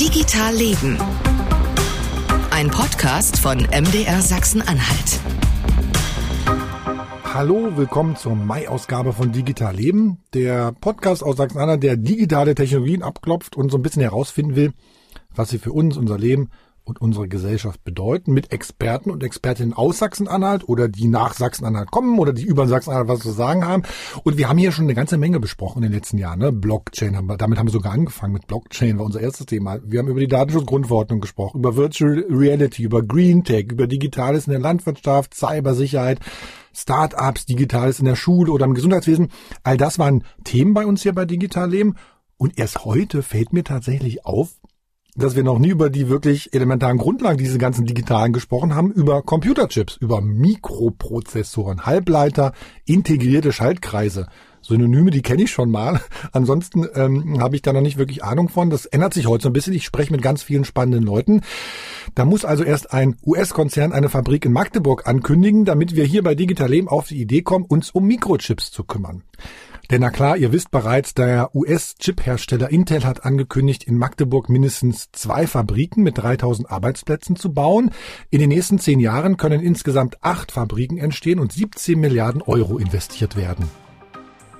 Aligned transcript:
Digital 0.00 0.54
Leben. 0.54 0.98
Ein 2.50 2.68
Podcast 2.70 3.38
von 3.38 3.60
MDR 3.60 4.20
Sachsen-Anhalt. 4.20 5.20
Hallo, 7.32 7.78
willkommen 7.78 8.14
zur 8.14 8.34
Mai-Ausgabe 8.34 9.14
von 9.14 9.32
Digital 9.32 9.74
Leben, 9.74 10.18
der 10.34 10.72
Podcast 10.72 11.24
aus 11.24 11.38
Sachsen-Anhalt, 11.38 11.82
der 11.82 11.96
digitale 11.96 12.54
Technologien 12.54 13.02
abklopft 13.02 13.56
und 13.56 13.70
so 13.70 13.78
ein 13.78 13.82
bisschen 13.82 14.02
herausfinden 14.02 14.54
will, 14.54 14.74
was 15.34 15.48
sie 15.48 15.58
für 15.58 15.72
uns, 15.72 15.96
unser 15.96 16.18
Leben 16.18 16.50
und 16.86 17.00
unsere 17.00 17.28
Gesellschaft 17.28 17.82
bedeuten, 17.84 18.32
mit 18.32 18.52
Experten 18.52 19.10
und 19.10 19.22
Expertinnen 19.22 19.72
aus 19.72 19.98
Sachsen-Anhalt 19.98 20.68
oder 20.68 20.88
die 20.88 21.08
nach 21.08 21.34
Sachsen-Anhalt 21.34 21.90
kommen 21.90 22.18
oder 22.18 22.32
die 22.32 22.44
über 22.44 22.68
Sachsen-Anhalt 22.68 23.08
was 23.08 23.20
zu 23.20 23.32
sagen 23.32 23.66
haben. 23.66 23.82
Und 24.22 24.38
wir 24.38 24.48
haben 24.48 24.58
hier 24.58 24.72
schon 24.72 24.84
eine 24.84 24.94
ganze 24.94 25.18
Menge 25.18 25.40
besprochen 25.40 25.82
in 25.82 25.90
den 25.90 25.98
letzten 25.98 26.18
Jahren. 26.18 26.38
Ne? 26.38 26.52
Blockchain, 26.52 27.16
haben 27.16 27.26
wir, 27.26 27.36
damit 27.36 27.58
haben 27.58 27.66
wir 27.66 27.72
sogar 27.72 27.92
angefangen 27.92 28.32
mit 28.32 28.46
Blockchain, 28.46 28.98
war 28.98 29.04
unser 29.04 29.20
erstes 29.20 29.46
Thema. 29.46 29.78
Wir 29.84 29.98
haben 29.98 30.08
über 30.08 30.20
die 30.20 30.28
Datenschutzgrundverordnung 30.28 31.20
gesprochen, 31.20 31.58
über 31.58 31.76
Virtual 31.76 32.24
Reality, 32.30 32.84
über 32.84 33.02
Green 33.02 33.42
Tech, 33.42 33.66
über 33.70 33.86
Digitales 33.86 34.46
in 34.46 34.52
der 34.52 34.60
Landwirtschaft, 34.60 35.34
Cybersicherheit, 35.34 36.20
Startups, 36.72 37.46
Digitales 37.46 37.98
in 37.98 38.04
der 38.04 38.16
Schule 38.16 38.52
oder 38.52 38.64
im 38.64 38.74
Gesundheitswesen. 38.74 39.30
All 39.64 39.76
das 39.76 39.98
waren 39.98 40.24
Themen 40.44 40.74
bei 40.74 40.86
uns 40.86 41.02
hier 41.02 41.14
bei 41.14 41.24
Digital 41.24 41.70
Leben. 41.70 41.96
Und 42.38 42.58
erst 42.58 42.84
heute 42.84 43.22
fällt 43.22 43.54
mir 43.54 43.64
tatsächlich 43.64 44.26
auf, 44.26 44.50
dass 45.16 45.34
wir 45.34 45.42
noch 45.42 45.58
nie 45.58 45.70
über 45.70 45.90
die 45.90 46.08
wirklich 46.08 46.52
elementaren 46.54 46.98
Grundlagen 46.98 47.38
dieser 47.38 47.58
ganzen 47.58 47.86
digitalen 47.86 48.32
gesprochen 48.32 48.74
haben, 48.74 48.90
über 48.90 49.22
Computerchips, 49.22 49.96
über 49.96 50.20
Mikroprozessoren, 50.20 51.86
Halbleiter, 51.86 52.52
integrierte 52.84 53.52
Schaltkreise. 53.52 54.26
Synonyme, 54.66 55.10
die 55.10 55.22
kenne 55.22 55.44
ich 55.44 55.50
schon 55.50 55.70
mal. 55.70 56.00
Ansonsten 56.32 56.86
ähm, 56.94 57.40
habe 57.40 57.56
ich 57.56 57.62
da 57.62 57.72
noch 57.72 57.80
nicht 57.80 57.98
wirklich 57.98 58.24
Ahnung 58.24 58.48
von. 58.48 58.68
Das 58.68 58.84
ändert 58.84 59.14
sich 59.14 59.26
heute 59.26 59.44
so 59.44 59.48
ein 59.48 59.52
bisschen. 59.52 59.74
Ich 59.74 59.84
spreche 59.84 60.12
mit 60.12 60.22
ganz 60.22 60.42
vielen 60.42 60.64
spannenden 60.64 61.04
Leuten. 61.04 61.42
Da 62.14 62.24
muss 62.24 62.44
also 62.44 62.64
erst 62.64 62.92
ein 62.92 63.16
US-Konzern 63.24 63.92
eine 63.92 64.08
Fabrik 64.08 64.44
in 64.44 64.52
Magdeburg 64.52 65.06
ankündigen, 65.06 65.64
damit 65.64 65.94
wir 65.94 66.04
hier 66.04 66.22
bei 66.22 66.34
Digital 66.34 66.70
Leben 66.70 66.88
auf 66.88 67.08
die 67.08 67.20
Idee 67.20 67.42
kommen, 67.42 67.64
uns 67.64 67.90
um 67.90 68.06
Mikrochips 68.06 68.72
zu 68.72 68.84
kümmern. 68.84 69.22
Denn 69.90 70.00
na 70.00 70.10
klar, 70.10 70.36
ihr 70.36 70.52
wisst 70.52 70.72
bereits, 70.72 71.14
der 71.14 71.54
US-Chip-Hersteller 71.54 72.70
Intel 72.70 73.04
hat 73.04 73.24
angekündigt, 73.24 73.84
in 73.84 73.98
Magdeburg 73.98 74.48
mindestens 74.48 75.10
zwei 75.12 75.46
Fabriken 75.46 76.02
mit 76.02 76.18
3000 76.18 76.70
Arbeitsplätzen 76.70 77.36
zu 77.36 77.54
bauen. 77.54 77.92
In 78.30 78.40
den 78.40 78.48
nächsten 78.48 78.80
zehn 78.80 78.98
Jahren 78.98 79.36
können 79.36 79.60
insgesamt 79.60 80.16
acht 80.22 80.50
Fabriken 80.50 80.98
entstehen 80.98 81.38
und 81.38 81.52
17 81.52 82.00
Milliarden 82.00 82.42
Euro 82.42 82.78
investiert 82.78 83.36
werden. 83.36 83.68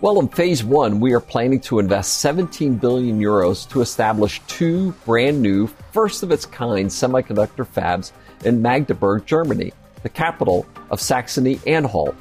Well, 0.00 0.18
in 0.20 0.28
phase 0.28 0.62
one, 0.62 1.00
we 1.00 1.12
are 1.14 1.20
planning 1.20 1.60
to 1.62 1.80
invest 1.80 2.20
17 2.20 2.78
billion 2.78 3.18
euros 3.18 3.66
to 3.70 3.80
establish 3.80 4.42
two 4.46 4.92
brand 5.06 5.40
new, 5.40 5.68
first 5.92 6.22
of 6.22 6.30
its 6.30 6.48
kind 6.48 6.90
semiconductor 6.90 7.66
fabs 7.66 8.12
in 8.44 8.60
Magdeburg, 8.60 9.24
Germany, 9.26 9.72
the 10.02 10.10
capital 10.10 10.66
of 10.90 11.00
Saxony 11.00 11.58
Anhalt. 11.66 12.14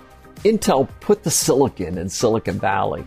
Intel 0.46 0.88
put 1.00 1.24
the 1.24 1.32
silicon 1.32 1.98
in 1.98 2.08
Silicon 2.08 2.60
Valley. 2.60 3.04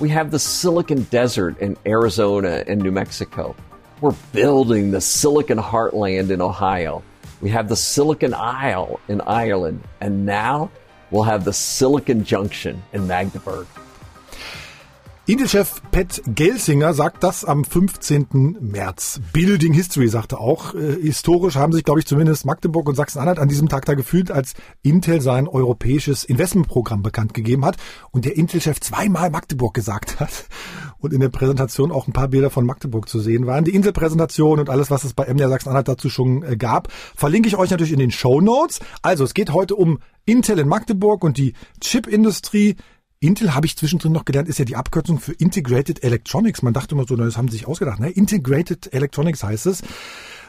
We 0.00 0.08
have 0.08 0.30
the 0.30 0.38
Silicon 0.38 1.02
Desert 1.10 1.58
in 1.60 1.76
Arizona 1.84 2.64
and 2.66 2.80
New 2.80 2.90
Mexico. 2.90 3.54
We're 4.00 4.16
building 4.32 4.90
the 4.90 5.02
Silicon 5.02 5.58
Heartland 5.58 6.30
in 6.30 6.40
Ohio. 6.40 7.02
We 7.42 7.50
have 7.50 7.68
the 7.68 7.76
Silicon 7.76 8.32
Isle 8.32 9.00
in 9.06 9.20
Ireland. 9.20 9.82
And 10.00 10.24
now 10.24 10.70
we'll 11.10 11.24
have 11.24 11.44
the 11.44 11.52
Silicon 11.52 12.24
Junction 12.24 12.82
in 12.94 13.06
Magdeburg. 13.06 13.66
Intel-Chef 15.28 15.82
Pat 15.90 16.22
Gelsinger 16.24 16.94
sagt 16.94 17.22
das 17.22 17.44
am 17.44 17.62
15. 17.62 18.56
März. 18.62 19.20
Building 19.34 19.74
History 19.74 20.08
sagte 20.08 20.40
auch. 20.40 20.74
Äh, 20.74 21.02
historisch 21.02 21.56
haben 21.56 21.74
sich, 21.74 21.84
glaube 21.84 22.00
ich, 22.00 22.06
zumindest 22.06 22.46
Magdeburg 22.46 22.88
und 22.88 22.94
Sachsen-Anhalt 22.94 23.38
an 23.38 23.46
diesem 23.46 23.68
Tag 23.68 23.84
da 23.84 23.92
gefühlt, 23.92 24.30
als 24.30 24.54
Intel 24.80 25.20
sein 25.20 25.46
europäisches 25.46 26.24
Investmentprogramm 26.24 27.02
bekannt 27.02 27.34
gegeben 27.34 27.66
hat 27.66 27.76
und 28.10 28.24
der 28.24 28.38
Intel-Chef 28.38 28.80
zweimal 28.80 29.28
Magdeburg 29.28 29.74
gesagt 29.74 30.18
hat 30.18 30.46
und 30.98 31.12
in 31.12 31.20
der 31.20 31.28
Präsentation 31.28 31.92
auch 31.92 32.08
ein 32.08 32.14
paar 32.14 32.28
Bilder 32.28 32.48
von 32.48 32.64
Magdeburg 32.64 33.06
zu 33.06 33.20
sehen 33.20 33.44
waren. 33.44 33.64
Die 33.64 33.74
Intel-Präsentation 33.74 34.58
und 34.58 34.70
alles, 34.70 34.90
was 34.90 35.04
es 35.04 35.12
bei 35.12 35.26
MDR 35.30 35.50
Sachsen-Anhalt 35.50 35.88
dazu 35.88 36.08
schon 36.08 36.42
äh, 36.42 36.56
gab, 36.56 36.90
verlinke 36.90 37.48
ich 37.48 37.58
euch 37.58 37.68
natürlich 37.68 37.92
in 37.92 37.98
den 37.98 38.12
Show 38.12 38.40
Notes. 38.40 38.80
Also 39.02 39.24
es 39.24 39.34
geht 39.34 39.52
heute 39.52 39.74
um 39.74 39.98
Intel 40.24 40.58
in 40.58 40.68
Magdeburg 40.68 41.22
und 41.22 41.36
die 41.36 41.52
Chip-Industrie. 41.82 42.76
Intel 43.20 43.52
habe 43.54 43.66
ich 43.66 43.76
zwischendrin 43.76 44.12
noch 44.12 44.24
gelernt, 44.24 44.48
ist 44.48 44.60
ja 44.60 44.64
die 44.64 44.76
Abkürzung 44.76 45.18
für 45.18 45.32
Integrated 45.32 46.04
Electronics. 46.04 46.62
Man 46.62 46.72
dachte 46.72 46.94
immer 46.94 47.04
so, 47.04 47.16
das 47.16 47.36
haben 47.36 47.48
sie 47.48 47.56
sich 47.56 47.66
ausgedacht. 47.66 47.98
Ne? 47.98 48.10
Integrated 48.10 48.92
Electronics 48.92 49.42
heißt 49.42 49.66
es. 49.66 49.82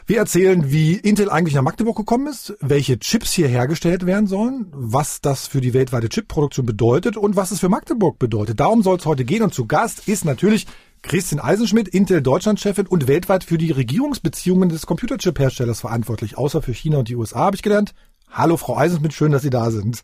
Wir 0.06 0.18
erzählen, 0.18 0.70
wie 0.70 0.94
Intel 0.94 1.30
eigentlich 1.30 1.54
nach 1.54 1.62
Magdeburg 1.62 1.96
gekommen 1.96 2.28
ist, 2.28 2.56
welche 2.60 2.98
Chips 3.00 3.32
hier 3.32 3.48
hergestellt 3.48 4.06
werden 4.06 4.28
sollen, 4.28 4.66
was 4.70 5.20
das 5.20 5.48
für 5.48 5.60
die 5.60 5.74
weltweite 5.74 6.08
Chipproduktion 6.08 6.64
bedeutet 6.64 7.16
und 7.16 7.34
was 7.34 7.50
es 7.50 7.58
für 7.58 7.68
Magdeburg 7.68 8.18
bedeutet. 8.18 8.60
Darum 8.60 8.82
soll 8.82 8.98
es 8.98 9.06
heute 9.06 9.24
gehen 9.24 9.42
und 9.42 9.52
zu 9.52 9.66
Gast 9.66 10.08
ist 10.08 10.24
natürlich 10.24 10.66
Christian 11.02 11.40
Eisenschmidt, 11.40 11.88
Intel 11.88 12.22
Deutschland-Chefin 12.22 12.86
und 12.86 13.08
weltweit 13.08 13.42
für 13.42 13.58
die 13.58 13.72
Regierungsbeziehungen 13.72 14.68
des 14.68 14.86
Computerchip-Herstellers 14.86 15.80
verantwortlich, 15.80 16.38
außer 16.38 16.62
für 16.62 16.72
China 16.72 16.98
und 16.98 17.08
die 17.08 17.16
USA, 17.16 17.40
habe 17.40 17.56
ich 17.56 17.62
gelernt. 17.62 17.94
Hallo 18.30 18.56
Frau 18.56 18.76
Eisenschmidt, 18.76 19.12
schön, 19.12 19.32
dass 19.32 19.42
Sie 19.42 19.50
da 19.50 19.70
sind. 19.70 20.02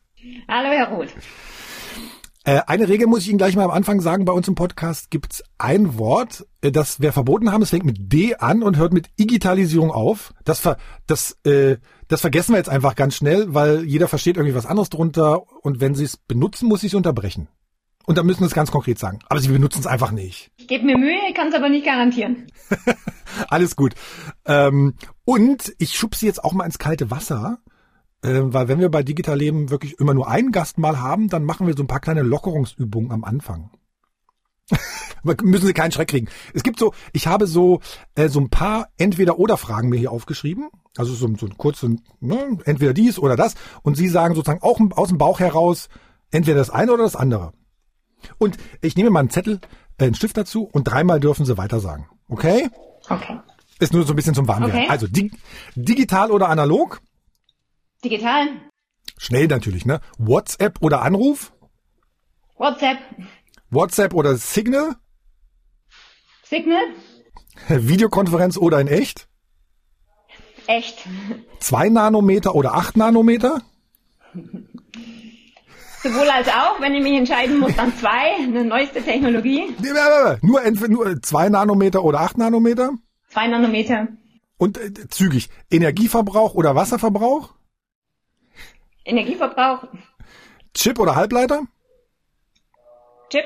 Hallo 0.49 0.71
Herr 0.71 0.89
Roth. 0.89 1.15
Äh, 2.47 2.63
eine 2.69 2.89
Regel 2.89 3.09
muss 3.09 3.23
ich 3.23 3.29
Ihnen 3.29 3.39
gleich 3.39 3.57
mal 3.57 3.65
am 3.65 3.73
Anfang 3.73 4.01
sagen, 4.01 4.25
bei 4.25 4.33
uns 4.33 4.47
im 4.47 4.55
Podcast 4.55 5.11
gibt's 5.11 5.43
ein 5.59 5.99
Wort, 5.99 6.47
äh, 6.61 6.71
das 6.71 7.01
wir 7.01 7.13
verboten 7.13 7.51
haben, 7.51 7.63
es 7.63 7.71
fängt 7.71 7.85
mit 7.85 8.13
D 8.13 8.37
an 8.37 8.63
und 8.63 8.77
hört 8.77 8.93
mit 8.93 9.09
Digitalisierung 9.19 9.91
auf. 9.91 10.33
Das, 10.45 10.61
ver, 10.61 10.77
das, 11.09 11.37
äh, 11.45 11.79
das 12.07 12.21
vergessen 12.21 12.53
wir 12.53 12.59
jetzt 12.59 12.69
einfach 12.69 12.95
ganz 12.95 13.17
schnell, 13.17 13.53
weil 13.53 13.83
jeder 13.83 14.07
versteht 14.07 14.37
irgendwie 14.37 14.55
was 14.55 14.65
anderes 14.65 14.91
drunter 14.91 15.43
und 15.65 15.81
wenn 15.81 15.97
Sie 15.97 16.05
es 16.05 16.17
benutzen, 16.17 16.69
muss 16.69 16.85
ich 16.85 16.93
es 16.93 16.95
unterbrechen. 16.95 17.49
Und 18.07 18.17
dann 18.17 18.27
müssen 18.27 18.45
Sie 18.45 18.47
es 18.47 18.55
ganz 18.55 18.71
konkret 18.71 19.01
sagen. 19.01 19.19
Aber 19.29 19.41
Sie 19.41 19.49
benutzen 19.49 19.81
es 19.81 19.89
einfach 19.89 20.13
nicht. 20.13 20.53
Ich 20.57 20.69
gebe 20.69 20.85
mir 20.85 20.97
Mühe, 20.97 21.19
kann 21.35 21.49
es 21.49 21.55
aber 21.55 21.69
nicht 21.69 21.85
garantieren. 21.85 22.47
Alles 23.49 23.75
gut. 23.75 23.95
Ähm, 24.45 24.95
und 25.25 25.75
ich 25.79 25.95
schub 25.95 26.15
Sie 26.15 26.27
jetzt 26.27 26.45
auch 26.45 26.53
mal 26.53 26.65
ins 26.65 26.79
kalte 26.79 27.11
Wasser 27.11 27.59
weil 28.23 28.69
wenn 28.69 28.81
wir 28.81 28.91
bei 28.91 29.03
Digital 29.03 29.39
Leben 29.39 29.71
wirklich 29.71 29.99
immer 29.99 30.15
nur 30.15 30.29
einen 30.29 30.53
Gast 30.53 30.79
mal 30.79 31.01
haben, 31.01 31.29
dann 31.29 31.45
machen 31.45 31.67
wir 31.67 31.75
so 31.77 31.83
ein 31.83 31.89
paar 31.89 32.01
kleine 32.01 32.23
Lockerungsübungen 32.23 33.13
am 33.13 33.25
Anfang. 33.25 33.71
müssen 35.43 35.67
Sie 35.67 35.73
keinen 35.73 35.93
Schreck 35.93 36.09
kriegen. 36.09 36.29
Es 36.55 36.63
gibt 36.63 36.79
so, 36.79 36.93
ich 37.13 37.27
habe 37.27 37.47
so 37.47 37.81
äh, 38.15 38.29
so 38.29 38.41
ein 38.41 38.51
paar 38.51 38.89
Entweder-oder-Fragen 38.97 39.89
mir 39.89 39.99
hier 39.99 40.13
aufgeschrieben. 40.13 40.69
Also 40.97 41.13
so, 41.15 41.29
so 41.37 41.47
ein 41.47 41.57
kurzen, 41.57 42.03
ne, 42.21 42.59
entweder 42.65 42.95
dies 42.95 43.19
oder 43.19 43.37
das. 43.37 43.55
Und 43.83 43.97
Sie 43.97 44.09
sagen 44.09 44.35
sozusagen 44.35 44.63
auch 44.63 44.81
aus 44.93 45.09
dem 45.09 45.19
Bauch 45.19 45.41
heraus 45.41 45.89
entweder 46.31 46.59
das 46.59 46.71
eine 46.71 46.93
oder 46.93 47.05
das 47.05 47.17
andere. 47.17 47.53
Und 48.39 48.57
ich 48.81 48.97
nehme 48.97 49.11
mal 49.11 49.21
einen 49.21 49.31
Zettel, 49.31 49.61
äh, 49.99 50.05
einen 50.05 50.15
Stift 50.15 50.37
dazu 50.37 50.65
und 50.65 50.85
dreimal 50.85 51.21
dürfen 51.21 51.45
Sie 51.45 51.59
weiter 51.59 51.81
sagen. 51.81 52.09
Okay? 52.29 52.69
Okay. 53.09 53.41
Ist 53.79 53.93
nur 53.93 54.05
so 54.05 54.13
ein 54.13 54.17
bisschen 54.17 54.35
zum 54.35 54.49
Warmwerden. 54.49 54.81
Okay. 54.81 54.91
Also 54.91 55.07
dig 55.07 55.33
digital 55.75 56.31
oder 56.31 56.49
analog? 56.49 57.01
Digital. 58.09 58.49
Schnell 59.19 59.49
natürlich, 59.49 59.85
ne? 59.85 60.01
WhatsApp 60.17 60.79
oder 60.81 61.03
Anruf? 61.03 61.53
WhatsApp. 62.57 62.99
WhatsApp 63.69 64.15
oder 64.15 64.37
Signal? 64.37 64.95
Signal. 66.45 66.85
Videokonferenz 67.69 68.57
oder 68.59 68.81
in 68.81 68.87
echt? 68.87 69.27
Echt. 70.69 71.05
2 71.59 71.89
Nanometer 71.89 72.55
oder 72.55 72.75
8 72.75 72.97
Nanometer? 72.97 73.63
Sowohl 76.05 76.31
als 76.31 76.47
auch, 76.47 76.81
wenn 76.81 76.95
ich 76.95 77.03
mich 77.03 77.15
entscheiden 77.15 77.59
muss, 77.59 77.75
dann 77.75 77.97
zwei, 77.97 78.37
eine 78.39 78.65
neueste 78.65 79.03
Technologie. 79.03 79.75
Nur, 80.43 80.63
entweder 80.63 80.93
nur 80.93 81.21
2 81.21 81.49
Nanometer 81.49 82.05
oder 82.05 82.21
8 82.21 82.39
Nanometer? 82.39 82.93
Zwei 83.31 83.49
Nanometer. 83.49 84.07
Und 84.59 84.79
äh, 84.79 85.09
zügig. 85.09 85.49
Energieverbrauch 85.73 86.55
oder 86.55 86.77
Wasserverbrauch? 86.77 87.57
Energieverbrauch. 89.07 89.85
Chip 90.75 90.99
oder 90.99 91.15
Halbleiter? 91.15 91.63
Chip. 93.31 93.45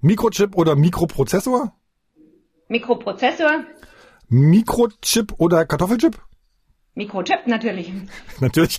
Mikrochip 0.00 0.56
oder 0.56 0.76
Mikroprozessor? 0.76 1.74
Mikroprozessor. 2.68 3.64
Mikrochip 4.28 5.34
oder 5.38 5.66
Kartoffelchip? 5.66 6.20
Mikrochip 6.94 7.46
natürlich. 7.46 7.92
Natürlich. 8.40 8.78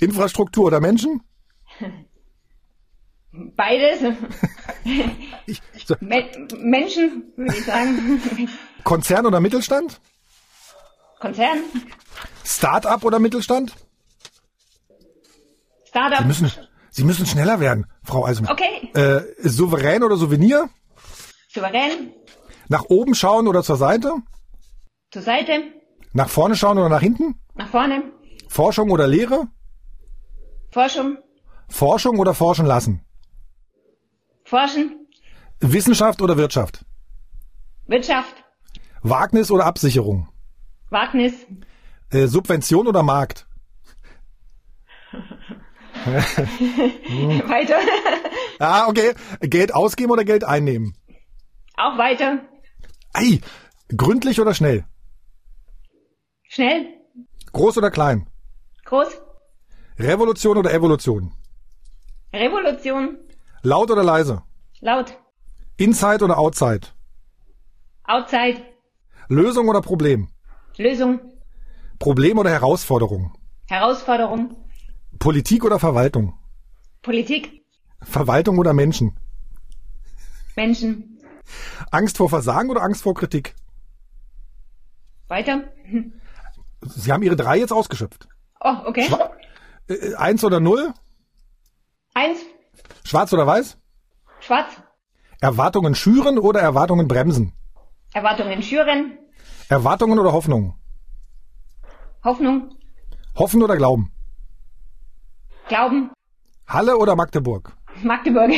Infrastruktur 0.00 0.66
oder 0.66 0.80
Menschen? 0.80 1.22
Beides. 3.32 4.00
Ich, 5.46 5.60
so, 5.86 5.94
Me 6.00 6.30
Menschen, 6.58 7.32
würde 7.36 7.56
ich 7.56 7.64
sagen. 7.64 8.20
Konzern 8.84 9.24
oder 9.24 9.40
Mittelstand? 9.40 9.98
Konzern. 11.18 11.58
Start-up 12.44 13.02
oder 13.04 13.18
Mittelstand? 13.18 13.74
Startup. 15.94 16.18
Sie 16.18 16.26
müssen, 16.26 16.50
Sie 16.90 17.04
müssen 17.04 17.24
schneller 17.24 17.60
werden, 17.60 17.86
Frau 18.02 18.26
Eisenmann. 18.26 18.52
Okay. 18.52 18.90
Äh, 18.94 19.48
souverän 19.48 20.02
oder 20.02 20.16
Souvenir? 20.16 20.68
Souverän. 21.48 22.12
Nach 22.68 22.84
oben 22.88 23.14
schauen 23.14 23.46
oder 23.46 23.62
zur 23.62 23.76
Seite? 23.76 24.12
Zur 25.12 25.22
Seite. 25.22 25.52
Nach 26.12 26.28
vorne 26.28 26.56
schauen 26.56 26.78
oder 26.78 26.88
nach 26.88 27.00
hinten? 27.00 27.36
Nach 27.54 27.68
vorne. 27.68 28.02
Forschung 28.48 28.90
oder 28.90 29.06
Lehre? 29.06 29.46
Forschung. 30.72 31.18
Forschung 31.68 32.18
oder 32.18 32.34
forschen 32.34 32.66
lassen? 32.66 33.04
Forschen. 34.44 35.06
Wissenschaft 35.60 36.20
oder 36.22 36.36
Wirtschaft? 36.36 36.84
Wirtschaft. 37.86 38.34
Wagnis 39.02 39.52
oder 39.52 39.64
Absicherung? 39.66 40.28
Wagnis. 40.90 41.34
Äh, 42.10 42.26
Subvention 42.26 42.88
oder 42.88 43.04
Markt? 43.04 43.46
weiter. 47.48 47.78
Ah, 48.60 48.86
okay. 48.86 49.14
Geld 49.40 49.74
ausgeben 49.74 50.12
oder 50.12 50.24
Geld 50.24 50.44
einnehmen? 50.44 50.94
Auch 51.76 51.98
weiter. 51.98 52.38
Ei, 53.12 53.40
gründlich 53.96 54.40
oder 54.40 54.54
schnell? 54.54 54.84
Schnell. 56.44 56.86
Groß 57.52 57.78
oder 57.78 57.90
klein? 57.90 58.28
Groß. 58.84 59.08
Revolution 59.98 60.56
oder 60.56 60.72
Evolution? 60.72 61.32
Revolution. 62.32 63.18
Laut 63.62 63.90
oder 63.90 64.04
leise? 64.04 64.42
Laut. 64.80 65.18
Inside 65.76 66.24
oder 66.24 66.38
Outside? 66.38 66.86
Outside. 68.04 68.62
Lösung 69.28 69.68
oder 69.68 69.80
Problem? 69.80 70.28
Lösung. 70.76 71.20
Problem 71.98 72.38
oder 72.38 72.50
Herausforderung? 72.50 73.36
Herausforderung. 73.66 74.63
Politik 75.18 75.64
oder 75.64 75.78
Verwaltung? 75.78 76.38
Politik. 77.02 77.64
Verwaltung 78.02 78.58
oder 78.58 78.72
Menschen? 78.72 79.16
Menschen. 80.56 81.18
Angst 81.90 82.16
vor 82.16 82.28
Versagen 82.28 82.70
oder 82.70 82.82
Angst 82.82 83.02
vor 83.02 83.14
Kritik? 83.14 83.54
Weiter. 85.28 85.64
Sie 86.82 87.12
haben 87.12 87.22
Ihre 87.22 87.36
drei 87.36 87.58
jetzt 87.58 87.72
ausgeschöpft. 87.72 88.28
Oh, 88.60 88.74
okay. 88.86 89.08
Äh, 89.88 90.14
eins 90.14 90.44
oder 90.44 90.60
null? 90.60 90.92
Eins. 92.14 92.38
Schwarz 93.04 93.32
oder 93.32 93.46
weiß? 93.46 93.76
Schwarz. 94.40 94.70
Erwartungen 95.40 95.94
schüren 95.94 96.38
oder 96.38 96.60
Erwartungen 96.60 97.08
bremsen? 97.08 97.52
Erwartungen 98.12 98.62
schüren. 98.62 99.18
Erwartungen 99.68 100.18
oder 100.18 100.32
Hoffnungen? 100.32 100.74
Hoffnung. 102.22 102.74
Hoffen 103.34 103.62
oder 103.62 103.76
Glauben? 103.76 104.13
Glauben. 105.68 106.10
Halle 106.66 106.96
oder 106.96 107.16
Magdeburg? 107.16 107.72
Magdeburg. 108.02 108.50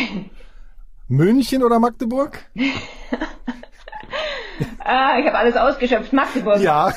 München 1.09 1.63
oder 1.63 1.79
Magdeburg? 1.79 2.39
ah, 4.81 5.19
ich 5.19 5.27
habe 5.27 5.39
alles 5.39 5.57
ausgeschöpft. 5.57 6.13
Magdeburg. 6.13 6.61
Ja. 6.61 6.93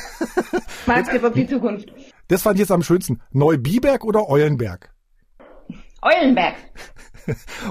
Magdeburg, 0.86 1.34
die 1.34 1.48
Zukunft. 1.48 1.92
Das 2.28 2.42
fand 2.42 2.56
ich 2.56 2.62
jetzt 2.62 2.72
am 2.72 2.82
schönsten. 2.84 3.22
Neubiberg 3.32 4.04
oder 4.04 4.28
Eulenberg? 4.30 4.94
Eulenberg. 6.02 6.56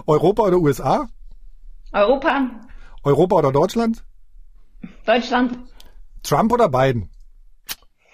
Europa 0.06 0.42
oder 0.42 0.58
USA? 0.58 1.08
Europa. 1.92 2.50
Europa 3.02 3.36
oder 3.36 3.52
Deutschland? 3.52 4.04
Deutschland. 5.06 5.58
Trump 6.22 6.52
oder 6.52 6.68
Biden? 6.68 7.10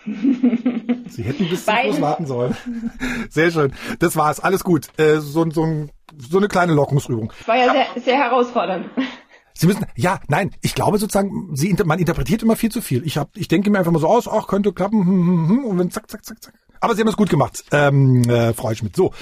Sie 1.14 1.22
hätten 1.22 1.48
bis 1.48 1.64
zum. 1.64 1.74
Schluss 1.74 2.00
warten 2.00 2.26
sollen. 2.26 2.56
Sehr 3.30 3.50
schön. 3.50 3.72
Das 3.98 4.16
war's. 4.16 4.40
Alles 4.40 4.64
gut. 4.64 4.88
Äh, 4.98 5.18
so, 5.20 5.48
so, 5.50 5.86
so 6.18 6.38
eine 6.38 6.48
kleine 6.48 6.72
Lockungsübung. 6.72 7.32
War 7.46 7.56
ja 7.56 7.72
sehr, 7.72 8.02
sehr 8.02 8.16
herausfordernd. 8.16 8.86
Sie 9.56 9.66
müssen, 9.68 9.86
ja, 9.94 10.18
nein, 10.26 10.50
ich 10.62 10.74
glaube 10.74 10.98
sozusagen, 10.98 11.50
Sie, 11.54 11.72
man 11.84 12.00
interpretiert 12.00 12.42
immer 12.42 12.56
viel 12.56 12.72
zu 12.72 12.80
viel. 12.80 13.06
Ich, 13.06 13.16
hab, 13.16 13.36
ich 13.36 13.46
denke 13.46 13.70
mir 13.70 13.78
einfach 13.78 13.92
mal 13.92 14.00
so 14.00 14.08
aus, 14.08 14.26
ach, 14.26 14.48
könnte 14.48 14.72
klappen, 14.72 15.04
hm, 15.04 15.26
hm, 15.26 15.48
hm, 15.48 15.64
und 15.64 15.78
wenn 15.78 15.90
zack, 15.92 16.10
zack, 16.10 16.24
zack, 16.24 16.42
zack. 16.42 16.54
Aber 16.80 16.94
Sie 16.94 17.00
haben 17.00 17.08
es 17.08 17.16
gut 17.16 17.30
gemacht, 17.30 17.64
ähm, 17.70 18.28
äh, 18.28 18.52
Frau 18.52 18.74
Schmidt. 18.74 18.96
So, 18.96 19.12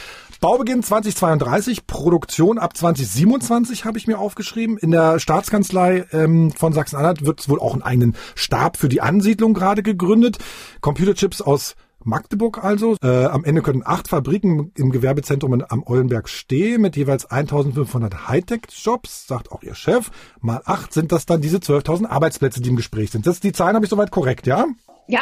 Baubeginn 0.43 0.83
2032, 0.83 1.87
Produktion 1.87 2.59
ab 2.59 2.77
2027 2.77 3.85
habe 3.85 3.97
ich 3.97 4.09
mir 4.09 4.19
aufgeschrieben. 4.19 4.77
In 4.77 4.91
der 4.91 5.21
Staatskanzlei 5.21 6.05
ähm, 6.11 6.51
von 6.51 6.73
Sachsen-Anhalt 6.73 7.25
wird 7.25 7.49
wohl 7.49 7.61
auch 7.61 7.75
einen 7.75 7.83
eigenen 7.83 8.17
Stab 8.35 8.77
für 8.77 8.89
die 8.89 9.01
Ansiedlung 9.01 9.55
gerade 9.55 9.85
gegründet. 9.85 10.39
Computerchips 10.81 11.43
aus 11.43 11.77
Magdeburg 12.03 12.65
also. 12.65 12.97
Äh, 13.05 13.27
am 13.27 13.45
Ende 13.45 13.63
können 13.63 13.85
acht 13.85 14.09
Fabriken 14.09 14.73
im 14.77 14.91
Gewerbezentrum 14.91 15.63
am 15.63 15.85
Eulenberg 15.87 16.29
stehen 16.29 16.83
mit 16.83 16.97
jeweils 16.97 17.27
1500 17.27 18.27
Hightech-Jobs, 18.27 19.29
sagt 19.29 19.53
auch 19.53 19.63
ihr 19.63 19.77
Chef. 19.77 20.11
Mal 20.41 20.61
acht 20.65 20.93
sind 20.93 21.13
das 21.13 21.25
dann 21.25 21.41
diese 21.41 21.59
12.000 21.59 22.09
Arbeitsplätze, 22.09 22.61
die 22.61 22.71
im 22.71 22.75
Gespräch 22.75 23.13
sind. 23.13 23.29
Das 23.29 23.39
die 23.39 23.53
Zahlen 23.53 23.77
habe 23.77 23.87
ich 23.87 23.91
soweit 23.91 24.11
korrekt, 24.11 24.49
ja? 24.49 24.67
Ja, 25.07 25.21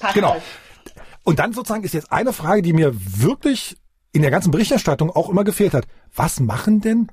passt 0.00 0.14
Genau. 0.14 0.40
Und 1.24 1.40
dann 1.40 1.52
sozusagen 1.52 1.84
ist 1.84 1.92
jetzt 1.92 2.10
eine 2.10 2.32
Frage, 2.32 2.62
die 2.62 2.72
mir 2.72 2.94
wirklich 2.94 3.76
in 4.16 4.22
der 4.22 4.30
ganzen 4.30 4.50
Berichterstattung 4.50 5.10
auch 5.10 5.28
immer 5.28 5.44
gefehlt 5.44 5.74
hat. 5.74 5.86
Was 6.14 6.40
machen 6.40 6.80
denn 6.80 7.08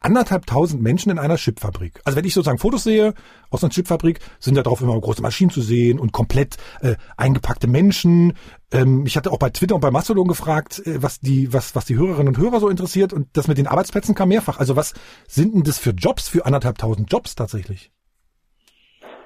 anderthalb 0.00 0.44
tausend 0.44 0.82
Menschen 0.82 1.10
in 1.10 1.18
einer 1.18 1.36
Chipfabrik? 1.36 2.02
Also 2.04 2.14
wenn 2.14 2.26
ich 2.26 2.34
sozusagen 2.34 2.58
Fotos 2.58 2.84
sehe 2.84 3.14
aus 3.48 3.64
einer 3.64 3.70
Chipfabrik, 3.70 4.20
sind 4.38 4.56
da 4.56 4.62
drauf 4.62 4.82
immer 4.82 5.00
große 5.00 5.22
Maschinen 5.22 5.50
zu 5.50 5.62
sehen 5.62 5.98
und 5.98 6.12
komplett 6.12 6.58
äh, 6.82 6.96
eingepackte 7.16 7.68
Menschen. 7.68 8.34
Ähm, 8.70 9.06
ich 9.06 9.16
hatte 9.16 9.32
auch 9.32 9.38
bei 9.38 9.48
Twitter 9.48 9.74
und 9.74 9.80
bei 9.80 9.90
Mastodon 9.90 10.28
gefragt, 10.28 10.82
äh, 10.84 11.02
was 11.02 11.20
die, 11.20 11.54
was, 11.54 11.74
was 11.74 11.86
die 11.86 11.96
Hörerinnen 11.96 12.34
und 12.34 12.38
Hörer 12.38 12.60
so 12.60 12.68
interessiert. 12.68 13.14
Und 13.14 13.28
das 13.32 13.48
mit 13.48 13.56
den 13.56 13.66
Arbeitsplätzen 13.66 14.14
kam 14.14 14.28
mehrfach. 14.28 14.58
Also 14.58 14.76
was 14.76 14.92
sind 15.26 15.54
denn 15.54 15.62
das 15.62 15.78
für 15.78 15.92
Jobs, 15.92 16.28
für 16.28 16.44
anderthalb 16.44 16.76
tausend 16.76 17.10
Jobs 17.10 17.34
tatsächlich? 17.34 17.92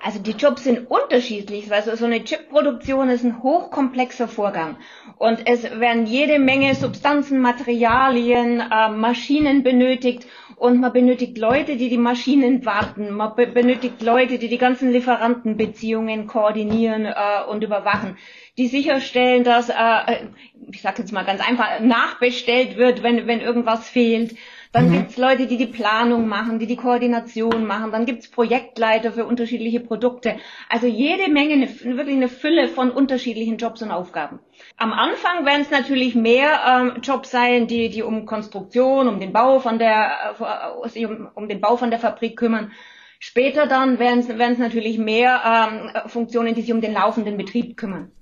Also 0.07 0.21
die 0.21 0.37
Jobs 0.39 0.63
sind 0.63 0.89
unterschiedlich, 0.89 1.69
weil 1.69 1.83
so 1.83 1.97
so 1.97 2.05
eine 2.05 2.23
Chipproduktion 2.23 3.09
ist 3.11 3.25
ein 3.25 3.43
hochkomplexer 3.43 4.29
Vorgang. 4.29 4.77
Und 5.19 5.45
es 5.49 5.65
werden 5.81 6.07
jede 6.07 6.39
Menge 6.39 6.77
Substanzen, 6.77 7.41
Materialien, 7.41 8.61
äh, 8.61 8.89
Maschinen 8.89 9.65
benötigt 9.65 10.25
und 10.55 10.79
man 10.81 10.93
benötigt 10.93 11.37
Leute, 11.39 11.75
die 11.75 11.89
die 11.89 11.99
Maschinen 11.99 12.65
warten. 12.65 13.11
Man 13.11 13.35
be 13.35 13.49
benötigt 13.49 14.01
Leute, 14.01 14.39
die 14.39 14.47
die 14.47 14.59
ganzen 14.59 14.93
Lieferantenbeziehungen 14.93 16.29
koordinieren 16.29 17.05
äh, 17.05 17.43
und 17.51 17.65
überwachen, 17.65 18.17
die 18.59 18.69
sicherstellen, 18.69 19.43
dass, 19.43 19.71
äh, 19.71 20.29
ich 20.71 20.83
sage 20.83 21.03
jetzt 21.03 21.11
mal 21.13 21.25
ganz 21.25 21.41
einfach, 21.45 21.81
nachbestellt 21.81 22.77
wird, 22.77 23.03
wenn, 23.03 23.27
wenn 23.27 23.41
irgendwas 23.41 23.91
fehlt. 23.91 24.37
Dann 24.73 24.93
gibt's 24.93 25.17
Leute, 25.17 25.47
die 25.47 25.57
die 25.57 25.67
Planung 25.67 26.29
machen, 26.29 26.59
die 26.59 26.67
die 26.67 26.77
Koordination 26.77 27.67
machen. 27.67 27.93
Dann 27.93 28.07
gibt's 28.07 28.29
Projektleiter 28.29 29.13
für 29.13 29.25
unterschiedliche 29.25 29.81
Produkte. 29.81 30.37
Also 30.69 30.87
jede 30.87 31.31
Menge, 31.31 31.55
eine, 31.55 31.69
wirklich 31.97 32.17
eine 32.17 32.29
Fülle 32.29 32.69
von 32.69 32.91
unterschiedlichen 32.91 33.57
Jobs 33.59 33.83
und 33.83 33.91
Aufgaben. 33.91 34.41
Am 34.77 34.93
Anfang 34.93 35.45
werden 35.45 35.63
es 35.63 35.71
natürlich 35.71 36.15
mehr 36.15 36.61
ähm, 36.67 37.01
Jobs 37.03 37.31
sein, 37.31 37.67
die, 37.67 37.89
die 37.89 38.03
um 38.03 38.27
Konstruktion, 38.27 39.09
um 39.09 39.21
den 39.21 39.33
Bau 39.33 39.61
von 39.61 39.79
der, 39.79 40.37
äh, 40.39 41.07
um, 41.07 41.29
um 41.35 41.49
den 41.49 41.61
Bau 41.61 41.77
von 41.77 41.91
der 41.91 42.01
Fabrik 42.01 42.37
kümmern. 42.37 42.73
Später 43.19 43.67
dann 43.67 43.99
werden 43.99 44.21
es 44.21 44.29
werden 44.29 44.53
es 44.53 44.59
natürlich 44.59 44.99
mehr 44.99 45.41
ähm, 45.45 46.11
Funktionen, 46.11 46.55
die 46.55 46.63
sich 46.63 46.73
um 46.73 46.81
den 46.81 46.93
laufenden 46.93 47.37
Betrieb 47.37 47.77
kümmern. 47.77 48.13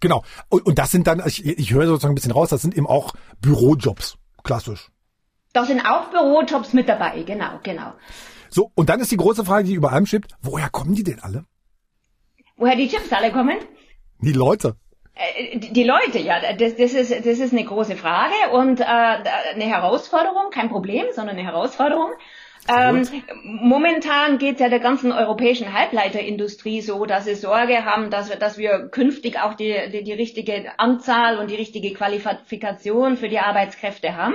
Genau. 0.00 0.24
Und, 0.48 0.66
und 0.66 0.78
das 0.78 0.90
sind 0.90 1.06
dann, 1.06 1.22
ich, 1.26 1.44
ich 1.44 1.72
höre 1.72 1.86
sozusagen 1.86 2.12
ein 2.12 2.16
bisschen 2.16 2.32
raus, 2.32 2.48
das 2.50 2.62
sind 2.62 2.76
eben 2.76 2.86
auch 2.86 3.14
Bürojobs. 3.40 4.16
Klassisch. 4.42 4.90
Da 5.52 5.64
sind 5.64 5.84
auch 5.84 6.08
Bürojobs 6.10 6.72
mit 6.72 6.88
dabei, 6.88 7.22
genau, 7.22 7.60
genau. 7.62 7.92
So, 8.48 8.70
und 8.74 8.88
dann 8.88 9.00
ist 9.00 9.12
die 9.12 9.16
große 9.16 9.44
Frage, 9.44 9.64
die 9.64 9.74
über 9.74 9.92
allem 9.92 10.06
schwebt, 10.06 10.32
woher 10.42 10.68
kommen 10.70 10.94
die 10.94 11.04
denn 11.04 11.20
alle? 11.20 11.44
Woher 12.56 12.76
die 12.76 12.88
Chips 12.88 13.12
alle 13.12 13.32
kommen? 13.32 13.58
Die 14.20 14.32
Leute. 14.32 14.76
Äh, 15.14 15.58
Die 15.58 15.72
die 15.72 15.84
Leute, 15.84 16.18
ja, 16.18 16.40
das, 16.54 16.76
das, 16.76 16.94
ist, 16.94 17.10
das 17.10 17.38
ist 17.38 17.52
eine 17.52 17.64
große 17.64 17.96
Frage 17.96 18.34
und 18.52 18.80
äh, 18.80 18.84
eine 18.84 19.64
Herausforderung, 19.64 20.50
kein 20.50 20.68
Problem, 20.70 21.06
sondern 21.12 21.36
eine 21.36 21.46
Herausforderung. 21.46 22.12
Ähm, 22.68 23.02
momentan 23.42 24.38
geht 24.38 24.54
es 24.54 24.60
ja 24.60 24.68
der 24.68 24.78
ganzen 24.78 25.10
europäischen 25.10 25.72
Halbleiterindustrie 25.72 26.80
so, 26.80 27.06
dass 27.06 27.24
sie 27.24 27.34
Sorge 27.34 27.84
haben, 27.84 28.10
dass 28.10 28.28
wir, 28.28 28.36
dass 28.36 28.56
wir 28.56 28.88
künftig 28.88 29.40
auch 29.40 29.54
die, 29.54 29.74
die, 29.92 30.04
die 30.04 30.12
richtige 30.12 30.78
Anzahl 30.78 31.38
und 31.38 31.50
die 31.50 31.56
richtige 31.56 31.92
Qualifikation 31.92 33.16
für 33.16 33.28
die 33.28 33.40
Arbeitskräfte 33.40 34.16
haben. 34.16 34.34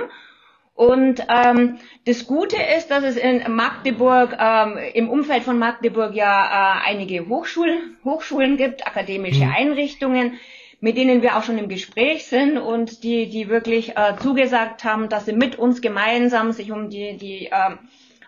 Und 0.78 1.26
ähm, 1.28 1.78
das 2.06 2.28
Gute 2.28 2.54
ist, 2.76 2.92
dass 2.92 3.02
es 3.02 3.16
in 3.16 3.42
Magdeburg, 3.52 4.36
ähm, 4.38 4.78
im 4.94 5.10
Umfeld 5.10 5.42
von 5.42 5.58
Magdeburg 5.58 6.14
ja 6.14 6.44
äh, 6.76 6.88
einige 6.88 7.28
Hochschulen, 7.28 7.96
Hochschulen 8.04 8.56
gibt, 8.56 8.86
akademische 8.86 9.48
Einrichtungen, 9.48 10.34
mit 10.78 10.96
denen 10.96 11.20
wir 11.20 11.36
auch 11.36 11.42
schon 11.42 11.58
im 11.58 11.68
Gespräch 11.68 12.26
sind 12.26 12.58
und 12.58 13.02
die, 13.02 13.28
die 13.28 13.48
wirklich 13.48 13.96
äh, 13.96 14.14
zugesagt 14.22 14.84
haben, 14.84 15.08
dass 15.08 15.26
sie 15.26 15.32
mit 15.32 15.58
uns 15.58 15.80
gemeinsam 15.80 16.52
sich 16.52 16.70
um 16.70 16.90
die, 16.90 17.16
die 17.16 17.50
ähm, 17.50 17.80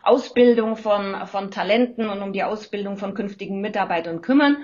Ausbildung 0.02 0.76
von, 0.76 1.28
von 1.28 1.52
Talenten 1.52 2.08
und 2.08 2.20
um 2.20 2.32
die 2.32 2.42
Ausbildung 2.42 2.96
von 2.96 3.14
künftigen 3.14 3.60
Mitarbeitern 3.60 4.22
kümmern. 4.22 4.56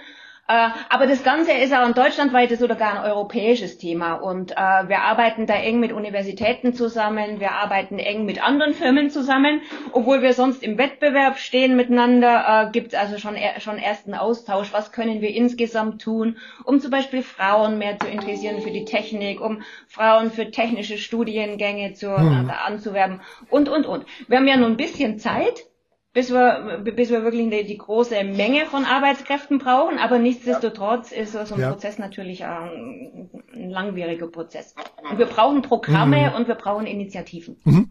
Äh, 0.49 0.69
aber 0.89 1.07
das 1.07 1.25
Ganze 1.25 1.53
ist 1.53 1.73
auch 1.73 1.85
ein 1.85 1.95
deutschlandweites 1.95 2.63
oder 2.63 2.77
gar 2.77 3.03
ein 3.03 3.11
europäisches 3.11 3.79
Thema. 3.79 4.15
Und 4.15 4.53
äh, 4.53 4.55
wir 4.55 5.01
arbeiten 5.01 5.47
da 5.47 5.55
eng 5.55 5.81
mit 5.81 5.93
Universitäten 5.93 6.73
zusammen, 6.73 7.41
wir 7.41 7.53
arbeiten 7.53 7.99
eng 7.99 8.25
mit 8.25 8.43
anderen 8.43 8.75
Firmen 8.75 9.11
zusammen. 9.11 9.61
Obwohl 9.93 10.23
wir 10.23 10.35
sonst 10.35 10.63
im 10.63 10.79
Wettbewerb 10.79 11.39
stehen 11.39 11.77
miteinander, 11.77 12.69
äh, 12.69 12.71
gibt 12.71 12.93
es 12.93 12.99
also 12.99 13.19
schon, 13.19 13.37
schon 13.59 13.79
ersten 13.79 14.15
Austausch. 14.15 14.73
Was 14.73 14.93
können 14.93 15.21
wir 15.21 15.35
insgesamt 15.35 16.03
tun, 16.03 16.37
um 16.65 16.81
zum 16.81 16.91
Beispiel 16.91 17.23
Frauen 17.23 17.79
mehr 17.79 17.99
zu 17.99 18.07
interessieren 18.07 18.61
für 18.61 18.71
die 18.71 18.85
Technik, 18.85 19.41
um 19.41 19.63
Frauen 19.89 20.31
für 20.31 20.51
technische 20.51 20.99
Studiengänge 20.99 21.95
zu, 21.95 22.17
hm. 22.17 22.51
anzuwerben 22.67 23.21
und, 23.51 23.69
und, 23.69 23.85
und. 23.87 24.07
Wir 24.29 24.39
haben 24.39 24.47
ja 24.47 24.57
nur 24.57 24.69
ein 24.69 24.77
bisschen 24.77 25.19
Zeit 25.19 25.65
bis 26.17 26.31
wir, 26.31 26.81
bis 26.83 27.11
wir 27.11 27.25
wirklich 27.25 27.51
die, 27.51 27.67
die 27.67 27.77
große 27.77 28.25
Menge 28.25 28.65
von 28.65 28.87
Arbeitskräften 28.87 29.59
brauchen. 29.59 29.99
Aber 29.99 30.19
nichtsdestotrotz 30.19 31.13
ist 31.13 31.33
so 31.33 31.55
ein 31.55 31.61
ja. 31.61 31.71
Prozess 31.71 31.99
natürlich 31.99 32.43
ein, 32.43 33.29
ein, 33.55 33.69
langwieriger 33.69 34.27
Prozess. 34.27 34.75
Und 35.11 35.19
wir 35.19 35.27
brauchen 35.27 35.61
Programme 35.61 36.31
mhm. 36.31 36.37
und 36.37 36.49
wir 36.49 36.55
brauchen 36.55 36.87
Initiativen. 36.87 37.59
Mhm. 37.65 37.91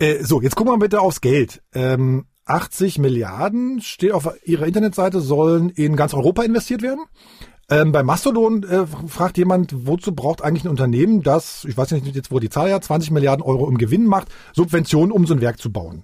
Äh, 0.00 0.24
so, 0.24 0.42
jetzt 0.42 0.56
gucken 0.56 0.72
wir 0.72 0.78
bitte 0.80 1.00
aufs 1.00 1.20
Geld. 1.20 1.62
Ähm, 1.72 2.26
80 2.46 2.98
Milliarden 2.98 3.80
steht 3.80 4.10
auf 4.10 4.28
Ihrer 4.44 4.66
Internetseite, 4.66 5.20
sollen 5.20 5.70
in 5.70 5.94
ganz 5.94 6.14
Europa 6.14 6.42
investiert 6.42 6.82
werden. 6.82 7.04
Ähm, 7.70 7.92
bei 7.92 8.02
Mastodon 8.02 8.64
äh, 8.64 8.86
fragt 9.06 9.38
jemand, 9.38 9.86
wozu 9.86 10.12
braucht 10.12 10.42
eigentlich 10.42 10.64
ein 10.64 10.68
Unternehmen, 10.68 11.22
das, 11.22 11.64
ich 11.64 11.76
weiß 11.76 11.92
nicht 11.92 12.16
jetzt, 12.16 12.32
wo 12.32 12.40
die 12.40 12.50
Zahl 12.50 12.70
ja, 12.70 12.80
20 12.80 13.12
Milliarden 13.12 13.44
Euro 13.44 13.68
im 13.68 13.78
Gewinn 13.78 14.06
macht, 14.06 14.26
Subventionen, 14.52 15.12
um 15.12 15.26
so 15.26 15.34
ein 15.34 15.40
Werk 15.40 15.60
zu 15.60 15.70
bauen? 15.70 16.02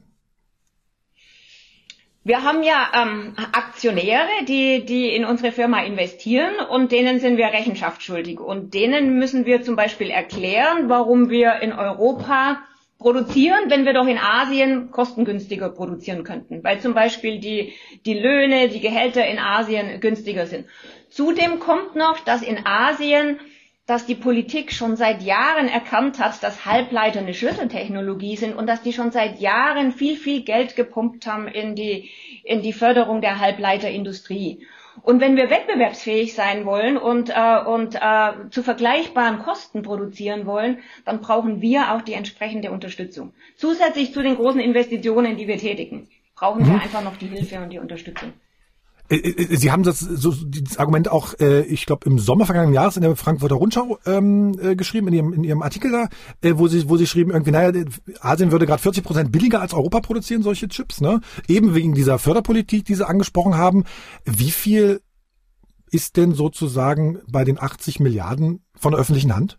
Wir 2.29 2.43
haben 2.45 2.63
ja 2.63 2.91
ähm, 2.95 3.33
Aktionäre, 3.53 4.29
die, 4.47 4.85
die 4.85 5.09
in 5.17 5.25
unsere 5.25 5.51
Firma 5.51 5.81
investieren 5.85 6.57
und 6.69 6.93
denen 6.93 7.21
sind 7.21 7.39
wir 7.39 7.47
Rechenschaft 7.47 8.03
schuldig. 8.03 8.39
Und 8.39 8.75
denen 8.75 9.19
müssen 9.19 9.47
wir 9.47 9.63
zum 9.63 9.77
Beispiel 9.77 10.11
erklären, 10.11 10.91
warum 10.91 11.31
wir 11.31 11.63
in 11.63 11.73
Europa 11.73 12.59
produzieren, 12.99 13.71
wenn 13.71 13.87
wir 13.87 13.95
doch 13.95 14.07
in 14.07 14.19
Asien 14.19 14.91
kostengünstiger 14.91 15.71
produzieren 15.71 16.23
könnten, 16.23 16.63
weil 16.63 16.81
zum 16.81 16.93
Beispiel 16.93 17.41
die, 17.41 17.73
die 18.05 18.19
Löhne, 18.19 18.69
die 18.69 18.81
Gehälter 18.81 19.27
in 19.27 19.39
Asien 19.39 19.99
günstiger 19.99 20.45
sind. 20.45 20.67
Zudem 21.09 21.61
kommt 21.61 21.97
noch, 21.97 22.21
dass 22.21 22.43
in 22.43 22.67
Asien 22.67 23.41
dass 23.89 24.05
die 24.05 24.15
Politik 24.15 24.71
schon 24.71 24.97
seit 24.97 25.23
Jahren 25.23 25.67
erkannt 25.67 26.19
hat, 26.19 26.43
dass 26.43 26.67
Halbleiter 26.67 27.21
eine 27.21 27.33
Schlüsseltechnologie 27.33 28.37
sind 28.37 28.55
und 28.55 28.67
dass 28.67 28.83
die 28.83 28.93
schon 28.93 29.13
seit 29.13 29.41
Jahren 29.41 29.93
viel, 29.93 30.17
viel 30.17 30.43
Geld 30.43 30.77
gepumpt 30.77 31.27
haben 31.27 31.49
in 31.49 31.75
die, 31.75 32.11
in 32.45 32.61
die 32.61 32.75
Förderung 32.75 33.23
der 33.23 33.41
Halbleiterindustrie. 33.41 34.67
Und 35.01 35.23
wenn 35.23 35.37
wir 35.37 35.49
wettbewerbsfähig 35.49 36.35
sein 36.35 36.67
wollen 36.67 36.99
und, 36.99 37.31
äh, 37.31 37.61
und 37.65 37.95
äh, 37.95 38.51
zu 38.51 38.63
vergleichbaren 38.63 39.39
Kosten 39.39 39.81
produzieren 39.81 40.45
wollen, 40.45 40.81
dann 41.07 41.23
brauchen 41.23 41.63
wir 41.63 41.95
auch 41.95 42.03
die 42.03 42.13
entsprechende 42.13 42.71
Unterstützung. 42.71 43.33
Zusätzlich 43.57 44.13
zu 44.13 44.23
den 44.23 44.37
großen 44.37 44.61
Investitionen, 44.61 45.39
die 45.39 45.49
wir 45.49 45.57
tätigen, 45.57 46.09
brauchen 46.35 46.67
wir 46.67 46.75
mhm. 46.75 46.81
einfach 46.81 47.03
noch 47.03 47.17
die 47.17 47.29
Hilfe 47.29 47.57
und 47.57 47.71
die 47.71 47.79
Unterstützung. 47.79 48.35
Äh, 49.09 49.17
äh, 49.17 49.57
Sie 49.57 49.71
haben 49.71 49.83
das, 49.83 50.01
so, 50.01 50.33
dieses 50.33 50.79
Argument 50.79 51.11
auch, 51.11 51.35
äh, 51.41 51.63
ich 51.63 51.87
glaube, 51.87 52.09
im 52.09 52.19
Sommer 52.19 52.47
vergangenen 52.47 52.75
Jahres 52.75 52.97
in 52.97 53.03
der 53.03 53.17
Frankfurter 53.17 53.57
Rundschau 53.57 53.99
ähm, 54.07 54.59
äh, 54.61 54.77
geschrieben, 54.77 55.09
in 55.09 55.15
Ihrem, 55.15 55.33
in 55.33 55.45
Ihrem 55.45 55.63
Artikel 55.63 55.91
da, 55.91 56.09
äh, 56.43 56.55
wo 56.57 56.69
Sie, 56.69 56.89
wo 56.89 56.97
Sie 56.97 57.07
schrieben, 57.07 57.33
irgendwie, 57.33 57.53
naja, 57.53 57.85
Asien 58.21 58.53
würde 58.53 58.67
gerade 58.67 58.83
40 58.83 59.05
Prozent 59.05 59.33
billiger 59.33 59.61
als 59.61 59.75
Europa 59.75 60.01
produzieren, 60.01 60.43
solche 60.43 60.69
Chips, 60.69 61.01
ne? 61.01 61.21
Eben 61.47 61.75
wegen 61.75 61.95
dieser 61.95 62.19
Förderpolitik, 62.19 62.85
die 62.85 62.95
Sie 62.95 63.07
angesprochen 63.07 63.57
haben. 63.57 63.85
Wie 64.25 64.51
viel 64.51 65.01
ist 65.91 66.17
denn 66.17 66.35
sozusagen 66.35 67.19
bei 67.31 67.45
den 67.45 67.59
80 67.59 68.01
Milliarden 68.01 68.61
von 68.75 68.93
der 68.93 69.01
öffentlichen 69.01 69.35
Hand? 69.35 69.59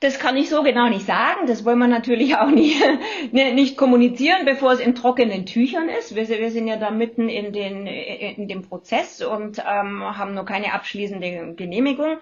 Das 0.00 0.20
kann 0.20 0.36
ich 0.36 0.48
so 0.48 0.62
genau 0.62 0.88
nicht 0.88 1.06
sagen. 1.06 1.46
Das 1.46 1.64
wollen 1.64 1.78
wir 1.78 1.88
natürlich 1.88 2.36
auch 2.36 2.50
nicht, 2.50 2.80
ne, 3.32 3.52
nicht 3.52 3.76
kommunizieren, 3.76 4.44
bevor 4.44 4.72
es 4.72 4.80
in 4.80 4.94
trockenen 4.94 5.44
Tüchern 5.44 5.88
ist. 5.88 6.14
Wir, 6.14 6.28
wir 6.28 6.50
sind 6.52 6.68
ja 6.68 6.76
da 6.76 6.90
mitten 6.90 7.28
in, 7.28 7.52
den, 7.52 7.86
in 7.86 8.46
dem 8.46 8.62
Prozess 8.62 9.22
und 9.22 9.58
ähm, 9.58 10.04
haben 10.16 10.34
noch 10.34 10.46
keine 10.46 10.72
abschließende 10.72 11.54
Genehmigung. 11.56 12.18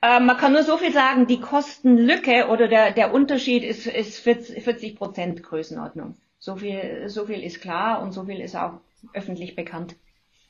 Ähm, 0.00 0.26
man 0.26 0.38
kann 0.38 0.52
nur 0.52 0.62
so 0.62 0.78
viel 0.78 0.92
sagen, 0.92 1.26
die 1.26 1.40
Kostenlücke 1.40 2.48
oder 2.48 2.68
der, 2.68 2.92
der 2.92 3.12
Unterschied 3.12 3.64
ist, 3.64 3.86
ist 3.86 4.18
40 4.18 4.96
Prozent 4.96 5.42
Größenordnung. 5.42 6.16
So 6.38 6.56
viel, 6.56 7.08
so 7.08 7.26
viel 7.26 7.42
ist 7.42 7.60
klar 7.60 8.02
und 8.02 8.12
so 8.12 8.24
viel 8.24 8.40
ist 8.40 8.56
auch 8.56 8.80
öffentlich 9.12 9.56
bekannt. 9.56 9.96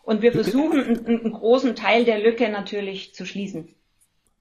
Und 0.05 0.23
wir 0.23 0.33
versuchen, 0.33 0.85
einen, 0.85 1.07
einen 1.07 1.33
großen 1.33 1.75
Teil 1.75 2.05
der 2.05 2.19
Lücke 2.19 2.49
natürlich 2.49 3.15
zu 3.15 3.27
schließen. 3.27 3.75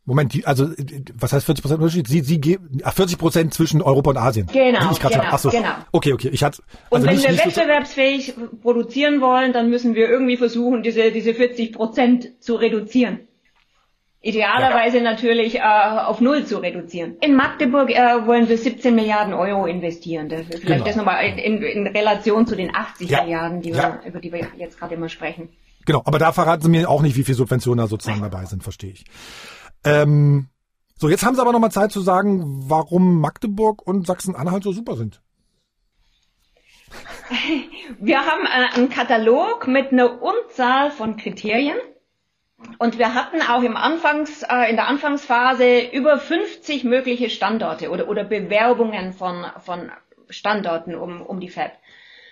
Moment, 0.06 0.34
die, 0.34 0.46
also 0.46 0.68
was 1.14 1.32
heißt 1.32 1.46
40 1.46 1.62
Prozent 1.62 1.82
Unterschied? 1.82 2.08
Sie, 2.08 2.22
Sie 2.22 2.42
geben 2.42 2.82
40 2.84 3.18
Prozent 3.18 3.54
zwischen 3.54 3.82
Europa 3.82 4.10
und 4.10 4.18
Asien. 4.18 4.48
Genau, 4.52 4.92
ich 4.92 5.00
genau, 5.00 5.24
Ach 5.32 5.40
so. 5.40 5.50
genau. 5.50 5.70
Okay, 5.94 6.12
okay. 6.12 6.30
Ich 6.34 6.44
hatte. 6.44 6.62
Also 6.92 6.96
und 6.96 7.06
wenn 7.06 7.16
nicht, 7.16 7.24
wir 7.26 7.32
nicht 7.32 7.46
wettbewerbsfähig 7.46 8.34
so 8.36 8.58
produzieren 8.62 9.22
wollen, 9.22 9.54
dann 9.54 9.70
müssen 9.70 9.96
wir 9.96 10.10
irgendwie 10.10 10.36
versuchen, 10.36 10.84
diese 10.84 11.12
diese 11.12 11.34
40 11.34 11.72
Prozent 11.72 12.44
zu 12.44 12.56
reduzieren. 12.56 13.22
Idealerweise 14.26 14.98
ja. 14.98 15.04
natürlich 15.04 15.56
äh, 15.56 15.62
auf 15.62 16.22
null 16.22 16.46
zu 16.46 16.58
reduzieren. 16.58 17.18
In 17.20 17.36
Magdeburg 17.36 17.90
äh, 17.90 18.26
wollen 18.26 18.48
wir 18.48 18.58
17 18.58 18.96
Milliarden 18.96 19.34
Euro 19.34 19.66
investieren. 19.66 20.30
Das, 20.30 20.42
vielleicht 20.48 20.66
genau. 20.66 20.86
das 20.86 20.96
nochmal 20.96 21.26
in, 21.26 21.38
in, 21.38 21.62
in 21.62 21.88
Relation 21.88 22.48
zu 22.48 22.56
den 22.56 22.74
80 22.74 23.10
ja. 23.10 23.22
Milliarden, 23.22 23.62
die 23.62 23.72
ja. 23.72 24.00
wir, 24.02 24.10
über 24.10 24.20
die 24.22 24.32
wir 24.32 24.48
jetzt 24.58 24.80
gerade 24.80 24.96
immer 24.96 25.10
sprechen. 25.10 25.50
Genau, 25.86 26.02
aber 26.06 26.20
da 26.20 26.32
verraten 26.32 26.62
Sie 26.62 26.70
mir 26.70 26.90
auch 26.90 27.02
nicht, 27.02 27.18
wie 27.18 27.24
viel 27.24 27.36
Subventionen 27.36 27.84
da 27.84 27.88
sozusagen 27.88 28.22
dabei 28.22 28.46
sind, 28.46 28.64
verstehe 28.64 28.92
ich. 28.92 29.04
Ähm, 29.86 30.48
so, 30.98 31.10
jetzt 31.10 31.26
haben 31.26 31.36
Sie 31.36 31.42
aber 31.42 31.52
noch 31.52 31.60
mal 31.60 31.72
Zeit 31.72 31.92
zu 31.92 32.02
sagen, 32.02 32.70
warum 32.70 33.20
Magdeburg 33.20 33.86
und 33.86 34.08
Sachsen-Anhalt 34.08 34.64
so 34.64 34.72
super 34.72 34.96
sind. 34.96 35.22
Wir 38.00 38.20
haben 38.20 38.46
äh, 38.46 38.76
einen 38.76 38.90
Katalog 38.90 39.68
mit 39.68 39.92
einer 39.92 40.22
Unzahl 40.22 40.92
von 40.92 41.18
Kriterien. 41.18 41.78
Und 42.78 42.98
wir 42.98 43.14
hatten 43.14 43.42
auch 43.42 43.62
im 43.62 43.76
Anfangs, 43.76 44.44
äh, 44.44 44.70
in 44.70 44.78
der 44.78 44.88
Anfangsphase 44.88 45.82
über 45.92 46.18
50 46.18 46.86
mögliche 46.86 47.30
Standorte 47.30 47.90
oder, 47.90 48.08
oder 48.08 48.24
Bewerbungen 48.24 49.12
von, 49.12 49.46
von 49.60 49.92
Standorten 50.30 50.96
um, 50.96 51.22
um 51.22 51.42
die 51.42 51.50
Fab. 51.50 51.74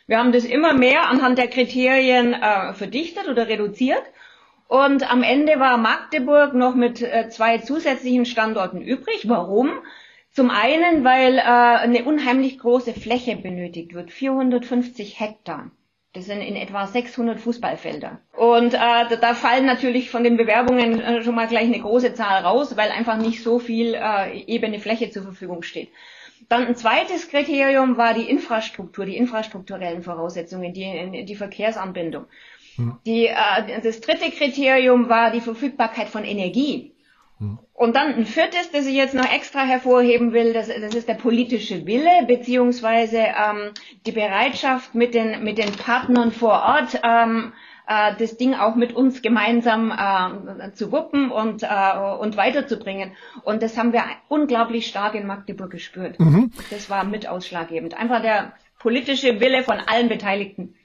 Wir 0.08 0.20
haben 0.20 0.31
das 0.31 0.46
immer 0.46 0.74
mehr 0.74 1.10
anhand 1.10 1.38
der 1.38 1.50
Kriterien 1.50 2.34
äh, 2.34 2.74
verdichtet 2.74 3.27
oder 3.27 3.48
reduziert 3.48 4.03
und 4.72 5.12
am 5.12 5.22
Ende 5.22 5.60
war 5.60 5.75
Magdeburg 5.75 6.54
noch 6.54 6.75
mit 6.75 7.01
äh, 7.01 7.28
zwei 7.28 7.58
zusätzlichen 7.58 8.25
Standorten 8.25 8.82
übrig. 8.82 9.28
Warum? 9.28 9.70
Zum 10.32 10.50
einen, 10.50 11.04
weil 11.04 11.40
äh, 11.40 11.42
eine 11.42 12.06
unheimlich 12.06 12.58
große 12.58 12.94
Fläche 12.94 13.36
benötigt 13.36 13.94
wird, 13.94 14.12
450 14.12 15.20
Hektar. 15.20 15.72
Das 16.13 16.25
sind 16.25 16.40
in 16.40 16.56
etwa 16.56 16.88
600 16.88 17.42
Fußballfelder. 17.42 18.22
Und 18.38 18.74
äh, 18.74 19.18
da, 19.20 19.34
fallen 19.34 19.66
natürlich 19.66 20.10
von 20.10 20.24
den 20.24 20.38
Bewerbungen 20.38 21.01
äh, 21.01 21.22
schon 21.22 21.36
mal 21.36 21.50
gleich 21.50 21.66
eine 21.66 21.82
große 21.82 22.13
Zahl 22.13 22.42
raus, 22.42 22.78
weil 22.78 22.92
einfach 22.92 23.18
nicht 23.18 23.44
so 23.44 23.60
viel 23.60 23.94
äh, 23.94 24.40
ebene 24.40 24.80
Fläche 24.80 25.10
zur 25.10 25.24
Verfügung 25.24 25.63
steht. 25.63 25.90
Dann 26.48 26.66
ein 26.66 26.75
zweites 26.78 27.28
Kriterium 27.30 27.98
war 27.98 28.13
die 28.13 28.30
Infrastruktur, 28.30 29.06
die 29.06 29.18
infrastrukturellen 29.18 30.01
Voraussetzungen, 30.01 30.74
die, 30.74 31.25
die 31.25 31.36
Verkehrsanbindung. 31.36 32.25
Die, 33.06 33.28
äh, 33.28 33.82
das 33.84 34.02
dritte 34.02 34.32
Kriterium 34.32 35.10
war 35.10 35.32
die 35.32 35.42
Verfügbarkeit 35.42 36.10
von 36.10 36.24
Energie. 36.24 36.92
Und 37.74 37.96
dann 37.96 38.14
ein 38.14 38.26
viertes, 38.28 38.70
das 38.72 38.86
ich 38.86 38.94
jetzt 38.94 39.16
noch 39.16 39.26
extra 39.34 39.62
hervorheben 39.62 40.34
will, 40.34 40.54
das, 40.54 40.68
das 40.68 40.94
ist 40.94 41.08
der 41.08 41.16
politische 41.16 41.88
Wille 41.88 42.26
beziehungsweise 42.28 43.18
ähm, 43.18 43.72
die 44.06 44.12
Bereitschaft 44.12 44.94
mit 44.94 45.16
den, 45.16 45.44
mit 45.44 45.58
den 45.58 45.72
Partnern 45.72 46.32
vor 46.32 46.62
Ort, 46.62 47.02
ähm, 47.04 47.54
äh, 47.88 48.14
das 48.20 48.38
Ding 48.38 48.54
auch 48.54 48.76
mit 48.76 48.94
uns 48.94 49.24
gemeinsam 49.24 49.90
äh, 49.92 50.74
zu 50.74 50.92
wuppen 50.92 51.32
und, 51.32 51.64
äh, 51.64 51.68
und 52.20 52.38
weiterzubringen. 52.38 53.14
Und 53.44 53.64
das 53.64 53.76
haben 53.76 53.94
wir 53.94 54.04
unglaublich 54.28 54.86
stark 54.86 55.16
in 55.16 55.26
Magdeburg 55.26 55.72
gespürt. 55.72 56.20
Mhm. 56.20 56.52
Das 56.70 56.92
war 56.92 57.04
mit 57.04 57.28
ausschlaggebend. 57.28 57.98
Einfach 57.98 58.22
der 58.22 58.54
politische 58.78 59.40
Wille 59.40 59.64
von 59.64 59.80
allen 59.80 60.10
Beteiligten. 60.10 60.76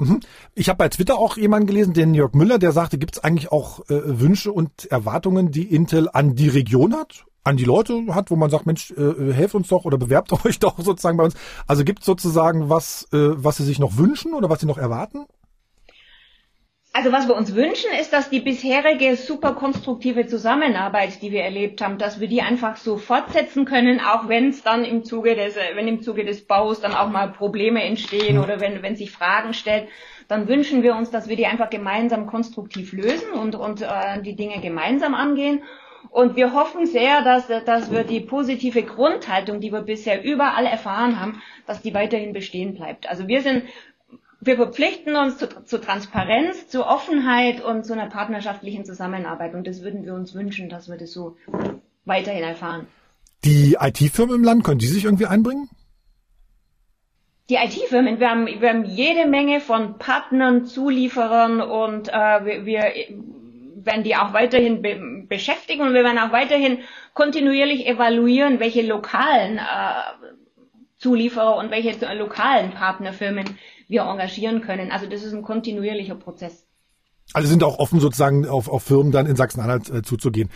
Mhm. 0.00 0.20
Ich 0.54 0.68
habe 0.68 0.78
bei 0.78 0.88
Twitter 0.88 1.18
auch 1.18 1.36
jemanden 1.36 1.66
gelesen, 1.66 1.92
den 1.92 2.14
Jörg 2.14 2.32
Müller, 2.32 2.58
der 2.58 2.72
sagte, 2.72 2.98
gibt 2.98 3.16
es 3.16 3.24
eigentlich 3.24 3.52
auch 3.52 3.80
äh, 3.90 4.20
Wünsche 4.20 4.50
und 4.50 4.86
Erwartungen, 4.86 5.50
die 5.50 5.72
Intel 5.74 6.08
an 6.10 6.34
die 6.34 6.48
Region 6.48 6.94
hat, 6.94 7.26
an 7.44 7.58
die 7.58 7.64
Leute 7.64 8.06
hat, 8.14 8.30
wo 8.30 8.36
man 8.36 8.50
sagt, 8.50 8.66
Mensch, 8.66 8.92
äh, 8.92 9.32
helft 9.32 9.54
uns 9.54 9.68
doch 9.68 9.84
oder 9.84 9.98
bewerbt 9.98 10.32
euch 10.44 10.58
doch 10.58 10.78
sozusagen 10.78 11.18
bei 11.18 11.24
uns. 11.24 11.34
Also 11.66 11.84
gibt 11.84 12.00
es 12.00 12.06
sozusagen 12.06 12.70
was, 12.70 13.08
äh, 13.12 13.30
was 13.44 13.58
sie 13.58 13.64
sich 13.64 13.78
noch 13.78 13.98
wünschen 13.98 14.34
oder 14.34 14.48
was 14.48 14.60
sie 14.60 14.66
noch 14.66 14.78
erwarten? 14.78 15.26
Also 16.92 17.12
was 17.12 17.28
wir 17.28 17.36
uns 17.36 17.54
wünschen, 17.54 17.92
ist, 18.00 18.12
dass 18.12 18.30
die 18.30 18.40
bisherige 18.40 19.14
super 19.14 19.54
konstruktive 19.54 20.26
Zusammenarbeit, 20.26 21.22
die 21.22 21.30
wir 21.30 21.44
erlebt 21.44 21.80
haben, 21.82 21.98
dass 21.98 22.18
wir 22.18 22.26
die 22.26 22.42
einfach 22.42 22.76
so 22.76 22.96
fortsetzen 22.98 23.64
können, 23.64 24.00
auch 24.00 24.28
wenn 24.28 24.48
es 24.48 24.64
dann 24.64 24.84
im 24.84 25.04
Zuge 25.04 25.36
des, 25.36 25.54
wenn 25.74 25.86
im 25.86 26.02
Zuge 26.02 26.24
des 26.24 26.46
Baus 26.46 26.80
dann 26.80 26.92
auch 26.94 27.08
mal 27.08 27.28
Probleme 27.30 27.80
entstehen 27.84 28.38
oder 28.38 28.60
wenn, 28.60 28.82
wenn 28.82 28.96
sich 28.96 29.12
Fragen 29.12 29.54
stellen, 29.54 29.86
dann 30.26 30.48
wünschen 30.48 30.82
wir 30.82 30.96
uns, 30.96 31.10
dass 31.10 31.28
wir 31.28 31.36
die 31.36 31.46
einfach 31.46 31.70
gemeinsam 31.70 32.26
konstruktiv 32.26 32.92
lösen 32.92 33.30
und, 33.34 33.54
und 33.54 33.82
äh, 33.82 34.20
die 34.22 34.34
Dinge 34.34 34.60
gemeinsam 34.60 35.14
angehen. 35.14 35.62
Und 36.08 36.34
wir 36.34 36.54
hoffen 36.54 36.86
sehr, 36.86 37.22
dass, 37.22 37.46
dass 37.46 37.92
wir 37.92 38.02
die 38.04 38.20
positive 38.20 38.82
Grundhaltung, 38.82 39.60
die 39.60 39.70
wir 39.70 39.82
bisher 39.82 40.24
überall 40.24 40.66
erfahren 40.66 41.20
haben, 41.20 41.42
dass 41.66 41.82
die 41.82 41.94
weiterhin 41.94 42.32
bestehen 42.32 42.74
bleibt. 42.74 43.08
Also 43.08 43.28
wir 43.28 43.42
sind 43.42 43.64
wir 44.40 44.56
verpflichten 44.56 45.16
uns 45.16 45.38
zu, 45.38 45.48
zu, 45.64 45.80
Transparenz, 45.80 46.68
zu 46.68 46.86
Offenheit 46.86 47.62
und 47.62 47.84
zu 47.84 47.92
einer 47.92 48.08
partnerschaftlichen 48.08 48.84
Zusammenarbeit. 48.84 49.54
Und 49.54 49.66
das 49.66 49.82
würden 49.82 50.04
wir 50.04 50.14
uns 50.14 50.34
wünschen, 50.34 50.68
dass 50.68 50.88
wir 50.88 50.96
das 50.96 51.12
so 51.12 51.36
weiterhin 52.04 52.42
erfahren. 52.42 52.86
Die 53.44 53.76
IT-Firmen 53.80 54.36
im 54.36 54.44
Land, 54.44 54.64
können 54.64 54.78
die 54.78 54.86
sich 54.86 55.04
irgendwie 55.04 55.26
einbringen? 55.26 55.68
Die 57.50 57.56
IT-Firmen, 57.56 58.20
wir 58.20 58.30
haben, 58.30 58.46
wir 58.46 58.68
haben 58.68 58.84
jede 58.84 59.26
Menge 59.26 59.60
von 59.60 59.98
Partnern, 59.98 60.66
Zulieferern 60.66 61.60
und 61.60 62.08
äh, 62.08 62.12
wir, 62.12 62.64
wir 62.64 62.92
werden 63.74 64.04
die 64.04 64.14
auch 64.14 64.32
weiterhin 64.32 64.82
be 64.82 65.26
beschäftigen 65.28 65.82
und 65.82 65.94
wir 65.94 66.02
werden 66.02 66.18
auch 66.18 66.32
weiterhin 66.32 66.78
kontinuierlich 67.14 67.86
evaluieren, 67.86 68.58
welche 68.58 68.82
lokalen 68.82 69.58
äh, 69.58 69.62
Zulieferer 70.98 71.56
und 71.56 71.70
welche 71.70 71.92
lokalen 72.14 72.72
Partnerfirmen 72.72 73.44
wir 73.90 74.02
engagieren 74.02 74.62
können. 74.62 74.90
Also 74.90 75.06
das 75.06 75.22
ist 75.22 75.34
ein 75.34 75.42
kontinuierlicher 75.42 76.14
Prozess. 76.14 76.66
Also 77.32 77.48
sind 77.48 77.62
auch 77.62 77.78
offen 77.78 78.00
sozusagen 78.00 78.48
auf, 78.48 78.68
auf 78.68 78.82
Firmen 78.82 79.12
dann 79.12 79.26
in 79.26 79.36
Sachsen-Anhalt 79.36 79.88
äh, 79.88 80.02
zuzugehen. 80.02 80.50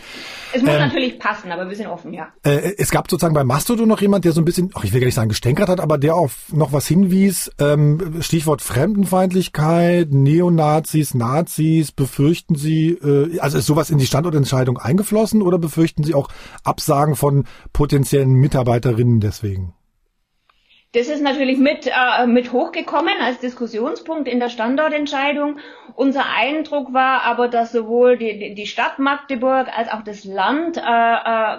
Es 0.51 0.61
muss 0.61 0.71
ähm, 0.71 0.79
natürlich 0.79 1.19
passen, 1.19 1.49
aber 1.51 1.69
wir 1.69 1.75
sind 1.75 1.87
offen, 1.87 2.13
ja. 2.13 2.27
Äh, 2.43 2.73
es 2.77 2.91
gab 2.91 3.09
sozusagen 3.09 3.33
bei 3.33 3.45
Mastodon 3.45 3.87
noch 3.87 4.01
jemand, 4.01 4.25
der 4.25 4.33
so 4.33 4.41
ein 4.41 4.45
bisschen, 4.45 4.71
ach, 4.73 4.83
ich 4.83 4.91
will 4.91 4.99
gar 4.99 5.05
nicht 5.05 5.15
sagen 5.15 5.29
gestänkert 5.29 5.69
hat, 5.69 5.79
aber 5.79 5.97
der 5.97 6.15
auf 6.15 6.51
noch 6.51 6.73
was 6.73 6.85
hinwies. 6.85 7.49
Ähm, 7.59 8.21
Stichwort 8.21 8.61
Fremdenfeindlichkeit, 8.61 10.11
Neonazis, 10.11 11.13
Nazis. 11.13 11.93
Befürchten 11.93 12.55
Sie, 12.55 12.89
äh, 12.89 13.39
also 13.39 13.57
ist 13.57 13.67
sowas 13.67 13.89
in 13.89 13.97
die 13.97 14.07
Standortentscheidung 14.07 14.77
eingeflossen 14.77 15.41
oder 15.41 15.57
befürchten 15.57 16.03
Sie 16.03 16.13
auch 16.13 16.27
Absagen 16.65 17.15
von 17.15 17.45
potenziellen 17.71 18.33
Mitarbeiterinnen 18.33 19.21
deswegen? 19.21 19.73
Das 20.95 21.09
ist 21.09 21.21
natürlich 21.21 21.57
mit, 21.57 21.87
äh, 21.87 22.25
mit 22.25 22.53
hochgekommen 22.53 23.15
als 23.21 23.39
Diskussionspunkt 23.39 24.29
in 24.29 24.39
der 24.39 24.47
Standortentscheidung. 24.47 25.57
Unser 25.93 26.23
Eindruck 26.33 26.93
war 26.93 27.23
aber, 27.23 27.49
dass 27.49 27.73
sowohl 27.73 28.17
die, 28.17 28.55
die 28.55 28.65
Stadt 28.65 28.97
Magdeburg 28.97 29.67
als 29.77 29.91
auch 29.91 30.03
das 30.03 30.23
Land 30.23 30.77
äh, 30.77 30.79
äh, 30.79 31.57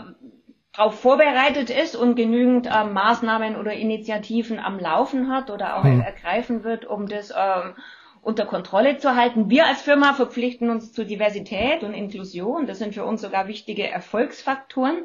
darauf 0.72 0.98
vorbereitet 0.98 1.68
ist 1.68 1.96
und 1.96 2.14
genügend 2.14 2.66
äh, 2.66 2.84
Maßnahmen 2.84 3.56
oder 3.56 3.74
Initiativen 3.74 4.58
am 4.58 4.78
Laufen 4.78 5.30
hat 5.30 5.50
oder 5.50 5.76
auch 5.76 5.84
mhm. 5.84 6.00
ergreifen 6.00 6.64
wird, 6.64 6.86
um 6.86 7.06
das 7.06 7.30
äh, 7.30 7.34
unter 8.22 8.46
Kontrolle 8.46 8.96
zu 8.96 9.16
halten. 9.16 9.50
Wir 9.50 9.66
als 9.66 9.82
Firma 9.82 10.14
verpflichten 10.14 10.70
uns 10.70 10.94
zu 10.94 11.04
Diversität 11.04 11.82
und 11.82 11.92
Inklusion. 11.92 12.66
Das 12.66 12.78
sind 12.78 12.94
für 12.94 13.04
uns 13.04 13.20
sogar 13.20 13.48
wichtige 13.48 13.86
Erfolgsfaktoren. 13.86 14.96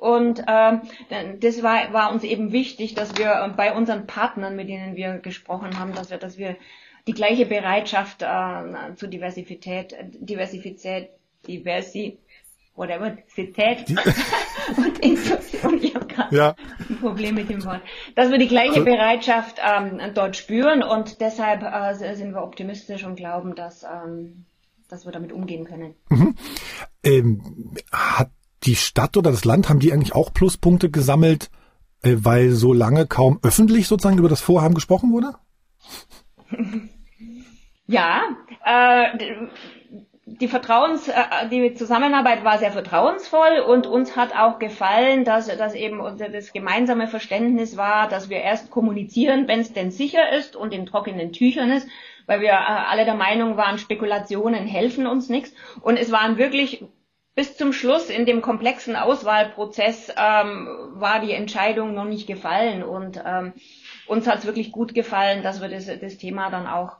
Und 0.00 0.42
ähm, 0.48 0.80
das 1.40 1.62
war, 1.62 1.92
war 1.92 2.10
uns 2.10 2.24
eben 2.24 2.52
wichtig, 2.52 2.94
dass 2.94 3.18
wir 3.18 3.52
bei 3.54 3.74
unseren 3.74 4.06
Partnern, 4.06 4.56
mit 4.56 4.70
denen 4.70 4.96
wir 4.96 5.18
gesprochen 5.18 5.78
haben, 5.78 5.94
dass 5.94 6.08
wir, 6.08 6.16
dass 6.16 6.38
wir 6.38 6.56
die 7.06 7.12
gleiche 7.12 7.44
Bereitschaft 7.44 8.22
äh, 8.22 8.94
zu 8.96 9.08
Diversität, 9.08 9.94
Diversität, 10.00 11.10
Diversi, 11.46 12.18
whatever, 12.74 13.10
Diversität 13.10 13.90
und 14.78 14.98
Inklusion, 15.00 15.82
ich 15.82 15.94
habe 15.94 16.06
gerade 16.06 16.34
ja. 16.34 16.56
ein 16.88 16.96
Problem 16.98 17.34
mit 17.34 17.50
dem 17.50 17.62
Wort, 17.66 17.82
dass 18.14 18.30
wir 18.30 18.38
die 18.38 18.48
gleiche 18.48 18.80
Bereitschaft 18.80 19.60
ähm, 19.62 20.00
dort 20.14 20.34
spüren 20.34 20.82
und 20.82 21.20
deshalb 21.20 21.62
äh, 21.62 22.14
sind 22.14 22.32
wir 22.32 22.42
optimistisch 22.42 23.04
und 23.04 23.16
glauben, 23.16 23.54
dass, 23.54 23.82
ähm, 23.82 24.46
dass 24.88 25.04
wir 25.04 25.12
damit 25.12 25.30
umgehen 25.30 25.66
können. 25.66 25.94
Mhm. 26.08 26.36
Ähm, 27.04 27.74
hat 27.92 28.30
die 28.64 28.76
Stadt 28.76 29.16
oder 29.16 29.30
das 29.30 29.44
Land, 29.44 29.68
haben 29.68 29.80
die 29.80 29.92
eigentlich 29.92 30.14
auch 30.14 30.32
Pluspunkte 30.32 30.90
gesammelt, 30.90 31.50
äh, 32.02 32.16
weil 32.18 32.50
so 32.50 32.72
lange 32.72 33.06
kaum 33.06 33.38
öffentlich 33.42 33.88
sozusagen 33.88 34.18
über 34.18 34.28
das 34.28 34.40
Vorhaben 34.40 34.74
gesprochen 34.74 35.12
wurde? 35.12 35.34
Ja, 37.86 38.22
äh, 38.64 39.18
die 40.24 40.46
Vertrauens, 40.46 41.08
äh, 41.08 41.48
die 41.50 41.74
Zusammenarbeit 41.74 42.44
war 42.44 42.58
sehr 42.58 42.70
vertrauensvoll 42.70 43.58
und 43.66 43.88
uns 43.88 44.14
hat 44.14 44.32
auch 44.32 44.60
gefallen, 44.60 45.24
dass, 45.24 45.48
dass 45.48 45.74
eben 45.74 46.00
das 46.18 46.52
gemeinsame 46.52 47.08
Verständnis 47.08 47.76
war, 47.76 48.08
dass 48.08 48.30
wir 48.30 48.38
erst 48.38 48.70
kommunizieren, 48.70 49.48
wenn 49.48 49.58
es 49.58 49.72
denn 49.72 49.90
sicher 49.90 50.32
ist 50.32 50.54
und 50.54 50.72
in 50.72 50.86
trockenen 50.86 51.32
Tüchern 51.32 51.72
ist, 51.72 51.88
weil 52.26 52.40
wir 52.40 52.50
äh, 52.50 52.54
alle 52.54 53.04
der 53.04 53.14
Meinung 53.14 53.56
waren, 53.56 53.78
Spekulationen 53.78 54.66
helfen 54.66 55.08
uns 55.08 55.28
nichts. 55.28 55.52
Und 55.80 55.96
es 55.96 56.12
waren 56.12 56.38
wirklich 56.38 56.84
bis 57.40 57.56
zum 57.56 57.72
Schluss 57.72 58.10
in 58.10 58.26
dem 58.26 58.42
komplexen 58.42 58.96
Auswahlprozess 58.96 60.12
ähm, 60.14 60.68
war 60.92 61.20
die 61.20 61.32
Entscheidung 61.32 61.94
noch 61.94 62.04
nicht 62.04 62.26
gefallen 62.26 62.82
und 62.82 63.18
ähm, 63.24 63.54
uns 64.06 64.26
hat 64.26 64.40
es 64.40 64.44
wirklich 64.44 64.72
gut 64.72 64.92
gefallen, 64.92 65.42
dass 65.42 65.62
wir 65.62 65.70
das, 65.70 65.86
das 65.86 66.18
Thema 66.18 66.50
dann 66.50 66.66
auch, 66.66 66.98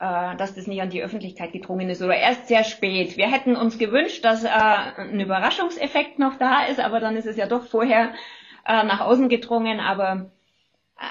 äh, 0.00 0.36
dass 0.36 0.54
das 0.54 0.66
nicht 0.66 0.82
an 0.82 0.90
die 0.90 1.02
Öffentlichkeit 1.02 1.52
gedrungen 1.52 1.88
ist 1.88 2.02
oder 2.02 2.14
erst 2.14 2.46
sehr 2.48 2.62
spät. 2.62 3.16
Wir 3.16 3.32
hätten 3.32 3.56
uns 3.56 3.78
gewünscht, 3.78 4.22
dass 4.22 4.44
äh, 4.44 4.48
ein 4.50 5.18
Überraschungseffekt 5.18 6.18
noch 6.18 6.36
da 6.36 6.66
ist, 6.66 6.78
aber 6.78 7.00
dann 7.00 7.16
ist 7.16 7.26
es 7.26 7.38
ja 7.38 7.46
doch 7.46 7.64
vorher 7.64 8.12
äh, 8.66 8.84
nach 8.84 9.00
außen 9.00 9.30
gedrungen, 9.30 9.80
aber 9.80 10.30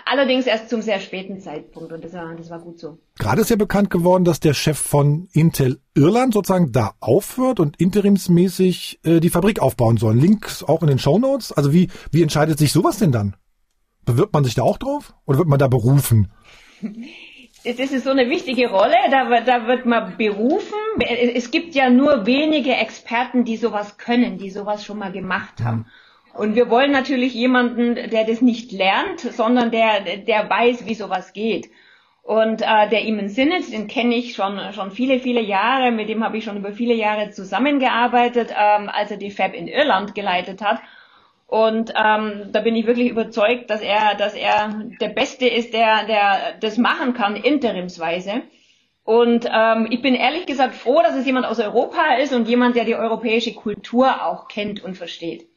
Allerdings 0.06 0.45
erst 0.45 0.69
zum 0.69 0.82
sehr 0.82 1.00
späten 1.00 1.39
Zeitpunkt 1.39 1.93
und 1.93 2.04
das 2.04 2.12
war, 2.12 2.36
das 2.36 2.50
war 2.50 2.60
gut 2.60 2.78
so. 2.78 2.97
Gerade 3.17 3.39
ist 3.39 3.50
ja 3.50 3.56
bekannt 3.56 3.89
geworden, 3.89 4.26
dass 4.26 4.41
der 4.41 4.54
Chef 4.54 4.78
von 4.78 5.30
Intel 5.32 5.80
Irland 5.95 6.34
sozusagen 6.34 6.73
da 6.73 6.95
aufhört 7.00 7.62
und 7.62 7.80
interimsmäßig 7.80 9.00
äh, 9.04 9.21
die 9.21 9.30
Fabrik 9.30 9.62
aufbauen 9.62 9.95
soll. 9.95 10.17
Links 10.17 10.62
auch 10.62 10.82
in 10.82 10.89
den 10.89 11.00
Show 11.00 11.19
Notes. 11.19 11.54
Also 11.54 11.71
wie, 11.71 11.88
wie 12.12 12.21
entscheidet 12.21 12.60
sich 12.60 12.73
sowas 12.73 12.97
denn 12.97 13.13
dann? 13.13 13.38
Bewirbt 14.04 14.34
man 14.34 14.43
sich 14.43 14.56
da 14.56 14.63
auch 14.63 14.78
drauf 14.78 15.13
oder 15.26 15.38
wird 15.38 15.47
man 15.47 15.60
da 15.60 15.69
berufen? 15.69 16.34
Das 17.63 17.91
ist 17.91 18.04
so 18.04 18.12
eine 18.12 18.30
wichtige 18.30 18.69
Rolle, 18.69 18.95
da, 19.10 19.41
da 19.41 19.67
wird 19.67 19.86
man 19.86 20.17
berufen. 20.17 20.78
Es 21.34 21.50
gibt 21.50 21.76
ja 21.76 21.89
nur 21.89 22.26
wenige 22.26 22.73
Experten, 22.73 23.45
die 23.45 23.58
sowas 23.58 23.97
können, 23.97 24.38
die 24.38 24.50
sowas 24.50 24.84
schon 24.84 25.00
mal 25.00 25.12
gemacht 25.13 25.62
haben. 25.63 25.80
Mhm. 25.80 25.86
Und 26.38 26.56
wir 26.56 26.69
wollen 26.69 26.91
natürlich 26.91 27.34
jemanden, 27.34 27.95
der 27.95 28.23
das 28.26 28.41
nicht 28.41 28.71
lernt, 28.71 29.19
sondern 29.19 29.71
der, 29.71 30.02
der 30.17 30.50
weiß, 30.50 30.86
wie 30.86 30.93
sowas 30.93 31.34
geht. 31.34 31.69
Und 32.21 32.62
äh, 32.62 32.89
der 32.89 33.06
Eamon 33.06 33.30
Sinnitz, 33.30 33.71
den 33.71 33.88
kenne 33.88 34.13
ich 34.13 34.36
schon, 34.36 34.60
schon 34.73 34.91
viele, 34.91 35.19
viele 35.19 35.41
Jahre, 35.41 35.91
mit 35.91 36.10
dem 36.10 36.23
habe 36.23 36.38
ich 36.38 36.43
schon 36.43 36.58
über 36.58 36.73
viele 36.73 36.93
Jahre 36.93 37.32
zusammengearbeitet, 37.32 38.50
ähm, 38.52 38.89
als 38.89 39.12
er 39.12 39.17
die 39.17 39.32
Fab 39.32 39.54
in 39.54 39.67
Irland 39.67 40.13
geleitet 40.13 40.62
hat. 40.62 40.80
Und 41.47 41.93
ähm, 41.95 42.50
da 42.52 42.60
bin 42.60 42.76
ich 42.76 42.86
wirklich 42.86 43.10
überzeugt, 43.10 43.69
dass 43.69 43.82
er, 43.82 44.15
dass 44.15 44.34
er 44.34 44.84
der 45.00 45.10
Beste 45.10 45.47
ist, 45.47 45.73
der, 45.73 46.06
der 46.06 46.58
das 46.60 46.78
machen 46.78 47.13
kann, 47.13 47.38
interimsweise. 47.38 48.41
Und 49.06 49.50
ähm, 49.50 49.88
ich 49.89 50.02
bin 50.02 50.13
ehrlich 50.13 50.45
gesagt 50.45 50.76
froh, 50.76 51.02
dass 51.02 51.15
es 51.15 51.26
jemand 51.26 51.45
aus 51.45 51.62
Europa 51.62 52.15
ist 52.21 52.34
und 52.34 52.50
jemand, 52.50 52.76
der 52.76 52.84
die 52.84 52.95
europäische 52.95 53.54
Kultur 53.54 54.26
auch 54.26 54.50
kennt 54.50 54.84
und 54.84 54.97
versteht. 54.97 55.47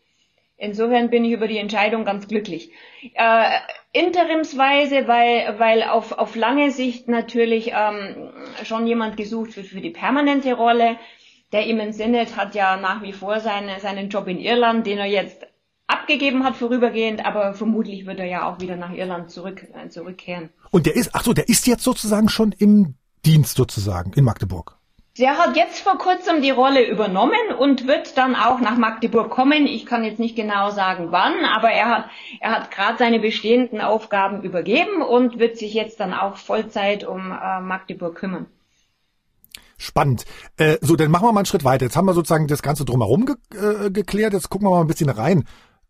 Insofern 0.61 1.09
bin 1.09 1.25
ich 1.25 1.33
über 1.33 1.49
die 1.49 1.57
Entscheidung 1.57 2.05
ganz 2.05 2.29
glücklich. 2.29 2.71
Äh, 3.15 3.49
interimsweise, 3.95 5.09
weil, 5.09 5.59
weil 5.59 5.83
auf, 5.85 6.13
auf 6.13 6.37
lange 6.37 6.71
Sicht 6.71 7.09
natürlich 7.09 7.73
ähm, 7.75 8.31
schon 8.65 8.87
jemand 8.87 9.17
gesucht 9.17 9.57
wird 9.57 9.67
für 9.67 9.81
die 9.81 9.89
permanente 9.89 10.53
Rolle. 10.53 10.97
Der 11.53 11.67
Iman 11.67 11.95
Sinet 11.95 12.37
hat 12.37 12.55
ja 12.55 12.77
nach 12.77 13.03
wie 13.03 13.15
vor 13.15 13.41
seine, 13.41 13.81
seinen 13.81 14.11
Job 14.11 14.29
in 14.29 14.39
Irland, 14.39 14.87
den 14.87 14.99
er 14.99 15.07
jetzt 15.07 15.47
abgegeben 15.87 16.45
hat 16.45 16.57
vorübergehend, 16.57 17.25
aber 17.25 17.55
vermutlich 17.55 18.05
wird 18.05 18.21
er 18.21 18.27
ja 18.27 18.47
auch 18.47 18.61
wieder 18.61 18.77
nach 18.77 18.93
Irland 18.93 19.31
zurück, 19.31 19.67
äh, 19.73 19.89
zurückkehren. 19.89 20.51
Und 20.71 20.85
der 20.85 20.95
ist, 20.95 21.15
ach 21.15 21.25
so, 21.25 21.33
der 21.33 21.49
ist 21.49 21.67
jetzt 21.67 21.85
sozusagen 21.85 22.29
schon 22.29 22.53
im 22.53 22.97
Dienst 23.25 23.57
sozusagen 23.57 24.13
in 24.13 24.25
Magdeburg. 24.25 24.80
Der 25.21 25.37
hat 25.37 25.55
jetzt 25.55 25.81
vor 25.81 25.99
kurzem 25.99 26.41
die 26.41 26.51
Rolle 26.51 26.89
übernommen 26.89 27.53
und 27.59 27.87
wird 27.87 28.17
dann 28.17 28.35
auch 28.35 28.59
nach 28.59 28.79
Magdeburg 28.79 29.29
kommen. 29.29 29.67
Ich 29.67 29.85
kann 29.85 30.03
jetzt 30.03 30.19
nicht 30.19 30.35
genau 30.35 30.71
sagen 30.71 31.09
wann, 31.11 31.45
aber 31.45 31.69
er 31.69 31.89
hat, 31.91 32.05
er 32.41 32.53
hat 32.53 32.71
gerade 32.71 32.97
seine 32.97 33.21
bestehenden 33.21 33.83
Aufgaben 33.83 34.43
übergeben 34.43 35.03
und 35.03 35.39
wird 35.39 35.59
sich 35.59 35.75
jetzt 35.75 36.01
dann 36.01 36.15
auch 36.15 36.37
Vollzeit 36.39 37.05
um 37.05 37.33
äh, 37.33 37.61
Magdeburg 37.61 38.15
kümmern. 38.15 38.47
Spannend. 39.77 40.25
Äh, 40.57 40.79
so, 40.81 40.97
dann 40.97 41.11
machen 41.11 41.27
wir 41.27 41.33
mal 41.33 41.41
einen 41.41 41.47
Schritt 41.47 41.65
weiter. 41.65 41.85
Jetzt 41.85 41.97
haben 41.97 42.07
wir 42.07 42.15
sozusagen 42.15 42.47
das 42.47 42.63
Ganze 42.63 42.87
drumherum 42.87 43.27
ge 43.27 43.37
äh, 43.59 43.91
geklärt. 43.91 44.33
Jetzt 44.33 44.49
gucken 44.49 44.69
wir 44.69 44.71
mal 44.71 44.81
ein 44.81 44.87
bisschen 44.87 45.11
rein. 45.11 45.45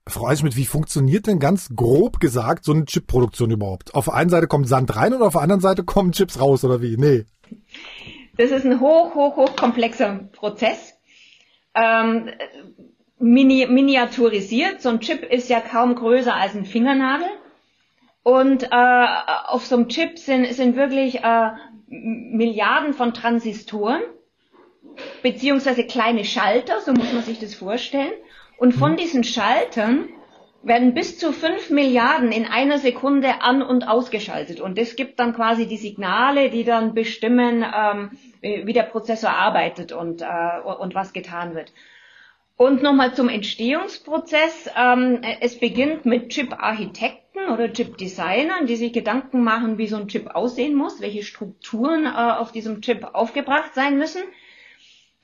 Frau 0.08 0.26
Eichschmidt, 0.26 0.56
wie 0.56 0.66
funktioniert 0.66 1.28
denn 1.28 1.38
ganz 1.38 1.68
grob 1.76 2.18
gesagt 2.18 2.64
so 2.64 2.72
eine 2.72 2.84
Chipproduktion 2.84 3.52
überhaupt? 3.52 3.94
Auf 3.94 4.06
der 4.06 4.14
einen 4.14 4.30
Seite 4.30 4.48
kommt 4.48 4.66
Sand 4.66 4.96
rein 4.96 5.14
und 5.14 5.22
auf 5.22 5.34
der 5.34 5.42
anderen 5.42 5.60
Seite 5.60 5.84
kommen 5.84 6.10
Chips 6.10 6.40
raus 6.40 6.64
oder 6.64 6.82
wie? 6.82 6.96
Nee. 6.96 7.26
Das 8.40 8.53
ist 8.53 8.64
ein 8.64 8.81
hoch, 8.81 9.14
hoch, 9.14 9.37
hoch 9.37 9.55
komplexer 9.55 10.18
Prozess. 10.33 10.98
Ähm, 11.74 12.31
mini 13.18 13.66
miniaturisiert. 13.66 14.81
So 14.81 14.88
ein 14.88 15.00
Chip 15.00 15.31
ist 15.31 15.50
ja 15.50 15.61
kaum 15.61 15.94
größer 15.94 16.35
als 16.35 16.55
ein 16.55 16.64
Fingernagel. 16.64 17.29
Und 18.22 18.62
äh, 18.62 19.07
auf 19.46 19.66
so 19.66 19.76
einem 19.76 19.88
Chip 19.88 20.18
sind, 20.18 20.46
sind 20.55 20.74
wirklich 20.74 21.22
äh, 21.22 21.50
Milliarden 21.88 22.94
von 22.94 23.12
Transistoren, 23.12 24.00
beziehungsweise 25.22 25.85
kleine 25.85 26.24
Schalter, 26.24 26.81
so 26.81 26.94
muss 26.94 27.12
man 27.12 27.22
sich 27.22 27.40
das 27.40 27.55
vorstellen. 27.55 28.12
Und 28.57 28.72
von 28.72 28.92
mhm. 28.92 28.96
diesen 28.96 29.22
Schaltern 29.22 30.09
werden 30.62 30.92
bis 30.92 31.18
zu 31.18 31.32
fünf 31.32 31.70
Milliarden 31.70 32.32
in 32.32 32.44
einer 32.44 32.78
Sekunde 32.78 33.40
an- 33.40 33.62
und 33.62 33.88
ausgeschaltet. 33.88 34.60
Und 34.60 34.76
das 34.76 34.94
gibt 34.94 35.18
dann 35.18 35.34
quasi 35.34 35.66
die 35.66 35.78
Signale, 35.78 36.50
die 36.50 36.64
dann 36.64 36.92
bestimmen, 36.94 37.64
ähm, 37.64 38.10
wie 38.42 38.72
der 38.72 38.82
Prozessor 38.82 39.30
arbeitet 39.30 39.92
und, 39.92 40.22
äh, 40.22 40.60
und 40.78 40.94
was 40.94 41.12
getan 41.12 41.54
wird. 41.54 41.72
Und 42.56 42.82
nochmal 42.82 43.14
zum 43.14 43.30
Entstehungsprozess. 43.30 44.68
Ähm, 44.76 45.22
es 45.40 45.58
beginnt 45.58 46.04
mit 46.04 46.28
Chip-Architekten 46.28 47.48
oder 47.50 47.72
Chip-Designern, 47.72 48.66
die 48.66 48.76
sich 48.76 48.92
Gedanken 48.92 49.42
machen, 49.42 49.78
wie 49.78 49.86
so 49.86 49.96
ein 49.96 50.08
Chip 50.08 50.34
aussehen 50.34 50.74
muss, 50.74 51.00
welche 51.00 51.22
Strukturen 51.22 52.04
äh, 52.04 52.10
auf 52.10 52.52
diesem 52.52 52.82
Chip 52.82 53.14
aufgebracht 53.14 53.74
sein 53.74 53.96
müssen. 53.96 54.22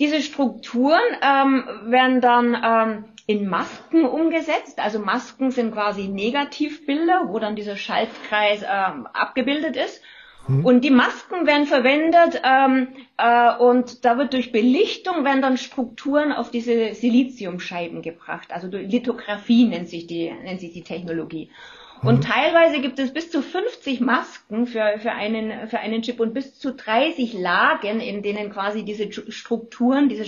Diese 0.01 0.23
Strukturen 0.23 1.01
ähm, 1.23 1.65
werden 1.91 2.23
dann 2.23 2.57
ähm, 2.63 3.05
in 3.27 3.49
Masken 3.49 4.05
umgesetzt. 4.05 4.79
Also 4.79 5.01
Masken 5.01 5.51
sind 5.51 5.73
quasi 5.73 6.09
Negativbilder, 6.09 7.29
wo 7.29 7.39
dann 7.39 7.57
dieser 7.57 7.77
Schaltkreis 7.77 8.63
ähm, 8.63 9.07
abgebildet 9.13 9.77
ist. 9.77 10.01
Hm. 10.47 10.65
Und 10.65 10.83
die 10.83 10.91
Masken 10.91 11.47
werden 11.47 11.67
verwendet 11.67 12.41
ähm, 12.45 12.89
äh, 13.17 13.57
und 13.57 14.05
da 14.05 14.17
wird 14.17 14.33
durch 14.33 14.53
Belichtung 14.53 15.25
werden 15.25 15.43
dann 15.43 15.57
Strukturen 15.57 16.33
auf 16.33 16.51
diese 16.51 16.95
Siliziumscheiben 16.95 18.01
gebracht. 18.01 18.53
Also 18.53 18.69
Lithografie 18.69 19.67
nennt 19.67 19.89
sich 19.89 20.07
die, 20.07 20.33
nennt 20.45 20.61
sich 20.61 20.73
die 20.73 20.85
Technologie. 20.85 21.51
Und 22.03 22.17
mhm. 22.17 22.21
teilweise 22.21 22.81
gibt 22.81 22.99
es 22.99 23.13
bis 23.13 23.31
zu 23.31 23.43
50 23.43 24.01
Masken 24.01 24.67
für, 24.67 24.99
für, 24.99 25.13
einen, 25.13 25.67
für 25.69 25.81
einen 25.81 26.03
Chip 26.03 26.21
und 26.21 26.35
bis 26.35 26.59
zu 26.59 26.75
30 26.75 27.33
Lagen, 27.33 28.01
in 28.01 28.23
denen 28.23 28.53
quasi 28.53 28.85
diese 28.85 29.11
Strukturen, 29.11 30.09
diese 30.09 30.27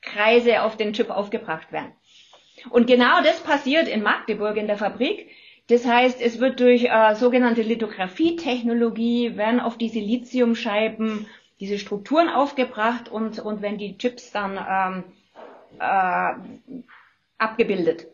Schaltkreise 0.00 0.62
auf 0.62 0.76
den 0.76 0.92
Chip 0.92 1.10
aufgebracht 1.10 1.72
werden. 1.72 1.92
Und 2.70 2.86
genau 2.86 3.22
das 3.22 3.40
passiert 3.40 3.88
in 3.88 4.02
Magdeburg 4.02 4.56
in 4.56 4.66
der 4.66 4.76
Fabrik. 4.76 5.30
Das 5.68 5.86
heißt, 5.86 6.20
es 6.20 6.40
wird 6.40 6.60
durch 6.60 6.84
äh, 6.84 7.14
sogenannte 7.14 7.62
Lithographie-Technologie 7.62 9.36
werden 9.36 9.60
auf 9.60 9.78
die 9.78 9.88
Siliziumscheiben 9.88 11.26
diese 11.60 11.78
Strukturen 11.78 12.28
aufgebracht 12.28 13.08
und, 13.08 13.38
und 13.38 13.62
wenn 13.62 13.78
die 13.78 13.96
Chips 13.96 14.32
dann 14.32 14.58
ähm, 14.58 15.04
äh, 15.78 16.82
abgebildet. 17.38 18.06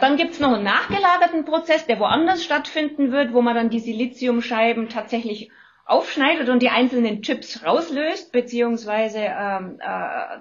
Dann 0.00 0.16
gibt's 0.16 0.40
noch 0.40 0.52
einen 0.52 0.64
nachgelagerten 0.64 1.44
Prozess, 1.44 1.86
der 1.86 1.98
woanders 1.98 2.44
stattfinden 2.44 3.10
wird, 3.10 3.32
wo 3.32 3.42
man 3.42 3.54
dann 3.54 3.70
die 3.70 3.80
Siliziumscheiben 3.80 4.88
tatsächlich 4.88 5.50
aufschneidet 5.86 6.48
und 6.48 6.62
die 6.62 6.68
einzelnen 6.68 7.22
Chips 7.22 7.64
rauslöst, 7.64 8.32
beziehungsweise 8.32 9.18
ähm, 9.18 9.80
äh, 9.80 10.38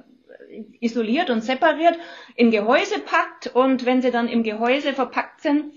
isoliert 0.79 1.29
und 1.29 1.43
separiert, 1.43 1.97
in 2.35 2.51
Gehäuse 2.51 2.99
packt 2.99 3.47
und 3.55 3.85
wenn 3.85 4.01
sie 4.01 4.11
dann 4.11 4.27
im 4.27 4.43
Gehäuse 4.43 4.93
verpackt 4.93 5.41
sind, 5.41 5.73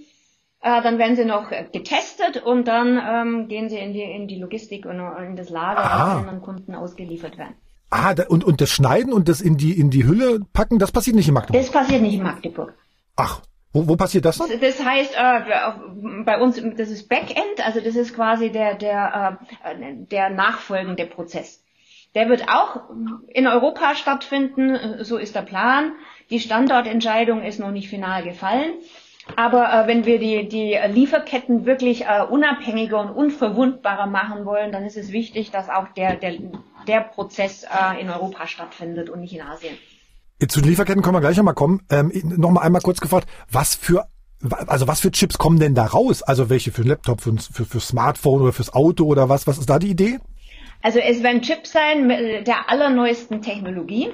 äh, 0.62 0.82
dann 0.82 0.98
werden 0.98 1.16
sie 1.16 1.24
noch 1.24 1.50
getestet 1.50 2.42
und 2.44 2.68
dann 2.68 3.00
ähm, 3.02 3.48
gehen 3.48 3.68
sie 3.68 3.78
in 3.78 3.92
die, 3.92 4.02
in 4.02 4.28
die 4.28 4.38
Logistik 4.38 4.86
und 4.86 5.00
in 5.00 5.36
das 5.36 5.48
Lager, 5.48 5.82
ah. 5.82 6.18
und 6.18 6.28
an 6.28 6.42
Kunden 6.42 6.74
ausgeliefert 6.74 7.38
werden. 7.38 7.54
Ah, 7.90 8.14
da, 8.14 8.26
und, 8.28 8.44
und 8.44 8.60
das 8.60 8.70
Schneiden 8.70 9.12
und 9.12 9.28
das 9.28 9.40
in 9.40 9.56
die, 9.56 9.78
in 9.78 9.90
die 9.90 10.06
Hülle 10.06 10.40
packen, 10.52 10.78
das 10.78 10.92
passiert 10.92 11.16
nicht 11.16 11.28
in 11.28 11.34
Magdeburg? 11.34 11.60
Das 11.60 11.72
passiert 11.72 12.02
nicht 12.02 12.14
in 12.14 12.22
Magdeburg. 12.22 12.74
Ach, 13.16 13.40
wo, 13.72 13.88
wo 13.88 13.96
passiert 13.96 14.24
das 14.24 14.38
dann? 14.38 14.48
Das 14.60 14.84
heißt, 14.84 15.14
äh, 15.16 16.24
bei 16.24 16.40
uns, 16.40 16.60
das 16.76 16.90
ist 16.90 17.08
Backend, 17.08 17.64
also 17.64 17.80
das 17.80 17.96
ist 17.96 18.14
quasi 18.14 18.50
der, 18.50 18.74
der, 18.74 19.38
äh, 19.64 19.94
der 20.06 20.30
nachfolgende 20.30 21.06
Prozess. 21.06 21.64
Der 22.14 22.28
wird 22.28 22.48
auch 22.48 22.90
in 23.28 23.46
Europa 23.46 23.94
stattfinden, 23.94 25.04
so 25.04 25.16
ist 25.16 25.34
der 25.34 25.42
Plan. 25.42 25.92
Die 26.30 26.40
Standortentscheidung 26.40 27.42
ist 27.42 27.60
noch 27.60 27.70
nicht 27.70 27.88
final 27.88 28.24
gefallen. 28.24 28.72
Aber 29.36 29.72
äh, 29.72 29.86
wenn 29.86 30.06
wir 30.06 30.18
die, 30.18 30.48
die 30.48 30.76
Lieferketten 30.88 31.66
wirklich 31.66 32.06
äh, 32.06 32.22
unabhängiger 32.28 33.00
und 33.00 33.10
unverwundbarer 33.10 34.06
machen 34.06 34.44
wollen, 34.44 34.72
dann 34.72 34.84
ist 34.84 34.96
es 34.96 35.12
wichtig, 35.12 35.50
dass 35.50 35.68
auch 35.68 35.88
der, 35.96 36.16
der, 36.16 36.34
der 36.88 37.00
Prozess 37.00 37.64
äh, 37.64 38.00
in 38.00 38.10
Europa 38.10 38.46
stattfindet 38.46 39.08
und 39.08 39.20
nicht 39.20 39.34
in 39.34 39.42
Asien. 39.42 39.76
Zu 40.48 40.60
den 40.60 40.70
Lieferketten 40.70 41.02
können 41.02 41.16
wir 41.16 41.20
gleich 41.20 41.36
nochmal 41.36 41.54
kommen. 41.54 41.82
Ähm, 41.90 42.10
noch 42.24 42.50
mal 42.50 42.62
einmal 42.62 42.80
kurz 42.80 43.00
gefragt, 43.00 43.28
was 43.50 43.74
für 43.74 44.06
also 44.66 44.88
was 44.88 45.00
für 45.00 45.10
Chips 45.10 45.36
kommen 45.36 45.60
denn 45.60 45.74
da 45.74 45.84
raus? 45.84 46.22
Also 46.22 46.48
welche 46.48 46.72
für 46.72 46.80
einen 46.80 46.88
Laptop, 46.88 47.20
für, 47.20 47.36
für, 47.36 47.66
für 47.66 47.78
Smartphone 47.78 48.40
oder 48.40 48.54
fürs 48.54 48.72
Auto 48.72 49.04
oder 49.04 49.28
was? 49.28 49.46
Was 49.46 49.58
ist 49.58 49.68
da 49.68 49.78
die 49.78 49.90
Idee? 49.90 50.18
Also 50.82 50.98
es 50.98 51.22
werden 51.22 51.42
Chips 51.42 51.72
sein 51.72 52.06
mit 52.06 52.46
der 52.46 52.70
allerneuesten 52.70 53.42
Technologie. 53.42 54.10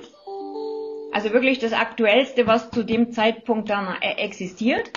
Also 1.12 1.32
wirklich 1.32 1.58
das 1.58 1.72
Aktuellste, 1.72 2.46
was 2.46 2.70
zu 2.70 2.82
dem 2.82 3.12
Zeitpunkt 3.12 3.70
dann 3.70 3.96
äh, 4.00 4.22
existiert. 4.22 4.90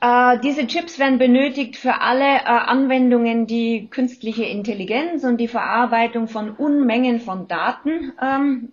Äh, 0.00 0.38
diese 0.40 0.66
Chips 0.66 0.98
werden 0.98 1.18
benötigt 1.18 1.76
für 1.76 2.00
alle 2.00 2.24
äh, 2.24 2.44
Anwendungen, 2.44 3.46
die 3.46 3.88
künstliche 3.88 4.44
Intelligenz 4.44 5.24
und 5.24 5.38
die 5.38 5.48
Verarbeitung 5.48 6.28
von 6.28 6.50
Unmengen 6.50 7.20
von 7.20 7.48
Daten 7.48 8.12
ähm, 8.20 8.72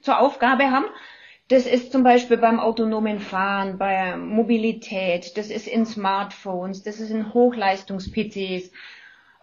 zur 0.00 0.20
Aufgabe 0.20 0.70
haben. 0.70 0.86
Das 1.48 1.66
ist 1.66 1.92
zum 1.92 2.02
Beispiel 2.02 2.36
beim 2.36 2.60
autonomen 2.60 3.20
Fahren, 3.20 3.78
bei 3.78 4.16
Mobilität, 4.16 5.36
das 5.38 5.50
ist 5.50 5.66
in 5.66 5.86
Smartphones, 5.86 6.82
das 6.82 7.00
ist 7.00 7.10
in 7.10 7.32
Hochleistungs-PCs, 7.32 8.70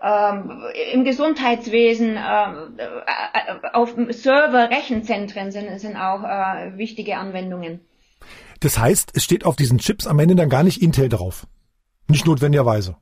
ähm, 0.05 0.61
im 0.93 1.03
Gesundheitswesen, 1.03 2.15
äh, 2.15 2.51
äh, 2.77 3.73
auf 3.73 3.95
Server, 4.09 4.69
Rechenzentren 4.69 5.51
sind, 5.51 5.79
sind 5.79 5.95
auch 5.95 6.23
äh, 6.23 6.77
wichtige 6.77 7.17
Anwendungen. 7.17 7.79
Das 8.59 8.77
heißt, 8.77 9.11
es 9.15 9.23
steht 9.23 9.45
auf 9.45 9.55
diesen 9.55 9.79
Chips 9.79 10.05
am 10.05 10.19
Ende 10.19 10.35
dann 10.35 10.49
gar 10.49 10.63
nicht 10.63 10.81
Intel 10.81 11.09
drauf. 11.09 11.47
Nicht 12.07 12.27
notwendigerweise. 12.27 12.97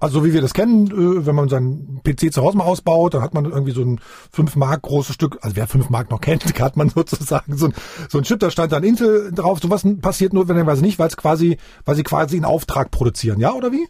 Also 0.00 0.20
so 0.20 0.24
wie 0.26 0.32
wir 0.32 0.42
das 0.42 0.52
kennen, 0.52 0.86
äh, 0.88 1.26
wenn 1.26 1.34
man 1.34 1.48
seinen 1.48 2.02
PC 2.04 2.32
zu 2.32 2.42
Hause 2.42 2.58
mal 2.58 2.64
ausbaut, 2.64 3.14
dann 3.14 3.22
hat 3.22 3.32
man 3.32 3.46
irgendwie 3.46 3.72
so 3.72 3.82
ein 3.82 3.98
5 4.30 4.54
Mark 4.56 4.82
großes 4.82 5.14
Stück, 5.14 5.38
also 5.40 5.56
wer 5.56 5.66
5 5.66 5.88
Mark 5.88 6.10
noch 6.10 6.20
kennt, 6.20 6.44
hat 6.60 6.76
man 6.76 6.90
sozusagen 6.90 7.56
so 7.56 7.66
ein, 7.66 7.74
so 8.08 8.18
ein 8.18 8.24
Chip, 8.24 8.38
da 8.40 8.50
stand 8.50 8.70
dann 8.70 8.84
Intel 8.84 9.32
drauf. 9.32 9.60
Sowas 9.60 9.86
passiert 10.02 10.34
notwendigerweise 10.34 10.82
nicht, 10.82 10.98
weil 10.98 11.08
es 11.08 11.16
quasi, 11.16 11.56
weil 11.86 11.96
sie 11.96 12.02
quasi 12.02 12.36
einen 12.36 12.44
Auftrag 12.44 12.90
produzieren, 12.90 13.40
ja 13.40 13.54
oder 13.54 13.72
wie? 13.72 13.88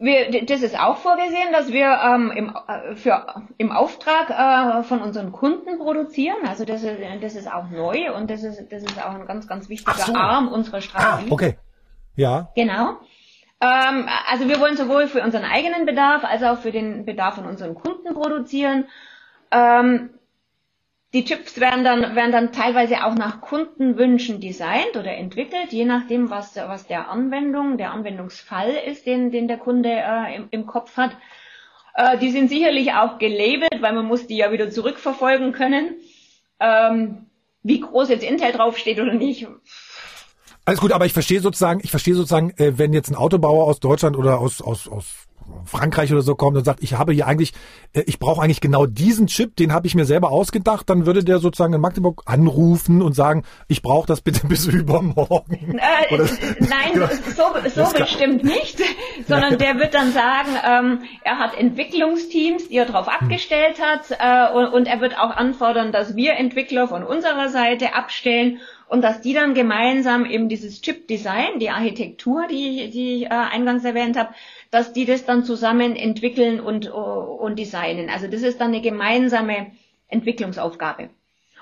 Wir, 0.00 0.44
das 0.46 0.62
ist 0.62 0.78
auch 0.78 0.98
vorgesehen, 0.98 1.52
dass 1.52 1.72
wir 1.72 1.86
ähm, 1.86 2.30
im, 2.30 2.56
äh, 2.68 2.94
für, 2.94 3.26
im 3.56 3.72
Auftrag 3.72 4.30
äh, 4.30 4.84
von 4.84 5.00
unseren 5.02 5.32
Kunden 5.32 5.76
produzieren. 5.78 6.36
Also 6.46 6.64
das 6.64 6.84
ist, 6.84 6.98
das 7.20 7.34
ist 7.34 7.52
auch 7.52 7.68
neu 7.68 8.14
und 8.14 8.30
das 8.30 8.44
ist, 8.44 8.70
das 8.70 8.84
ist 8.84 9.04
auch 9.04 9.14
ein 9.14 9.26
ganz, 9.26 9.48
ganz 9.48 9.68
wichtiger 9.68 9.94
so. 9.94 10.14
Arm 10.14 10.48
unserer 10.48 10.80
Strategie. 10.80 11.30
Ah, 11.30 11.32
okay. 11.32 11.58
Ja. 12.14 12.48
Genau. 12.54 12.98
Ähm, 13.60 14.08
also 14.30 14.48
wir 14.48 14.60
wollen 14.60 14.76
sowohl 14.76 15.08
für 15.08 15.20
unseren 15.20 15.44
eigenen 15.44 15.84
Bedarf 15.84 16.24
als 16.24 16.44
auch 16.44 16.58
für 16.58 16.70
den 16.70 17.04
Bedarf 17.04 17.34
von 17.34 17.46
unseren 17.46 17.74
Kunden 17.74 18.14
produzieren. 18.14 18.84
Ähm, 19.50 20.10
die 21.14 21.24
Chips 21.24 21.58
werden 21.58 21.84
dann, 21.84 22.14
werden 22.14 22.32
dann 22.32 22.52
teilweise 22.52 23.04
auch 23.04 23.14
nach 23.14 23.40
Kundenwünschen 23.40 24.40
designt 24.40 24.94
oder 24.94 25.12
entwickelt, 25.12 25.72
je 25.72 25.84
nachdem, 25.84 26.28
was, 26.28 26.56
was 26.56 26.86
der 26.86 27.08
Anwendung, 27.08 27.78
der 27.78 27.92
Anwendungsfall 27.92 28.70
ist, 28.86 29.06
den, 29.06 29.30
den 29.30 29.48
der 29.48 29.58
Kunde 29.58 29.90
äh, 29.90 30.36
im, 30.36 30.48
im 30.50 30.66
Kopf 30.66 30.96
hat. 30.96 31.12
Äh, 31.94 32.18
die 32.18 32.30
sind 32.30 32.50
sicherlich 32.50 32.92
auch 32.92 33.18
gelabelt, 33.18 33.80
weil 33.80 33.94
man 33.94 34.06
muss 34.06 34.26
die 34.26 34.36
ja 34.36 34.52
wieder 34.52 34.70
zurückverfolgen 34.70 35.52
können. 35.52 35.94
Ähm, 36.60 37.26
wie 37.62 37.80
groß 37.80 38.10
jetzt 38.10 38.24
Intel 38.24 38.52
draufsteht 38.52 39.00
oder 39.00 39.14
nicht, 39.14 39.46
alles 40.68 40.80
gut, 40.80 40.92
aber 40.92 41.06
ich 41.06 41.14
verstehe 41.14 41.40
sozusagen, 41.40 41.80
ich 41.82 41.90
verstehe 41.90 42.14
sozusagen, 42.14 42.50
äh, 42.58 42.76
wenn 42.76 42.92
jetzt 42.92 43.08
ein 43.08 43.14
Autobauer 43.14 43.64
aus 43.64 43.80
Deutschland 43.80 44.18
oder 44.18 44.38
aus, 44.38 44.60
aus, 44.60 44.86
aus 44.86 45.26
Frankreich 45.64 46.12
oder 46.12 46.22
so 46.22 46.34
kommt 46.34 46.56
und 46.56 46.64
sagt, 46.64 46.82
ich 46.82 46.94
habe 46.94 47.12
hier 47.12 47.26
eigentlich, 47.26 47.52
äh, 47.92 48.02
ich 48.06 48.18
brauche 48.18 48.42
eigentlich 48.42 48.60
genau 48.60 48.86
diesen 48.86 49.26
Chip, 49.26 49.56
den 49.56 49.72
habe 49.72 49.86
ich 49.86 49.94
mir 49.94 50.04
selber 50.04 50.30
ausgedacht, 50.30 50.88
dann 50.88 51.06
würde 51.06 51.24
der 51.24 51.38
sozusagen 51.38 51.74
in 51.74 51.80
Magdeburg 51.80 52.22
anrufen 52.26 53.02
und 53.02 53.14
sagen, 53.14 53.44
ich 53.68 53.82
brauche 53.82 54.06
das 54.06 54.20
bitte 54.20 54.46
bis 54.48 54.66
übermorgen. 54.66 55.78
Äh, 55.78 56.16
nein, 56.60 56.92
genau. 56.94 57.08
so, 57.36 57.82
so 57.82 57.92
bestimmt 57.98 58.44
nicht, 58.44 58.80
sondern 59.28 59.58
der 59.58 59.78
wird 59.78 59.94
dann 59.94 60.12
sagen, 60.12 60.50
ähm, 60.66 61.02
er 61.24 61.38
hat 61.38 61.56
Entwicklungsteams, 61.56 62.68
die 62.68 62.76
er 62.76 62.86
darauf 62.86 63.06
hm. 63.06 63.14
abgestellt 63.14 63.80
hat 63.80 64.10
äh, 64.18 64.56
und, 64.56 64.66
und 64.72 64.86
er 64.86 65.00
wird 65.00 65.18
auch 65.18 65.30
anfordern, 65.30 65.92
dass 65.92 66.16
wir 66.16 66.34
Entwickler 66.34 66.88
von 66.88 67.04
unserer 67.04 67.48
Seite 67.48 67.94
abstellen 67.94 68.58
und 68.88 69.02
dass 69.02 69.20
die 69.20 69.34
dann 69.34 69.54
gemeinsam 69.54 70.24
eben 70.24 70.48
dieses 70.48 70.80
Chip-Design, 70.80 71.58
die 71.58 71.70
Architektur, 71.70 72.46
die, 72.50 72.90
die 72.90 73.16
ich 73.16 73.24
äh, 73.26 73.28
eingangs 73.28 73.84
erwähnt 73.84 74.16
habe, 74.16 74.30
dass 74.70 74.92
die 74.92 75.04
das 75.04 75.24
dann 75.24 75.44
zusammen 75.44 75.96
entwickeln 75.96 76.60
und, 76.60 76.88
und 76.88 77.58
designen. 77.58 78.10
Also 78.10 78.26
das 78.28 78.42
ist 78.42 78.60
dann 78.60 78.68
eine 78.68 78.82
gemeinsame 78.82 79.72
Entwicklungsaufgabe. 80.08 81.10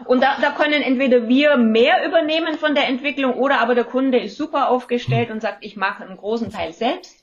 Und 0.05 0.23
da, 0.23 0.37
da 0.41 0.51
können 0.51 0.83
entweder 0.83 1.29
wir 1.29 1.57
mehr 1.57 2.07
übernehmen 2.07 2.59
von 2.59 2.75
der 2.75 2.89
Entwicklung 2.89 3.35
oder 3.35 3.61
aber 3.61 3.75
der 3.75 3.85
Kunde 3.85 4.19
ist 4.19 4.37
super 4.37 4.69
aufgestellt 4.69 5.31
und 5.31 5.41
sagt, 5.41 5.65
ich 5.65 5.77
mache 5.77 6.05
einen 6.05 6.19
großen 6.19 6.51
Teil 6.51 6.73
selbst. 6.73 7.16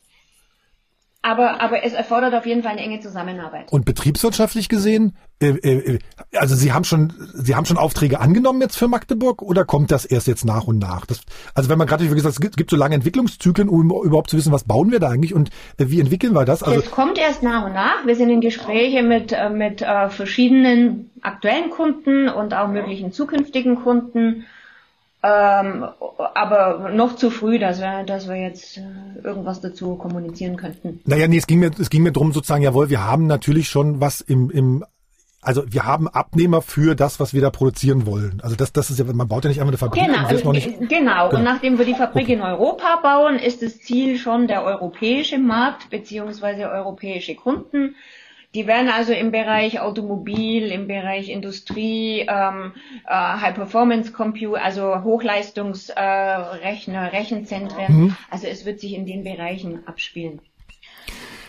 Aber, 1.26 1.62
aber 1.62 1.86
es 1.86 1.94
erfordert 1.94 2.34
auf 2.34 2.46
jeden 2.46 2.64
Fall 2.64 2.74
eine 2.74 2.82
enge 2.82 3.00
Zusammenarbeit. 3.00 3.72
Und 3.72 3.86
betriebswirtschaftlich 3.86 4.68
gesehen, 4.68 5.16
äh, 5.42 5.52
äh, 5.52 6.00
also 6.36 6.54
Sie 6.54 6.74
haben 6.74 6.84
schon, 6.84 7.14
Sie 7.34 7.56
haben 7.56 7.66
schon 7.66 7.78
Aufträge 7.78 8.20
angenommen 8.20 8.60
jetzt 8.60 8.76
für 8.76 8.90
Magdeburg 8.90 9.42
oder 9.42 9.64
kommt 9.64 9.92
das 9.92 10.04
erst 10.04 10.28
jetzt 10.28 10.44
nach 10.44 10.66
und 10.66 10.80
nach? 10.80 11.06
Das, 11.06 11.22
also 11.56 11.70
wenn 11.70 11.78
man 11.78 11.88
gerade, 11.88 12.04
wie 12.04 12.14
gesagt, 12.14 12.34
es 12.34 12.42
gibt, 12.42 12.58
gibt 12.58 12.72
so 12.72 12.76
lange 12.76 12.96
Entwicklungszyklen, 12.96 13.70
um 13.70 13.90
überhaupt 14.04 14.32
zu 14.32 14.38
wissen, 14.38 14.52
was 14.52 14.66
bauen 14.66 14.92
wir 14.92 15.00
da 15.00 15.08
eigentlich 15.10 15.34
und 15.34 15.50
äh, 15.78 15.86
wie 15.88 16.02
entwickeln 16.02 16.34
wir 16.34 16.44
das? 16.44 16.62
Also 16.62 16.82
es 16.82 16.92
kommt 16.92 17.18
erst 17.18 17.42
nach 17.42 17.66
und 17.66 17.74
nach. 17.74 18.06
Wir 18.06 18.18
sind 18.18 18.30
in 18.30 18.42
Gespräche 18.42 19.02
mit, 19.02 19.32
äh, 19.32 19.50
mit 19.50 19.82
äh, 19.82 20.10
verschiedenen 20.10 21.10
aktuellen 21.22 21.70
Kunden 21.70 22.28
und 22.28 22.54
auch 22.54 22.68
möglichen 22.68 23.14
zukünftigen 23.14 23.82
Kunden. 23.82 24.44
Ähm, 25.26 25.86
aber 26.36 26.90
noch 26.94 27.16
zu 27.16 27.30
früh, 27.30 27.58
dass 27.58 27.80
wir, 27.80 28.04
dass 28.04 28.28
wir 28.28 28.36
jetzt 28.36 28.78
äh, 28.78 28.82
irgendwas 29.24 29.62
dazu 29.62 29.96
kommunizieren 29.96 30.58
könnten. 30.58 31.00
Naja, 31.06 31.30
nee, 31.30 31.38
es 31.38 31.48
ging 31.48 31.60
mir, 31.60 31.72
es 31.80 31.90
ging 31.90 32.04
mir 32.04 32.12
drum 32.12 32.34
sozusagen, 32.34 32.62
jawohl, 32.62 32.90
wir 32.90 33.06
haben 33.06 33.26
natürlich 33.26 33.70
schon 33.70 34.02
was 34.02 34.20
im, 34.20 34.50
im 34.50 34.84
also 35.42 35.64
wir 35.66 35.86
haben 35.86 36.08
Abnehmer 36.08 36.62
für 36.62 36.96
das, 36.96 37.20
was 37.20 37.34
wir 37.34 37.42
da 37.42 37.50
produzieren 37.52 38.06
wollen. 38.06 38.42
Also 38.44 38.56
das, 38.56 38.74
das 38.74 38.90
ist 38.90 39.00
ja, 39.00 39.06
man 39.06 39.28
baut 39.28 39.46
ja 39.46 39.50
nicht 39.50 39.60
einmal 39.60 39.72
eine 39.72 39.78
Fabrik. 39.78 40.04
Genau, 40.04 40.26
also 40.26 40.52
nicht, 40.52 40.78
genau. 40.80 40.90
genau. 40.90 41.30
Und 41.30 41.44
nachdem 41.44 41.78
wir 41.78 41.86
die 41.86 41.96
Fabrik 41.96 42.26
okay. 42.26 42.34
in 42.34 42.42
Europa 42.42 43.00
bauen, 43.02 43.40
ist 43.40 43.62
das 43.62 43.80
Ziel 43.80 44.18
schon 44.18 44.48
der 44.48 44.64
europäische 44.64 45.38
Markt 45.38 45.90
beziehungsweise 45.90 46.70
europäische 46.70 47.36
Kunden. 47.36 47.96
Die 48.56 48.68
werden 48.68 48.90
also 48.90 49.14
im 49.14 49.32
Bereich 49.32 49.80
Automobil, 49.80 50.68
im 50.68 50.88
Bereich 50.88 51.30
Industrie, 51.30 52.28
ähm, 52.30 52.74
äh, 53.08 53.14
High 53.14 53.56
Performance 53.56 54.12
Compute, 54.12 54.62
also 54.62 55.04
Hochleistungsrechner, 55.04 57.02
äh, 57.02 57.08
Rechenzentren. 57.08 57.86
Mhm. 57.88 58.16
Also 58.30 58.48
es 58.48 58.66
wird 58.66 58.80
sich 58.80 58.94
in 58.94 59.08
den 59.08 59.24
Bereichen 59.24 59.88
abspielen. 59.88 60.40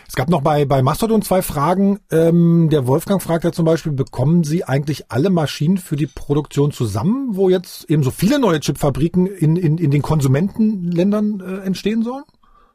Es 0.07 0.15
gab 0.15 0.29
noch 0.29 0.41
bei, 0.41 0.65
bei 0.65 0.81
Mastodon 0.81 1.21
zwei 1.21 1.41
Fragen. 1.41 1.99
Ähm, 2.09 2.69
der 2.71 2.87
Wolfgang 2.87 3.21
fragt 3.21 3.43
ja 3.43 3.51
zum 3.51 3.65
Beispiel, 3.65 3.91
bekommen 3.91 4.43
Sie 4.43 4.63
eigentlich 4.63 5.11
alle 5.11 5.29
Maschinen 5.29 5.77
für 5.77 5.97
die 5.97 6.07
Produktion 6.07 6.71
zusammen, 6.71 7.35
wo 7.35 7.49
jetzt 7.49 7.89
eben 7.89 8.01
so 8.01 8.11
viele 8.11 8.39
neue 8.39 8.61
Chipfabriken 8.61 9.27
in, 9.27 9.57
in, 9.57 9.77
in 9.77 9.91
den 9.91 10.01
Konsumentenländern 10.01 11.41
äh, 11.41 11.65
entstehen 11.65 12.01
sollen? 12.01 12.23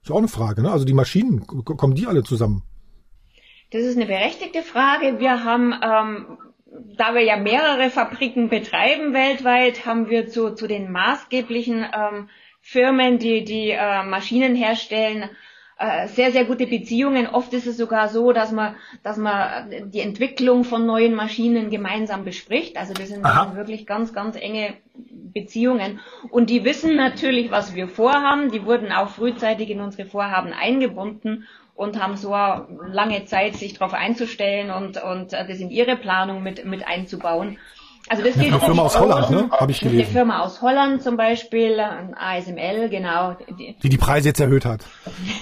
Ist 0.02 0.10
auch 0.10 0.18
eine 0.18 0.28
Frage, 0.28 0.62
ne? 0.62 0.70
Also 0.70 0.84
die 0.84 0.92
Maschinen, 0.92 1.46
kommen 1.46 1.94
die 1.94 2.06
alle 2.06 2.22
zusammen? 2.22 2.62
Das 3.70 3.82
ist 3.82 3.96
eine 3.96 4.06
berechtigte 4.06 4.62
Frage. 4.62 5.20
Wir 5.20 5.44
haben, 5.44 5.72
ähm, 5.82 6.38
da 6.96 7.14
wir 7.14 7.22
ja 7.22 7.36
mehrere 7.36 7.90
Fabriken 7.90 8.48
betreiben 8.48 9.12
weltweit, 9.12 9.86
haben 9.86 10.10
wir 10.10 10.28
zu, 10.28 10.54
zu 10.54 10.66
den 10.66 10.90
maßgeblichen 10.90 11.86
ähm, 11.94 12.28
Firmen, 12.60 13.18
die 13.18 13.44
die 13.44 13.70
äh, 13.70 14.02
Maschinen 14.02 14.56
herstellen, 14.56 15.30
äh, 15.78 16.08
sehr, 16.08 16.32
sehr 16.32 16.44
gute 16.44 16.66
Beziehungen. 16.66 17.28
Oft 17.28 17.54
ist 17.54 17.66
es 17.66 17.76
sogar 17.76 18.08
so, 18.08 18.32
dass 18.32 18.50
man, 18.50 18.74
dass 19.04 19.16
man 19.16 19.90
die 19.90 20.00
Entwicklung 20.00 20.64
von 20.64 20.84
neuen 20.84 21.14
Maschinen 21.14 21.70
gemeinsam 21.70 22.24
bespricht. 22.24 22.76
Also 22.76 22.92
das 22.92 23.08
sind, 23.08 23.24
sind 23.24 23.56
wirklich 23.56 23.86
ganz, 23.86 24.12
ganz 24.12 24.36
enge 24.36 24.74
Beziehungen. 25.32 26.00
Und 26.30 26.50
die 26.50 26.64
wissen 26.64 26.96
natürlich, 26.96 27.50
was 27.50 27.74
wir 27.74 27.86
vorhaben. 27.88 28.50
Die 28.50 28.66
wurden 28.66 28.90
auch 28.90 29.10
frühzeitig 29.10 29.70
in 29.70 29.80
unsere 29.80 30.06
Vorhaben 30.08 30.52
eingebunden 30.52 31.46
und 31.80 31.98
haben 31.98 32.16
so 32.18 32.34
lange 32.92 33.24
Zeit, 33.24 33.56
sich 33.56 33.72
darauf 33.72 33.94
einzustellen 33.94 34.70
und, 34.70 35.02
und 35.02 35.32
das 35.32 35.58
in 35.60 35.70
ihre 35.70 35.96
Planung 35.96 36.42
mit, 36.42 36.66
mit 36.66 36.86
einzubauen. 36.86 37.56
Also 38.06 38.22
das 38.22 38.34
gilt 38.34 38.52
eine 38.52 38.60
Firma 38.60 38.82
aus 38.82 39.00
Holland, 39.00 39.30
ne? 39.30 39.48
Habe 39.50 39.72
ich 39.72 39.80
gelesen. 39.80 40.00
Eine 40.02 40.10
Firma 40.12 40.40
aus 40.40 40.60
Holland 40.60 41.02
zum 41.02 41.16
Beispiel, 41.16 41.80
ASML, 41.80 42.90
genau. 42.90 43.34
Die 43.82 43.88
die 43.88 43.96
Preise 43.96 44.28
jetzt 44.28 44.40
erhöht 44.40 44.66
hat. 44.66 44.84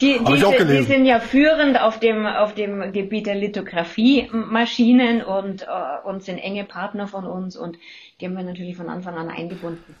die, 0.00 0.20
diese, 0.24 0.64
die 0.64 0.82
sind 0.82 1.06
ja 1.06 1.18
führend 1.18 1.80
auf 1.80 1.98
dem, 1.98 2.24
auf 2.24 2.54
dem 2.54 2.92
Gebiet 2.92 3.26
der 3.26 3.34
Lithografie-Maschinen 3.34 5.24
und, 5.24 5.62
äh, 5.62 5.66
und 6.04 6.22
sind 6.22 6.38
enge 6.38 6.62
Partner 6.62 7.08
von 7.08 7.26
uns 7.26 7.56
und 7.56 7.78
die 8.20 8.26
haben 8.26 8.36
wir 8.36 8.44
natürlich 8.44 8.76
von 8.76 8.88
Anfang 8.88 9.16
an 9.16 9.28
eingebunden. 9.28 9.96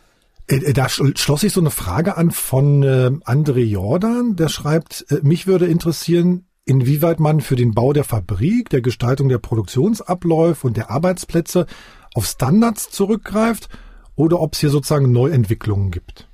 Äh, 0.48 0.56
äh, 0.56 0.72
da 0.72 0.88
schloss 0.88 1.40
sich 1.40 1.52
so 1.52 1.60
eine 1.60 1.70
Frage 1.70 2.16
an 2.16 2.30
von 2.30 2.82
äh, 2.82 3.10
André 3.24 3.64
Jordan, 3.64 4.36
der 4.36 4.48
schreibt, 4.48 5.06
mich 5.22 5.46
würde 5.46 5.66
interessieren, 5.66 6.46
inwieweit 6.64 7.20
man 7.20 7.40
für 7.40 7.56
den 7.56 7.74
Bau 7.74 7.92
der 7.92 8.04
Fabrik, 8.04 8.70
der 8.70 8.80
Gestaltung 8.80 9.28
der 9.28 9.38
Produktionsabläufe 9.38 10.66
und 10.66 10.76
der 10.76 10.90
Arbeitsplätze 10.90 11.66
auf 12.14 12.26
Standards 12.26 12.90
zurückgreift 12.90 13.68
oder 14.16 14.40
ob 14.40 14.54
es 14.54 14.60
hier 14.60 14.70
sozusagen 14.70 15.12
Neuentwicklungen 15.12 15.90
gibt. 15.90 16.28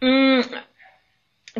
Mm, 0.00 0.40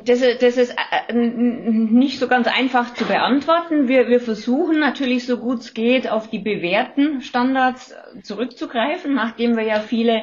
das, 0.04 0.20
das 0.40 0.57
ist 0.57 0.74
nicht 1.12 2.18
so 2.18 2.28
ganz 2.28 2.46
einfach 2.46 2.94
zu 2.94 3.04
beantworten. 3.04 3.88
Wir, 3.88 4.09
wir 4.09 4.20
versuchen 4.20 4.81
natürlich 4.81 5.26
so 5.26 5.38
gut 5.38 5.61
es 5.61 5.74
geht 5.74 6.11
auf 6.11 6.28
die 6.28 6.40
bewährten 6.40 7.22
Standards 7.22 7.94
zurückzugreifen, 8.22 9.14
nachdem 9.14 9.57
wir 9.57 9.64
ja 9.64 9.81
viele 9.81 10.22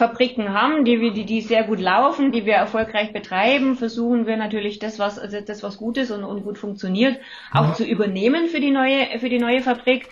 Fabriken 0.00 0.54
haben, 0.54 0.86
die, 0.86 1.12
die, 1.12 1.26
die 1.26 1.42
sehr 1.42 1.64
gut 1.64 1.78
laufen, 1.78 2.32
die 2.32 2.46
wir 2.46 2.54
erfolgreich 2.54 3.12
betreiben, 3.12 3.76
versuchen 3.76 4.26
wir 4.26 4.38
natürlich 4.38 4.78
das, 4.78 4.98
was, 4.98 5.18
also 5.18 5.38
das, 5.42 5.62
was 5.62 5.76
gut 5.76 5.98
ist 5.98 6.10
und, 6.10 6.24
und 6.24 6.42
gut 6.42 6.56
funktioniert, 6.56 7.20
auch 7.52 7.68
ja. 7.68 7.74
zu 7.74 7.84
übernehmen 7.84 8.48
für 8.48 8.60
die 8.60 8.70
neue, 8.70 9.18
für 9.18 9.28
die 9.28 9.38
neue 9.38 9.60
Fabrik. 9.60 10.08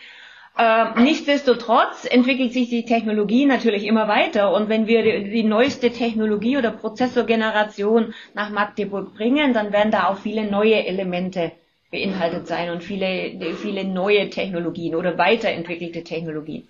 Äh, 0.58 1.00
nichtsdestotrotz 1.00 2.04
entwickelt 2.04 2.52
sich 2.52 2.68
die 2.68 2.84
Technologie 2.84 3.46
natürlich 3.46 3.86
immer 3.86 4.08
weiter 4.08 4.52
und 4.52 4.68
wenn 4.68 4.86
wir 4.86 5.02
die, 5.02 5.30
die, 5.30 5.42
neueste 5.42 5.90
Technologie 5.90 6.58
oder 6.58 6.70
Prozessorgeneration 6.70 8.12
nach 8.34 8.50
Magdeburg 8.50 9.14
bringen, 9.14 9.54
dann 9.54 9.72
werden 9.72 9.90
da 9.90 10.08
auch 10.08 10.18
viele 10.18 10.50
neue 10.50 10.84
Elemente 10.84 11.52
beinhaltet 11.90 12.46
sein 12.46 12.68
und 12.68 12.84
viele, 12.84 13.54
viele 13.56 13.84
neue 13.84 14.28
Technologien 14.28 14.94
oder 14.94 15.16
weiterentwickelte 15.16 16.04
Technologien. 16.04 16.68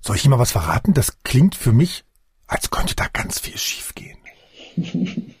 Soll 0.00 0.16
ich 0.16 0.24
Ihnen 0.24 0.32
mal 0.32 0.38
was 0.38 0.52
verraten? 0.52 0.94
Das 0.94 1.22
klingt 1.22 1.54
für 1.54 1.72
mich, 1.72 2.04
als 2.46 2.70
könnte 2.70 2.94
da 2.94 3.06
ganz 3.12 3.38
viel 3.38 3.58
schiefgehen. 3.58 4.18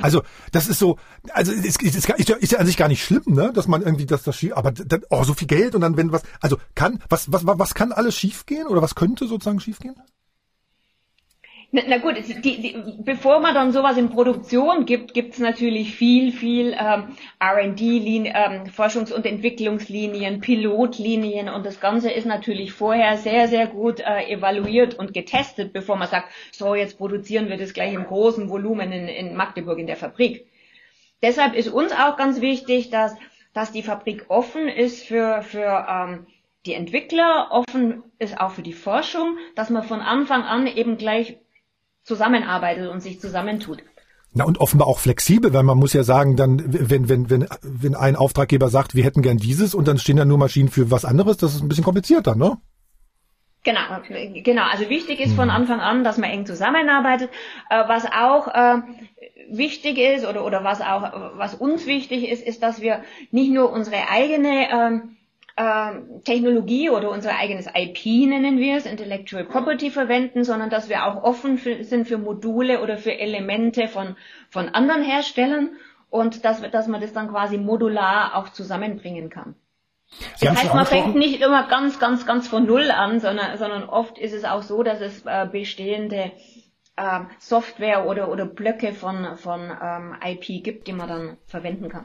Also 0.00 0.22
das 0.52 0.66
ist 0.68 0.78
so, 0.78 0.98
also 1.32 1.52
es 1.52 1.64
ist, 1.64 1.82
ist, 1.82 2.08
ist, 2.08 2.50
ja 2.50 2.58
an 2.58 2.66
sich 2.66 2.76
gar 2.76 2.88
nicht 2.88 3.04
schlimm, 3.04 3.24
ne, 3.26 3.52
dass 3.52 3.68
man 3.68 3.82
irgendwie 3.82 4.06
das 4.06 4.22
das 4.22 4.36
schief, 4.36 4.52
aber 4.54 4.72
dann, 4.72 5.02
oh 5.10 5.24
so 5.24 5.34
viel 5.34 5.48
Geld 5.48 5.74
und 5.74 5.82
dann 5.82 5.96
wenn 5.96 6.12
was, 6.12 6.22
also 6.40 6.56
kann 6.74 7.02
was 7.08 7.30
was 7.30 7.42
was 7.44 7.74
kann 7.74 7.92
alles 7.92 8.16
schiefgehen 8.16 8.66
oder 8.66 8.80
was 8.80 8.94
könnte 8.94 9.26
sozusagen 9.26 9.60
schiefgehen? 9.60 9.94
Na, 11.74 11.96
gut, 11.96 12.16
die, 12.18 12.60
die, 12.60 12.76
bevor 12.98 13.40
man 13.40 13.54
dann 13.54 13.72
sowas 13.72 13.96
in 13.96 14.10
Produktion 14.10 14.84
gibt, 14.84 15.14
gibt 15.14 15.32
es 15.32 15.38
natürlich 15.38 15.94
viel, 15.94 16.30
viel 16.30 16.76
ähm, 16.78 17.16
R&D, 17.40 18.26
ähm, 18.26 18.64
Forschungs- 18.66 19.10
und 19.10 19.24
Entwicklungslinien, 19.24 20.40
Pilotlinien 20.40 21.48
und 21.48 21.64
das 21.64 21.80
Ganze 21.80 22.10
ist 22.10 22.26
natürlich 22.26 22.72
vorher 22.72 23.16
sehr, 23.16 23.48
sehr 23.48 23.66
gut 23.68 24.00
äh, 24.00 24.30
evaluiert 24.30 24.98
und 24.98 25.14
getestet, 25.14 25.72
bevor 25.72 25.96
man 25.96 26.08
sagt, 26.08 26.28
so 26.50 26.74
jetzt 26.74 26.98
produzieren 26.98 27.48
wir 27.48 27.56
das 27.56 27.72
gleich 27.72 27.94
im 27.94 28.04
großen 28.04 28.50
Volumen 28.50 28.92
in, 28.92 29.08
in 29.08 29.34
Magdeburg 29.34 29.78
in 29.78 29.86
der 29.86 29.96
Fabrik. 29.96 30.46
Deshalb 31.22 31.54
ist 31.54 31.68
uns 31.68 31.92
auch 31.92 32.18
ganz 32.18 32.42
wichtig, 32.42 32.90
dass, 32.90 33.16
dass 33.54 33.72
die 33.72 33.82
Fabrik 33.82 34.26
offen 34.28 34.68
ist 34.68 35.04
für, 35.04 35.40
für 35.40 35.86
ähm, 35.88 36.26
die 36.66 36.74
Entwickler, 36.74 37.48
offen 37.50 38.02
ist 38.18 38.38
auch 38.38 38.50
für 38.50 38.62
die 38.62 38.74
Forschung, 38.74 39.38
dass 39.54 39.70
man 39.70 39.84
von 39.84 40.00
Anfang 40.00 40.42
an 40.42 40.66
eben 40.66 40.98
gleich 40.98 41.38
zusammenarbeitet 42.02 42.88
und 42.90 43.00
sich 43.00 43.20
zusammentut. 43.20 43.82
Na 44.34 44.44
und 44.44 44.58
offenbar 44.58 44.88
auch 44.88 44.98
flexibel, 44.98 45.52
weil 45.52 45.62
man 45.62 45.78
muss 45.78 45.92
ja 45.92 46.04
sagen, 46.04 46.36
dann 46.36 46.62
wenn 46.66 47.08
wenn 47.08 47.28
wenn 47.28 47.46
wenn 47.62 47.94
ein 47.94 48.16
Auftraggeber 48.16 48.68
sagt, 48.68 48.94
wir 48.94 49.04
hätten 49.04 49.20
gern 49.20 49.36
dieses 49.36 49.74
und 49.74 49.86
dann 49.86 49.98
stehen 49.98 50.16
da 50.16 50.24
nur 50.24 50.38
Maschinen 50.38 50.70
für 50.70 50.90
was 50.90 51.04
anderes, 51.04 51.36
das 51.36 51.54
ist 51.54 51.62
ein 51.62 51.68
bisschen 51.68 51.84
komplizierter, 51.84 52.34
ne? 52.34 52.56
Genau, 53.64 53.80
genau. 54.42 54.64
Also 54.64 54.88
wichtig 54.88 55.20
ist 55.20 55.34
von 55.34 55.48
hm. 55.48 55.54
Anfang 55.54 55.80
an, 55.80 56.02
dass 56.02 56.18
man 56.18 56.30
eng 56.30 56.46
zusammenarbeitet. 56.46 57.30
Äh, 57.70 57.84
was 57.86 58.06
auch 58.06 58.48
äh, 58.48 58.82
wichtig 59.50 59.98
ist 59.98 60.26
oder 60.26 60.44
oder 60.44 60.64
was 60.64 60.80
auch 60.80 61.36
was 61.36 61.54
uns 61.54 61.86
wichtig 61.86 62.28
ist, 62.28 62.44
ist, 62.44 62.62
dass 62.62 62.80
wir 62.80 63.04
nicht 63.30 63.52
nur 63.52 63.70
unsere 63.70 64.08
eigene 64.08 65.12
ähm, 65.56 66.22
Technologie 66.24 66.90
oder 66.90 67.10
unser 67.10 67.36
eigenes 67.36 67.66
IP 67.66 68.28
nennen 68.28 68.58
wir 68.58 68.76
es, 68.76 68.86
Intellectual 68.86 69.44
Property 69.44 69.90
verwenden, 69.90 70.44
sondern 70.44 70.70
dass 70.70 70.88
wir 70.88 71.06
auch 71.06 71.22
offen 71.22 71.58
für, 71.58 71.84
sind 71.84 72.08
für 72.08 72.18
Module 72.18 72.82
oder 72.82 72.96
für 72.96 73.18
Elemente 73.18 73.88
von, 73.88 74.16
von 74.48 74.70
anderen 74.70 75.02
Herstellern 75.02 75.76
und 76.08 76.44
dass, 76.44 76.62
dass 76.70 76.88
man 76.88 77.00
das 77.00 77.12
dann 77.12 77.28
quasi 77.28 77.58
modular 77.58 78.34
auch 78.34 78.48
zusammenbringen 78.50 79.30
kann. 79.30 79.54
Sie 80.36 80.46
das 80.46 80.62
heißt, 80.62 80.74
man 80.74 80.86
fängt 80.86 81.14
nicht 81.16 81.40
immer 81.40 81.66
ganz, 81.68 81.98
ganz, 81.98 82.26
ganz 82.26 82.48
von 82.48 82.66
Null 82.66 82.90
an, 82.90 83.20
sondern, 83.20 83.56
sondern 83.56 83.84
oft 83.84 84.18
ist 84.18 84.34
es 84.34 84.44
auch 84.44 84.62
so, 84.62 84.82
dass 84.82 85.00
es 85.00 85.24
äh, 85.24 85.46
bestehende 85.50 86.32
ähm, 86.96 87.28
Software 87.38 88.06
oder, 88.06 88.30
oder 88.30 88.44
Blöcke 88.44 88.92
von, 88.92 89.36
von 89.36 89.70
ähm, 89.82 90.14
IP 90.22 90.62
gibt, 90.62 90.86
die 90.86 90.92
man 90.92 91.08
dann 91.08 91.36
verwenden 91.46 91.88
kann. 91.88 92.04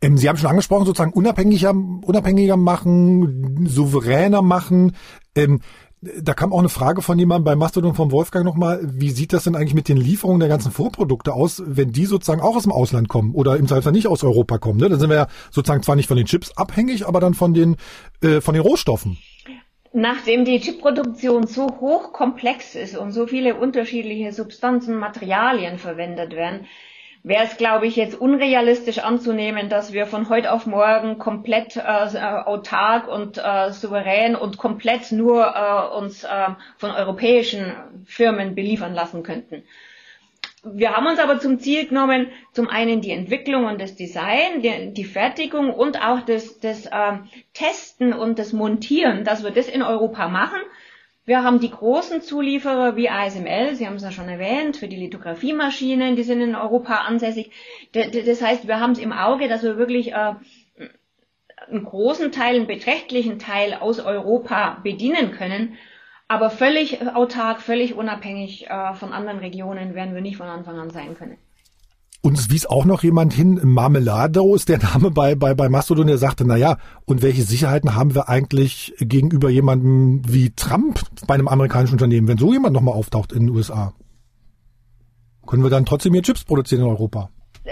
Ähm, 0.00 0.16
Sie 0.16 0.28
haben 0.28 0.36
schon 0.36 0.50
angesprochen, 0.50 0.86
sozusagen 0.86 1.12
unabhängiger, 1.12 1.70
unabhängiger 1.70 2.56
machen, 2.56 3.66
souveräner 3.66 4.42
machen. 4.42 4.96
Ähm, 5.34 5.60
da 6.00 6.32
kam 6.32 6.52
auch 6.52 6.60
eine 6.60 6.68
Frage 6.68 7.02
von 7.02 7.18
jemandem 7.18 7.44
bei 7.44 7.56
Mastodon 7.56 7.94
vom 7.94 8.12
Wolfgang 8.12 8.44
nochmal, 8.44 8.80
wie 8.84 9.10
sieht 9.10 9.32
das 9.32 9.44
denn 9.44 9.56
eigentlich 9.56 9.74
mit 9.74 9.88
den 9.88 9.96
Lieferungen 9.96 10.38
der 10.38 10.48
ganzen 10.48 10.70
Vorprodukte 10.70 11.32
aus, 11.32 11.60
wenn 11.66 11.90
die 11.90 12.06
sozusagen 12.06 12.40
auch 12.40 12.54
aus 12.54 12.62
dem 12.62 12.72
Ausland 12.72 13.08
kommen 13.08 13.34
oder 13.34 13.56
im 13.56 13.66
Zweifelsfall 13.66 13.92
nicht 13.92 14.06
aus 14.06 14.22
Europa 14.22 14.58
kommen? 14.58 14.78
Ne? 14.78 14.88
Dann 14.88 15.00
sind 15.00 15.10
wir 15.10 15.16
ja 15.16 15.26
sozusagen 15.50 15.82
zwar 15.82 15.96
nicht 15.96 16.06
von 16.06 16.16
den 16.16 16.26
Chips 16.26 16.52
abhängig, 16.56 17.08
aber 17.08 17.18
dann 17.18 17.34
von 17.34 17.52
den, 17.52 17.76
äh, 18.22 18.40
von 18.40 18.54
den 18.54 18.62
Rohstoffen. 18.62 19.18
Nachdem 19.92 20.44
die 20.44 20.60
Chipproduktion 20.60 21.48
so 21.48 21.66
hochkomplex 21.80 22.76
ist 22.76 22.96
und 22.96 23.10
so 23.10 23.26
viele 23.26 23.56
unterschiedliche 23.56 24.32
Substanzen, 24.32 24.96
Materialien 24.96 25.78
verwendet 25.78 26.32
werden, 26.32 26.66
wäre 27.22 27.44
es, 27.44 27.56
glaube 27.56 27.86
ich, 27.86 27.96
jetzt 27.96 28.18
unrealistisch 28.20 28.98
anzunehmen, 28.98 29.68
dass 29.68 29.92
wir 29.92 30.06
von 30.06 30.28
heute 30.28 30.52
auf 30.52 30.66
morgen 30.66 31.18
komplett 31.18 31.76
äh, 31.76 31.80
autark 31.80 33.08
und 33.08 33.38
äh, 33.38 33.72
souverän 33.72 34.36
und 34.36 34.58
komplett 34.58 35.12
nur 35.12 35.44
äh, 35.44 35.96
uns 35.96 36.24
äh, 36.24 36.28
von 36.76 36.90
europäischen 36.90 37.72
Firmen 38.04 38.54
beliefern 38.54 38.94
lassen 38.94 39.22
könnten. 39.22 39.62
Wir 40.64 40.96
haben 40.96 41.06
uns 41.06 41.20
aber 41.20 41.38
zum 41.38 41.60
Ziel 41.60 41.86
genommen, 41.86 42.28
zum 42.52 42.68
einen 42.68 43.00
die 43.00 43.12
Entwicklung 43.12 43.66
und 43.66 43.80
das 43.80 43.94
Design, 43.94 44.60
die, 44.60 44.92
die 44.92 45.04
Fertigung 45.04 45.72
und 45.72 46.02
auch 46.02 46.20
das, 46.22 46.58
das 46.58 46.86
äh, 46.86 47.18
Testen 47.54 48.12
und 48.12 48.38
das 48.38 48.52
Montieren, 48.52 49.24
dass 49.24 49.44
wir 49.44 49.50
das 49.52 49.68
in 49.68 49.82
Europa 49.82 50.28
machen. 50.28 50.58
Wir 51.28 51.44
haben 51.44 51.60
die 51.60 51.70
großen 51.70 52.22
Zulieferer 52.22 52.96
wie 52.96 53.10
ASML, 53.10 53.74
Sie 53.74 53.86
haben 53.86 53.96
es 53.96 54.02
ja 54.02 54.10
schon 54.10 54.30
erwähnt, 54.30 54.78
für 54.78 54.88
die 54.88 54.96
Lithografiemaschinen, 54.96 56.16
die 56.16 56.22
sind 56.22 56.40
in 56.40 56.54
Europa 56.54 57.02
ansässig. 57.02 57.50
Das 57.92 58.40
heißt, 58.40 58.66
wir 58.66 58.80
haben 58.80 58.92
es 58.92 58.98
im 58.98 59.12
Auge, 59.12 59.46
dass 59.46 59.62
wir 59.62 59.76
wirklich 59.76 60.12
äh, 60.12 60.34
einen 61.68 61.84
großen 61.84 62.32
Teil, 62.32 62.56
einen 62.56 62.66
beträchtlichen 62.66 63.38
Teil 63.38 63.74
aus 63.74 64.00
Europa 64.00 64.80
bedienen 64.82 65.32
können. 65.32 65.76
Aber 66.28 66.48
völlig 66.48 67.06
autark, 67.14 67.60
völlig 67.60 67.92
unabhängig 67.92 68.70
äh, 68.70 68.94
von 68.94 69.12
anderen 69.12 69.40
Regionen 69.40 69.94
werden 69.94 70.14
wir 70.14 70.22
nicht 70.22 70.38
von 70.38 70.48
Anfang 70.48 70.78
an 70.78 70.88
sein 70.88 71.14
können. 71.14 71.36
Uns 72.20 72.50
wies 72.50 72.66
auch 72.66 72.84
noch 72.84 73.04
jemand 73.04 73.32
hin, 73.32 73.60
Marmelado 73.62 74.54
ist 74.54 74.68
der 74.68 74.78
Name 74.78 75.12
bei, 75.12 75.36
bei, 75.36 75.54
bei 75.54 75.68
Mastodon, 75.68 76.08
der 76.08 76.18
sagte, 76.18 76.44
na 76.44 76.56
ja, 76.56 76.78
und 77.04 77.22
welche 77.22 77.42
Sicherheiten 77.42 77.94
haben 77.94 78.14
wir 78.14 78.28
eigentlich 78.28 78.94
gegenüber 78.98 79.50
jemandem 79.50 80.22
wie 80.26 80.50
Trump 80.50 81.00
bei 81.26 81.34
einem 81.34 81.46
amerikanischen 81.46 81.94
Unternehmen, 81.94 82.26
wenn 82.26 82.38
so 82.38 82.52
jemand 82.52 82.74
nochmal 82.74 82.94
auftaucht 82.94 83.32
in 83.32 83.46
den 83.46 83.50
USA? 83.50 83.92
Können 85.46 85.62
wir 85.62 85.70
dann 85.70 85.86
trotzdem 85.86 86.12
hier 86.12 86.22
Chips 86.22 86.44
produzieren 86.44 86.82
in 86.82 86.88
Europa? 86.88 87.30
Äh, 87.64 87.70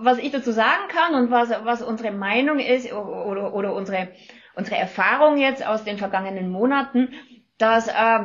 was 0.00 0.18
ich 0.18 0.32
dazu 0.32 0.52
sagen 0.52 0.88
kann 0.88 1.22
und 1.22 1.30
was, 1.30 1.50
was 1.64 1.82
unsere 1.82 2.10
Meinung 2.10 2.58
ist 2.58 2.90
oder, 2.92 3.54
oder 3.54 3.74
unsere, 3.74 4.08
unsere 4.54 4.76
Erfahrung 4.76 5.36
jetzt 5.36 5.64
aus 5.64 5.84
den 5.84 5.98
vergangenen 5.98 6.50
Monaten, 6.50 7.10
dass 7.58 7.86
äh, 7.88 8.18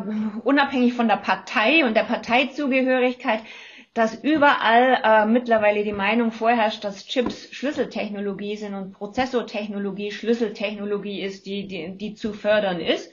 unabhängig 0.43 0.93
von 0.93 1.07
der 1.07 1.17
Partei 1.17 1.85
und 1.85 1.95
der 1.95 2.03
Parteizugehörigkeit, 2.03 3.41
dass 3.97 4.13
überall 4.23 4.99
äh, 5.03 5.25
mittlerweile 5.25 5.83
die 5.83 5.91
Meinung 5.91 6.31
vorherrscht, 6.31 6.83
dass 6.83 7.07
Chips 7.07 7.49
Schlüsseltechnologie 7.51 8.55
sind 8.55 8.75
und 8.75 8.93
Prozessortechnologie 8.93 10.11
Schlüsseltechnologie 10.11 11.21
ist, 11.21 11.47
die, 11.47 11.67
die, 11.67 11.97
die 11.97 12.13
zu 12.13 12.33
fördern 12.33 12.79
ist. 12.79 13.11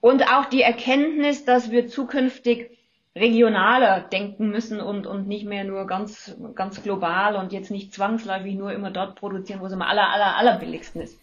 Und 0.00 0.30
auch 0.30 0.44
die 0.44 0.62
Erkenntnis, 0.62 1.44
dass 1.44 1.70
wir 1.70 1.88
zukünftig 1.88 2.70
regionaler 3.16 4.00
denken 4.00 4.50
müssen 4.50 4.80
und, 4.80 5.06
und 5.06 5.26
nicht 5.26 5.46
mehr 5.46 5.64
nur 5.64 5.86
ganz, 5.86 6.36
ganz 6.54 6.82
global 6.82 7.36
und 7.36 7.52
jetzt 7.52 7.70
nicht 7.70 7.92
zwangsläufig 7.92 8.54
nur 8.54 8.72
immer 8.72 8.90
dort 8.90 9.16
produzieren, 9.16 9.60
wo 9.60 9.66
es 9.66 9.72
am 9.72 9.82
aller, 9.82 10.08
aller, 10.10 10.36
aller 10.36 10.58
billigsten 10.58 11.00
ist. 11.00 11.18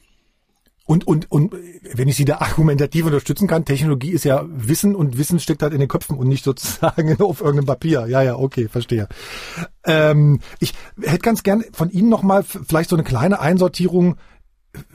Und, 0.88 1.06
und, 1.06 1.30
und 1.30 1.54
wenn 1.94 2.08
ich 2.08 2.16
Sie 2.16 2.24
da 2.24 2.38
argumentativ 2.38 3.06
unterstützen 3.06 3.46
kann, 3.46 3.66
Technologie 3.66 4.12
ist 4.12 4.24
ja 4.24 4.46
Wissen 4.48 4.96
und 4.96 5.18
Wissen 5.18 5.38
steckt 5.42 5.62
halt 5.62 5.74
in 5.74 5.82
den 5.82 5.90
Köpfen 5.90 6.18
und 6.18 6.30
nicht 6.30 6.46
sozusagen 6.46 7.14
auf 7.22 7.42
irgendeinem 7.42 7.66
Papier. 7.66 8.08
Ja, 8.08 8.22
ja, 8.22 8.38
okay, 8.38 8.70
verstehe. 8.70 9.10
Ähm, 9.86 10.40
ich 10.62 10.74
hätte 11.02 11.20
ganz 11.20 11.44
gern 11.44 11.66
von 11.74 11.90
Ihnen 11.90 12.08
nochmal 12.08 12.44
vielleicht 12.44 12.90
so 12.90 12.96
eine 12.96 13.04
kleine 13.04 13.42
Einsortierung. 13.42 14.16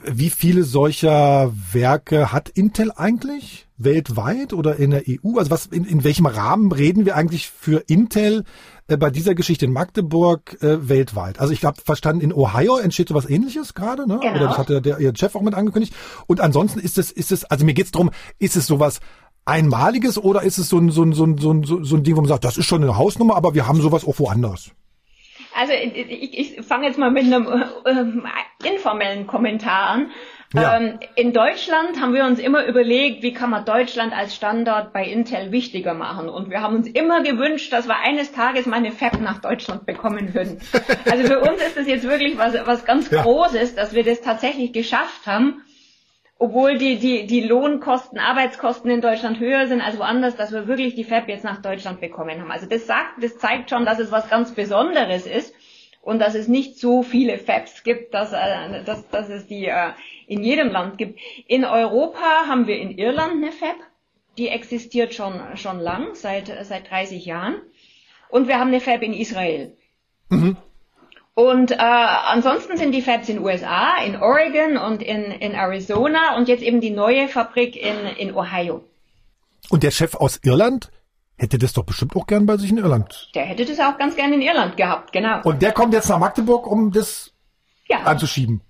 Wie 0.03 0.31
viele 0.31 0.63
solcher 0.63 1.53
Werke 1.71 2.31
hat 2.31 2.49
Intel 2.49 2.91
eigentlich? 2.95 3.67
Weltweit 3.77 4.53
oder 4.53 4.77
in 4.77 4.91
der 4.91 5.03
EU? 5.07 5.37
Also 5.37 5.51
was, 5.51 5.67
in, 5.67 5.85
in 5.85 6.03
welchem 6.03 6.25
Rahmen 6.25 6.71
reden 6.71 7.05
wir 7.05 7.15
eigentlich 7.15 7.49
für 7.49 7.83
Intel 7.85 8.45
äh, 8.87 8.97
bei 8.97 9.09
dieser 9.09 9.35
Geschichte 9.35 9.65
in 9.65 9.73
Magdeburg 9.73 10.61
äh, 10.61 10.89
weltweit. 10.89 11.39
Also 11.39 11.53
ich 11.53 11.63
habe 11.63 11.81
verstanden, 11.81 12.21
in 12.21 12.33
Ohio 12.33 12.77
entsteht 12.77 13.09
sowas 13.09 13.29
ähnliches 13.29 13.73
gerade, 13.73 14.07
ne? 14.07 14.19
Genau. 14.21 14.35
Oder 14.35 14.47
das 14.47 14.57
hat 14.57 14.69
der, 14.69 14.81
der 14.81 14.99
ihr 14.99 15.13
Chef 15.15 15.35
auch 15.35 15.41
mit 15.41 15.53
angekündigt. 15.53 15.93
Und 16.27 16.41
ansonsten 16.41 16.79
ist 16.79 16.97
es, 16.97 17.11
ist 17.11 17.31
es, 17.31 17.45
also 17.45 17.65
mir 17.65 17.73
geht's 17.73 17.91
drum, 17.91 18.11
ist 18.39 18.55
es 18.55 18.67
sowas 18.67 18.99
Einmaliges 19.45 20.17
oder 20.17 20.43
ist 20.43 20.57
es 20.57 20.69
so 20.69 20.77
ein, 20.77 20.89
so 20.89 21.03
ein, 21.03 21.13
so 21.13 21.25
ein, 21.25 21.37
so 21.37 21.51
ein, 21.51 21.63
so 21.63 21.95
ein 21.95 22.03
Ding, 22.03 22.15
wo 22.15 22.21
man 22.21 22.29
sagt, 22.29 22.43
das 22.43 22.57
ist 22.57 22.65
schon 22.65 22.83
eine 22.83 22.97
Hausnummer, 22.97 23.35
aber 23.35 23.53
wir 23.53 23.67
haben 23.67 23.81
sowas 23.81 24.05
auch 24.05 24.19
woanders? 24.19 24.71
Also 25.55 25.73
ich, 25.73 26.57
ich 26.57 26.65
fange 26.65 26.87
jetzt 26.87 26.97
mal 26.97 27.11
mit 27.11 27.25
einem 27.25 27.47
äh, 27.85 28.69
informellen 28.69 29.27
Kommentar 29.27 29.89
an. 29.89 30.11
Ja. 30.53 30.77
Ähm, 30.77 30.99
in 31.15 31.33
Deutschland 31.33 31.99
haben 31.99 32.13
wir 32.13 32.25
uns 32.25 32.39
immer 32.39 32.65
überlegt, 32.65 33.23
wie 33.23 33.33
kann 33.33 33.49
man 33.49 33.65
Deutschland 33.65 34.13
als 34.13 34.35
Standort 34.35 34.93
bei 34.93 35.03
Intel 35.03 35.51
wichtiger 35.51 35.95
machen. 35.95 36.29
Und 36.29 36.51
wir 36.51 36.61
haben 36.61 36.75
uns 36.75 36.87
immer 36.87 37.23
gewünscht, 37.23 37.73
dass 37.73 37.87
wir 37.87 37.97
eines 37.97 38.31
Tages 38.31 38.67
mal 38.67 38.77
eine 38.77 38.91
Fab 38.91 39.19
nach 39.19 39.41
Deutschland 39.41 39.85
bekommen 39.85 40.33
würden. 40.33 40.59
Also 41.09 41.25
für 41.25 41.39
uns 41.41 41.61
ist 41.61 41.77
das 41.77 41.87
jetzt 41.87 42.07
wirklich 42.07 42.37
was, 42.37 42.53
was 42.65 42.85
ganz 42.85 43.09
ja. 43.09 43.21
Großes, 43.21 43.75
dass 43.75 43.93
wir 43.93 44.03
das 44.03 44.21
tatsächlich 44.21 44.73
geschafft 44.73 45.25
haben, 45.25 45.61
obwohl 46.37 46.77
die, 46.77 46.97
die, 46.97 47.25
die 47.25 47.41
Lohnkosten, 47.41 48.19
Arbeitskosten 48.19 48.89
in 48.89 49.01
Deutschland 49.01 49.39
höher 49.39 49.67
sind 49.67 49.81
als 49.81 49.97
woanders, 49.97 50.35
dass 50.35 50.51
wir 50.51 50.67
wirklich 50.67 50.95
die 50.95 51.03
Fab 51.03 51.27
jetzt 51.27 51.43
nach 51.43 51.61
Deutschland 51.61 51.99
bekommen 51.99 52.39
haben. 52.39 52.51
Also 52.51 52.67
das 52.67 52.85
sagt, 52.85 53.21
das 53.21 53.37
zeigt 53.37 53.69
schon, 53.69 53.85
dass 53.85 53.99
es 53.99 54.11
was 54.11 54.29
ganz 54.29 54.51
Besonderes 54.51 55.25
ist 55.25 55.53
und 56.03 56.19
dass 56.19 56.35
es 56.35 56.47
nicht 56.47 56.77
so 56.77 57.01
viele 57.01 57.37
Fabs 57.37 57.83
gibt, 57.83 58.13
dass, 58.13 58.33
äh, 58.33 58.83
dass, 58.83 59.07
dass 59.09 59.29
es 59.29 59.47
die 59.47 59.65
äh, 59.65 59.91
in 60.27 60.43
jedem 60.43 60.69
Land 60.69 60.97
gibt. 60.97 61.19
In 61.47 61.63
Europa 61.63 62.45
haben 62.47 62.67
wir 62.67 62.77
in 62.77 62.97
Irland 62.97 63.33
eine 63.33 63.51
Fab, 63.51 63.77
die 64.37 64.49
existiert 64.49 65.13
schon, 65.13 65.39
schon 65.55 65.79
lang, 65.79 66.13
seit, 66.13 66.51
seit 66.65 66.91
30 66.91 67.25
Jahren. 67.25 67.55
Und 68.29 68.47
wir 68.47 68.59
haben 68.59 68.67
eine 68.67 68.81
Fab 68.81 69.01
in 69.01 69.13
Israel. 69.13 69.77
Mhm. 70.29 70.57
Und 71.35 71.71
äh, 71.71 71.75
ansonsten 71.77 72.77
sind 72.77 72.91
die 72.91 73.01
Fabs 73.01 73.29
in 73.29 73.39
USA, 73.39 73.97
in 74.05 74.17
Oregon 74.17 74.77
und 74.77 75.01
in, 75.01 75.23
in 75.23 75.53
Arizona 75.53 76.35
und 76.35 76.47
jetzt 76.47 76.63
eben 76.63 76.81
die 76.81 76.91
neue 76.91 77.27
Fabrik 77.27 77.75
in, 77.75 78.05
in 78.17 78.35
Ohio. 78.35 78.83
Und 79.69 79.83
der 79.83 79.91
Chef 79.91 80.15
aus 80.15 80.39
Irland 80.43 80.91
hätte 81.43 81.57
das 81.57 81.73
doch 81.73 81.83
bestimmt 81.83 82.15
auch 82.15 82.25
gern 82.25 82.45
bei 82.45 82.57
sich 82.57 82.71
in 82.71 82.77
Irland. 82.77 83.29
Der 83.35 83.43
hätte 83.45 83.65
das 83.65 83.79
auch 83.79 83.97
ganz 83.97 84.15
gern 84.15 84.33
in 84.33 84.41
Irland 84.41 84.77
gehabt, 84.77 85.11
genau. 85.11 85.41
Und 85.43 85.61
der 85.61 85.73
kommt 85.73 85.93
jetzt 85.93 86.09
nach 86.09 86.17
Magdeburg, 86.17 86.65
um 86.65 86.91
das 86.91 87.31
ja. 87.87 87.99
anzuschieben. 87.99 88.61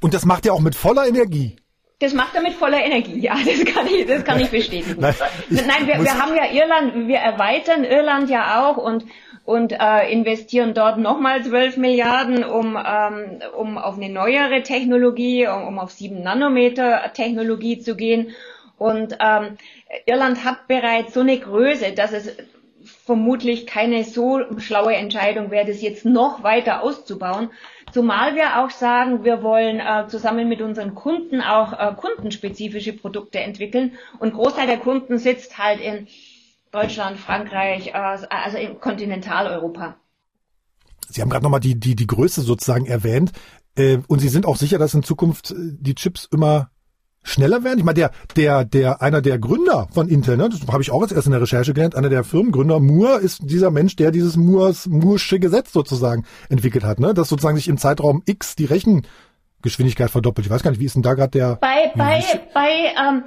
Und 0.00 0.14
das 0.14 0.24
macht 0.24 0.46
er 0.46 0.52
auch 0.52 0.60
mit 0.60 0.74
voller 0.74 1.08
Energie. 1.08 1.56
Das 2.00 2.12
macht 2.12 2.34
er 2.36 2.42
mit 2.42 2.52
voller 2.52 2.84
Energie, 2.84 3.18
ja, 3.18 3.34
das 3.34 3.64
kann 3.64 3.86
ich, 3.88 4.06
das 4.06 4.22
kann 4.24 4.38
ich 4.38 4.50
bestätigen. 4.50 5.00
Nein, 5.00 5.14
ich 5.50 5.66
Nein 5.66 5.86
wir, 5.86 6.04
wir 6.04 6.14
haben 6.16 6.36
ja 6.36 6.44
Irland, 6.52 7.08
wir 7.08 7.16
erweitern 7.16 7.82
Irland 7.82 8.30
ja 8.30 8.62
auch 8.68 8.76
und, 8.76 9.04
und 9.44 9.72
äh, 9.72 10.12
investieren 10.12 10.74
dort 10.74 10.98
nochmal 10.98 11.42
12 11.42 11.76
Milliarden, 11.78 12.44
um, 12.44 12.76
ähm, 12.76 13.40
um 13.56 13.78
auf 13.78 13.96
eine 13.96 14.10
neuere 14.10 14.62
Technologie, 14.62 15.48
um, 15.48 15.66
um 15.66 15.78
auf 15.80 15.90
7 15.90 16.22
Nanometer 16.22 17.12
Technologie 17.14 17.80
zu 17.80 17.96
gehen. 17.96 18.30
Und 18.76 19.16
ähm, 19.18 19.56
Irland 20.06 20.44
hat 20.44 20.68
bereits 20.68 21.14
so 21.14 21.20
eine 21.20 21.38
Größe, 21.38 21.92
dass 21.92 22.12
es 22.12 22.36
vermutlich 22.82 23.66
keine 23.66 24.04
so 24.04 24.40
schlaue 24.58 24.94
Entscheidung 24.94 25.50
wäre, 25.50 25.66
das 25.66 25.82
jetzt 25.82 26.04
noch 26.04 26.42
weiter 26.42 26.82
auszubauen. 26.82 27.50
Zumal 27.92 28.34
wir 28.34 28.60
auch 28.60 28.70
sagen, 28.70 29.24
wir 29.24 29.42
wollen 29.42 29.80
äh, 29.80 30.06
zusammen 30.08 30.48
mit 30.48 30.60
unseren 30.60 30.94
Kunden 30.94 31.40
auch 31.40 31.72
äh, 31.72 31.94
kundenspezifische 31.94 32.92
Produkte 32.92 33.40
entwickeln. 33.40 33.92
Und 34.18 34.34
Großteil 34.34 34.66
der 34.66 34.78
Kunden 34.78 35.18
sitzt 35.18 35.58
halt 35.58 35.80
in 35.80 36.06
Deutschland, 36.70 37.18
Frankreich, 37.18 37.88
äh, 37.88 37.92
also 37.92 38.58
in 38.58 38.78
Kontinentaleuropa. 38.80 39.96
Sie 41.08 41.22
haben 41.22 41.30
gerade 41.30 41.44
nochmal 41.44 41.60
die, 41.60 41.80
die, 41.80 41.96
die 41.96 42.06
Größe 42.06 42.42
sozusagen 42.42 42.84
erwähnt. 42.84 43.32
Äh, 43.76 43.98
und 44.06 44.18
Sie 44.18 44.28
sind 44.28 44.44
auch 44.44 44.56
sicher, 44.56 44.78
dass 44.78 44.94
in 44.94 45.02
Zukunft 45.02 45.52
äh, 45.52 45.54
die 45.56 45.94
Chips 45.94 46.28
immer 46.30 46.70
schneller 47.28 47.64
werden? 47.64 47.78
Ich 47.78 47.84
meine, 47.84 47.94
der, 47.94 48.10
der, 48.36 48.64
der, 48.64 49.02
einer 49.02 49.20
der 49.20 49.38
Gründer 49.38 49.88
von 49.92 50.08
Intel, 50.08 50.36
ne, 50.36 50.48
das 50.48 50.60
habe 50.72 50.82
ich 50.82 50.90
auch 50.90 51.02
jetzt 51.02 51.12
erst 51.12 51.26
in 51.26 51.32
der 51.32 51.42
Recherche 51.42 51.74
gelernt, 51.74 51.94
einer 51.94 52.08
der 52.08 52.24
Firmengründer, 52.24 52.80
Moore, 52.80 53.18
ist 53.18 53.40
dieser 53.42 53.70
Mensch, 53.70 53.96
der 53.96 54.10
dieses 54.10 54.36
Moores, 54.36 54.88
Moore'sche 54.88 55.38
Gesetz 55.38 55.72
sozusagen 55.72 56.24
entwickelt 56.48 56.84
hat, 56.84 57.00
ne, 57.00 57.14
dass 57.14 57.28
sozusagen 57.28 57.56
sich 57.56 57.68
im 57.68 57.78
Zeitraum 57.78 58.22
X 58.26 58.56
die 58.56 58.64
Rechen 58.64 59.06
Geschwindigkeit 59.60 60.10
verdoppelt. 60.10 60.46
Ich 60.46 60.52
weiß 60.52 60.62
gar 60.62 60.70
nicht, 60.70 60.80
wie 60.80 60.84
ist 60.84 60.94
denn 60.94 61.02
da 61.02 61.14
gerade 61.14 61.30
der... 61.30 61.56
Bei, 61.56 61.90
bei, 61.96 62.22
bei 62.54 62.92
ähm, 62.96 63.24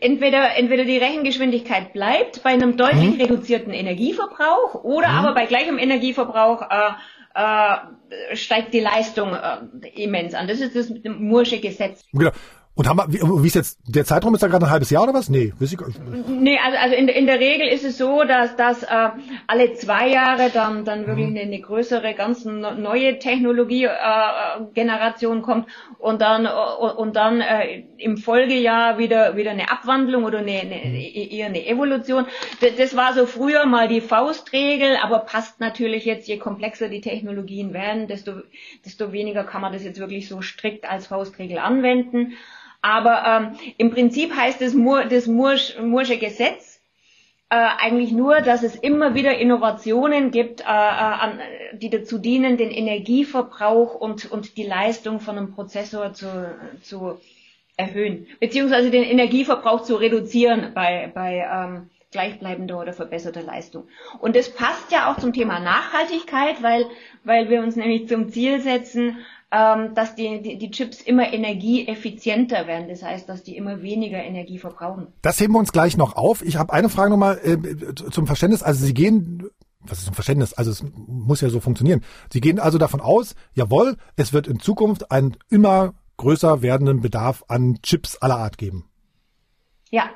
entweder, 0.00 0.56
entweder 0.56 0.84
die 0.84 0.96
Rechengeschwindigkeit 0.96 1.92
bleibt 1.92 2.42
bei 2.42 2.50
einem 2.50 2.78
deutlich 2.78 3.18
hm. 3.18 3.20
reduzierten 3.20 3.74
Energieverbrauch 3.74 4.82
oder 4.82 5.08
hm. 5.08 5.18
aber 5.18 5.34
bei 5.34 5.44
gleichem 5.44 5.78
Energieverbrauch 5.78 6.62
äh, 6.62 6.92
äh, 7.34 8.36
steigt 8.36 8.72
die 8.72 8.80
Leistung 8.80 9.34
äh, 9.34 9.88
immens 10.02 10.34
an. 10.34 10.48
Das 10.48 10.60
ist 10.60 10.74
das 10.74 10.90
Mursche 11.04 11.60
Gesetz. 11.60 12.02
Genau. 12.12 12.30
Und 12.74 12.88
haben 12.88 13.02
wir, 13.08 13.42
wie, 13.42 13.46
ist 13.46 13.54
jetzt, 13.54 13.78
der 13.86 14.06
Zeitraum 14.06 14.34
ist 14.34 14.42
da 14.42 14.48
gerade 14.48 14.64
ein 14.64 14.70
halbes 14.70 14.88
Jahr 14.88 15.02
oder 15.02 15.12
was? 15.12 15.28
Nee, 15.28 15.52
weiß 15.58 15.72
ich 15.72 15.78
gar 15.78 15.88
nicht. 15.88 16.00
Nee, 16.26 16.58
also, 16.64 16.78
also 16.78 16.96
in, 16.96 17.08
in 17.08 17.26
der 17.26 17.38
Regel 17.38 17.68
ist 17.68 17.84
es 17.84 17.98
so, 17.98 18.24
dass, 18.24 18.56
dass 18.56 18.82
äh, 18.82 19.10
alle 19.46 19.74
zwei 19.74 20.08
Jahre 20.08 20.48
dann, 20.48 20.86
dann 20.86 21.06
wirklich 21.06 21.28
mhm. 21.28 21.36
eine, 21.36 21.42
eine 21.42 21.60
größere, 21.60 22.14
ganz 22.14 22.46
neue 22.46 23.18
Technologie-Generation 23.18 25.38
äh, 25.38 25.42
kommt 25.42 25.68
und 25.98 26.22
dann, 26.22 26.46
und 26.46 27.14
dann 27.14 27.42
äh, 27.42 27.82
im 27.98 28.16
Folgejahr 28.16 28.96
wieder, 28.96 29.36
wieder 29.36 29.50
eine 29.50 29.70
Abwandlung 29.70 30.24
oder 30.24 30.38
eine, 30.38 30.60
eine, 30.60 30.76
mhm. 30.76 30.94
eher 30.94 31.48
eine 31.48 31.66
Evolution. 31.66 32.24
Das, 32.62 32.74
das 32.76 32.96
war 32.96 33.12
so 33.12 33.26
früher 33.26 33.66
mal 33.66 33.86
die 33.86 34.00
Faustregel, 34.00 34.96
aber 35.02 35.18
passt 35.18 35.60
natürlich 35.60 36.06
jetzt, 36.06 36.26
je 36.26 36.38
komplexer 36.38 36.88
die 36.88 37.02
Technologien 37.02 37.74
werden, 37.74 38.08
desto, 38.08 38.32
desto 38.86 39.12
weniger 39.12 39.44
kann 39.44 39.60
man 39.60 39.74
das 39.74 39.84
jetzt 39.84 40.00
wirklich 40.00 40.26
so 40.26 40.40
strikt 40.40 40.88
als 40.88 41.08
Faustregel 41.08 41.58
anwenden. 41.58 42.32
Aber 42.82 43.24
ähm, 43.24 43.72
im 43.78 43.90
Prinzip 43.90 44.34
heißt 44.34 44.60
das, 44.60 44.74
Mur, 44.74 45.04
das 45.04 45.26
Mursch, 45.26 45.78
Mursche 45.80 46.18
Gesetz 46.18 46.80
äh, 47.48 47.54
eigentlich 47.54 48.12
nur, 48.12 48.40
dass 48.40 48.62
es 48.62 48.74
immer 48.74 49.14
wieder 49.14 49.36
Innovationen 49.36 50.30
gibt, 50.30 50.62
äh, 50.62 50.64
äh, 50.64 50.66
an, 50.66 51.38
die 51.74 51.90
dazu 51.90 52.18
dienen, 52.18 52.56
den 52.56 52.70
Energieverbrauch 52.70 53.94
und, 53.94 54.30
und 54.32 54.56
die 54.56 54.64
Leistung 54.64 55.20
von 55.20 55.36
einem 55.36 55.54
Prozessor 55.54 56.14
zu, 56.14 56.26
zu 56.82 57.20
erhöhen, 57.76 58.26
beziehungsweise 58.40 58.90
den 58.90 59.04
Energieverbrauch 59.04 59.82
zu 59.82 59.96
reduzieren 59.96 60.72
bei, 60.74 61.10
bei 61.14 61.46
ähm, 61.52 61.90
gleichbleibender 62.10 62.80
oder 62.80 62.94
verbesserter 62.94 63.42
Leistung. 63.42 63.86
Und 64.20 64.34
das 64.34 64.48
passt 64.48 64.90
ja 64.90 65.10
auch 65.10 65.18
zum 65.18 65.34
Thema 65.34 65.60
Nachhaltigkeit, 65.60 66.62
weil, 66.62 66.86
weil 67.22 67.50
wir 67.50 67.60
uns 67.60 67.76
nämlich 67.76 68.08
zum 68.08 68.30
Ziel 68.30 68.60
setzen, 68.60 69.18
ähm, 69.52 69.94
dass 69.94 70.14
die, 70.14 70.40
die, 70.40 70.58
die 70.58 70.70
Chips 70.70 71.02
immer 71.02 71.32
energieeffizienter 71.32 72.66
werden. 72.66 72.88
Das 72.88 73.02
heißt, 73.02 73.28
dass 73.28 73.42
die 73.42 73.56
immer 73.56 73.82
weniger 73.82 74.22
Energie 74.22 74.58
verbrauchen. 74.58 75.08
Das 75.20 75.38
heben 75.38 75.52
wir 75.52 75.58
uns 75.58 75.72
gleich 75.72 75.96
noch 75.96 76.16
auf. 76.16 76.42
Ich 76.42 76.56
habe 76.56 76.72
eine 76.72 76.88
Frage 76.88 77.10
nochmal 77.10 77.38
äh, 77.44 77.94
zum 77.94 78.26
Verständnis. 78.26 78.62
Also 78.62 78.84
Sie 78.84 78.94
gehen 78.94 79.50
was 79.84 79.98
ist 79.98 80.08
ein 80.08 80.14
Verständnis? 80.14 80.54
Also 80.54 80.70
es 80.70 80.84
muss 80.94 81.40
ja 81.40 81.50
so 81.50 81.60
funktionieren. 81.60 82.02
Sie 82.32 82.40
gehen 82.40 82.60
also 82.60 82.78
davon 82.78 83.00
aus, 83.00 83.34
jawohl, 83.52 83.96
es 84.14 84.32
wird 84.32 84.46
in 84.46 84.60
Zukunft 84.60 85.10
einen 85.10 85.36
immer 85.50 85.94
größer 86.18 86.62
werdenden 86.62 87.00
Bedarf 87.00 87.44
an 87.48 87.80
Chips 87.82 88.16
aller 88.16 88.38
Art 88.38 88.58
geben. 88.58 88.88
Ja, 89.90 90.10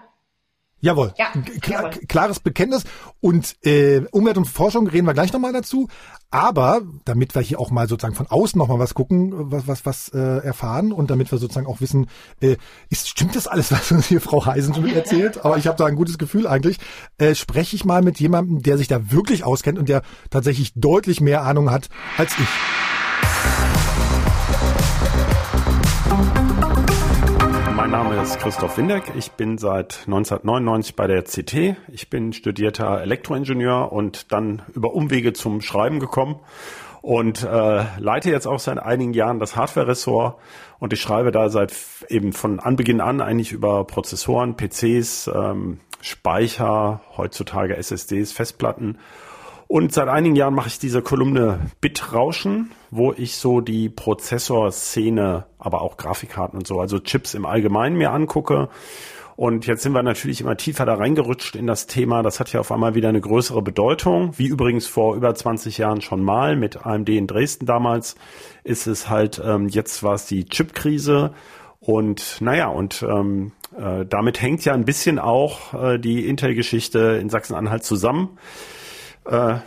Jawohl. 0.81 1.15
Ja, 1.17 1.33
Klar, 1.61 1.85
jawohl. 1.85 2.07
Klares 2.07 2.41
Bekenntnis. 2.41 2.85
Und 3.21 3.57
äh, 3.65 4.03
Umwelt 4.11 4.37
und 4.37 4.45
Forschung 4.45 4.87
reden 4.87 5.07
wir 5.07 5.15
gleich 5.15 5.33
nochmal 5.33 5.53
dazu. 5.53 5.89
Aber 6.31 6.83
damit 7.05 7.35
wir 7.35 7.41
hier 7.41 7.59
auch 7.61 7.71
mal 7.71 7.89
sozusagen 7.89 8.15
von 8.15 8.27
außen 8.27 8.59
nochmal 8.59 8.79
was 8.79 8.95
gucken, 8.95 9.33
was, 9.51 9.67
was, 9.67 9.87
was 9.87 10.09
äh, 10.11 10.45
erfahren 10.45 10.93
und 10.93 11.11
damit 11.11 11.31
wir 11.31 11.39
sozusagen 11.39 11.67
auch 11.67 11.81
wissen, 11.81 12.09
äh, 12.41 12.57
ist, 12.91 13.09
stimmt 13.09 13.37
das 13.37 13.47
alles, 13.47 13.73
was 13.73 13.91
uns 13.91 14.07
hier 14.07 14.21
Frau 14.21 14.45
Heisen 14.45 14.75
schon 14.75 14.87
erzählt? 14.89 15.39
Aber 15.45 15.57
ich 15.57 15.67
habe 15.67 15.79
da 15.79 15.87
ein 15.87 15.97
gutes 15.97 16.19
Gefühl 16.19 16.47
eigentlich. 16.47 16.79
Äh, 17.17 17.35
spreche 17.35 17.75
ich 17.75 17.85
mal 17.85 18.03
mit 18.03 18.21
jemandem, 18.21 18.63
der 18.63 18.77
sich 18.77 18.89
da 18.89 19.11
wirklich 19.11 19.45
auskennt 19.45 19.79
und 19.79 19.89
der 19.89 20.03
tatsächlich 20.31 20.73
deutlich 20.75 21.21
mehr 21.21 21.43
Ahnung 21.43 21.71
hat 21.71 21.89
als 22.19 22.33
ich. 22.39 22.96
Ist 28.27 28.41
Christoph 28.41 28.77
Windeck. 28.77 29.13
Ich 29.15 29.33
bin 29.33 29.57
seit 29.57 30.01
1999 30.07 30.97
bei 30.97 31.07
der 31.07 31.23
CT. 31.23 31.77
Ich 31.93 32.11
bin 32.11 32.33
studierter 32.33 33.01
Elektroingenieur 33.01 33.93
und 33.93 34.33
dann 34.33 34.63
über 34.75 34.95
Umwege 34.95 35.33
zum 35.33 35.61
Schreiben 35.61 36.01
gekommen 36.01 36.41
und 37.03 37.45
äh, 37.45 37.85
leite 37.99 38.31
jetzt 38.31 38.49
auch 38.49 38.59
seit 38.59 38.81
einigen 38.81 39.13
Jahren 39.15 39.39
das 39.39 39.55
Hardware-Ressort 39.55 40.41
und 40.81 40.93
ich 40.93 41.01
schreibe 41.01 41.31
da 41.31 41.51
seit 41.51 41.73
eben 42.09 42.33
von 42.33 42.59
Anbeginn 42.59 43.01
an 43.01 43.21
eigentlich 43.21 43.53
über 43.53 43.85
Prozessoren, 43.85 44.57
PCs, 44.57 45.31
ähm, 45.33 45.79
Speicher, 46.01 47.03
heutzutage 47.17 47.77
SSDs, 47.77 48.33
Festplatten 48.33 48.99
und 49.69 49.93
seit 49.93 50.09
einigen 50.09 50.37
Jahren 50.37 50.55
mache 50.55 50.69
ich 50.69 50.79
diese 50.79 51.03
Kolumne 51.03 51.59
Bitrauschen, 51.81 52.73
wo 52.91 53.13
ich 53.13 53.37
so 53.37 53.61
die 53.61 53.89
Prozessorszene, 53.89 55.47
aber 55.59 55.83
auch 55.83 55.97
Grafikkarten 55.97 56.59
und 56.59 56.67
so, 56.67 56.81
also 56.81 56.99
Chips 56.99 57.35
im 57.35 57.47
Allgemeinen 57.47 57.97
mir 57.97 58.13
angucke. 58.13 58.69
Und 59.37 59.67
jetzt 59.67 59.83
sind 59.83 59.93
wir 59.93 60.03
natürlich 60.03 60.41
immer 60.41 60.57
tiefer 60.57 60.87
da 60.87 60.95
reingerutscht 60.95 61.57
in 61.57 61.67
das 61.67 61.87
Thema. 61.87 62.23
Das 62.23 62.41
hat 62.41 62.53
ja 62.55 62.61
auf 62.61 62.73
einmal 62.73 62.95
wieder 62.95 63.11
eine 63.11 63.21
größere 63.21 63.61
Bedeutung. 63.61 64.33
Wie 64.39 64.47
übrigens 64.47 64.87
vor 64.87 65.15
über 65.15 65.35
20 65.35 65.77
Jahren 65.77 66.01
schon 66.01 66.23
mal 66.23 66.57
mit 66.57 66.87
AMD 66.87 67.11
in 67.11 67.27
Dresden 67.27 67.67
damals 67.67 68.17
ist 68.65 68.87
es 68.87 69.11
halt, 69.11 69.41
ähm, 69.45 69.69
jetzt 69.69 70.03
war 70.03 70.15
es 70.15 70.25
die 70.25 70.47
Chipkrise. 70.47 71.35
Und 71.81 72.39
naja, 72.41 72.69
und 72.69 73.05
ähm, 73.07 73.53
äh, 73.79 74.07
damit 74.07 74.41
hängt 74.41 74.65
ja 74.65 74.73
ein 74.73 74.87
bisschen 74.87 75.19
auch 75.19 75.75
äh, 75.75 75.99
die 75.99 76.27
Intel-Geschichte 76.27 77.19
in 77.21 77.29
Sachsen-Anhalt 77.29 77.85
zusammen. 77.85 78.39
Äh, 79.29 79.59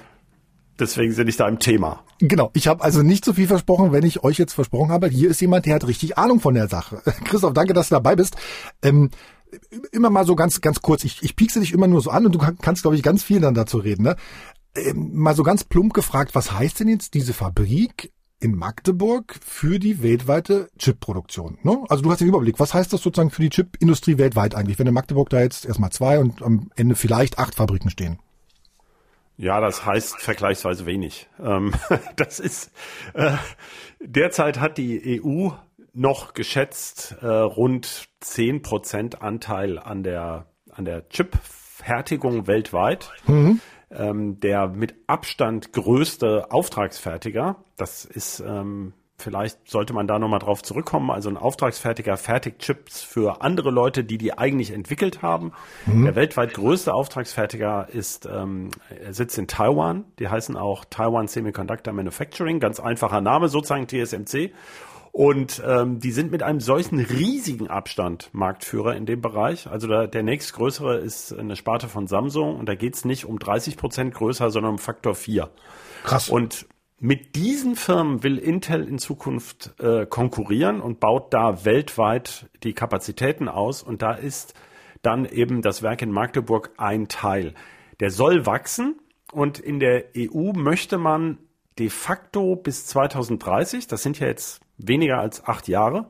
deswegen 0.80 1.14
sind 1.14 1.28
ich 1.28 1.38
da 1.38 1.48
im 1.48 1.60
Thema. 1.60 2.04
Genau, 2.20 2.52
ich 2.54 2.68
habe 2.68 2.84
also 2.84 3.02
nicht 3.02 3.24
so 3.24 3.34
viel 3.34 3.48
versprochen, 3.48 3.92
wenn 3.92 4.06
ich 4.06 4.24
euch 4.24 4.38
jetzt 4.38 4.54
versprochen 4.54 4.92
habe, 4.92 5.08
hier 5.08 5.30
ist 5.30 5.40
jemand, 5.40 5.66
der 5.66 5.76
hat 5.76 5.88
richtig 5.88 6.18
Ahnung 6.18 6.40
von 6.40 6.54
der 6.54 6.68
Sache. 6.68 7.02
Christoph, 7.24 7.54
danke, 7.54 7.74
dass 7.74 7.90
du 7.90 7.96
dabei 7.96 8.16
bist. 8.16 8.36
Ähm, 8.82 9.10
immer 9.92 10.10
mal 10.10 10.26
so 10.26 10.36
ganz, 10.36 10.62
ganz 10.62 10.82
kurz, 10.82 11.04
ich, 11.04 11.24
ich 11.24 11.36
piekse 11.36 11.60
dich 11.60 11.74
immer 11.74 11.88
nur 11.88 12.02
so 12.02 12.10
an 12.10 12.26
und 12.26 12.34
du 12.34 12.40
kannst, 12.40 12.82
glaube 12.82 12.98
ich, 12.98 13.04
ganz 13.04 13.24
viel 13.24 13.40
dann 13.40 13.54
dazu 13.54 13.78
reden. 13.78 14.04
Ne? 14.04 14.16
Ähm, 14.76 15.12
mal 15.14 15.36
so 15.36 15.44
ganz 15.44 15.64
plump 15.64 15.94
gefragt, 15.94 16.36
was 16.36 16.52
heißt 16.52 16.80
denn 16.80 16.90
jetzt 16.90 17.14
diese 17.14 17.34
Fabrik 17.34 18.12
in 18.42 18.56
Magdeburg 18.56 19.40
für 19.46 19.80
die 19.80 20.04
weltweite 20.04 20.70
Chipproduktion? 20.78 21.58
Ne? 21.64 21.84
Also 21.90 22.04
du 22.04 22.12
hast 22.12 22.20
den 22.20 22.28
Überblick, 22.28 22.60
was 22.60 22.74
heißt 22.74 22.92
das 22.94 23.02
sozusagen 23.02 23.32
für 23.32 23.42
die 23.42 23.50
Chipindustrie 23.50 24.18
weltweit 24.18 24.56
eigentlich, 24.56 24.78
wenn 24.78 24.88
in 24.88 24.94
Magdeburg 24.94 25.30
da 25.30 25.40
jetzt 25.42 25.66
erstmal 25.66 25.92
zwei 25.92 26.20
und 26.20 26.42
am 26.42 26.70
Ende 26.76 26.96
vielleicht 26.96 27.40
acht 27.40 27.56
Fabriken 27.56 27.90
stehen? 27.90 28.20
Ja, 29.40 29.62
das 29.62 29.86
heißt 29.86 30.20
vergleichsweise 30.20 30.86
wenig. 30.86 31.30
Ähm, 31.42 31.74
das 32.18 32.42
ist 32.42 32.74
äh, 33.14 33.38
derzeit 34.02 34.60
hat 34.60 34.78
die 34.78 35.22
EU 35.24 35.52
noch 35.94 36.34
geschätzt 36.34 37.16
äh, 37.22 37.26
rund 37.26 38.10
zehn 38.20 38.62
Prozent 38.62 39.22
Anteil 39.22 39.80
an 39.80 40.04
der 40.04 40.48
an 40.72 40.84
der 40.84 41.08
Chip-Fertigung 41.08 42.48
weltweit. 42.48 43.12
Mhm. 43.28 43.62
Ähm, 43.92 44.42
der 44.42 44.68
mit 44.68 44.96
Abstand 45.08 45.72
größte 45.72 46.52
Auftragsfertiger, 46.52 47.64
das 47.78 48.04
ist 48.04 48.42
ähm, 48.42 48.94
Vielleicht 49.20 49.70
sollte 49.70 49.94
man 49.94 50.08
da 50.08 50.18
nochmal 50.18 50.40
drauf 50.40 50.64
zurückkommen. 50.64 51.12
Also 51.12 51.30
ein 51.30 51.38
Auftragsfertiger 51.38 52.18
fertigt 52.18 52.60
Chips 52.60 53.02
für 53.02 53.42
andere 53.42 53.70
Leute, 53.70 54.04
die 54.04 54.18
die 54.18 54.38
eigentlich 54.38 54.72
entwickelt 54.72 55.22
haben. 55.22 55.52
Mhm. 55.86 56.06
Der 56.06 56.16
weltweit 56.16 56.54
größte 56.54 56.94
Auftragsfertiger 56.94 57.88
ist, 57.92 58.26
ähm, 58.26 58.72
er 58.90 59.14
sitzt 59.14 59.38
in 59.38 59.48
Taiwan. 59.48 60.06
Die 60.20 60.30
heißen 60.30 60.56
auch 60.56 60.86
Taiwan 60.90 61.28
Semiconductor 61.28 61.94
Manufacturing. 61.94 62.60
Ganz 62.60 62.80
einfacher 62.80 63.22
Name, 63.22 63.50
sozusagen 63.50 63.88
TSMC. 63.88 64.54
Und 65.12 65.62
ähm, 65.66 66.00
die 66.00 66.12
sind 66.12 66.32
mit 66.32 66.44
einem 66.44 66.60
solchen 66.60 67.00
riesigen 67.00 67.68
Abstand 67.68 68.30
Marktführer 68.32 68.96
in 68.96 69.06
dem 69.06 69.22
Bereich. 69.22 69.68
Also 69.68 69.88
der, 69.88 70.08
der 70.08 70.24
nächstgrößere 70.24 70.98
ist 70.98 71.34
eine 71.34 71.56
Sparte 71.56 71.88
von 71.88 72.08
Samsung 72.08 72.58
und 72.58 72.70
da 72.70 72.76
geht's 72.76 73.06
nicht 73.06 73.26
um 73.26 73.40
30 73.40 73.76
Prozent 73.76 74.14
größer, 74.14 74.52
sondern 74.52 74.74
um 74.74 74.78
Faktor 74.78 75.16
4. 75.16 75.50
Krass. 76.04 76.30
Und 76.30 76.68
mit 77.00 77.36
diesen 77.36 77.76
Firmen 77.76 78.24
will 78.24 78.38
Intel 78.38 78.88
in 78.88 79.00
Zukunft 79.00 79.74
äh, 79.80 80.06
konkurrieren 80.06 80.82
und 80.82 81.00
baut 81.00 81.34
da 81.34 81.64
weltweit 81.66 82.50
die 82.64 82.74
Kapazitäten 82.74 83.48
aus. 83.48 83.84
Und 83.84 84.02
da 84.02 84.14
ist 84.14 84.54
dann 85.02 85.26
eben 85.26 85.62
das 85.62 85.82
Werk 85.82 86.02
in 86.02 86.12
Magdeburg 86.12 86.72
ein 86.78 87.08
Teil. 87.08 87.54
Der 88.00 88.12
soll 88.12 88.46
wachsen 88.46 89.00
und 89.32 89.60
in 89.60 89.80
der 89.80 90.06
EU 90.18 90.52
möchte 90.54 90.98
man 90.98 91.38
de 91.78 91.90
facto 91.90 92.58
bis 92.58 92.86
2030, 92.88 93.88
das 93.88 94.04
sind 94.04 94.20
ja 94.20 94.28
jetzt 94.28 94.62
weniger 94.78 95.20
als 95.20 95.46
acht 95.46 95.68
Jahre, 95.68 96.10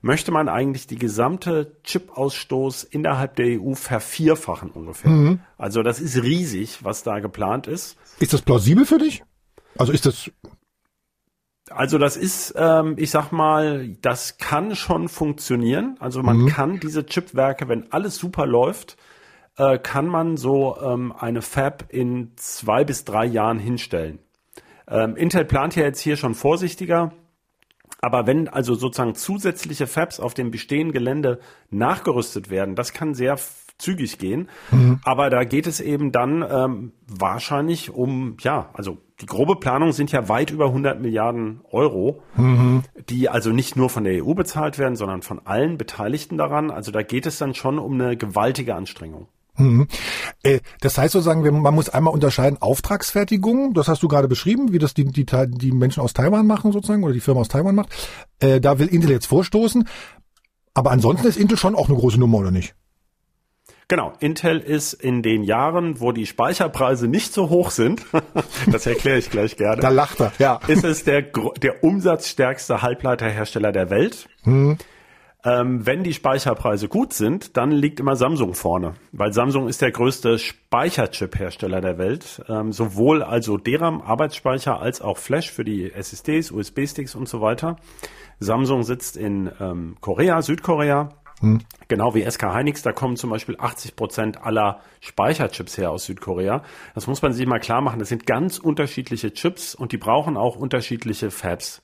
möchte 0.00 0.32
man 0.32 0.48
eigentlich 0.48 0.86
die 0.86 0.96
gesamte 0.96 1.76
Chip-Ausstoß 1.84 2.84
innerhalb 2.84 3.36
der 3.36 3.60
EU 3.60 3.74
vervierfachen 3.74 4.70
ungefähr. 4.70 5.10
Mhm. 5.10 5.40
Also 5.58 5.82
das 5.82 6.00
ist 6.00 6.22
riesig, 6.22 6.84
was 6.84 7.02
da 7.02 7.18
geplant 7.18 7.66
ist. 7.66 7.98
Ist 8.18 8.32
das 8.32 8.42
plausibel 8.42 8.86
für 8.86 8.98
dich? 8.98 9.22
Also 9.80 9.92
ist 9.92 10.06
das 10.06 10.30
also 11.70 11.98
das 11.98 12.16
ist, 12.16 12.54
ähm, 12.56 12.96
ich 12.98 13.10
sag 13.10 13.30
mal, 13.30 13.88
das 14.02 14.38
kann 14.38 14.74
schon 14.74 15.08
funktionieren. 15.08 15.96
Also 16.00 16.22
man 16.22 16.38
mhm. 16.38 16.48
kann 16.48 16.80
diese 16.80 17.06
Chipwerke, 17.06 17.68
wenn 17.68 17.92
alles 17.92 18.16
super 18.16 18.44
läuft, 18.44 18.96
äh, 19.56 19.78
kann 19.78 20.06
man 20.08 20.36
so 20.36 20.76
ähm, 20.82 21.12
eine 21.16 21.42
Fab 21.42 21.84
in 21.88 22.32
zwei 22.36 22.84
bis 22.84 23.04
drei 23.04 23.24
Jahren 23.24 23.60
hinstellen. 23.60 24.18
Ähm, 24.88 25.16
Intel 25.16 25.44
plant 25.44 25.76
ja 25.76 25.84
jetzt 25.84 26.00
hier 26.00 26.16
schon 26.16 26.34
vorsichtiger. 26.34 27.12
Aber 28.00 28.26
wenn 28.26 28.48
also 28.48 28.74
sozusagen 28.74 29.14
zusätzliche 29.14 29.86
Fabs 29.86 30.18
auf 30.20 30.34
dem 30.34 30.50
bestehenden 30.50 30.92
Gelände 30.92 31.38
nachgerüstet 31.70 32.50
werden, 32.50 32.74
das 32.74 32.92
kann 32.92 33.14
sehr 33.14 33.38
zügig 33.78 34.18
gehen. 34.18 34.48
Mhm. 34.70 35.00
Aber 35.04 35.30
da 35.30 35.44
geht 35.44 35.66
es 35.66 35.80
eben 35.80 36.10
dann 36.10 36.44
ähm, 36.48 36.92
wahrscheinlich 37.06 37.90
um, 37.90 38.36
ja, 38.40 38.70
also 38.72 38.98
die 39.20 39.26
grobe 39.26 39.56
Planung 39.56 39.92
sind 39.92 40.12
ja 40.12 40.28
weit 40.28 40.50
über 40.50 40.66
100 40.66 41.00
Milliarden 41.00 41.60
Euro, 41.70 42.22
mhm. 42.36 42.82
die 43.08 43.28
also 43.28 43.50
nicht 43.50 43.76
nur 43.76 43.90
von 43.90 44.04
der 44.04 44.24
EU 44.24 44.34
bezahlt 44.34 44.78
werden, 44.78 44.96
sondern 44.96 45.22
von 45.22 45.40
allen 45.44 45.78
Beteiligten 45.78 46.38
daran. 46.38 46.70
Also 46.70 46.90
da 46.90 47.02
geht 47.02 47.26
es 47.26 47.38
dann 47.38 47.54
schon 47.54 47.78
um 47.78 47.94
eine 47.94 48.16
gewaltige 48.16 48.74
Anstrengung. 48.74 49.28
Mhm. 49.56 49.88
Äh, 50.42 50.60
das 50.80 50.96
heißt 50.96 51.12
sozusagen, 51.12 51.42
man 51.60 51.74
muss 51.74 51.88
einmal 51.88 52.14
unterscheiden 52.14 52.60
Auftragsfertigung, 52.60 53.74
das 53.74 53.88
hast 53.88 54.02
du 54.02 54.08
gerade 54.08 54.28
beschrieben, 54.28 54.72
wie 54.72 54.78
das 54.78 54.94
die, 54.94 55.04
die, 55.04 55.26
die 55.26 55.72
Menschen 55.72 56.02
aus 56.02 56.14
Taiwan 56.14 56.46
machen 56.46 56.72
sozusagen 56.72 57.04
oder 57.04 57.12
die 57.12 57.20
Firma 57.20 57.40
aus 57.40 57.48
Taiwan 57.48 57.74
macht. 57.74 57.90
Äh, 58.40 58.60
da 58.60 58.78
will 58.78 58.88
Intel 58.88 59.10
jetzt 59.10 59.26
vorstoßen. 59.26 59.86
Aber 60.72 60.92
ansonsten 60.92 61.26
ist 61.26 61.36
Intel 61.36 61.58
schon 61.58 61.74
auch 61.74 61.88
eine 61.88 61.98
große 61.98 62.18
Nummer, 62.18 62.38
oder 62.38 62.52
nicht? 62.52 62.74
Genau, 63.90 64.12
Intel 64.20 64.60
ist 64.60 64.92
in 64.92 65.20
den 65.20 65.42
Jahren, 65.42 66.00
wo 66.00 66.12
die 66.12 66.24
Speicherpreise 66.24 67.08
nicht 67.08 67.34
so 67.34 67.50
hoch 67.50 67.72
sind, 67.72 68.06
das 68.70 68.86
erkläre 68.86 69.18
ich 69.18 69.30
gleich 69.30 69.56
gerne. 69.56 69.82
Da 69.82 69.88
lacht 69.88 70.20
er, 70.20 70.32
ja. 70.38 70.60
Ist 70.68 70.84
es 70.84 71.02
der, 71.02 71.22
der 71.22 71.82
umsatzstärkste 71.82 72.82
Halbleiterhersteller 72.82 73.72
der 73.72 73.90
Welt. 73.90 74.28
Hm. 74.44 74.78
Ähm, 75.42 75.86
wenn 75.86 76.04
die 76.04 76.14
Speicherpreise 76.14 76.86
gut 76.86 77.14
sind, 77.14 77.56
dann 77.56 77.72
liegt 77.72 77.98
immer 77.98 78.14
Samsung 78.14 78.54
vorne, 78.54 78.94
weil 79.10 79.32
Samsung 79.32 79.66
ist 79.66 79.82
der 79.82 79.90
größte 79.90 80.38
Speicherchip-Hersteller 80.38 81.80
der 81.80 81.98
Welt. 81.98 82.44
Ähm, 82.48 82.70
sowohl 82.70 83.24
also 83.24 83.56
DRAM, 83.56 84.02
Arbeitsspeicher, 84.02 84.80
als 84.80 85.00
auch 85.00 85.18
Flash 85.18 85.50
für 85.50 85.64
die 85.64 85.92
SSDs, 85.92 86.52
USB-Sticks 86.52 87.16
und 87.16 87.28
so 87.28 87.40
weiter. 87.40 87.74
Samsung 88.38 88.84
sitzt 88.84 89.16
in 89.16 89.50
ähm, 89.60 89.96
Korea, 90.00 90.42
Südkorea. 90.42 91.08
Hm. 91.40 91.60
Genau 91.88 92.14
wie 92.14 92.28
SK 92.28 92.54
Hynix, 92.54 92.82
da 92.82 92.92
kommen 92.92 93.16
zum 93.16 93.30
Beispiel 93.30 93.56
80 93.58 93.96
Prozent 93.96 94.44
aller 94.44 94.80
Speicherchips 95.00 95.78
her 95.78 95.90
aus 95.90 96.04
Südkorea. 96.04 96.62
Das 96.94 97.06
muss 97.06 97.22
man 97.22 97.32
sich 97.32 97.46
mal 97.46 97.58
klar 97.58 97.80
machen. 97.80 97.98
Das 97.98 98.08
sind 98.08 98.26
ganz 98.26 98.58
unterschiedliche 98.58 99.32
Chips 99.32 99.74
und 99.74 99.92
die 99.92 99.98
brauchen 99.98 100.36
auch 100.36 100.56
unterschiedliche 100.56 101.30
Fabs. 101.30 101.82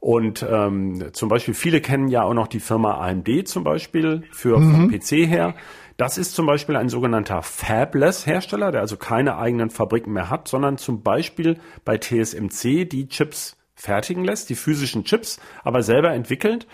Und 0.00 0.44
ähm, 0.50 1.10
zum 1.12 1.28
Beispiel, 1.28 1.54
viele 1.54 1.80
kennen 1.80 2.08
ja 2.08 2.24
auch 2.24 2.34
noch 2.34 2.48
die 2.48 2.58
Firma 2.58 2.98
AMD 2.98 3.46
zum 3.46 3.62
Beispiel 3.62 4.24
für 4.32 4.58
mhm. 4.58 4.90
PC 4.90 5.28
her. 5.28 5.54
Das 5.96 6.18
ist 6.18 6.34
zum 6.34 6.46
Beispiel 6.46 6.74
ein 6.74 6.88
sogenannter 6.88 7.42
Fabless-Hersteller, 7.42 8.72
der 8.72 8.80
also 8.80 8.96
keine 8.96 9.38
eigenen 9.38 9.70
Fabriken 9.70 10.12
mehr 10.12 10.28
hat, 10.28 10.48
sondern 10.48 10.76
zum 10.76 11.02
Beispiel 11.02 11.58
bei 11.84 11.98
TSMC 11.98 12.84
die 12.84 13.06
Chips 13.06 13.56
fertigen 13.76 14.24
lässt, 14.24 14.50
die 14.50 14.56
physischen 14.56 15.04
Chips, 15.04 15.40
aber 15.62 15.84
selber 15.84 16.12
entwickelt, 16.12 16.66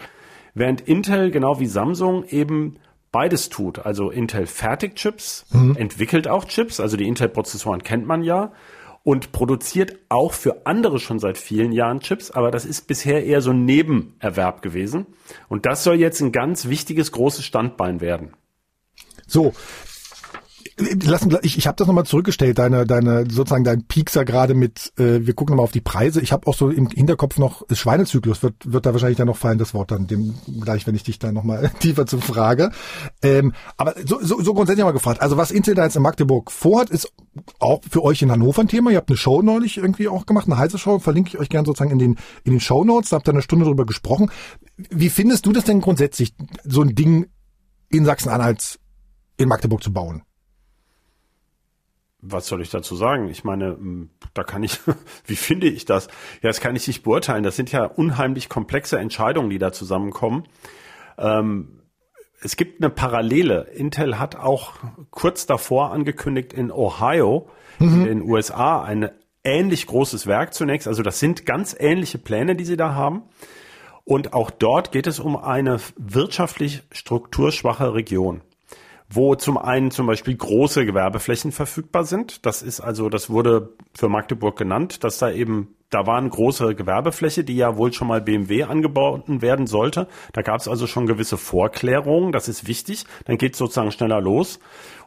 während 0.58 0.82
Intel 0.82 1.30
genau 1.30 1.60
wie 1.60 1.66
Samsung 1.66 2.24
eben 2.24 2.76
beides 3.12 3.48
tut. 3.48 3.80
Also 3.86 4.10
Intel 4.10 4.46
fertigt 4.46 4.96
Chips, 4.96 5.46
mhm. 5.50 5.76
entwickelt 5.76 6.28
auch 6.28 6.44
Chips, 6.44 6.80
also 6.80 6.96
die 6.96 7.06
Intel-Prozessoren 7.06 7.82
kennt 7.82 8.06
man 8.06 8.22
ja 8.22 8.52
und 9.04 9.32
produziert 9.32 9.96
auch 10.08 10.32
für 10.32 10.66
andere 10.66 10.98
schon 10.98 11.18
seit 11.18 11.38
vielen 11.38 11.72
Jahren 11.72 12.00
Chips, 12.00 12.30
aber 12.30 12.50
das 12.50 12.66
ist 12.66 12.86
bisher 12.86 13.24
eher 13.24 13.40
so 13.40 13.52
ein 13.52 13.64
Nebenerwerb 13.64 14.60
gewesen. 14.60 15.06
Und 15.48 15.64
das 15.64 15.84
soll 15.84 15.96
jetzt 15.96 16.20
ein 16.20 16.32
ganz 16.32 16.68
wichtiges, 16.68 17.12
großes 17.12 17.44
Standbein 17.44 18.00
werden. 18.00 18.34
So, 19.26 19.54
Lassen, 21.04 21.36
ich 21.42 21.58
ich 21.58 21.66
habe 21.66 21.76
das 21.76 21.88
nochmal 21.88 22.04
zurückgestellt, 22.04 22.58
deine, 22.58 22.86
deine 22.86 23.28
sozusagen 23.28 23.64
dein 23.64 23.84
Piekser 23.84 24.24
gerade 24.24 24.54
mit, 24.54 24.92
äh, 24.96 25.26
wir 25.26 25.34
gucken 25.34 25.54
nochmal 25.54 25.64
auf 25.64 25.72
die 25.72 25.80
Preise. 25.80 26.20
Ich 26.20 26.30
habe 26.30 26.46
auch 26.46 26.54
so 26.54 26.70
im 26.70 26.88
Hinterkopf 26.88 27.38
noch 27.38 27.64
Schweinezyklus, 27.70 28.42
wird, 28.44 28.54
wird 28.64 28.86
da 28.86 28.92
wahrscheinlich 28.92 29.18
dann 29.18 29.26
noch 29.26 29.36
fallen, 29.36 29.58
das 29.58 29.74
Wort 29.74 29.90
dann 29.90 30.06
dem 30.06 30.34
gleich, 30.60 30.86
wenn 30.86 30.94
ich 30.94 31.02
dich 31.02 31.18
da 31.18 31.32
nochmal 31.32 31.70
tiefer 31.80 32.06
zu 32.06 32.20
frage. 32.20 32.70
Ähm, 33.22 33.54
aber 33.76 33.94
so, 34.04 34.20
so, 34.22 34.40
so 34.40 34.54
grundsätzlich 34.54 34.84
mal 34.84 34.92
gefragt, 34.92 35.20
also 35.20 35.36
was 35.36 35.50
Intel 35.50 35.74
da 35.74 35.84
jetzt 35.84 35.96
in 35.96 36.02
Magdeburg 36.02 36.52
vorhat, 36.52 36.90
ist 36.90 37.12
auch 37.58 37.80
für 37.90 38.04
euch 38.04 38.22
in 38.22 38.30
Hannover 38.30 38.60
ein 38.60 38.68
Thema. 38.68 38.90
Ihr 38.92 38.98
habt 38.98 39.10
eine 39.10 39.16
Show 39.16 39.42
neulich 39.42 39.78
irgendwie 39.78 40.06
auch 40.06 40.26
gemacht, 40.26 40.46
eine 40.46 40.58
heiße 40.58 40.78
Show, 40.78 41.00
verlinke 41.00 41.30
ich 41.30 41.38
euch 41.38 41.48
gerne 41.48 41.66
sozusagen 41.66 41.90
in 41.90 41.98
den, 41.98 42.16
in 42.44 42.52
den 42.52 42.60
Show 42.60 42.84
Notes, 42.84 43.10
da 43.10 43.16
habt 43.16 43.28
ihr 43.28 43.32
eine 43.32 43.42
Stunde 43.42 43.64
drüber 43.64 43.84
gesprochen. 43.84 44.30
Wie 44.76 45.10
findest 45.10 45.44
du 45.44 45.52
das 45.52 45.64
denn 45.64 45.80
grundsätzlich, 45.80 46.34
so 46.64 46.82
ein 46.82 46.94
Ding 46.94 47.26
in 47.90 48.04
Sachsen-Anhalt 48.04 48.78
in 49.38 49.48
Magdeburg 49.48 49.82
zu 49.82 49.92
bauen? 49.92 50.22
Was 52.20 52.46
soll 52.46 52.62
ich 52.62 52.70
dazu 52.70 52.96
sagen? 52.96 53.28
Ich 53.28 53.44
meine, 53.44 53.76
da 54.34 54.42
kann 54.42 54.62
ich, 54.62 54.80
wie 55.26 55.36
finde 55.36 55.68
ich 55.68 55.84
das? 55.84 56.08
Ja, 56.42 56.48
das 56.48 56.60
kann 56.60 56.76
ich 56.76 56.86
nicht 56.86 57.02
beurteilen. 57.02 57.42
Das 57.42 57.56
sind 57.56 57.72
ja 57.72 57.84
unheimlich 57.84 58.48
komplexe 58.48 58.98
Entscheidungen, 58.98 59.50
die 59.50 59.58
da 59.58 59.72
zusammenkommen. 59.72 60.44
Ähm, 61.16 61.82
es 62.40 62.56
gibt 62.56 62.82
eine 62.82 62.90
Parallele. 62.90 63.68
Intel 63.74 64.18
hat 64.18 64.36
auch 64.36 64.74
kurz 65.10 65.46
davor 65.46 65.92
angekündigt, 65.92 66.52
in 66.52 66.70
Ohio, 66.70 67.48
mhm. 67.78 68.00
in 68.00 68.04
den 68.04 68.22
USA, 68.22 68.82
ein 68.82 69.10
ähnlich 69.44 69.86
großes 69.86 70.26
Werk 70.26 70.54
zunächst. 70.54 70.88
Also 70.88 71.02
das 71.02 71.20
sind 71.20 71.46
ganz 71.46 71.74
ähnliche 71.78 72.18
Pläne, 72.18 72.56
die 72.56 72.64
sie 72.64 72.76
da 72.76 72.94
haben. 72.94 73.22
Und 74.04 74.32
auch 74.32 74.50
dort 74.50 74.92
geht 74.92 75.06
es 75.06 75.20
um 75.20 75.36
eine 75.36 75.78
wirtschaftlich 75.96 76.82
strukturschwache 76.92 77.94
Region 77.94 78.40
wo 79.08 79.34
zum 79.34 79.56
einen 79.56 79.90
zum 79.90 80.06
Beispiel 80.06 80.36
große 80.36 80.84
Gewerbeflächen 80.84 81.52
verfügbar 81.52 82.04
sind. 82.04 82.44
Das 82.44 82.62
ist 82.62 82.80
also, 82.80 83.08
das 83.08 83.30
wurde 83.30 83.70
für 83.94 84.08
Magdeburg 84.08 84.58
genannt, 84.58 85.02
dass 85.04 85.18
da 85.18 85.30
eben 85.30 85.74
da 85.90 86.06
war 86.06 86.18
eine 86.18 86.28
große 86.28 86.74
Gewerbefläche, 86.74 87.44
die 87.44 87.56
ja 87.56 87.76
wohl 87.76 87.92
schon 87.92 88.08
mal 88.08 88.20
BMW 88.20 88.64
angebaut 88.64 89.22
werden 89.26 89.66
sollte. 89.66 90.06
Da 90.32 90.42
gab 90.42 90.60
es 90.60 90.68
also 90.68 90.86
schon 90.86 91.06
gewisse 91.06 91.38
Vorklärungen, 91.38 92.32
das 92.32 92.48
ist 92.48 92.66
wichtig. 92.66 93.04
Dann 93.24 93.38
geht 93.38 93.54
es 93.54 93.58
sozusagen 93.58 93.90
schneller 93.90 94.20
los. 94.20 94.58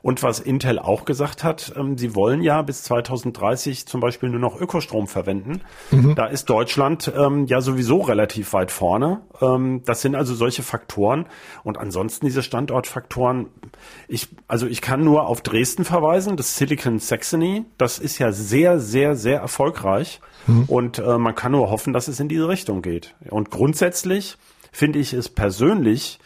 Und 0.01 0.23
was 0.23 0.39
Intel 0.39 0.79
auch 0.79 1.05
gesagt 1.05 1.43
hat, 1.43 1.73
ähm, 1.77 1.97
sie 1.97 2.15
wollen 2.15 2.41
ja 2.41 2.63
bis 2.63 2.83
2030 2.83 3.85
zum 3.85 4.01
Beispiel 4.01 4.29
nur 4.29 4.39
noch 4.39 4.59
Ökostrom 4.59 5.07
verwenden. 5.07 5.61
Mhm. 5.91 6.15
Da 6.15 6.25
ist 6.25 6.49
Deutschland 6.49 7.11
ähm, 7.15 7.45
ja 7.45 7.61
sowieso 7.61 8.01
relativ 8.01 8.53
weit 8.53 8.71
vorne. 8.71 9.21
Ähm, 9.41 9.83
das 9.85 10.01
sind 10.01 10.15
also 10.15 10.33
solche 10.33 10.63
Faktoren. 10.63 11.27
Und 11.63 11.77
ansonsten 11.77 12.25
diese 12.25 12.41
Standortfaktoren, 12.41 13.47
ich, 14.07 14.29
also 14.47 14.65
ich 14.65 14.81
kann 14.81 15.03
nur 15.03 15.27
auf 15.27 15.41
Dresden 15.41 15.85
verweisen, 15.85 16.35
das 16.35 16.57
Silicon 16.57 16.97
Saxony, 16.97 17.65
das 17.77 17.99
ist 17.99 18.17
ja 18.17 18.31
sehr, 18.31 18.79
sehr, 18.79 19.15
sehr 19.15 19.39
erfolgreich. 19.39 20.19
Mhm. 20.47 20.65
Und 20.71 20.99
äh, 20.99 21.17
man 21.17 21.35
kann 21.35 21.51
nur 21.51 21.69
hoffen, 21.69 21.91
dass 21.91 22.07
es 22.07 22.21
in 22.21 22.29
diese 22.29 22.47
Richtung 22.47 22.81
geht. 22.81 23.13
Und 23.29 23.51
grundsätzlich 23.51 24.37
finde 24.71 24.99
ich 24.99 25.11
es 25.11 25.27
persönlich 25.27 26.17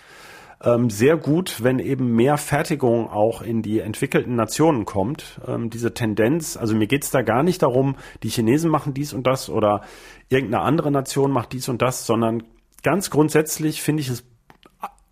ähm, 0.63 0.91
sehr 0.91 1.17
gut, 1.17 1.63
wenn 1.63 1.79
eben 1.79 2.15
mehr 2.15 2.37
Fertigung 2.37 3.09
auch 3.09 3.41
in 3.41 3.63
die 3.63 3.79
entwickelten 3.79 4.35
Nationen 4.35 4.85
kommt. 4.85 5.41
Ähm, 5.47 5.71
diese 5.71 5.95
Tendenz, 5.95 6.57
also 6.57 6.75
mir 6.75 6.85
geht 6.85 7.03
es 7.03 7.09
da 7.09 7.23
gar 7.23 7.41
nicht 7.41 7.63
darum, 7.63 7.95
die 8.21 8.29
Chinesen 8.29 8.69
machen 8.69 8.93
dies 8.93 9.13
und 9.13 9.25
das 9.25 9.49
oder 9.49 9.81
irgendeine 10.29 10.63
andere 10.63 10.91
Nation 10.91 11.31
macht 11.31 11.51
dies 11.51 11.67
und 11.67 11.81
das, 11.81 12.05
sondern 12.05 12.43
ganz 12.83 13.09
grundsätzlich 13.09 13.81
finde 13.81 14.01
ich 14.01 14.09
es 14.09 14.23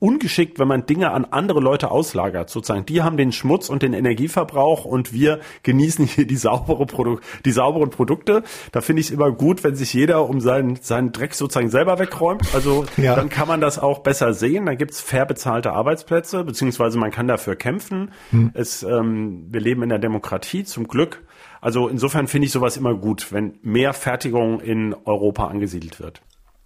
ungeschickt, 0.03 0.59
wenn 0.59 0.67
man 0.67 0.85
Dinge 0.85 1.11
an 1.11 1.23
andere 1.23 1.61
Leute 1.61 1.89
auslagert. 1.89 2.49
Sozusagen, 2.49 2.85
die 2.85 3.01
haben 3.01 3.15
den 3.15 3.31
Schmutz 3.31 3.69
und 3.69 3.83
den 3.83 3.93
Energieverbrauch 3.93 4.83
und 4.83 5.13
wir 5.13 5.39
genießen 5.63 6.05
hier 6.05 6.27
die 6.27 6.35
saubere 6.35 6.85
Produ 6.85 7.19
die 7.45 7.51
sauberen 7.51 7.89
Produkte. 7.89 8.43
Da 8.73 8.81
finde 8.81 8.99
ich 8.99 9.07
es 9.07 9.11
immer 9.13 9.31
gut, 9.31 9.63
wenn 9.63 9.75
sich 9.75 9.93
jeder 9.93 10.27
um 10.27 10.41
seinen, 10.41 10.75
seinen 10.75 11.13
Dreck 11.13 11.33
sozusagen 11.33 11.69
selber 11.69 11.99
wegräumt. 11.99 12.43
Also 12.53 12.83
ja. 12.97 13.15
dann 13.15 13.29
kann 13.29 13.47
man 13.47 13.61
das 13.61 13.79
auch 13.79 13.99
besser 13.99 14.33
sehen. 14.33 14.65
Dann 14.65 14.77
gibt 14.77 14.91
es 14.91 14.99
fair 14.99 15.25
bezahlte 15.25 15.71
Arbeitsplätze, 15.71 16.43
beziehungsweise 16.43 16.97
man 16.97 17.11
kann 17.11 17.29
dafür 17.29 17.55
kämpfen. 17.55 18.11
Hm. 18.31 18.51
Es, 18.53 18.83
ähm, 18.83 19.45
wir 19.51 19.61
leben 19.61 19.83
in 19.83 19.89
der 19.89 19.99
Demokratie, 19.99 20.65
zum 20.65 20.89
Glück. 20.89 21.23
Also 21.61 21.87
insofern 21.87 22.27
finde 22.27 22.47
ich 22.47 22.51
sowas 22.51 22.75
immer 22.75 22.93
gut, 22.93 23.31
wenn 23.31 23.53
mehr 23.61 23.93
Fertigung 23.93 24.59
in 24.59 24.93
Europa 25.05 25.47
angesiedelt 25.47 26.01
wird. 26.01 26.21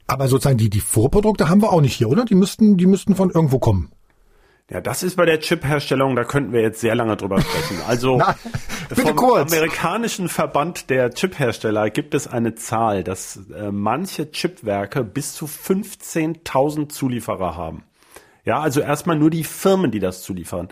Aber 0.07 0.27
sozusagen 0.27 0.57
die, 0.57 0.69
die 0.69 0.79
Vorprodukte 0.79 1.49
haben 1.49 1.61
wir 1.61 1.71
auch 1.71 1.81
nicht 1.81 1.95
hier, 1.95 2.09
oder? 2.09 2.25
Die 2.25 2.35
müssten, 2.35 2.77
die 2.77 2.85
müssten 2.85 3.15
von 3.15 3.29
irgendwo 3.29 3.59
kommen. 3.59 3.91
Ja, 4.69 4.81
das 4.81 5.01
ist 5.01 5.15
bei 5.15 5.25
der 5.25 5.39
Chip-Herstellung, 5.39 6.17
da 6.17 6.25
könnten 6.25 6.51
wir 6.51 6.61
jetzt 6.61 6.81
sehr 6.81 6.93
lange 6.93 7.15
drüber 7.15 7.39
sprechen. 7.39 7.81
Also 7.87 8.17
Na, 8.17 8.35
vom 8.91 9.15
kurz. 9.15 9.53
amerikanischen 9.53 10.27
Verband 10.27 10.89
der 10.89 11.11
Chip-Hersteller 11.11 11.89
gibt 11.89 12.13
es 12.13 12.27
eine 12.27 12.53
Zahl, 12.55 13.05
dass 13.05 13.39
äh, 13.55 13.71
manche 13.71 14.29
Chipwerke 14.29 15.05
bis 15.05 15.35
zu 15.35 15.45
15.000 15.45 16.89
Zulieferer 16.89 17.55
haben. 17.55 17.83
Ja, 18.47 18.61
also 18.61 18.79
erstmal 18.79 19.17
nur 19.17 19.29
die 19.29 19.43
Firmen, 19.43 19.91
die 19.91 19.99
das 19.99 20.21
zuliefern. 20.21 20.69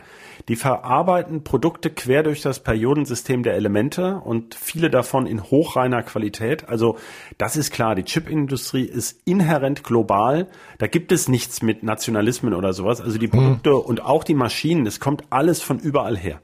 Die 0.47 0.55
verarbeiten 0.55 1.43
Produkte 1.43 1.89
quer 1.89 2.23
durch 2.23 2.41
das 2.41 2.61
Periodensystem 2.61 3.43
der 3.43 3.55
Elemente 3.55 4.21
und 4.23 4.55
viele 4.55 4.89
davon 4.89 5.27
in 5.27 5.43
hochreiner 5.43 6.01
Qualität. 6.01 6.69
Also 6.69 6.97
das 7.37 7.57
ist 7.57 7.73
klar, 7.73 7.93
die 7.93 8.05
Chipindustrie 8.05 8.85
ist 8.85 9.19
inhärent 9.25 9.83
global. 9.83 10.47
Da 10.77 10.87
gibt 10.87 11.11
es 11.11 11.27
nichts 11.27 11.61
mit 11.61 11.83
Nationalismen 11.83 12.53
oder 12.53 12.71
sowas. 12.71 13.01
Also 13.01 13.17
die 13.17 13.27
Produkte 13.27 13.71
hm. 13.71 13.79
und 13.81 14.05
auch 14.05 14.23
die 14.23 14.35
Maschinen, 14.35 14.85
es 14.85 15.01
kommt 15.01 15.25
alles 15.29 15.61
von 15.61 15.77
überall 15.77 16.15
her. 16.15 16.39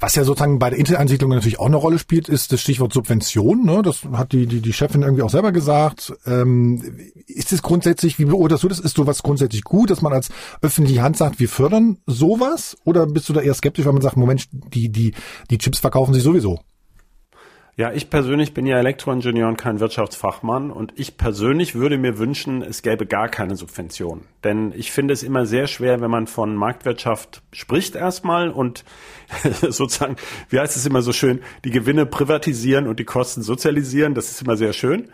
Was 0.00 0.14
ja 0.14 0.24
sozusagen 0.24 0.58
bei 0.58 0.70
der 0.70 0.78
Internetansiedlung 0.78 1.30
natürlich 1.30 1.60
auch 1.60 1.66
eine 1.66 1.76
Rolle 1.76 1.98
spielt, 1.98 2.28
ist 2.28 2.52
das 2.52 2.60
Stichwort 2.60 2.92
Subvention. 2.92 3.64
Ne? 3.64 3.82
Das 3.82 4.04
hat 4.12 4.32
die, 4.32 4.46
die, 4.46 4.60
die 4.60 4.72
Chefin 4.72 5.02
irgendwie 5.02 5.22
auch 5.22 5.30
selber 5.30 5.52
gesagt. 5.52 6.12
Ähm, 6.26 6.82
ist 7.26 7.52
es 7.52 7.62
grundsätzlich, 7.62 8.18
wie 8.18 8.24
beurteilst 8.24 8.64
du 8.64 8.68
das? 8.68 8.80
Ist 8.80 8.96
sowas 8.96 9.22
grundsätzlich 9.22 9.64
gut, 9.64 9.90
dass 9.90 10.02
man 10.02 10.12
als 10.12 10.28
öffentliche 10.62 11.02
Hand 11.02 11.16
sagt, 11.16 11.40
wir 11.40 11.48
fördern 11.48 11.98
sowas? 12.06 12.76
Oder 12.84 13.06
bist 13.06 13.28
du 13.28 13.32
da 13.32 13.40
eher 13.40 13.54
skeptisch, 13.54 13.84
weil 13.86 13.92
man 13.92 14.02
sagt, 14.02 14.16
Moment, 14.16 14.48
die, 14.52 14.88
die, 14.88 15.14
die 15.50 15.58
Chips 15.58 15.78
verkaufen 15.78 16.14
sich 16.14 16.22
sowieso? 16.22 16.60
Ja, 17.78 17.92
ich 17.92 18.10
persönlich 18.10 18.54
bin 18.54 18.66
ja 18.66 18.76
Elektroingenieur 18.76 19.46
und 19.46 19.56
kein 19.56 19.78
Wirtschaftsfachmann 19.78 20.72
und 20.72 20.94
ich 20.96 21.16
persönlich 21.16 21.76
würde 21.76 21.96
mir 21.96 22.18
wünschen, 22.18 22.60
es 22.60 22.82
gäbe 22.82 23.06
gar 23.06 23.28
keine 23.28 23.54
Subvention. 23.54 24.22
Denn 24.42 24.72
ich 24.76 24.90
finde 24.90 25.14
es 25.14 25.22
immer 25.22 25.46
sehr 25.46 25.68
schwer, 25.68 26.00
wenn 26.00 26.10
man 26.10 26.26
von 26.26 26.56
Marktwirtschaft 26.56 27.40
spricht 27.52 27.94
erstmal 27.94 28.50
und 28.50 28.84
sozusagen, 29.60 30.16
wie 30.48 30.58
heißt 30.58 30.76
es 30.76 30.86
immer 30.86 31.02
so 31.02 31.12
schön, 31.12 31.38
die 31.64 31.70
Gewinne 31.70 32.04
privatisieren 32.04 32.88
und 32.88 32.98
die 32.98 33.04
Kosten 33.04 33.42
sozialisieren. 33.42 34.14
Das 34.14 34.28
ist 34.28 34.42
immer 34.42 34.56
sehr 34.56 34.72
schön. 34.72 35.12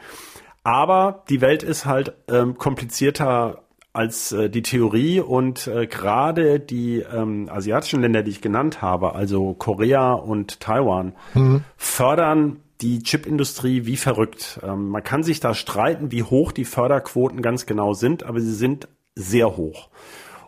Aber 0.62 1.22
die 1.28 1.42
Welt 1.42 1.62
ist 1.62 1.84
halt 1.84 2.14
ähm, 2.28 2.56
komplizierter 2.56 3.63
als 3.94 4.32
äh, 4.32 4.50
die 4.50 4.62
Theorie 4.62 5.20
und 5.20 5.68
äh, 5.68 5.86
gerade 5.86 6.60
die 6.60 6.98
ähm, 6.98 7.48
asiatischen 7.50 8.02
Länder, 8.02 8.22
die 8.22 8.32
ich 8.32 8.42
genannt 8.42 8.82
habe, 8.82 9.14
also 9.14 9.54
Korea 9.54 10.12
und 10.12 10.60
Taiwan, 10.60 11.14
mhm. 11.32 11.62
fördern 11.76 12.60
die 12.80 13.02
Chipindustrie 13.02 13.86
wie 13.86 13.96
verrückt. 13.96 14.60
Ähm, 14.62 14.88
man 14.88 15.02
kann 15.02 15.22
sich 15.22 15.38
da 15.38 15.54
streiten, 15.54 16.10
wie 16.10 16.24
hoch 16.24 16.50
die 16.50 16.64
Förderquoten 16.64 17.40
ganz 17.40 17.66
genau 17.66 17.94
sind, 17.94 18.24
aber 18.24 18.40
sie 18.40 18.52
sind 18.52 18.88
sehr 19.14 19.56
hoch. 19.56 19.88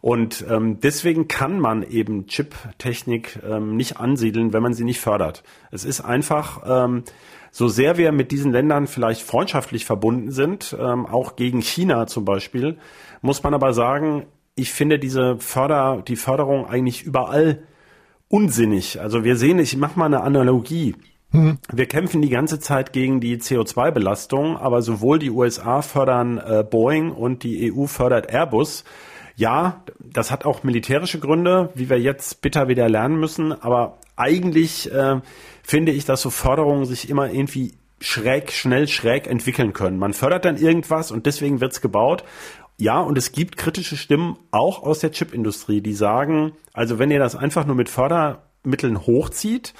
Und 0.00 0.44
ähm, 0.50 0.80
deswegen 0.80 1.28
kann 1.28 1.58
man 1.60 1.82
eben 1.82 2.26
Chip-Technik 2.26 3.40
ähm, 3.48 3.76
nicht 3.76 3.98
ansiedeln, 3.98 4.52
wenn 4.52 4.62
man 4.62 4.74
sie 4.74 4.84
nicht 4.84 5.00
fördert. 5.00 5.42
Es 5.70 5.84
ist 5.84 6.00
einfach, 6.00 6.62
ähm, 6.66 7.04
so 7.56 7.68
sehr 7.68 7.96
wir 7.96 8.12
mit 8.12 8.32
diesen 8.32 8.52
Ländern 8.52 8.86
vielleicht 8.86 9.22
freundschaftlich 9.22 9.86
verbunden 9.86 10.30
sind, 10.30 10.76
ähm, 10.78 11.06
auch 11.06 11.36
gegen 11.36 11.62
China 11.62 12.06
zum 12.06 12.26
Beispiel, 12.26 12.76
muss 13.26 13.42
man 13.42 13.52
aber 13.52 13.74
sagen, 13.74 14.26
ich 14.54 14.72
finde 14.72 14.98
diese 14.98 15.36
Förder, 15.38 16.02
die 16.06 16.16
Förderung 16.16 16.66
eigentlich 16.66 17.02
überall 17.02 17.64
unsinnig. 18.28 19.00
Also 19.00 19.24
wir 19.24 19.36
sehen, 19.36 19.58
ich 19.58 19.76
mache 19.76 19.98
mal 19.98 20.06
eine 20.06 20.22
Analogie. 20.22 20.94
Mhm. 21.32 21.58
Wir 21.70 21.86
kämpfen 21.86 22.22
die 22.22 22.30
ganze 22.30 22.58
Zeit 22.58 22.92
gegen 22.92 23.20
die 23.20 23.36
CO2-Belastung, 23.36 24.56
aber 24.56 24.80
sowohl 24.80 25.18
die 25.18 25.30
USA 25.30 25.82
fördern 25.82 26.38
äh, 26.38 26.64
Boeing 26.68 27.10
und 27.10 27.42
die 27.42 27.72
EU 27.72 27.86
fördert 27.86 28.32
Airbus. 28.32 28.84
Ja, 29.34 29.82
das 29.98 30.30
hat 30.30 30.46
auch 30.46 30.62
militärische 30.62 31.20
Gründe, 31.20 31.70
wie 31.74 31.90
wir 31.90 32.00
jetzt 32.00 32.40
bitter 32.40 32.68
wieder 32.68 32.88
lernen 32.88 33.20
müssen, 33.20 33.52
aber 33.52 33.98
eigentlich 34.16 34.90
äh, 34.90 35.20
finde 35.62 35.92
ich, 35.92 36.06
dass 36.06 36.22
so 36.22 36.30
Förderungen 36.30 36.86
sich 36.86 37.10
immer 37.10 37.30
irgendwie 37.30 37.74
schräg, 38.00 38.52
schnell 38.52 38.88
schräg 38.88 39.26
entwickeln 39.26 39.72
können. 39.72 39.98
Man 39.98 40.14
fördert 40.14 40.44
dann 40.44 40.56
irgendwas 40.56 41.10
und 41.10 41.26
deswegen 41.26 41.60
wird's 41.60 41.82
gebaut. 41.82 42.24
Ja, 42.78 43.00
und 43.00 43.16
es 43.16 43.32
gibt 43.32 43.56
kritische 43.56 43.96
Stimmen 43.96 44.36
auch 44.50 44.82
aus 44.82 44.98
der 44.98 45.10
Chipindustrie, 45.10 45.80
die 45.80 45.94
sagen, 45.94 46.52
also 46.74 46.98
wenn 46.98 47.10
ihr 47.10 47.18
das 47.18 47.34
einfach 47.34 47.64
nur 47.64 47.76
mit 47.76 47.88
Fördermitteln 47.88 49.06
hochzieht 49.06 49.72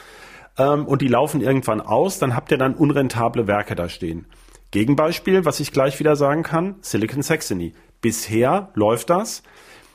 ähm, 0.56 0.86
und 0.86 1.02
die 1.02 1.08
laufen 1.08 1.42
irgendwann 1.42 1.82
aus, 1.82 2.18
dann 2.18 2.34
habt 2.34 2.50
ihr 2.50 2.58
dann 2.58 2.74
unrentable 2.74 3.46
Werke 3.46 3.74
da 3.74 3.88
stehen. 3.88 4.26
Gegenbeispiel, 4.70 5.44
was 5.44 5.60
ich 5.60 5.72
gleich 5.72 5.98
wieder 6.00 6.16
sagen 6.16 6.42
kann, 6.42 6.76
Silicon 6.80 7.22
Saxony. 7.22 7.74
Bisher 8.00 8.70
läuft 8.74 9.10
das. 9.10 9.42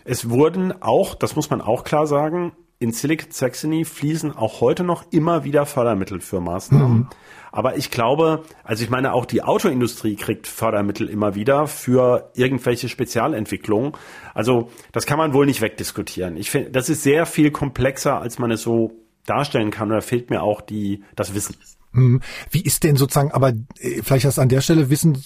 Es 0.05 0.29
wurden 0.29 0.81
auch, 0.81 1.15
das 1.15 1.35
muss 1.35 1.49
man 1.49 1.61
auch 1.61 1.83
klar 1.83 2.07
sagen, 2.07 2.53
in 2.79 2.91
Silicon 2.91 3.31
Saxony 3.31 3.85
fließen 3.85 4.35
auch 4.35 4.61
heute 4.61 4.83
noch 4.83 5.05
immer 5.11 5.43
wieder 5.43 5.65
Fördermittel 5.65 6.19
für 6.19 6.39
Maßnahmen. 6.39 6.97
Mhm. 6.97 7.07
Aber 7.51 7.75
ich 7.75 7.91
glaube, 7.91 8.43
also 8.63 8.83
ich 8.83 8.89
meine, 8.89 9.13
auch 9.13 9.25
die 9.25 9.43
Autoindustrie 9.43 10.15
kriegt 10.15 10.47
Fördermittel 10.47 11.09
immer 11.09 11.35
wieder 11.35 11.67
für 11.67 12.31
irgendwelche 12.33 12.87
Spezialentwicklungen. 12.87 13.91
Also 14.33 14.69
das 14.93 15.05
kann 15.05 15.17
man 15.17 15.33
wohl 15.33 15.45
nicht 15.45 15.61
wegdiskutieren. 15.61 16.37
Ich 16.37 16.49
finde, 16.49 16.71
das 16.71 16.89
ist 16.89 17.03
sehr 17.03 17.25
viel 17.25 17.51
komplexer, 17.51 18.21
als 18.21 18.39
man 18.39 18.51
es 18.51 18.61
so 18.61 18.93
darstellen 19.25 19.71
kann. 19.71 19.89
Und 19.89 19.95
da 19.95 20.01
fehlt 20.01 20.29
mir 20.29 20.41
auch 20.41 20.61
die, 20.61 21.03
das 21.15 21.35
Wissen. 21.35 21.55
Mhm. 21.93 22.21
Wie 22.49 22.61
ist 22.61 22.83
denn 22.83 22.95
sozusagen, 22.95 23.31
aber 23.31 23.49
äh, 23.79 24.01
vielleicht 24.03 24.25
das 24.25 24.39
an 24.39 24.49
der 24.49 24.61
Stelle 24.61 24.89
Wissen, 24.89 25.17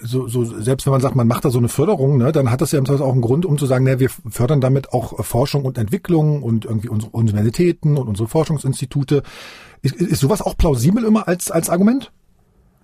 so, 0.00 0.26
so 0.26 0.44
selbst 0.44 0.86
wenn 0.86 0.92
man 0.92 1.00
sagt, 1.00 1.16
man 1.16 1.28
macht 1.28 1.44
da 1.44 1.50
so 1.50 1.58
eine 1.58 1.68
Förderung, 1.68 2.18
ne, 2.18 2.32
dann 2.32 2.50
hat 2.50 2.60
das 2.60 2.72
ja 2.72 2.78
im 2.78 2.86
auch 2.86 3.12
einen 3.12 3.20
Grund, 3.20 3.44
um 3.44 3.58
zu 3.58 3.66
sagen, 3.66 3.84
ne, 3.84 4.00
wir 4.00 4.08
fördern 4.08 4.60
damit 4.60 4.92
auch 4.92 5.24
Forschung 5.24 5.64
und 5.64 5.76
Entwicklung 5.76 6.42
und 6.42 6.64
irgendwie 6.64 6.88
unsere 6.88 7.12
Universitäten 7.12 7.98
und 7.98 8.08
unsere 8.08 8.28
Forschungsinstitute. 8.28 9.22
Ist, 9.82 9.96
ist 9.96 10.20
sowas 10.20 10.42
auch 10.42 10.56
plausibel 10.56 11.04
immer 11.04 11.28
als, 11.28 11.50
als 11.50 11.70
Argument? 11.70 12.10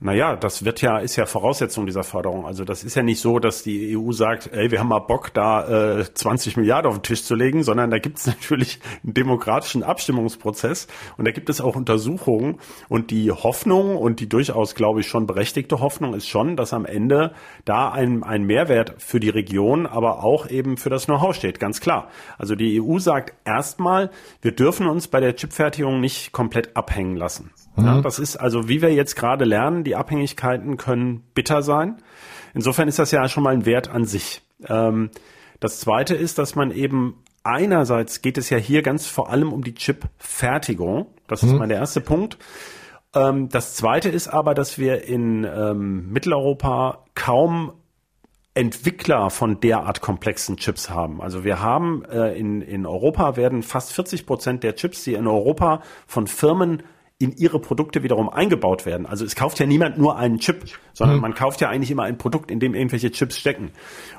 Naja, 0.01 0.37
das 0.37 0.65
wird 0.65 0.83
ja, 0.83 0.99
ist 0.99 1.17
ja 1.17 1.25
Voraussetzung 1.25 1.87
dieser 1.87 2.03
Förderung. 2.03 2.47
Also 2.47 2.65
das 2.65 2.83
ist 2.85 2.97
ja 2.97 3.03
nicht 3.03 3.21
so, 3.21 3.39
dass 3.39 3.63
die 3.63 3.97
EU 3.97 4.13
sagt, 4.13 4.53
ey, 4.53 4.71
wir 4.71 4.81
haben 4.81 4.89
mal 4.89 4.99
Bock, 4.99 5.33
da 5.33 6.01
äh, 6.01 6.13
20 6.13 6.57
Milliarden 6.57 6.91
auf 6.91 6.99
den 6.99 7.05
Tisch 7.05 7.23
zu 7.23 7.35
legen, 7.35 7.63
sondern 7.63 7.91
da 7.91 7.99
gibt 7.99 8.19
es 8.19 8.27
natürlich 8.27 8.81
einen 9.03 9.15
demokratischen 9.15 9.83
Abstimmungsprozess 9.83 10.89
und 11.17 11.27
da 11.27 11.31
gibt 11.31 11.49
es 11.49 11.61
auch 11.61 11.77
Untersuchungen 11.77 12.59
und 12.89 13.13
die 13.13 13.31
Hoffnung 13.31 13.97
und 13.97 14.21
die 14.21 14.29
durchaus, 14.29 14.75
glaube 14.75 15.01
ich, 15.01 15.07
schon 15.07 15.27
berechtigte 15.27 15.81
Hoffnung 15.81 16.13
ist 16.15 16.27
schon, 16.27 16.57
dass 16.57 16.75
am 16.75 16.85
Ende 16.85 17.33
da 17.65 17.91
ein, 17.91 18.25
ein 18.25 18.43
Mehrwert 18.43 18.97
für 18.99 19.21
die 19.21 19.31
Region, 19.31 19.87
aber 19.87 20.25
auch 20.25 20.51
eben 20.51 20.77
für 20.77 20.91
das 20.91 21.07
Know-how 21.07 21.35
steht, 21.35 21.61
ganz 21.61 21.81
klar. 21.81 22.09
Also 22.37 22.57
die 22.57 22.83
EU 22.83 22.99
sagt 22.99 23.35
erstmal, 23.47 24.11
wir 24.43 24.53
dürfen 24.53 24.89
uns 24.89 25.09
bei 25.09 25.21
der 25.21 25.37
Chipfertigung 25.37 26.01
nicht 26.01 26.33
komplett 26.33 26.77
abhängen 26.77 27.17
lassen. 27.17 27.51
Ja, 27.77 27.95
mhm. 27.95 28.03
das 28.03 28.19
ist 28.19 28.37
also, 28.37 28.69
wie 28.69 28.83
wir 28.83 28.93
jetzt 28.93 29.17
gerade 29.17 29.45
lernen, 29.45 29.85
die 29.85 29.97
Abhängigkeiten 29.97 30.77
können 30.77 31.25
bitter 31.35 31.63
sein. 31.63 32.03
Insofern 32.55 32.89
ist 32.89 32.99
das 32.99 33.11
ja 33.11 33.29
schon 33.29 33.43
mal 33.43 33.53
ein 33.53 33.67
Wert 33.67 33.89
an 33.89 34.05
sich. 34.05 34.43
Ähm, 34.69 35.11
das 35.61 35.81
zweite 35.81 36.15
ist, 36.15 36.39
dass 36.39 36.55
man 36.55 36.71
eben 36.71 37.23
einerseits 37.43 38.23
geht 38.23 38.39
es 38.39 38.51
ja 38.51 38.59
hier 38.59 38.83
ganz 38.83 39.07
vor 39.07 39.31
allem 39.31 39.53
um 39.53 39.63
die 39.63 39.75
Chip-Fertigung. 39.75 41.07
Das 41.27 41.43
mhm. 41.43 41.49
ist 41.49 41.55
mal 41.59 41.69
der 41.69 41.79
erste 41.79 42.01
Punkt. 42.01 42.39
Ähm, 43.15 43.49
das 43.49 43.75
zweite 43.75 44.09
ist 44.09 44.29
aber, 44.29 44.55
dass 44.55 44.79
wir 44.79 45.05
in 45.05 45.45
ähm, 45.45 46.11
Mitteleuropa 46.11 47.05
kaum 47.15 47.73
Entwickler 48.55 49.31
von 49.31 49.59
derart 49.59 50.01
komplexen 50.01 50.57
Chips 50.57 50.89
haben. 50.89 51.21
Also 51.21 51.43
wir 51.43 51.61
haben 51.61 52.05
äh, 52.05 52.39
in, 52.39 52.63
in 52.63 52.87
Europa 52.87 53.37
werden 53.37 53.65
fast 53.65 53.93
40 53.93 54.27
Prozent 54.27 54.63
der 54.63 54.77
Chips, 54.77 55.03
die 55.03 55.15
in 55.15 55.27
Europa 55.27 55.83
von 56.07 56.29
Firmen 56.29 56.85
in 57.19 57.33
ihre 57.33 57.61
Produkte 57.61 58.03
wiederum 58.03 58.29
eingebaut 58.29 58.87
werden. 58.87 59.07
Also 59.07 59.25
es 59.25 59.37
kauft 59.37 59.61
ja 59.61 59.67
niemand 59.67 59.99
nur 59.99 60.19
einen 60.19 60.39
Chip, 60.39 60.65
sondern 60.93 61.17
mhm. 61.17 61.23
man 61.23 61.35
kauft 61.35 61.61
ja 61.61 61.69
eigentlich 61.69 61.91
immer 61.91 62.03
ein 62.03 62.19
Produkt, 62.19 62.51
in 62.51 62.59
dem 62.59 62.75
irgendwelche 62.75 63.11
Chips 63.13 63.39
stecken. 63.39 63.71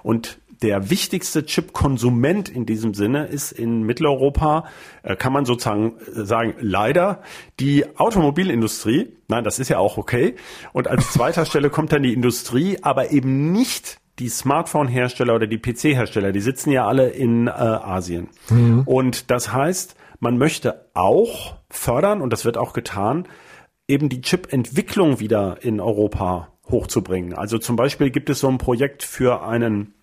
Und 0.01 0.39
der 0.61 0.89
wichtigste 0.89 1.45
Chip-Konsument 1.45 2.47
in 2.47 2.65
diesem 2.65 2.93
Sinne 2.93 3.25
ist 3.25 3.51
in 3.51 3.83
Mitteleuropa, 3.83 4.65
äh, 5.03 5.15
kann 5.17 5.33
man 5.33 5.43
sozusagen 5.45 5.97
äh, 5.99 6.25
sagen, 6.25 6.55
leider 6.59 7.21
die 7.59 7.97
Automobilindustrie. 7.97 9.17
Nein, 9.27 9.43
das 9.43 9.59
ist 9.59 9.69
ja 9.69 9.79
auch 9.79 9.97
okay. 9.97 10.35
Und 10.71 10.87
als 10.87 11.11
zweiter 11.11 11.45
Stelle 11.45 11.69
kommt 11.69 11.91
dann 11.91 12.03
die 12.03 12.13
Industrie, 12.13 12.77
aber 12.81 13.11
eben 13.11 13.51
nicht 13.51 13.99
die 14.19 14.29
Smartphone-Hersteller 14.29 15.35
oder 15.35 15.47
die 15.47 15.57
PC-Hersteller. 15.57 16.31
Die 16.31 16.39
sitzen 16.39 16.71
ja 16.71 16.87
alle 16.87 17.09
in 17.09 17.47
äh, 17.47 17.51
Asien. 17.51 18.29
Mhm. 18.49 18.83
Und 18.85 19.29
das 19.29 19.51
heißt, 19.51 19.97
man 20.19 20.37
möchte 20.37 20.89
auch 20.93 21.55
fördern, 21.69 22.21
und 22.21 22.31
das 22.31 22.45
wird 22.45 22.57
auch 22.57 22.73
getan, 22.73 23.27
eben 23.87 24.09
die 24.09 24.21
Chip-Entwicklung 24.21 25.19
wieder 25.19 25.57
in 25.61 25.79
Europa 25.79 26.49
hochzubringen. 26.69 27.33
Also 27.33 27.57
zum 27.57 27.75
Beispiel 27.75 28.09
gibt 28.09 28.29
es 28.29 28.39
so 28.39 28.47
ein 28.47 28.57
Projekt 28.57 29.03
für 29.03 29.43
einen 29.43 29.93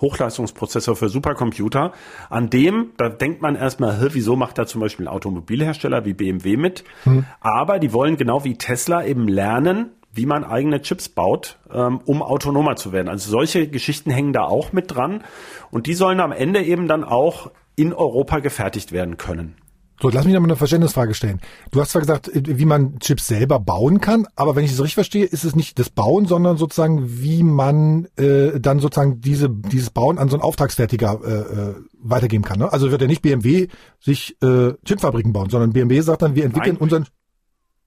Hochleistungsprozessor 0.00 0.96
für 0.96 1.08
Supercomputer, 1.08 1.92
an 2.28 2.50
dem, 2.50 2.92
da 2.96 3.08
denkt 3.08 3.42
man 3.42 3.54
erstmal, 3.54 4.08
wieso 4.12 4.36
macht 4.36 4.58
da 4.58 4.66
zum 4.66 4.80
Beispiel 4.80 5.06
ein 5.06 5.12
Automobilhersteller 5.12 6.04
wie 6.04 6.14
BMW 6.14 6.56
mit? 6.56 6.84
Hm. 7.04 7.24
Aber 7.40 7.78
die 7.78 7.92
wollen 7.92 8.16
genau 8.16 8.44
wie 8.44 8.58
Tesla 8.58 9.04
eben 9.04 9.28
lernen, 9.28 9.92
wie 10.12 10.26
man 10.26 10.44
eigene 10.44 10.80
Chips 10.80 11.08
baut, 11.08 11.58
ähm, 11.72 12.00
um 12.04 12.22
autonomer 12.22 12.76
zu 12.76 12.92
werden. 12.92 13.08
Also 13.08 13.30
solche 13.30 13.68
Geschichten 13.68 14.10
hängen 14.10 14.32
da 14.32 14.44
auch 14.44 14.72
mit 14.72 14.94
dran 14.94 15.24
und 15.70 15.86
die 15.86 15.94
sollen 15.94 16.20
am 16.20 16.32
Ende 16.32 16.62
eben 16.62 16.86
dann 16.88 17.04
auch 17.04 17.50
in 17.76 17.92
Europa 17.92 18.38
gefertigt 18.40 18.92
werden 18.92 19.16
können. 19.16 19.56
So, 20.00 20.08
lass 20.10 20.24
mich 20.24 20.34
nochmal 20.34 20.50
eine 20.50 20.56
Verständnisfrage 20.56 21.14
stellen. 21.14 21.40
Du 21.70 21.80
hast 21.80 21.92
zwar 21.92 22.00
gesagt, 22.00 22.30
wie 22.34 22.64
man 22.64 22.98
Chips 22.98 23.28
selber 23.28 23.60
bauen 23.60 24.00
kann, 24.00 24.26
aber 24.34 24.56
wenn 24.56 24.64
ich 24.64 24.72
es 24.72 24.80
richtig 24.80 24.94
verstehe, 24.94 25.24
ist 25.24 25.44
es 25.44 25.54
nicht 25.54 25.78
das 25.78 25.88
Bauen, 25.88 26.26
sondern 26.26 26.56
sozusagen, 26.56 27.22
wie 27.22 27.44
man 27.44 28.08
äh, 28.16 28.58
dann 28.58 28.80
sozusagen 28.80 29.20
diese, 29.20 29.48
dieses 29.48 29.90
Bauen 29.90 30.18
an 30.18 30.28
so 30.28 30.36
einen 30.36 30.42
Auftragsfertiger 30.42 31.20
äh, 31.24 31.30
äh 31.30 31.74
weitergeben 32.06 32.44
kann. 32.44 32.58
Ne? 32.58 32.70
Also 32.70 32.90
wird 32.90 33.00
ja 33.00 33.06
nicht 33.06 33.22
BMW 33.22 33.68
sich 33.98 34.36
äh, 34.42 34.74
Chipfabriken 34.84 35.32
bauen, 35.32 35.48
sondern 35.48 35.72
BMW 35.72 36.00
sagt 36.00 36.20
dann, 36.20 36.34
wir 36.34 36.44
entwickeln 36.44 36.74
Nein. 36.74 36.82
unseren 36.82 37.06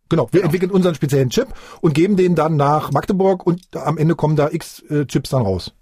Genau, 0.09 0.29
wir 0.31 0.39
genau. 0.39 0.45
entwickeln 0.45 0.71
unseren 0.71 0.95
speziellen 0.95 1.29
Chip 1.29 1.49
und 1.81 1.93
geben 1.93 2.15
den 2.15 2.33
dann 2.33 2.55
nach 2.55 2.91
Magdeburg 2.91 3.45
und 3.45 3.75
am 3.75 3.97
Ende 3.97 4.15
kommen 4.15 4.37
da 4.37 4.49
x 4.49 4.81
äh, 4.89 5.05
Chips 5.05 5.31
dann 5.31 5.41
raus. 5.41 5.73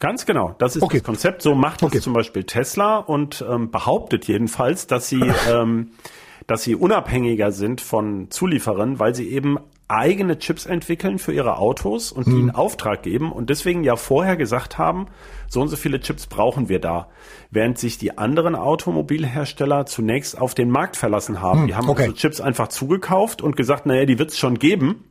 Ganz 0.00 0.26
genau, 0.26 0.54
das 0.58 0.76
ist 0.76 0.82
okay. 0.82 0.98
das 0.98 1.04
Konzept. 1.04 1.42
So 1.42 1.54
macht 1.54 1.82
okay. 1.82 1.98
es 1.98 2.04
zum 2.04 2.12
Beispiel 2.12 2.44
Tesla 2.44 2.98
und 2.98 3.44
ähm, 3.48 3.70
behauptet 3.70 4.26
jedenfalls, 4.26 4.86
dass 4.86 5.08
sie, 5.08 5.22
ähm, 5.50 5.90
dass 6.46 6.62
sie 6.62 6.74
unabhängiger 6.74 7.52
sind 7.52 7.80
von 7.80 8.30
Zulieferern, 8.30 8.98
weil 8.98 9.14
sie 9.14 9.28
eben 9.28 9.58
eigene 9.88 10.38
Chips 10.38 10.66
entwickeln 10.66 11.18
für 11.18 11.32
ihre 11.32 11.56
Autos 11.56 12.12
und 12.12 12.26
die 12.26 12.32
hm. 12.32 12.48
in 12.48 12.50
Auftrag 12.50 13.02
geben 13.02 13.32
und 13.32 13.48
deswegen 13.48 13.84
ja 13.84 13.96
vorher 13.96 14.36
gesagt 14.36 14.76
haben, 14.76 15.06
so 15.48 15.62
und 15.62 15.68
so 15.68 15.76
viele 15.76 15.98
Chips 15.98 16.26
brauchen 16.26 16.68
wir 16.68 16.78
da. 16.78 17.08
Während 17.50 17.78
sich 17.78 17.96
die 17.96 18.18
anderen 18.18 18.54
Automobilhersteller 18.54 19.86
zunächst 19.86 20.38
auf 20.38 20.54
den 20.54 20.70
Markt 20.70 20.96
verlassen 20.96 21.40
haben. 21.40 21.60
Hm. 21.60 21.66
Die 21.68 21.74
haben 21.74 21.88
okay. 21.88 22.02
also 22.02 22.14
Chips 22.14 22.40
einfach 22.40 22.68
zugekauft 22.68 23.40
und 23.40 23.56
gesagt, 23.56 23.86
naja, 23.86 24.04
die 24.04 24.18
wird 24.18 24.30
es 24.30 24.38
schon 24.38 24.58
geben 24.58 25.04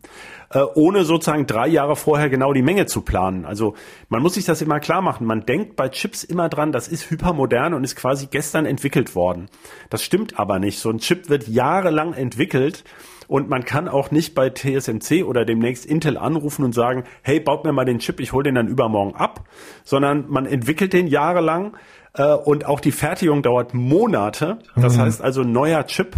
äh, 0.50 0.60
ohne 0.76 1.04
sozusagen 1.04 1.48
drei 1.48 1.68
Jahre 1.68 1.96
vorher 1.96 2.30
genau 2.30 2.54
die 2.54 2.62
Menge 2.62 2.86
zu 2.86 3.02
planen. 3.02 3.46
Also 3.46 3.76
man 4.10 4.22
muss 4.22 4.36
sich 4.36 4.46
das 4.46 4.62
immer 4.62 4.80
klar 4.80 5.02
machen. 5.02 5.28
Man 5.28 5.46
denkt 5.46 5.76
bei 5.76 5.90
Chips 5.90 6.24
immer 6.24 6.50
dran, 6.50 6.72
das 6.72 6.88
ist 6.88 7.10
hypermodern 7.10 7.74
und 7.74 7.84
ist 7.84 7.96
quasi 7.96 8.28
gestern 8.28 8.66
entwickelt 8.66 9.16
worden. 9.16 9.50
Das 9.90 10.04
stimmt 10.04 10.40
aber 10.40 10.60
nicht. 10.60 10.80
So 10.80 10.90
ein 10.90 11.00
Chip 11.00 11.30
wird 11.30 11.48
jahrelang 11.48 12.14
entwickelt. 12.14 12.84
Und 13.28 13.50
man 13.50 13.66
kann 13.66 13.90
auch 13.90 14.10
nicht 14.10 14.36
bei 14.36 14.50
TSMC 14.50 15.26
oder 15.26 15.44
demnächst 15.44 15.86
Intel 15.86 16.18
anrufen 16.18 16.64
und 16.64 16.74
sagen, 16.74 17.04
hey, 17.24 17.42
baut 17.42 17.66
mir 17.66 17.74
mal 17.74 17.84
den 17.84 18.00
Chip, 18.00 18.22
ich 18.22 18.32
hole 18.32 18.44
den 18.44 18.56
dann 18.56 18.70
übermorgen 18.70 19.16
ab, 19.16 19.44
sondern 19.84 20.30
man 20.30 20.46
entwickelt 20.46 20.94
den 20.94 21.08
jahrelang 21.08 21.76
äh, 22.14 22.34
und 22.34 22.66
auch 22.66 22.80
die 22.80 22.94
Fertigung 22.94 23.42
dauert 23.42 23.74
Monate. 23.74 24.60
Das 24.78 24.96
mhm. 24.96 25.02
heißt 25.02 25.22
also, 25.22 25.44
neuer 25.44 25.86
Chip 25.88 26.16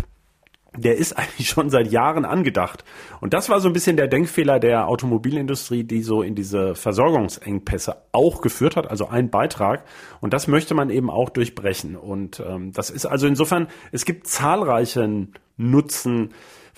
der 0.77 0.97
ist 0.97 1.13
eigentlich 1.17 1.49
schon 1.49 1.69
seit 1.69 1.91
Jahren 1.91 2.25
angedacht. 2.25 2.83
Und 3.21 3.33
das 3.33 3.49
war 3.49 3.59
so 3.59 3.67
ein 3.69 3.73
bisschen 3.73 3.97
der 3.97 4.07
Denkfehler 4.07 4.59
der 4.59 4.87
Automobilindustrie, 4.87 5.83
die 5.83 6.01
so 6.01 6.21
in 6.21 6.35
diese 6.35 6.75
Versorgungsengpässe 6.75 7.97
auch 8.11 8.41
geführt 8.41 8.75
hat, 8.75 8.89
also 8.89 9.07
ein 9.07 9.29
Beitrag. 9.29 9.83
Und 10.21 10.33
das 10.33 10.47
möchte 10.47 10.73
man 10.73 10.89
eben 10.89 11.09
auch 11.09 11.29
durchbrechen. 11.29 11.95
Und 11.95 12.41
ähm, 12.45 12.71
das 12.73 12.89
ist 12.89 13.05
also 13.05 13.27
insofern, 13.27 13.67
es 13.91 14.05
gibt 14.05 14.27
zahlreiche 14.27 15.27
Nutzen 15.57 16.29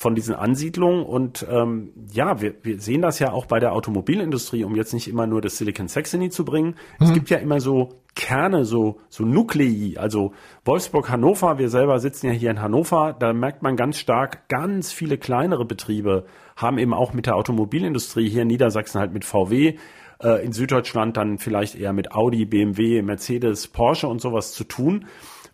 von 0.01 0.15
diesen 0.15 0.33
Ansiedlungen. 0.33 1.05
Und 1.05 1.45
ähm, 1.49 1.91
ja, 2.11 2.41
wir, 2.41 2.55
wir 2.63 2.79
sehen 2.79 3.03
das 3.03 3.19
ja 3.19 3.31
auch 3.31 3.45
bei 3.45 3.59
der 3.59 3.73
Automobilindustrie, 3.73 4.63
um 4.63 4.75
jetzt 4.75 4.93
nicht 4.93 5.07
immer 5.07 5.27
nur 5.27 5.41
das 5.41 5.57
Silicon 5.57 5.87
Saxony 5.87 6.29
zu 6.29 6.43
bringen. 6.43 6.75
Mhm. 6.99 7.05
Es 7.05 7.13
gibt 7.13 7.29
ja 7.29 7.37
immer 7.37 7.59
so 7.59 8.00
Kerne, 8.15 8.65
so, 8.65 8.99
so 9.09 9.23
Nuklei, 9.23 9.93
also 9.97 10.33
Wolfsburg, 10.65 11.09
Hannover, 11.09 11.57
wir 11.57 11.69
selber 11.69 11.99
sitzen 11.99 12.27
ja 12.27 12.33
hier 12.33 12.51
in 12.51 12.61
Hannover, 12.61 13.15
da 13.17 13.31
merkt 13.31 13.63
man 13.63 13.77
ganz 13.77 13.97
stark, 13.97 14.49
ganz 14.49 14.91
viele 14.91 15.17
kleinere 15.17 15.65
Betriebe 15.65 16.25
haben 16.57 16.77
eben 16.77 16.93
auch 16.93 17.13
mit 17.13 17.25
der 17.25 17.35
Automobilindustrie 17.35 18.29
hier 18.29 18.43
in 18.43 18.49
Niedersachsen 18.49 18.99
halt 18.99 19.13
mit 19.13 19.25
VW, 19.25 19.77
äh, 20.21 20.45
in 20.45 20.51
Süddeutschland 20.51 21.17
dann 21.17 21.37
vielleicht 21.37 21.75
eher 21.75 21.93
mit 21.93 22.11
Audi, 22.11 22.45
BMW, 22.45 23.01
Mercedes, 23.01 23.67
Porsche 23.67 24.07
und 24.07 24.21
sowas 24.21 24.53
zu 24.53 24.63
tun. 24.65 25.05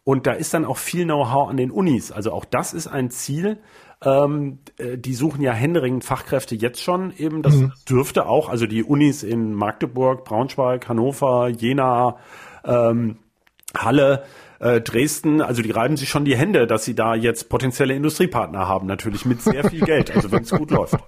Und 0.03 0.25
da 0.25 0.31
ist 0.31 0.53
dann 0.53 0.65
auch 0.65 0.77
viel 0.77 1.03
Know-how 1.03 1.49
an 1.49 1.57
den 1.57 1.69
Unis. 1.69 2.11
Also 2.11 2.31
auch 2.31 2.45
das 2.45 2.73
ist 2.73 2.87
ein 2.87 3.09
Ziel, 3.09 3.59
ähm, 4.03 4.59
äh, 4.77 4.97
die 4.97 5.13
suchen 5.13 5.41
ja 5.41 5.51
händeringend 5.51 6.03
Fachkräfte 6.03 6.55
jetzt 6.55 6.81
schon 6.81 7.13
eben. 7.17 7.41
Das 7.41 7.55
mhm. 7.55 7.73
dürfte 7.89 8.27
auch, 8.27 8.49
also 8.49 8.67
die 8.67 8.83
Unis 8.83 9.23
in 9.23 9.53
Magdeburg, 9.53 10.23
Braunschweig, 10.23 10.87
Hannover, 10.87 11.49
Jena, 11.49 12.17
ähm, 12.63 13.17
Halle, 13.75 14.23
äh, 14.59 14.81
Dresden, 14.81 15.41
also 15.41 15.61
die 15.61 15.71
reiben 15.71 15.97
sich 15.97 16.09
schon 16.09 16.25
die 16.25 16.35
Hände, 16.35 16.67
dass 16.67 16.85
sie 16.85 16.95
da 16.95 17.15
jetzt 17.15 17.49
potenzielle 17.49 17.93
Industriepartner 17.93 18.67
haben, 18.67 18.87
natürlich 18.87 19.25
mit 19.25 19.41
sehr 19.41 19.69
viel 19.69 19.81
Geld, 19.81 20.15
also 20.15 20.31
wenn 20.31 20.43
es 20.43 20.51
gut 20.51 20.71
läuft. 20.71 20.95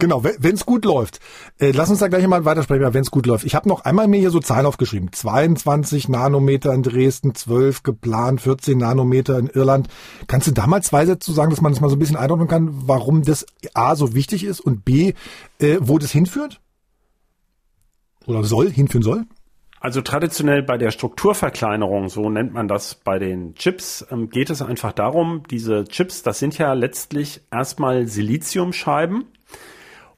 Genau, 0.00 0.22
wenn 0.24 0.54
es 0.54 0.66
gut 0.66 0.84
läuft. 0.84 1.20
Äh, 1.58 1.70
lass 1.70 1.90
uns 1.90 2.00
da 2.00 2.08
gleich 2.08 2.26
mal 2.26 2.44
weitersprechen, 2.44 2.94
wenn 2.94 3.02
es 3.02 3.10
gut 3.10 3.26
läuft. 3.26 3.44
Ich 3.44 3.54
habe 3.54 3.68
noch 3.68 3.84
einmal 3.84 4.06
mir 4.06 4.18
hier 4.18 4.30
so 4.30 4.40
Zahlen 4.40 4.66
aufgeschrieben. 4.66 5.12
22 5.12 6.08
Nanometer 6.08 6.72
in 6.72 6.82
Dresden, 6.82 7.34
12 7.34 7.82
geplant, 7.82 8.40
14 8.40 8.78
Nanometer 8.78 9.38
in 9.38 9.48
Irland. 9.48 9.88
Kannst 10.26 10.46
du 10.46 10.52
da 10.52 10.66
mal 10.66 10.82
zwei 10.82 11.06
Sätze 11.06 11.32
sagen, 11.32 11.50
dass 11.50 11.60
man 11.60 11.72
das 11.72 11.80
mal 11.80 11.88
so 11.88 11.96
ein 11.96 11.98
bisschen 11.98 12.16
einordnen 12.16 12.48
kann, 12.48 12.70
warum 12.86 13.22
das 13.22 13.46
A 13.74 13.96
so 13.96 14.14
wichtig 14.14 14.44
ist 14.44 14.60
und 14.60 14.84
B, 14.84 15.14
äh, 15.60 15.78
wo 15.80 15.98
das 15.98 16.12
hinführt? 16.12 16.60
Oder 18.26 18.44
soll, 18.44 18.70
hinführen 18.70 19.02
soll? 19.02 19.24
Also 19.80 20.00
traditionell 20.00 20.62
bei 20.62 20.76
der 20.76 20.90
Strukturverkleinerung, 20.90 22.08
so 22.08 22.30
nennt 22.30 22.52
man 22.52 22.66
das 22.66 22.96
bei 22.96 23.18
den 23.18 23.54
Chips, 23.54 24.06
ähm, 24.10 24.28
geht 24.28 24.50
es 24.50 24.60
einfach 24.60 24.92
darum, 24.92 25.44
diese 25.50 25.84
Chips, 25.84 26.22
das 26.22 26.38
sind 26.38 26.58
ja 26.58 26.72
letztlich 26.72 27.42
erstmal 27.50 28.06
Siliziumscheiben 28.06 29.26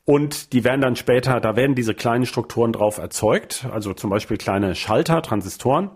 und 0.05 0.53
die 0.55 0.65
werden 0.65 0.81
dann 0.81 0.97
später, 0.97 1.41
da 1.41 1.57
werden 1.57 1.75
diese 1.75 1.95
kleinen 1.95 2.27
Strukturen 2.27 2.73
drauf 2.73 2.99
erzeugt, 2.99 3.67
also 3.71 3.93
zum 3.93 4.11
Beispiel 4.11 4.39
kleine 4.39 4.75
Schalter, 4.75 5.23
Transistoren. 5.23 5.91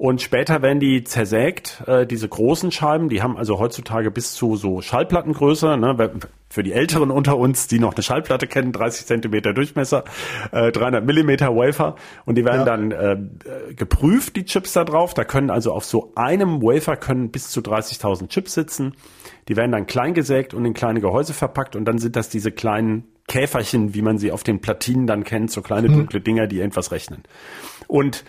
Und 0.00 0.22
später 0.22 0.62
werden 0.62 0.80
die 0.80 1.04
zersägt, 1.04 1.82
äh, 1.86 2.06
diese 2.06 2.26
großen 2.26 2.72
Scheiben, 2.72 3.10
die 3.10 3.20
haben 3.20 3.36
also 3.36 3.58
heutzutage 3.58 4.10
bis 4.10 4.32
zu 4.32 4.56
so 4.56 4.80
Schallplattengröße, 4.80 5.76
ne, 5.76 6.10
für 6.48 6.62
die 6.62 6.72
Älteren 6.72 7.10
unter 7.10 7.36
uns, 7.36 7.66
die 7.66 7.78
noch 7.78 7.92
eine 7.92 8.02
Schallplatte 8.02 8.46
kennen, 8.46 8.72
30 8.72 9.04
Zentimeter 9.04 9.52
Durchmesser, 9.52 10.04
äh, 10.52 10.72
300 10.72 11.04
Millimeter 11.04 11.54
Wafer 11.54 11.96
und 12.24 12.38
die 12.38 12.46
werden 12.46 12.60
ja. 12.60 12.64
dann 12.64 12.90
äh, 12.92 13.74
geprüft, 13.74 14.36
die 14.36 14.46
Chips 14.46 14.72
da 14.72 14.84
drauf. 14.84 15.12
Da 15.12 15.24
können 15.24 15.50
also 15.50 15.74
auf 15.74 15.84
so 15.84 16.12
einem 16.14 16.62
Wafer 16.62 16.96
können 16.96 17.30
bis 17.30 17.50
zu 17.50 17.60
30.000 17.60 18.28
Chips 18.28 18.54
sitzen. 18.54 18.94
Die 19.48 19.56
werden 19.56 19.72
dann 19.72 19.86
klein 19.86 20.14
gesägt 20.14 20.54
und 20.54 20.64
in 20.64 20.72
kleine 20.72 21.02
Gehäuse 21.02 21.34
verpackt 21.34 21.76
und 21.76 21.84
dann 21.84 21.98
sind 21.98 22.16
das 22.16 22.30
diese 22.30 22.52
kleinen 22.52 23.04
Käferchen, 23.28 23.92
wie 23.92 24.00
man 24.00 24.16
sie 24.16 24.32
auf 24.32 24.44
den 24.44 24.62
Platinen 24.62 25.06
dann 25.06 25.24
kennt, 25.24 25.50
so 25.50 25.60
kleine 25.60 25.88
hm. 25.88 25.94
dunkle 25.94 26.22
Dinger, 26.22 26.46
die 26.46 26.62
etwas 26.62 26.90
rechnen. 26.90 27.22
Und 27.86 28.24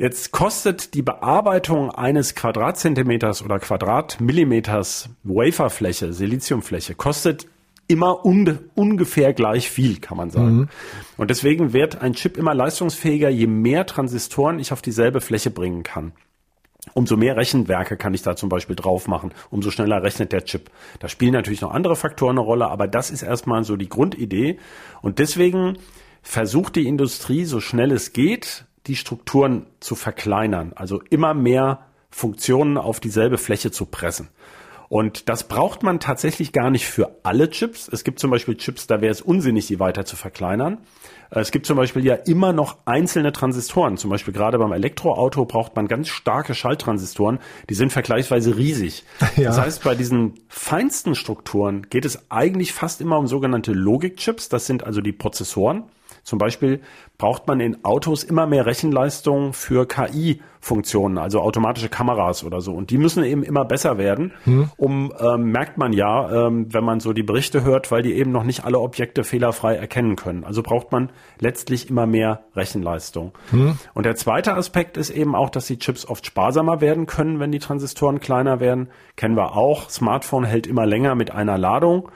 Jetzt 0.00 0.30
kostet 0.30 0.94
die 0.94 1.02
Bearbeitung 1.02 1.90
eines 1.90 2.36
Quadratzentimeters 2.36 3.44
oder 3.44 3.58
Quadratmillimeters 3.58 5.10
Waferfläche, 5.24 6.12
Siliziumfläche, 6.12 6.94
kostet 6.94 7.48
immer 7.88 8.24
un 8.24 8.60
ungefähr 8.76 9.32
gleich 9.32 9.68
viel, 9.68 9.98
kann 9.98 10.16
man 10.16 10.30
sagen. 10.30 10.56
Mhm. 10.56 10.68
Und 11.16 11.30
deswegen 11.30 11.72
wird 11.72 12.00
ein 12.00 12.12
Chip 12.12 12.36
immer 12.36 12.54
leistungsfähiger, 12.54 13.28
je 13.28 13.48
mehr 13.48 13.86
Transistoren 13.86 14.60
ich 14.60 14.72
auf 14.72 14.82
dieselbe 14.82 15.20
Fläche 15.20 15.50
bringen 15.50 15.82
kann. 15.82 16.12
Umso 16.94 17.16
mehr 17.16 17.36
Rechenwerke 17.36 17.96
kann 17.96 18.14
ich 18.14 18.22
da 18.22 18.36
zum 18.36 18.48
Beispiel 18.48 18.76
drauf 18.76 19.08
machen, 19.08 19.32
umso 19.50 19.72
schneller 19.72 20.04
rechnet 20.04 20.30
der 20.30 20.44
Chip. 20.44 20.70
Da 21.00 21.08
spielen 21.08 21.32
natürlich 21.32 21.60
noch 21.60 21.72
andere 21.72 21.96
Faktoren 21.96 22.38
eine 22.38 22.46
Rolle, 22.46 22.68
aber 22.68 22.86
das 22.86 23.10
ist 23.10 23.22
erstmal 23.22 23.64
so 23.64 23.74
die 23.74 23.88
Grundidee. 23.88 24.60
Und 25.02 25.18
deswegen 25.18 25.76
versucht 26.22 26.76
die 26.76 26.86
Industrie, 26.86 27.44
so 27.44 27.58
schnell 27.58 27.90
es 27.90 28.12
geht, 28.12 28.67
die 28.88 28.96
Strukturen 28.96 29.66
zu 29.80 29.94
verkleinern, 29.94 30.72
also 30.74 31.00
immer 31.10 31.34
mehr 31.34 31.86
Funktionen 32.10 32.78
auf 32.78 33.00
dieselbe 33.00 33.38
Fläche 33.38 33.70
zu 33.70 33.84
pressen. 33.86 34.28
Und 34.88 35.28
das 35.28 35.44
braucht 35.44 35.82
man 35.82 36.00
tatsächlich 36.00 36.52
gar 36.52 36.70
nicht 36.70 36.86
für 36.86 37.18
alle 37.22 37.50
Chips. 37.50 37.88
Es 37.92 38.04
gibt 38.04 38.18
zum 38.18 38.30
Beispiel 38.30 38.56
Chips, 38.56 38.86
da 38.86 39.02
wäre 39.02 39.12
es 39.12 39.20
unsinnig, 39.20 39.66
die 39.66 39.78
weiter 39.78 40.06
zu 40.06 40.16
verkleinern. 40.16 40.78
Äh, 41.30 41.40
es 41.40 41.50
gibt 41.50 41.66
zum 41.66 41.76
Beispiel 41.76 42.04
ja 42.06 42.14
immer 42.14 42.54
noch 42.54 42.78
einzelne 42.86 43.32
Transistoren. 43.32 43.98
Zum 43.98 44.08
Beispiel 44.08 44.32
gerade 44.32 44.58
beim 44.58 44.72
Elektroauto 44.72 45.44
braucht 45.44 45.76
man 45.76 45.88
ganz 45.88 46.08
starke 46.08 46.54
Schalttransistoren. 46.54 47.38
Die 47.68 47.74
sind 47.74 47.92
vergleichsweise 47.92 48.56
riesig. 48.56 49.04
Ja. 49.36 49.50
Das 49.50 49.60
heißt, 49.60 49.84
bei 49.84 49.94
diesen 49.94 50.40
feinsten 50.48 51.14
Strukturen 51.14 51.82
geht 51.90 52.04
es 52.04 52.30
eigentlich 52.30 52.72
fast 52.72 53.00
immer 53.00 53.18
um 53.18 53.28
sogenannte 53.28 53.72
Logikchips. 53.72 54.48
Das 54.48 54.66
sind 54.66 54.84
also 54.84 55.00
die 55.00 55.12
Prozessoren. 55.12 55.84
Zum 56.28 56.38
Beispiel 56.38 56.82
braucht 57.16 57.46
man 57.46 57.58
in 57.58 57.86
Autos 57.86 58.22
immer 58.22 58.46
mehr 58.46 58.66
Rechenleistung 58.66 59.54
für 59.54 59.88
KI-Funktionen, 59.88 61.16
also 61.16 61.40
automatische 61.40 61.88
Kameras 61.88 62.44
oder 62.44 62.60
so. 62.60 62.74
Und 62.74 62.90
die 62.90 62.98
müssen 62.98 63.24
eben 63.24 63.42
immer 63.42 63.64
besser 63.64 63.96
werden. 63.96 64.34
Hm. 64.44 64.70
Um 64.76 65.10
ähm, 65.18 65.50
merkt 65.50 65.78
man 65.78 65.94
ja, 65.94 66.46
ähm, 66.46 66.66
wenn 66.70 66.84
man 66.84 67.00
so 67.00 67.14
die 67.14 67.22
Berichte 67.22 67.64
hört, 67.64 67.90
weil 67.90 68.02
die 68.02 68.12
eben 68.12 68.30
noch 68.30 68.44
nicht 68.44 68.66
alle 68.66 68.78
Objekte 68.78 69.24
fehlerfrei 69.24 69.76
erkennen 69.76 70.16
können. 70.16 70.44
Also 70.44 70.62
braucht 70.62 70.92
man 70.92 71.08
letztlich 71.40 71.88
immer 71.88 72.06
mehr 72.06 72.42
Rechenleistung. 72.54 73.32
Hm. 73.48 73.78
Und 73.94 74.04
der 74.04 74.14
zweite 74.14 74.54
Aspekt 74.54 74.98
ist 74.98 75.08
eben 75.08 75.34
auch, 75.34 75.48
dass 75.48 75.66
die 75.66 75.78
Chips 75.78 76.06
oft 76.06 76.26
sparsamer 76.26 76.82
werden 76.82 77.06
können, 77.06 77.40
wenn 77.40 77.52
die 77.52 77.58
Transistoren 77.58 78.20
kleiner 78.20 78.60
werden. 78.60 78.90
Kennen 79.16 79.34
wir 79.34 79.56
auch. 79.56 79.88
Smartphone 79.88 80.44
hält 80.44 80.66
immer 80.66 80.84
länger 80.84 81.14
mit 81.14 81.30
einer 81.30 81.56
Ladung. 81.56 82.10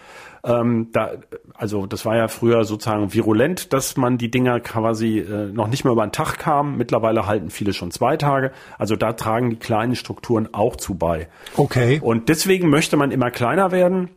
Ähm, 0.44 0.88
da, 0.92 1.12
also 1.54 1.86
das 1.86 2.04
war 2.04 2.16
ja 2.16 2.26
früher 2.28 2.64
sozusagen 2.64 3.14
virulent, 3.14 3.72
dass 3.72 3.96
man 3.96 4.18
die 4.18 4.30
Dinger 4.30 4.58
quasi 4.60 5.18
äh, 5.18 5.52
noch 5.52 5.68
nicht 5.68 5.84
mehr 5.84 5.92
über 5.92 6.04
den 6.04 6.12
Tag 6.12 6.38
kam. 6.38 6.76
Mittlerweile 6.76 7.26
halten 7.26 7.50
viele 7.50 7.72
schon 7.72 7.90
zwei 7.90 8.16
Tage. 8.16 8.50
Also 8.78 8.96
da 8.96 9.12
tragen 9.12 9.50
die 9.50 9.56
kleinen 9.56 9.94
Strukturen 9.94 10.48
auch 10.52 10.76
zu 10.76 10.94
bei. 10.94 11.28
Okay. 11.56 12.00
Und 12.02 12.28
deswegen 12.28 12.70
möchte 12.70 12.96
man 12.96 13.12
immer 13.12 13.30
kleiner 13.30 13.70
werden. 13.70 14.10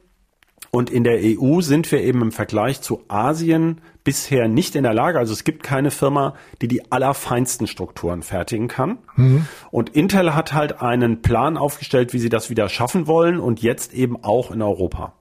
Und 0.71 0.89
in 0.89 1.03
der 1.03 1.19
EU 1.23 1.61
sind 1.61 1.89
wir 1.91 2.01
eben 2.01 2.21
im 2.21 2.31
Vergleich 2.31 2.81
zu 2.81 3.03
Asien 3.07 3.79
bisher 4.03 4.47
nicht 4.47 4.75
in 4.75 4.83
der 4.83 4.93
Lage. 4.93 5.19
Also 5.19 5.31
es 5.31 5.43
gibt 5.43 5.63
keine 5.63 5.89
Firma, 5.89 6.33
die 6.61 6.67
die 6.67 6.91
allerfeinsten 6.91 7.67
Strukturen 7.67 8.23
fertigen 8.23 8.67
kann. 8.67 8.97
Mhm. 9.15 9.47
Und 9.71 9.89
Intel 9.89 10.35
hat 10.35 10.53
halt 10.53 10.81
einen 10.81 11.21
Plan 11.21 11.55
aufgestellt, 11.55 12.13
wie 12.13 12.19
sie 12.19 12.29
das 12.29 12.49
wieder 12.49 12.67
schaffen 12.67 13.07
wollen 13.07 13.39
und 13.39 13.61
jetzt 13.61 13.93
eben 13.93 14.21
auch 14.23 14.51
in 14.51 14.61
Europa. 14.61 15.13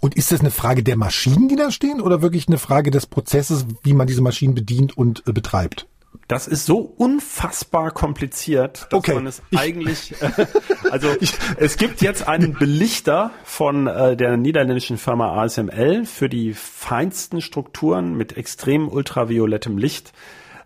Und 0.00 0.16
ist 0.16 0.32
das 0.32 0.40
eine 0.40 0.50
Frage 0.50 0.82
der 0.82 0.96
Maschinen, 0.96 1.48
die 1.48 1.56
da 1.56 1.70
stehen, 1.70 2.00
oder 2.00 2.22
wirklich 2.22 2.48
eine 2.48 2.58
Frage 2.58 2.90
des 2.90 3.06
Prozesses, 3.06 3.66
wie 3.82 3.92
man 3.92 4.06
diese 4.06 4.22
Maschinen 4.22 4.54
bedient 4.54 4.96
und 4.96 5.22
äh, 5.26 5.32
betreibt? 5.32 5.86
das 6.28 6.46
ist 6.46 6.66
so 6.66 6.78
unfassbar 6.78 7.90
kompliziert, 7.90 8.86
dass 8.90 8.98
okay. 8.98 9.14
man 9.14 9.26
es 9.26 9.42
eigentlich, 9.54 10.14
äh, 10.22 10.46
also 10.90 11.08
es 11.56 11.76
gibt 11.76 12.00
jetzt 12.00 12.26
einen 12.26 12.54
Belichter 12.54 13.30
von 13.44 13.86
äh, 13.86 14.16
der 14.16 14.36
niederländischen 14.36 14.96
Firma 14.96 15.42
ASML 15.42 16.04
für 16.06 16.28
die 16.28 16.54
feinsten 16.54 17.40
Strukturen 17.40 18.16
mit 18.16 18.36
extrem 18.36 18.88
ultraviolettem 18.88 19.76
Licht. 19.76 20.12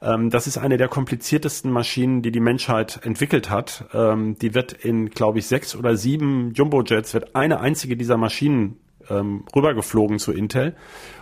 Ähm, 0.00 0.30
das 0.30 0.46
ist 0.46 0.58
eine 0.58 0.76
der 0.76 0.88
kompliziertesten 0.88 1.72
Maschinen, 1.72 2.22
die 2.22 2.30
die 2.30 2.40
Menschheit 2.40 3.00
entwickelt 3.02 3.50
hat. 3.50 3.86
Ähm, 3.92 4.38
die 4.38 4.54
wird 4.54 4.72
in, 4.72 5.10
glaube 5.10 5.40
ich, 5.40 5.46
sechs 5.46 5.74
oder 5.74 5.96
sieben 5.96 6.52
Jumbo-Jets, 6.52 7.14
wird 7.14 7.34
eine 7.34 7.60
einzige 7.60 7.96
dieser 7.96 8.16
Maschinen 8.16 8.78
ähm, 9.10 9.44
rübergeflogen 9.54 10.18
zu 10.18 10.32
Intel. 10.32 10.74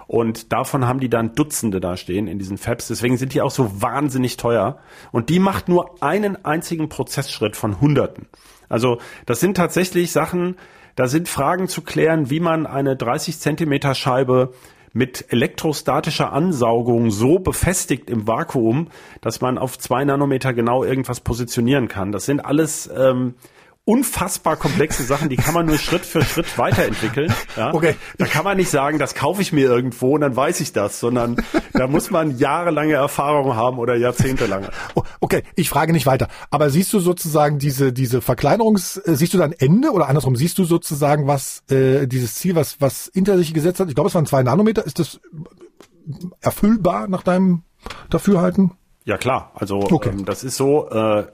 Und 0.06 0.52
davon 0.52 0.86
haben 0.86 1.00
die 1.00 1.10
dann 1.10 1.34
Dutzende 1.34 1.80
da 1.80 1.96
stehen 1.96 2.28
in 2.28 2.38
diesen 2.38 2.58
Fabs. 2.58 2.88
Deswegen 2.88 3.16
sind 3.16 3.34
die 3.34 3.42
auch 3.42 3.50
so 3.50 3.82
wahnsinnig 3.82 4.36
teuer. 4.36 4.78
Und 5.12 5.30
die 5.30 5.38
macht 5.38 5.68
nur 5.68 6.02
einen 6.02 6.44
einzigen 6.44 6.88
Prozessschritt 6.88 7.56
von 7.56 7.80
Hunderten. 7.80 8.26
Also 8.68 8.98
das 9.26 9.40
sind 9.40 9.56
tatsächlich 9.56 10.12
Sachen, 10.12 10.56
da 10.94 11.08
sind 11.08 11.28
Fragen 11.28 11.68
zu 11.68 11.82
klären, 11.82 12.30
wie 12.30 12.40
man 12.40 12.66
eine 12.66 12.96
30 12.96 13.38
Zentimeter 13.38 13.94
Scheibe 13.94 14.52
mit 14.92 15.26
elektrostatischer 15.30 16.32
Ansaugung 16.32 17.10
so 17.10 17.38
befestigt 17.38 18.08
im 18.08 18.26
Vakuum, 18.26 18.88
dass 19.20 19.42
man 19.42 19.58
auf 19.58 19.78
zwei 19.78 20.04
Nanometer 20.04 20.54
genau 20.54 20.84
irgendwas 20.84 21.20
positionieren 21.20 21.88
kann. 21.88 22.12
Das 22.12 22.24
sind 22.24 22.40
alles 22.40 22.88
ähm, 22.96 23.34
unfassbar 23.86 24.56
komplexe 24.56 25.04
Sachen, 25.04 25.28
die 25.28 25.36
kann 25.36 25.54
man 25.54 25.64
nur 25.64 25.78
Schritt 25.78 26.04
für 26.04 26.20
Schritt 26.22 26.58
weiterentwickeln. 26.58 27.32
Ja? 27.56 27.72
Okay. 27.72 27.94
Da 28.18 28.26
kann 28.26 28.44
man 28.44 28.56
nicht 28.56 28.68
sagen, 28.68 28.98
das 28.98 29.14
kaufe 29.14 29.40
ich 29.40 29.52
mir 29.52 29.66
irgendwo 29.66 30.14
und 30.14 30.22
dann 30.22 30.34
weiß 30.34 30.60
ich 30.60 30.72
das, 30.72 30.98
sondern 30.98 31.36
da 31.72 31.86
muss 31.86 32.10
man 32.10 32.36
jahrelange 32.36 32.94
Erfahrung 32.94 33.54
haben 33.54 33.78
oder 33.78 33.94
jahrzehntelange. 33.94 34.70
Oh, 34.96 35.02
okay, 35.20 35.44
ich 35.54 35.68
frage 35.68 35.92
nicht 35.92 36.04
weiter. 36.04 36.26
Aber 36.50 36.68
siehst 36.68 36.92
du 36.92 36.98
sozusagen 36.98 37.60
diese 37.60 37.92
diese 37.92 38.20
Verkleinerungs, 38.20 38.96
äh, 38.96 39.14
siehst 39.14 39.34
du 39.34 39.38
dann 39.38 39.52
Ende 39.52 39.92
oder 39.92 40.08
andersrum 40.08 40.34
siehst 40.34 40.58
du 40.58 40.64
sozusagen 40.64 41.28
was 41.28 41.62
äh, 41.70 42.08
dieses 42.08 42.34
Ziel, 42.34 42.56
was 42.56 42.80
was 42.80 43.06
Inter 43.06 43.38
sich 43.38 43.54
gesetzt 43.54 43.78
hat? 43.78 43.88
Ich 43.88 43.94
glaube, 43.94 44.08
es 44.08 44.14
waren 44.16 44.26
zwei 44.26 44.42
Nanometer. 44.42 44.84
Ist 44.84 44.98
das 44.98 45.20
erfüllbar 46.40 47.06
nach 47.06 47.22
deinem 47.22 47.62
Dafürhalten? 48.10 48.72
Ja 49.06 49.16
klar, 49.16 49.52
also 49.54 49.78
Okay. 49.90 50.10
ähm, 50.10 50.24
das 50.26 50.44
ist 50.44 50.56
so. 50.56 50.90
Äh, 50.90 51.24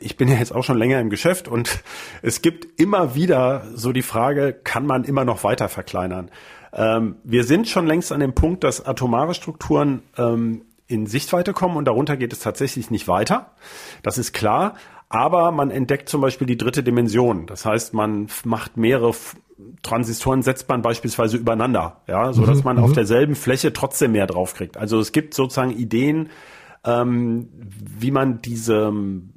ich 0.00 0.16
bin 0.16 0.28
ja 0.28 0.36
jetzt 0.36 0.54
auch 0.54 0.62
schon 0.62 0.78
länger 0.78 1.00
im 1.00 1.10
Geschäft 1.10 1.48
und 1.48 1.82
es 2.22 2.40
gibt 2.40 2.80
immer 2.80 3.16
wieder 3.16 3.64
so 3.74 3.90
die 3.92 4.02
Frage, 4.02 4.52
kann 4.52 4.86
man 4.86 5.02
immer 5.02 5.24
noch 5.24 5.42
weiter 5.42 5.68
verkleinern? 5.68 6.30
Ähm, 6.72 7.16
wir 7.24 7.42
sind 7.44 7.68
schon 7.68 7.86
längst 7.86 8.12
an 8.12 8.20
dem 8.20 8.32
Punkt, 8.34 8.62
dass 8.62 8.86
atomare 8.86 9.34
Strukturen 9.34 10.02
ähm, 10.16 10.62
in 10.86 11.06
Sichtweite 11.06 11.52
kommen 11.52 11.76
und 11.76 11.86
darunter 11.86 12.16
geht 12.16 12.32
es 12.32 12.38
tatsächlich 12.38 12.90
nicht 12.90 13.08
weiter. 13.08 13.50
Das 14.04 14.18
ist 14.18 14.32
klar. 14.32 14.74
Aber 15.08 15.50
man 15.52 15.70
entdeckt 15.70 16.08
zum 16.08 16.22
Beispiel 16.22 16.46
die 16.46 16.56
dritte 16.56 16.82
Dimension. 16.82 17.44
Das 17.44 17.66
heißt, 17.66 17.92
man 17.92 18.28
macht 18.44 18.78
mehrere 18.78 19.12
Transistoren, 19.82 20.40
setzt 20.42 20.70
man 20.70 20.80
beispielsweise 20.80 21.36
übereinander, 21.36 21.98
ja, 22.06 22.32
so 22.32 22.46
dass 22.46 22.64
man 22.64 22.78
auf 22.78 22.92
derselben 22.94 23.34
Fläche 23.34 23.74
trotzdem 23.74 24.12
mehr 24.12 24.26
draufkriegt. 24.26 24.78
Also 24.78 24.98
es 25.00 25.12
gibt 25.12 25.34
sozusagen 25.34 25.70
Ideen, 25.70 26.30
ähm, 26.84 27.48
wie 27.52 28.10
man 28.10 28.42
diese 28.42 28.88
ähm, 28.88 29.34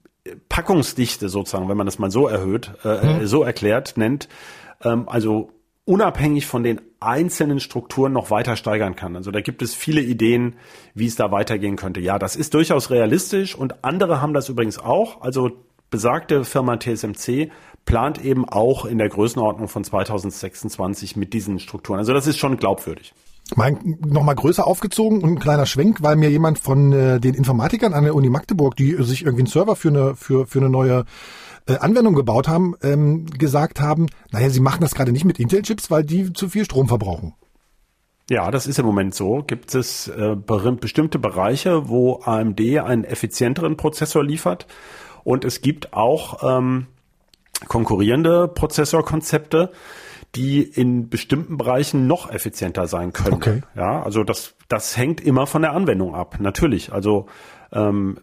Packungsdichte 0.49 1.29
sozusagen, 1.29 1.69
wenn 1.69 1.77
man 1.77 1.85
das 1.85 1.99
mal 1.99 2.11
so 2.11 2.27
erhöht, 2.27 2.71
äh, 2.83 3.23
äh, 3.23 3.27
so 3.27 3.43
erklärt, 3.43 3.97
nennt, 3.97 4.27
ähm, 4.83 5.07
also 5.07 5.51
unabhängig 5.85 6.47
von 6.47 6.63
den 6.63 6.81
einzelnen 6.99 7.59
Strukturen 7.59 8.11
noch 8.11 8.31
weiter 8.31 8.55
steigern 8.55 8.95
kann. 8.95 9.15
Also 9.15 9.29
da 9.29 9.41
gibt 9.41 9.61
es 9.61 9.75
viele 9.75 10.01
Ideen, 10.01 10.55
wie 10.95 11.05
es 11.05 11.15
da 11.15 11.31
weitergehen 11.31 11.75
könnte. 11.75 11.99
Ja, 11.99 12.17
das 12.17 12.35
ist 12.35 12.55
durchaus 12.55 12.89
realistisch 12.89 13.55
und 13.55 13.83
andere 13.83 14.21
haben 14.21 14.33
das 14.33 14.49
übrigens 14.49 14.79
auch. 14.79 15.21
Also 15.21 15.51
besagte 15.91 16.43
Firma 16.43 16.77
TSMC 16.77 17.51
plant 17.85 18.23
eben 18.25 18.49
auch 18.49 18.85
in 18.85 18.97
der 18.97 19.09
Größenordnung 19.09 19.67
von 19.67 19.83
2026 19.83 21.15
mit 21.15 21.33
diesen 21.33 21.59
Strukturen. 21.59 21.99
Also 21.99 22.13
das 22.13 22.25
ist 22.25 22.39
schon 22.39 22.57
glaubwürdig. 22.57 23.13
Mein, 23.55 23.99
noch 24.07 24.23
mal 24.23 24.33
größer 24.33 24.65
aufgezogen 24.65 25.21
und 25.21 25.33
ein 25.33 25.39
kleiner 25.39 25.67
Schwenk, 25.67 26.01
weil 26.01 26.15
mir 26.15 26.31
jemand 26.31 26.57
von 26.57 26.91
äh, 26.91 27.19
den 27.19 27.35
Informatikern 27.35 27.93
an 27.93 28.03
der 28.03 28.15
Uni 28.15 28.29
Magdeburg, 28.29 28.75
die 28.75 28.95
sich 29.03 29.21
irgendwie 29.21 29.41
einen 29.41 29.51
Server 29.51 29.75
für 29.75 29.89
eine 29.89 30.15
für 30.15 30.47
für 30.47 30.59
eine 30.59 30.69
neue 30.69 31.05
äh, 31.67 31.77
Anwendung 31.77 32.15
gebaut 32.15 32.47
haben, 32.47 32.75
ähm, 32.81 33.27
gesagt 33.27 33.79
haben, 33.79 34.07
naja, 34.31 34.49
sie 34.49 34.61
machen 34.61 34.81
das 34.81 34.95
gerade 34.95 35.11
nicht 35.11 35.25
mit 35.25 35.39
Intel-Chips, 35.39 35.91
weil 35.91 36.03
die 36.03 36.33
zu 36.33 36.49
viel 36.49 36.65
Strom 36.65 36.87
verbrauchen. 36.87 37.33
Ja, 38.29 38.49
das 38.49 38.65
ist 38.65 38.79
im 38.79 38.85
Moment 38.87 39.13
so. 39.13 39.43
Gibt 39.45 39.75
es 39.75 40.07
äh, 40.07 40.35
be 40.35 40.77
bestimmte 40.79 41.19
Bereiche, 41.19 41.87
wo 41.87 42.21
AMD 42.23 42.59
einen 42.79 43.03
effizienteren 43.03 43.77
Prozessor 43.77 44.23
liefert 44.23 44.65
und 45.23 45.45
es 45.45 45.61
gibt 45.61 45.93
auch 45.93 46.57
ähm, 46.57 46.87
konkurrierende 47.67 48.47
Prozessorkonzepte, 48.47 49.71
die 50.35 50.61
in 50.63 51.09
bestimmten 51.09 51.57
Bereichen 51.57 52.07
noch 52.07 52.29
effizienter 52.29 52.87
sein 52.87 53.13
können. 53.13 53.33
Okay. 53.33 53.61
Ja, 53.75 54.03
also 54.03 54.23
das, 54.23 54.55
das 54.67 54.97
hängt 54.97 55.21
immer 55.21 55.47
von 55.47 55.61
der 55.61 55.73
Anwendung 55.73 56.13
ab, 56.13 56.37
natürlich. 56.39 56.91
Also 56.91 57.27
ähm, 57.71 58.19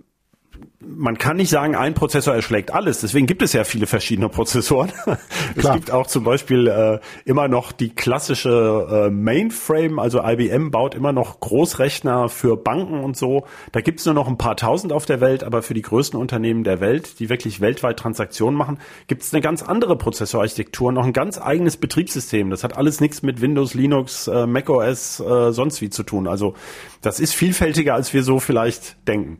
man 0.80 1.18
kann 1.18 1.36
nicht 1.36 1.50
sagen, 1.50 1.74
ein 1.74 1.94
Prozessor 1.94 2.34
erschlägt 2.34 2.72
alles. 2.72 3.00
Deswegen 3.00 3.26
gibt 3.26 3.42
es 3.42 3.52
ja 3.52 3.64
viele 3.64 3.86
verschiedene 3.86 4.28
Prozessoren. 4.28 4.92
es 5.56 5.70
gibt 5.70 5.90
auch 5.90 6.06
zum 6.06 6.24
Beispiel 6.24 6.66
äh, 6.68 6.98
immer 7.24 7.48
noch 7.48 7.72
die 7.72 7.90
klassische 7.90 9.06
äh, 9.06 9.10
Mainframe. 9.10 9.98
Also 9.98 10.22
IBM 10.22 10.70
baut 10.70 10.94
immer 10.94 11.12
noch 11.12 11.40
Großrechner 11.40 12.28
für 12.28 12.56
Banken 12.56 13.00
und 13.00 13.16
so. 13.16 13.46
Da 13.72 13.80
gibt 13.80 14.00
es 14.00 14.06
nur 14.06 14.14
noch 14.14 14.28
ein 14.28 14.38
paar 14.38 14.56
tausend 14.56 14.92
auf 14.92 15.06
der 15.06 15.20
Welt, 15.20 15.44
aber 15.44 15.62
für 15.62 15.74
die 15.74 15.82
größten 15.82 16.18
Unternehmen 16.18 16.64
der 16.64 16.80
Welt, 16.80 17.18
die 17.20 17.28
wirklich 17.28 17.60
weltweit 17.60 17.98
Transaktionen 17.98 18.56
machen, 18.56 18.78
gibt 19.06 19.22
es 19.22 19.32
eine 19.32 19.40
ganz 19.40 19.62
andere 19.62 19.96
Prozessorarchitektur, 19.96 20.92
noch 20.92 21.04
ein 21.04 21.12
ganz 21.12 21.40
eigenes 21.40 21.76
Betriebssystem. 21.76 22.50
Das 22.50 22.64
hat 22.64 22.76
alles 22.76 23.00
nichts 23.00 23.22
mit 23.22 23.40
Windows, 23.40 23.74
Linux, 23.74 24.28
äh, 24.28 24.46
macOS, 24.46 25.20
äh, 25.20 25.52
sonst 25.52 25.80
wie 25.80 25.90
zu 25.90 26.02
tun. 26.02 26.26
Also 26.26 26.54
das 27.00 27.20
ist 27.20 27.34
vielfältiger, 27.34 27.94
als 27.94 28.12
wir 28.14 28.22
so 28.22 28.38
vielleicht 28.38 28.96
denken. 29.08 29.38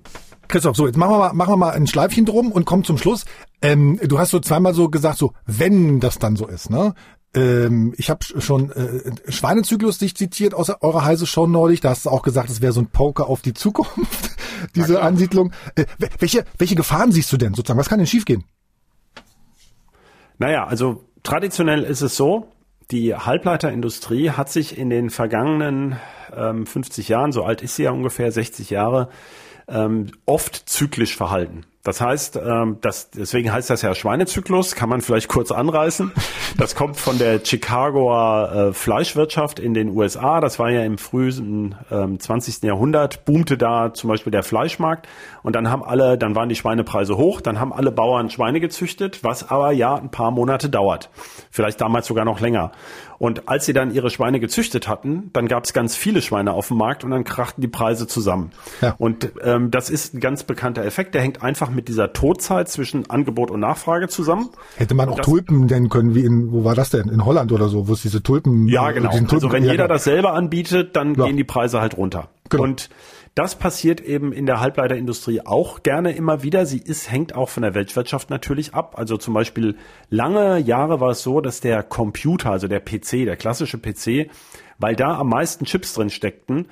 Christoph, 0.49 0.77
so 0.77 0.87
jetzt 0.87 0.97
machen 0.97 1.13
wir 1.13 1.19
mal, 1.19 1.33
machen 1.33 1.53
wir 1.53 1.57
mal 1.57 1.71
ein 1.71 1.87
Schleifchen 1.87 2.27
drum 2.27 2.53
und 2.53 2.65
kommen 2.65 2.85
zum 2.85 2.99
Schluss. 2.99 3.25
Ähm, 3.63 3.99
du 4.03 4.19
hast 4.19 4.31
so 4.31 4.41
zweimal 4.41 4.75
so 4.75 4.89
gesagt, 4.89 5.19
so 5.19 5.33
wenn 5.47 6.01
das 6.01 6.19
dann 6.19 6.37
so 6.37 6.47
ist, 6.47 6.69
ne? 6.71 6.95
Ähm, 7.35 7.95
ich 7.97 8.11
habe 8.11 8.21
schon 8.23 8.71
äh, 8.73 9.11
Schweinezyklus 9.33 9.97
dich 9.97 10.15
zitiert 10.15 10.53
aus 10.53 10.69
eurer 10.83 11.05
heiße 11.05 11.27
Show 11.27 11.47
neulich. 11.47 11.81
Da 11.81 11.89
hast 11.91 12.05
du 12.05 12.11
auch 12.11 12.23
gesagt, 12.23 12.51
es 12.51 12.61
wäre 12.61 12.75
so 12.75 12.81
ein 12.81 12.89
Poker 12.89 13.27
auf 13.29 13.41
die 13.41 13.55
Zukunft, 13.55 14.37
diese 14.75 15.01
Ansiedlung. 15.01 15.53
Äh, 15.75 15.87
wel- 15.99 16.11
welche, 16.19 16.45
welche 16.59 16.75
Gefahren 16.75 17.11
siehst 17.11 17.33
du 17.33 17.39
denn 17.39 17.55
sozusagen? 17.55 17.81
Was 17.81 17.89
kann 17.89 17.99
denn 17.99 18.07
schiefgehen? 18.07 18.45
Naja, 20.39 20.67
also 20.67 21.05
traditionell 21.23 21.83
ist 21.85 22.03
es 22.03 22.17
so, 22.17 22.49
die 22.91 23.15
Halbleiterindustrie 23.15 24.31
hat 24.31 24.51
sich 24.51 24.77
in 24.77 24.91
den 24.91 25.09
vergangenen 25.09 25.97
ähm, 26.37 26.67
50 26.67 27.09
Jahren, 27.09 27.33
so 27.33 27.45
alt 27.45 27.63
ist 27.63 27.77
sie 27.77 27.85
ja 27.85 27.93
ungefähr, 27.93 28.31
60 28.31 28.69
Jahre, 28.71 29.09
ähm, 29.73 30.13
oft 30.27 30.69
zyklisch 30.69 31.17
verhalten. 31.17 31.65
Das 31.85 32.01
heißt, 32.01 32.37
ähm, 32.37 32.79
das, 32.81 33.11
deswegen 33.11 33.53
heißt 33.53 33.69
das 33.69 33.83
ja 33.83 33.93
Schweinezyklus, 33.95 34.77
kann 34.77 34.89
man 34.89 35.01
vielleicht 35.01 35.27
kurz 35.27 35.51
anreißen. 35.51 36.13
Das 36.57 36.77
kommt 36.77 36.97
von 36.97 37.19
der 37.19 37.41
Chicagoer 37.45 38.53
äh, 38.71 38.73
Fleischwirtschaft 38.73 39.59
in 39.59 39.75
den 39.75 39.89
USA. 39.89 40.41
Das 40.41 40.61
war 40.61 40.71
ja 40.71 40.85
im 40.85 40.97
frühen 40.97 41.75
ähm, 41.91 42.21
20. 42.21 42.63
Jahrhundert, 42.63 43.25
boomte 43.25 43.59
da 43.59 43.93
zum 43.95 44.09
Beispiel 44.09 44.31
der 44.31 44.45
Fleischmarkt. 44.45 45.09
Und 45.43 45.57
dann 45.57 45.69
haben 45.71 45.83
alle, 45.83 46.17
dann 46.19 46.35
waren 46.35 46.49
die 46.49 46.55
Schweinepreise 46.55 47.17
hoch, 47.17 47.41
dann 47.41 47.59
haben 47.59 47.73
alle 47.73 47.91
Bauern 47.91 48.31
Schweine 48.31 48.61
gezüchtet, 48.61 49.25
was 49.25 49.51
aber 49.51 49.73
ja 49.73 49.95
ein 49.97 50.11
paar 50.11 50.31
Monate 50.31 50.69
dauert. 50.71 51.11
Vielleicht 51.51 51.81
damals 51.81 52.07
sogar 52.07 52.25
noch 52.25 52.41
länger. 52.41 52.73
Und 53.19 53.49
als 53.49 53.67
sie 53.67 53.73
dann 53.73 53.93
ihre 53.95 54.11
Schweine 54.11 54.41
gezüchtet 54.41 54.89
hatten, 54.89 55.31
dann 55.33 55.47
gab 55.47 55.65
es 55.65 55.73
ganz 55.73 55.95
viele 55.95 56.23
Schweine 56.23 56.53
auf 56.53 56.69
dem 56.69 56.77
Markt 56.77 57.05
und 57.05 57.11
dann 57.13 57.23
krachten 57.25 57.61
die 57.61 57.69
Preise 57.69 58.07
zusammen. 58.09 58.51
Ja. 58.81 58.95
Und 58.99 59.31
ähm, 59.45 59.71
das 59.71 59.91
ist 59.91 60.15
ein 60.15 60.21
ganz 60.21 60.43
bekannter 60.43 60.85
Effekt, 60.85 61.15
der 61.15 61.23
hängt 61.23 61.43
einfach 61.43 61.71
mit 61.71 61.87
dieser 61.89 62.13
Todzeit 62.13 62.69
zwischen 62.69 63.09
Angebot 63.11 63.51
und 63.53 63.61
Nachfrage 63.61 64.09
zusammen. 64.09 64.51
Hätte 64.77 64.95
man 64.95 65.09
auch 65.09 65.17
Das- 65.17 65.27
Tulpen 65.27 65.67
nennen 65.67 65.89
können, 65.89 66.15
wie 66.17 66.25
in, 66.25 66.51
wo 66.53 66.65
war 66.65 66.75
das 66.75 66.91
denn? 66.91 67.09
In 67.09 67.25
Holland 67.25 67.53
oder 67.53 67.69
so, 67.69 67.87
wo 67.87 67.93
es 67.93 68.03
diese 68.03 68.23
Tulpen. 68.25 68.67
Ja, 68.69 68.91
genau. 68.91 69.11
Tulpen- 69.11 69.31
Also 69.35 69.53
wenn 69.53 69.65
jeder 69.65 69.87
das 69.89 70.03
selber 70.05 70.33
anbietet, 70.35 70.97
dann 70.97 71.15
Ja. 71.15 71.27
gehen 71.27 71.37
die 71.37 71.45
Preise 71.45 71.81
halt 71.81 71.97
runter. 71.97 72.29
Genau. 72.49 72.65
Und 72.65 72.91
das 73.35 73.55
passiert 73.57 74.01
eben 74.01 74.33
in 74.33 74.45
der 74.45 74.61
Halbleiterindustrie 74.61 75.41
auch 75.45 75.83
gerne 75.83 76.13
immer 76.13 76.43
wieder. 76.43 76.67
Sie 76.67 76.79
ist, 76.79 77.11
hängt 77.11 77.35
auch 77.35 77.49
von 77.49 77.63
der 77.63 77.75
Weltwirtschaft 77.75 78.29
natürlich 78.29 78.75
ab. 78.75 78.95
Also 78.99 79.17
zum 79.17 79.33
Beispiel 79.33 79.77
lange 80.11 80.59
Jahre 80.59 81.01
war 81.01 81.11
es 81.11 81.23
so, 81.23 81.41
dass 81.41 81.61
der 81.61 81.83
Computer, 81.83 82.51
also 82.51 82.69
der 82.69 82.81
PC, 82.81 83.25
der 83.25 83.37
klassische 83.37 83.79
PC, 83.79 84.31
weil 84.79 84.97
da 84.97 85.17
am 85.19 85.31
meisten 85.31 85.65
Chips 85.65 85.95
drin 85.95 86.11
steckten, 86.11 86.67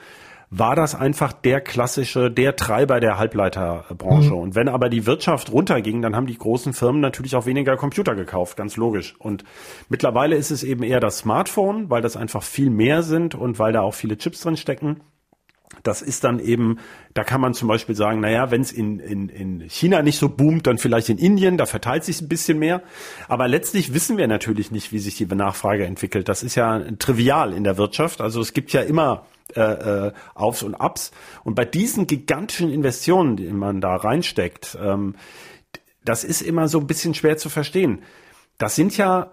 war 0.51 0.75
das 0.75 0.97
einfach 0.97 1.33
der 1.33 1.61
klassische, 1.61 2.31
der 2.31 2.57
Treiber 2.57 2.99
der 2.99 3.19
Halbleiterbranche. 3.19 4.35
Und 4.35 4.57
wenn 4.57 4.69
aber 4.69 4.89
die 4.89 5.07
Wirtschaft 5.07 5.53
runterging, 5.53 6.03
dann 6.03 6.17
haben 6.17 6.27
die 6.27 6.37
großen 6.37 6.73
Firmen 6.73 7.01
natürlich 7.01 7.37
auch 7.37 7.47
weniger 7.47 7.77
Computer 7.77 8.17
gekauft, 8.17 8.57
ganz 8.57 8.77
logisch. 8.77 9.15
Und 9.19 9.45
mittlerweile 9.89 10.35
ist 10.35 10.51
es 10.51 10.65
eben 10.65 10.83
eher 10.83 10.99
das 10.99 11.19
Smartphone, 11.19 11.89
weil 11.89 12.03
das 12.03 12.17
einfach 12.17 12.43
viel 12.43 12.69
mehr 12.69 13.03
sind 13.03 13.37
und 13.37 13.61
weil 13.61 13.73
da 13.73 13.83
auch 13.83 13.95
viele 13.95 14.19
Chips 14.19 14.41
drin 14.41 14.57
stecken. 14.57 15.01
Das 15.83 16.03
ist 16.03 16.25
dann 16.25 16.41
eben, 16.41 16.79
da 17.15 17.25
kann 17.25 17.41
man 17.41 17.55
zum 17.55 17.69
Beispiel 17.69 17.95
sagen, 17.95 18.21
naja, 18.21 18.51
wenn 18.51 18.61
es 18.61 18.73
in, 18.73 18.99
in, 18.99 19.29
in 19.29 19.61
China 19.71 20.03
nicht 20.03 20.19
so 20.19 20.29
boomt, 20.29 20.67
dann 20.67 20.79
vielleicht 20.79 21.09
in 21.09 21.19
Indien, 21.19 21.57
da 21.57 21.67
verteilt 21.67 22.05
sich 22.05 22.21
ein 22.21 22.29
bisschen 22.29 22.59
mehr. 22.59 22.83
Aber 23.29 23.49
letztlich 23.49 23.95
wissen 23.95 24.19
wir 24.19 24.27
natürlich 24.27 24.71
nicht, 24.71 24.93
wie 24.93 24.99
sich 24.99 25.17
die 25.17 25.27
Nachfrage 25.27 25.87
entwickelt. 25.87 26.29
Das 26.29 26.43
ist 26.43 26.57
ja 26.57 26.83
trivial 26.99 27.53
in 27.53 27.65
der 27.65 27.79
Wirtschaft. 27.79 28.21
Also 28.21 28.41
es 28.41 28.53
gibt 28.53 28.73
ja 28.73 28.83
immer 28.83 29.27
äh, 29.55 29.61
äh, 30.09 30.13
Aufs 30.35 30.63
und 30.63 30.75
Abs. 30.75 31.13
Und 31.45 31.55
bei 31.55 31.65
diesen 31.65 32.07
gigantischen 32.07 32.71
Investitionen, 32.73 33.37
die 33.37 33.47
man 33.47 33.81
da 33.81 33.97
reinsteckt, 33.97 34.77
ähm, 34.81 35.15
das 36.05 36.25
ist 36.25 36.43
immer 36.43 36.69
so 36.69 36.79
ein 36.79 36.87
bisschen 36.87 37.15
schwer 37.15 37.37
zu 37.37 37.49
verstehen. 37.49 38.03
Das 38.59 38.75
sind 38.75 38.97
ja 38.97 39.33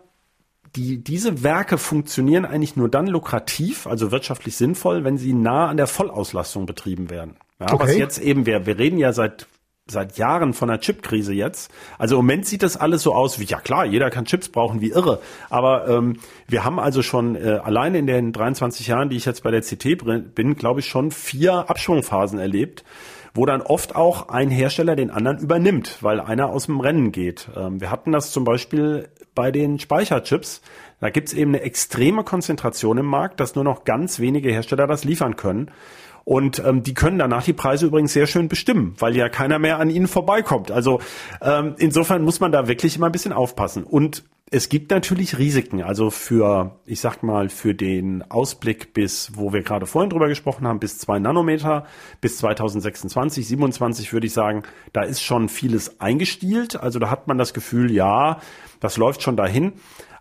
die, 0.76 1.03
diese 1.03 1.43
Werke 1.43 1.78
funktionieren 1.78 2.45
eigentlich 2.45 2.76
nur 2.76 2.89
dann 2.89 3.07
lukrativ, 3.07 3.88
also 3.88 4.11
wirtschaftlich 4.11 4.55
sinnvoll, 4.55 5.03
wenn 5.03 5.18
sie 5.18 5.34
nah 5.34 5.68
an 5.68 5.78
der 5.78 5.88
Vollauslastung 5.88 6.65
betrieben 6.65 7.09
werden. 7.09 7.36
Ja, 7.59 7.74
okay. 7.74 7.84
Was 7.84 7.97
jetzt 7.97 8.20
eben, 8.20 8.45
wir, 8.45 8.65
wir 8.65 8.78
reden 8.78 8.97
ja 8.97 9.13
seit 9.13 9.47
seit 9.89 10.18
Jahren 10.18 10.53
von 10.53 10.70
einer 10.70 10.80
Chipkrise 10.80 11.34
jetzt. 11.34 11.72
Also 11.97 12.15
im 12.15 12.26
Moment 12.26 12.45
sieht 12.45 12.63
das 12.63 12.78
alles 12.78 13.03
so 13.03 13.15
aus 13.15 13.39
wie, 13.39 13.45
ja 13.45 13.59
klar, 13.59 13.86
jeder 13.86 14.09
kann 14.09 14.26
Chips 14.26 14.49
brauchen 14.49 14.82
wie 14.82 14.89
irre. 14.89 15.22
Aber 15.49 15.88
ähm, 15.88 16.20
wir 16.47 16.63
haben 16.63 16.80
also 16.80 17.01
schon 17.01 17.36
äh, 17.36 17.59
alleine 17.63 17.97
in 17.99 18.07
den 18.07 18.34
23 18.34 18.88
Jahren, 18.88 19.09
die 19.09 19.15
ich 19.15 19.26
jetzt 19.26 19.43
bei 19.43 19.51
der 19.51 19.61
CT 19.61 20.36
bin, 20.36 20.55
glaube 20.55 20.82
ich, 20.82 20.88
schon 20.88 21.11
vier 21.11 21.70
Abschwungphasen 21.70 22.39
erlebt, 22.39 22.84
wo 23.34 23.46
dann 23.46 23.62
oft 23.62 23.96
auch 23.96 24.30
ein 24.30 24.50
Hersteller 24.50 24.96
den 24.96 25.10
anderen 25.10 25.40
übernimmt, 25.40 25.98
weil 26.02 26.20
einer 26.20 26.50
aus 26.50 26.66
dem 26.66 26.80
Rennen 26.80 27.12
geht. 27.12 27.50
Ähm, 27.56 27.82
wir 27.82 27.92
hatten 27.92 28.12
das 28.12 28.32
zum 28.32 28.44
Beispiel 28.44 29.10
bei 29.36 29.52
den 29.52 29.80
Speicherchips. 29.80 30.62
Da 31.00 31.10
gibt's 31.10 31.34
eben 31.34 31.52
eine 31.52 31.64
extreme 31.64 32.24
Konzentration 32.24 32.98
im 32.98 33.06
Markt, 33.06 33.40
dass 33.40 33.56
nur 33.56 33.64
noch 33.64 33.84
ganz 33.84 34.20
wenige 34.20 34.52
Hersteller 34.52 34.88
das 34.88 35.04
liefern 35.04 35.36
können. 35.36 35.72
Und 36.28 36.62
ähm, 36.66 36.84
die 36.84 36.94
können 36.94 37.20
danach 37.20 37.44
die 37.44 37.54
Preise 37.54 37.86
übrigens 37.86 38.12
sehr 38.12 38.28
schön 38.28 38.50
bestimmen, 38.50 38.96
weil 39.00 39.16
ja 39.16 39.30
keiner 39.30 39.60
mehr 39.60 39.80
an 39.80 39.90
ihnen 39.90 40.08
vorbeikommt. 40.08 40.72
Also 40.72 41.00
ähm, 41.42 41.76
insofern 41.78 42.22
muss 42.22 42.42
man 42.42 42.52
da 42.52 42.68
wirklich 42.68 42.98
immer 42.98 43.06
ein 43.06 43.14
bisschen 43.14 43.32
aufpassen. 43.32 43.86
Und 43.86 44.26
es 44.50 44.70
gibt 44.70 44.91
natürlich 44.91 45.38
Risiken. 45.38 45.84
Also 45.84 46.10
für, 46.10 46.80
ich 46.86 47.02
sag 47.02 47.22
mal, 47.22 47.50
für 47.50 47.76
den 47.76 48.24
Ausblick 48.30 48.93
bis, 48.93 49.32
wo 49.36 49.52
wir 49.52 49.62
gerade 49.62 49.86
vorhin 49.86 50.10
drüber 50.10 50.30
gesprochen 50.30 50.66
haben, 50.66 50.80
bis 50.80 51.00
zwei 51.00 51.20
Nanometer, 51.20 51.86
bis 52.22 52.38
2026, 52.38 53.45
27 53.45 54.14
würde 54.14 54.28
ich 54.28 54.34
sagen, 54.34 54.64
da 54.93 55.02
ist 55.02 55.22
schon 55.22 55.50
vieles 55.50 56.00
eingestielt. 56.00 56.80
Also 56.80 56.98
da 57.00 57.10
hat 57.10 57.28
man 57.28 57.38
das 57.38 57.54
Gefühl, 57.54 57.91
ja, 57.91 58.39
das 58.80 58.95
läuft 58.95 59.22
schon 59.22 59.36
dahin. 59.36 59.74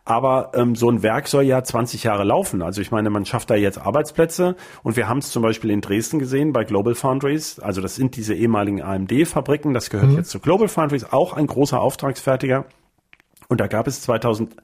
Aber 0.04 0.52
ähm, 0.54 0.76
so 0.76 0.88
ein 0.88 1.02
Werk 1.02 1.26
soll 1.26 1.44
ja 1.44 1.62
20 1.62 2.04
Jahre 2.04 2.24
laufen. 2.24 2.62
Also 2.62 2.80
ich 2.80 2.90
meine, 2.92 3.10
man 3.10 3.26
schafft 3.26 3.50
da 3.50 3.54
jetzt 3.54 3.78
Arbeitsplätze 3.78 4.56
und 4.84 4.96
wir 4.96 5.08
haben 5.08 5.18
es 5.18 5.30
zum 5.30 5.42
Beispiel 5.42 5.70
in 5.70 5.80
Dresden 5.80 6.18
gesehen 6.20 6.52
bei 6.52 6.64
Global 6.64 6.94
Foundries. 6.94 7.58
Also 7.58 7.80
das 7.80 7.96
sind 7.96 8.16
diese 8.16 8.34
ehemaligen 8.34 8.82
AMD-Fabriken. 8.82 9.74
Das 9.74 9.90
gehört 9.90 10.10
mhm. 10.10 10.16
jetzt 10.18 10.30
zu 10.30 10.40
Global 10.40 10.68
Foundries, 10.68 11.12
auch 11.12 11.32
ein 11.32 11.46
großer 11.46 11.80
Auftragsfertiger. 11.80 12.66
Und 13.48 13.60
da 13.60 13.66
gab 13.66 13.86
es 13.86 14.02
2000 14.02 14.56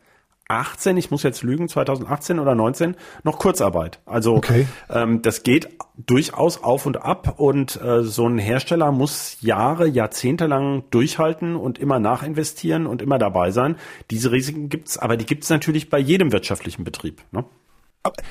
18, 0.53 0.97
ich 0.97 1.11
muss 1.11 1.23
jetzt 1.23 1.43
lügen, 1.43 1.69
2018 1.69 2.39
oder 2.39 2.55
19 2.55 2.97
noch 3.25 3.39
Kurzarbeit. 3.39 4.01
Also 4.05 4.35
okay. 4.35 4.67
ähm, 4.91 5.23
das 5.23 5.43
geht 5.43 5.69
durchaus 5.97 6.63
auf 6.63 6.87
und 6.87 7.03
ab 7.03 7.39
und 7.39 7.81
äh, 7.81 8.03
so 8.03 8.27
ein 8.27 8.39
Hersteller 8.39 8.93
muss 8.93 9.39
Jahre, 9.41 9.89
Jahrzehnte 9.89 10.47
lang 10.47 10.85
durchhalten 10.91 11.57
und 11.57 11.79
immer 11.79 11.99
nachinvestieren 11.99 12.87
und 12.87 13.03
immer 13.03 13.19
dabei 13.19 13.51
sein. 13.51 13.77
Diese 14.11 14.31
Risiken 14.31 14.69
gibt's, 14.69 14.99
aber 14.99 15.17
die 15.17 15.27
gibt's 15.27 15.49
natürlich 15.49 15.89
bei 15.89 15.99
jedem 15.99 16.33
wirtschaftlichen 16.33 16.85
Betrieb. 16.85 17.23
Ne? 17.31 17.45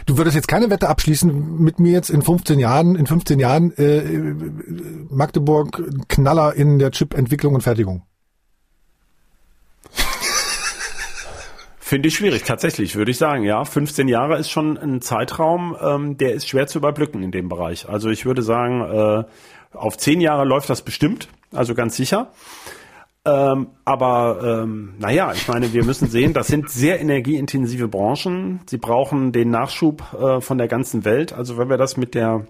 Du 0.05 0.17
würdest 0.17 0.35
jetzt 0.35 0.49
keine 0.49 0.69
Wette 0.69 0.89
abschließen 0.89 1.57
mit 1.59 1.79
mir 1.79 1.93
jetzt 1.93 2.09
in 2.09 2.21
15 2.21 2.59
Jahren, 2.59 2.95
in 2.95 3.07
15 3.07 3.39
Jahren 3.39 3.71
äh, 3.77 4.03
Magdeburg 5.09 5.81
Knaller 6.09 6.53
in 6.53 6.77
der 6.77 6.91
Chip-Entwicklung 6.91 7.55
und 7.55 7.61
Fertigung. 7.61 8.03
Finde 11.91 12.07
ich 12.07 12.15
schwierig, 12.15 12.43
tatsächlich, 12.43 12.95
würde 12.95 13.11
ich 13.11 13.17
sagen. 13.17 13.43
Ja, 13.43 13.65
15 13.65 14.07
Jahre 14.07 14.37
ist 14.37 14.49
schon 14.49 14.77
ein 14.77 15.01
Zeitraum, 15.01 15.75
ähm, 15.81 16.17
der 16.17 16.31
ist 16.31 16.47
schwer 16.47 16.65
zu 16.65 16.77
überblicken 16.77 17.21
in 17.21 17.31
dem 17.31 17.49
Bereich. 17.49 17.89
Also 17.89 18.09
ich 18.09 18.25
würde 18.25 18.43
sagen, 18.43 18.79
äh, 18.79 19.23
auf 19.77 19.97
10 19.97 20.21
Jahre 20.21 20.45
läuft 20.45 20.69
das 20.69 20.83
bestimmt, 20.83 21.27
also 21.51 21.75
ganz 21.75 21.97
sicher. 21.97 22.31
Ähm, 23.25 23.71
aber 23.83 24.61
ähm, 24.63 24.93
naja, 24.99 25.33
ich 25.33 25.49
meine, 25.49 25.73
wir 25.73 25.83
müssen 25.83 26.07
sehen, 26.07 26.31
das 26.31 26.47
sind 26.47 26.69
sehr 26.69 27.01
energieintensive 27.01 27.89
Branchen. 27.89 28.61
Sie 28.67 28.77
brauchen 28.77 29.33
den 29.33 29.49
Nachschub 29.49 30.01
äh, 30.13 30.39
von 30.39 30.57
der 30.57 30.69
ganzen 30.69 31.03
Welt. 31.03 31.33
Also 31.33 31.57
wenn 31.57 31.69
wir 31.69 31.77
das 31.77 31.97
mit 31.97 32.15
der 32.15 32.45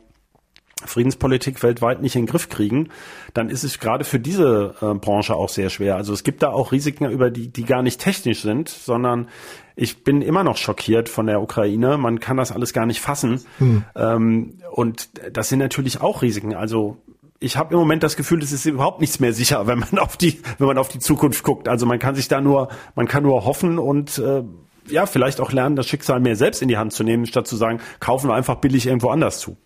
Friedenspolitik 0.85 1.61
weltweit 1.63 2.01
nicht 2.01 2.15
in 2.15 2.23
den 2.23 2.27
Griff 2.27 2.49
kriegen, 2.49 2.89
dann 3.33 3.49
ist 3.49 3.63
es 3.63 3.79
gerade 3.79 4.03
für 4.03 4.19
diese 4.19 4.75
äh, 4.81 4.93
Branche 4.95 5.35
auch 5.35 5.49
sehr 5.49 5.69
schwer. 5.69 5.95
Also 5.95 6.13
es 6.13 6.23
gibt 6.23 6.43
da 6.43 6.49
auch 6.49 6.71
Risiken, 6.71 7.09
über 7.09 7.31
die, 7.31 7.49
die 7.49 7.63
gar 7.63 7.81
nicht 7.81 7.99
technisch 7.99 8.41
sind, 8.41 8.69
sondern 8.69 9.27
ich 9.75 10.03
bin 10.03 10.21
immer 10.21 10.43
noch 10.43 10.57
schockiert 10.57 11.09
von 11.09 11.27
der 11.27 11.41
Ukraine. 11.41 11.97
Man 11.97 12.19
kann 12.19 12.37
das 12.37 12.51
alles 12.51 12.73
gar 12.73 12.85
nicht 12.85 13.01
fassen. 13.01 13.41
Hm. 13.57 13.83
Ähm, 13.95 14.53
und 14.71 15.09
das 15.35 15.49
sind 15.49 15.59
natürlich 15.59 16.01
auch 16.01 16.21
Risiken. 16.21 16.53
Also 16.53 16.97
ich 17.39 17.57
habe 17.57 17.73
im 17.73 17.79
Moment 17.79 18.03
das 18.03 18.15
Gefühl, 18.15 18.43
es 18.43 18.51
ist 18.51 18.65
überhaupt 18.65 19.01
nichts 19.01 19.19
mehr 19.19 19.33
sicher, 19.33 19.65
wenn 19.67 19.79
man 19.79 19.97
auf 19.99 20.15
die, 20.15 20.41
wenn 20.59 20.67
man 20.67 20.77
auf 20.77 20.89
die 20.89 20.99
Zukunft 20.99 21.43
guckt. 21.43 21.67
Also 21.67 21.85
man 21.85 21.99
kann 21.99 22.15
sich 22.15 22.27
da 22.27 22.39
nur, 22.39 22.69
man 22.95 23.07
kann 23.07 23.23
nur 23.23 23.45
hoffen 23.45 23.79
und 23.79 24.19
äh, 24.19 24.43
ja, 24.87 25.05
vielleicht 25.05 25.39
auch 25.41 25.51
lernen, 25.51 25.75
das 25.75 25.87
Schicksal 25.87 26.19
mehr 26.19 26.35
selbst 26.35 26.61
in 26.61 26.67
die 26.67 26.77
Hand 26.77 26.93
zu 26.93 27.03
nehmen, 27.03 27.25
statt 27.25 27.47
zu 27.47 27.55
sagen, 27.55 27.79
kaufen 27.99 28.29
wir 28.29 28.35
einfach 28.35 28.55
billig 28.55 28.85
irgendwo 28.85 29.09
anders 29.09 29.39
zu. 29.39 29.57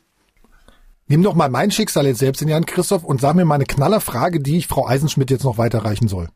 Nimm 1.07 1.21
doch 1.21 1.35
mal 1.35 1.49
mein 1.49 1.69
Schicksal 1.69 2.07
jetzt 2.07 2.19
selbst 2.19 2.41
in 2.41 2.47
die 2.47 2.55
Hand, 2.55 2.67
Christoph, 2.67 3.03
und 3.03 3.21
sag 3.21 3.35
mir 3.35 3.45
mal 3.45 3.55
eine 3.55 3.65
Knallerfrage, 3.65 4.39
die 4.39 4.57
ich 4.57 4.67
Frau 4.67 4.87
Eisenschmidt 4.87 5.29
jetzt 5.29 5.43
noch 5.43 5.57
weiterreichen 5.57 6.07
soll. 6.07 6.29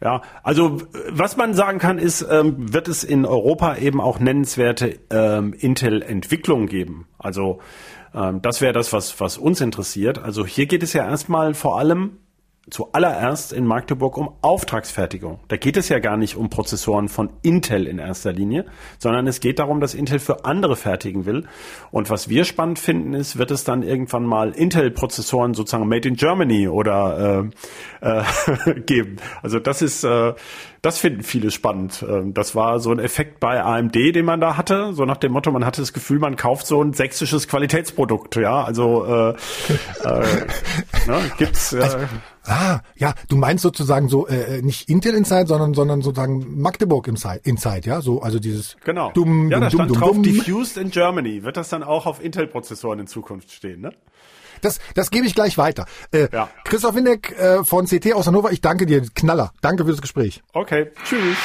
Ja, 0.00 0.22
also 0.44 0.80
was 1.10 1.36
man 1.36 1.54
sagen 1.54 1.80
kann, 1.80 1.98
ist, 1.98 2.24
ähm, 2.30 2.72
wird 2.72 2.86
es 2.86 3.02
in 3.02 3.26
Europa 3.26 3.76
eben 3.76 4.00
auch 4.00 4.20
nennenswerte 4.20 5.00
ähm, 5.10 5.52
Intel-Entwicklungen 5.52 6.68
geben. 6.68 7.08
Also 7.18 7.58
ähm, 8.14 8.40
das 8.40 8.60
wäre 8.60 8.72
das, 8.72 8.92
was, 8.92 9.18
was 9.20 9.38
uns 9.38 9.60
interessiert. 9.60 10.18
Also 10.18 10.46
hier 10.46 10.66
geht 10.66 10.84
es 10.84 10.92
ja 10.92 11.04
erstmal 11.04 11.54
vor 11.54 11.80
allem 11.80 12.18
zuallererst 12.70 13.52
in 13.52 13.64
Magdeburg 13.64 14.16
um 14.16 14.30
Auftragsfertigung. 14.42 15.40
Da 15.48 15.56
geht 15.56 15.76
es 15.76 15.88
ja 15.88 15.98
gar 15.98 16.16
nicht 16.16 16.36
um 16.36 16.50
Prozessoren 16.50 17.08
von 17.08 17.30
Intel 17.42 17.86
in 17.86 17.98
erster 17.98 18.32
Linie, 18.32 18.66
sondern 18.98 19.26
es 19.26 19.40
geht 19.40 19.58
darum, 19.58 19.80
dass 19.80 19.94
Intel 19.94 20.18
für 20.18 20.44
andere 20.44 20.76
fertigen 20.76 21.26
will. 21.26 21.46
Und 21.90 22.10
was 22.10 22.28
wir 22.28 22.44
spannend 22.44 22.78
finden, 22.78 23.14
ist, 23.14 23.38
wird 23.38 23.50
es 23.50 23.64
dann 23.64 23.82
irgendwann 23.82 24.24
mal 24.24 24.52
Intel-Prozessoren 24.52 25.54
sozusagen 25.54 25.88
made 25.88 26.08
in 26.08 26.16
Germany 26.16 26.68
oder 26.68 27.50
äh, 28.02 28.20
äh, 28.70 28.80
geben. 28.86 29.16
Also 29.42 29.58
das 29.58 29.82
ist 29.82 30.04
äh, 30.04 30.34
das 30.82 30.98
finden 30.98 31.22
viele 31.22 31.50
spannend. 31.50 32.04
Ähm, 32.08 32.34
das 32.34 32.54
war 32.54 32.80
so 32.80 32.90
ein 32.90 32.98
Effekt 32.98 33.40
bei 33.40 33.62
AMD, 33.62 33.94
den 33.94 34.24
man 34.24 34.40
da 34.40 34.56
hatte. 34.56 34.92
So 34.92 35.04
nach 35.04 35.16
dem 35.16 35.32
Motto, 35.32 35.50
man 35.50 35.64
hatte 35.64 35.80
das 35.82 35.92
Gefühl, 35.92 36.18
man 36.18 36.36
kauft 36.36 36.66
so 36.66 36.82
ein 36.82 36.92
sächsisches 36.92 37.48
Qualitätsprodukt. 37.48 38.36
Ja, 38.36 38.62
also 38.62 39.04
äh, 39.04 39.30
äh, 39.30 40.26
ne, 41.06 41.20
gibt's. 41.36 41.72
Äh, 41.72 41.80
also, 41.80 41.98
ah, 42.44 42.80
ja, 42.96 43.14
du 43.28 43.36
meinst 43.36 43.62
sozusagen 43.62 44.08
so 44.08 44.26
äh, 44.28 44.62
nicht 44.62 44.88
Intel 44.88 45.14
Inside, 45.14 45.46
sondern 45.46 45.74
sondern 45.74 46.02
sozusagen 46.02 46.60
Magdeburg 46.60 47.08
Inside, 47.08 47.40
Inside, 47.44 47.88
ja, 47.88 48.00
so 48.00 48.22
also 48.22 48.38
dieses. 48.38 48.76
Genau. 48.84 49.10
Dumm, 49.12 49.50
ja, 49.50 49.60
da 49.60 49.68
dumm, 49.68 49.78
stand 49.78 49.90
dumm, 49.90 49.98
drauf 49.98 50.12
dumm. 50.12 50.22
Diffused 50.22 50.76
in 50.76 50.90
Germany. 50.90 51.42
Wird 51.42 51.56
das 51.56 51.68
dann 51.68 51.82
auch 51.82 52.06
auf 52.06 52.22
Intel-Prozessoren 52.22 53.00
in 53.00 53.06
Zukunft 53.06 53.50
stehen, 53.50 53.80
ne? 53.80 53.92
Das, 54.60 54.78
das 54.94 55.10
gebe 55.10 55.26
ich 55.26 55.34
gleich 55.34 55.58
weiter. 55.58 55.86
Äh, 56.12 56.28
ja. 56.32 56.48
Christoph 56.64 56.94
Windeck 56.94 57.32
äh, 57.38 57.64
von 57.64 57.86
CT 57.86 58.14
aus 58.14 58.26
Hannover, 58.26 58.52
ich 58.52 58.60
danke 58.60 58.86
dir. 58.86 59.02
Knaller. 59.14 59.52
Danke 59.60 59.84
für 59.84 59.90
das 59.90 60.00
Gespräch. 60.00 60.42
Okay, 60.52 60.90
tschüss. 61.04 61.36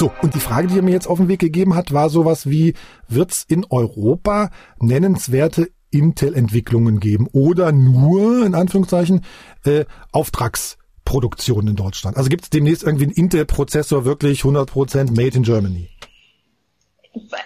So, 0.00 0.10
und 0.22 0.34
die 0.34 0.40
Frage, 0.40 0.66
die 0.66 0.78
er 0.78 0.82
mir 0.82 0.92
jetzt 0.92 1.06
auf 1.06 1.18
den 1.18 1.28
Weg 1.28 1.40
gegeben 1.40 1.74
hat, 1.74 1.92
war 1.92 2.08
sowas 2.08 2.48
wie, 2.48 2.72
wird's 3.08 3.44
in 3.46 3.66
Europa 3.68 4.48
nennenswerte 4.78 5.68
Intel-Entwicklungen 5.90 7.00
geben 7.00 7.26
oder 7.32 7.70
nur, 7.70 8.46
in 8.46 8.54
Anführungszeichen, 8.54 9.20
äh, 9.64 9.84
Auftragsproduktion 10.10 11.68
in 11.68 11.76
Deutschland? 11.76 12.16
Also 12.16 12.30
gibt 12.30 12.44
es 12.44 12.50
demnächst 12.50 12.82
irgendwie 12.82 13.04
einen 13.04 13.12
Intel-Prozessor 13.12 14.06
wirklich 14.06 14.40
100% 14.40 15.10
made 15.10 15.36
in 15.36 15.42
Germany? 15.42 15.90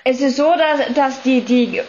Es 0.05 0.21
ist 0.21 0.37
so, 0.37 0.53
dass, 0.57 0.95
dass 0.95 1.23
die, 1.23 1.41
die 1.41 1.81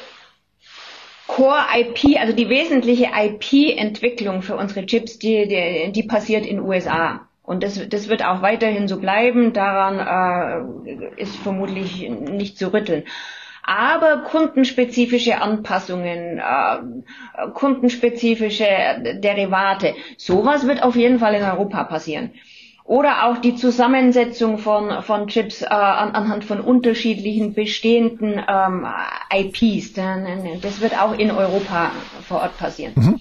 Core 1.27 1.63
IP, 1.75 2.19
also 2.19 2.33
die 2.33 2.49
wesentliche 2.49 3.09
IP-Entwicklung 3.13 4.41
für 4.41 4.55
unsere 4.55 4.85
Chips, 4.85 5.19
die, 5.19 5.47
die, 5.47 5.91
die 5.91 6.03
passiert 6.03 6.45
in 6.45 6.59
USA. 6.59 7.27
Und 7.43 7.63
das, 7.63 7.79
das 7.89 8.09
wird 8.09 8.23
auch 8.25 8.41
weiterhin 8.41 8.87
so 8.87 8.99
bleiben. 8.99 9.53
Daran 9.53 10.85
äh, 10.87 11.21
ist 11.21 11.35
vermutlich 11.37 12.09
nicht 12.09 12.57
zu 12.57 12.73
rütteln. 12.73 13.03
Aber 13.63 14.19
kundenspezifische 14.23 15.41
Anpassungen, 15.41 16.37
äh, 16.39 17.47
kundenspezifische 17.53 18.65
Derivate, 19.17 19.95
sowas 20.17 20.67
wird 20.67 20.83
auf 20.83 20.95
jeden 20.95 21.19
Fall 21.19 21.33
in 21.35 21.43
Europa 21.43 21.83
passieren. 21.83 22.31
Oder 22.85 23.25
auch 23.25 23.39
die 23.39 23.55
Zusammensetzung 23.55 24.59
von, 24.59 25.01
von 25.01 25.27
Chips 25.27 25.63
äh, 25.63 25.65
an, 25.65 26.11
anhand 26.11 26.45
von 26.45 26.61
unterschiedlichen 26.61 27.53
bestehenden 27.53 28.39
ähm, 28.47 28.85
IPs. 29.33 29.93
Das 30.61 30.81
wird 30.81 30.97
auch 30.97 31.17
in 31.17 31.31
Europa 31.31 31.91
vor 32.27 32.41
Ort 32.41 32.57
passieren. 32.57 32.93
Mhm. 32.95 33.19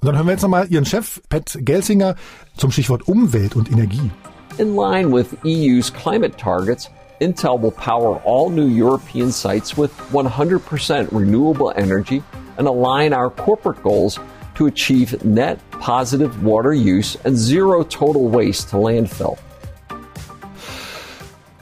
Und 0.00 0.08
dann 0.08 0.16
hören 0.16 0.26
wir 0.26 0.32
jetzt 0.32 0.42
nochmal 0.42 0.66
Ihren 0.68 0.84
Chef, 0.84 1.20
Pat 1.28 1.56
Gelsinger, 1.60 2.16
zum 2.56 2.70
Stichwort 2.70 3.08
Umwelt 3.08 3.54
und 3.54 3.70
Energie. 3.70 4.10
In 4.58 4.74
line 4.74 5.12
with 5.12 5.36
EU's 5.44 5.92
climate 5.92 6.36
targets, 6.36 6.90
Intel 7.20 7.62
will 7.62 7.70
power 7.70 8.20
all 8.24 8.50
new 8.50 8.66
European 8.66 9.30
sites 9.30 9.76
with 9.76 9.90
100% 10.12 11.08
renewable 11.12 11.72
energy 11.76 12.22
and 12.56 12.66
align 12.66 13.14
our 13.14 13.30
corporate 13.30 13.82
goals 13.82 14.18
to 14.56 14.66
achieve 14.66 15.24
net 15.24 15.58
positive 15.70 16.42
water 16.42 16.72
use 16.72 17.18
and 17.24 17.36
zero 17.36 17.84
total 17.84 18.28
waste 18.28 18.70
to 18.70 18.78
landfill. 18.78 19.38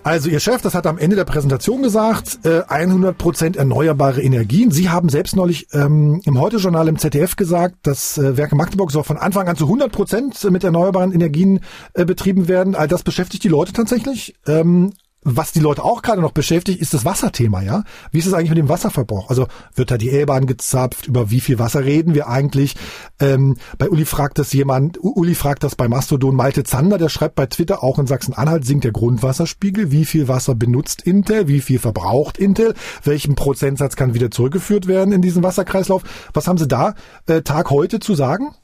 Also 0.05 0.29
Ihr 0.29 0.39
Chef, 0.39 0.61
das 0.61 0.75
hat 0.75 0.87
am 0.87 0.99
Ende 0.99 1.17
der 1.17 1.25
Präsentation 1.25 1.83
gesagt, 1.83 2.41
äh, 2.45 2.61
100% 2.61 3.57
erneuerbare 3.57 4.21
Energien. 4.21 4.71
Sie 4.71 4.91
haben 4.91 5.09
selbst 5.09 5.35
neulich 5.35 5.67
ähm, 5.73 6.21
im 6.27 6.39
Heute-Journal 6.39 6.89
im 6.89 6.99
ZDF 6.99 7.37
gesagt, 7.37 7.77
dass 7.85 8.19
äh, 8.19 8.37
Werke 8.37 8.55
Magdeburg 8.55 8.91
soll 8.91 9.03
von 9.03 9.17
Anfang 9.17 9.49
an 9.49 9.57
zu 9.57 9.65
100% 9.65 10.51
mit 10.51 10.63
erneuerbaren 10.63 11.13
Energien 11.13 11.61
äh, 11.95 12.05
betrieben 12.05 12.49
werden. 12.49 12.75
All 12.75 12.87
das 12.87 13.03
beschäftigt 13.03 13.45
die 13.45 13.49
Leute 13.49 13.73
tatsächlich. 13.73 14.35
Ähm, 14.47 14.93
was 15.25 15.53
die 15.53 15.61
Leute 15.61 15.83
auch 15.83 16.03
gerade 16.03 16.21
noch 16.21 16.33
beschäftigt, 16.33 16.81
ist 16.81 16.95
das 16.95 17.05
Wasserthema, 17.05 17.63
ja? 17.63 17.83
Wie 18.13 18.19
ist 18.19 18.27
es 18.27 18.35
eigentlich 18.35 18.51
mit 18.51 18.59
dem 18.59 18.69
Wasserverbrauch? 18.69 19.31
Also 19.31 19.49
wird 19.75 19.91
da 19.91 19.99
die 19.99 20.11
Elbe 20.11 20.35
angezapft? 20.35 21.07
Über 21.07 21.31
wie 21.31 21.41
viel 21.41 21.59
Wasser 21.59 21.85
reden 21.85 22.15
wir 22.15 22.29
eigentlich? 22.29 22.77
Ähm, 23.19 23.57
bei 23.79 23.89
Uli 23.89 24.05
fragt 24.05 24.39
das 24.39 24.53
jemand, 24.53 24.99
Uli 25.03 25.35
fragt 25.35 25.65
das 25.65 25.75
bei 25.75 25.89
Mastodon 25.89 26.37
Malte 26.37 26.63
Zander, 26.65 26.99
der 26.99 27.09
schreibt 27.09 27.35
bei 27.35 27.47
Twitter, 27.47 27.83
auch 27.83 27.99
in 27.99 28.07
Sachsen-Anhalt 28.07 28.67
sinkt 28.67 28.85
der 28.85 28.93
Grundwasserspiegel. 28.93 29.91
Wie 29.91 30.05
viel 30.05 30.29
Wasser 30.29 30.55
benutzt 30.55 31.03
Intel? 31.03 31.49
Wie 31.49 31.61
viel 31.61 31.79
verbraucht 31.79 32.39
Intel? 32.39 32.75
Welchen 33.03 33.35
Prozentsatz 33.35 33.97
kann 33.97 34.15
wieder 34.15 34.31
zurückgeführt 34.31 34.87
werden 34.87 35.13
in 35.13 35.23
diesen 35.23 35.43
Wasserkreislauf? 35.43 36.03
Was 36.35 36.47
haben 36.47 36.59
Sie 36.59 36.69
da 36.69 36.95
äh, 37.27 37.43
Tag 37.43 37.71
heute 37.71 37.99
zu 37.99 38.15
sagen? 38.15 38.55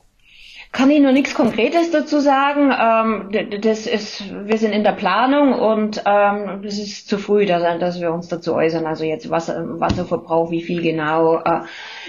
Kann 0.72 0.88
ich 0.90 1.00
nur 1.00 1.10
nichts 1.10 1.34
Konkretes 1.34 1.90
dazu 1.90 2.20
sagen. 2.20 2.72
Ähm, 2.72 3.60
das 3.60 3.88
ist, 3.88 4.22
wir 4.46 4.56
sind 4.56 4.72
in 4.72 4.84
der 4.84 4.92
Planung 4.92 5.52
und 5.52 6.00
ähm, 6.06 6.62
es 6.64 6.78
ist 6.78 7.08
zu 7.08 7.18
früh, 7.18 7.44
dass, 7.44 7.62
dass 7.80 8.00
wir 8.00 8.12
uns 8.12 8.28
dazu 8.28 8.54
äußern. 8.54 8.86
Also 8.86 9.04
jetzt 9.04 9.28
Wasser, 9.30 9.64
Wasserverbrauch, 9.80 10.52
wie 10.52 10.62
viel 10.62 10.80
genau. 10.80 11.38
Äh, 11.38 11.62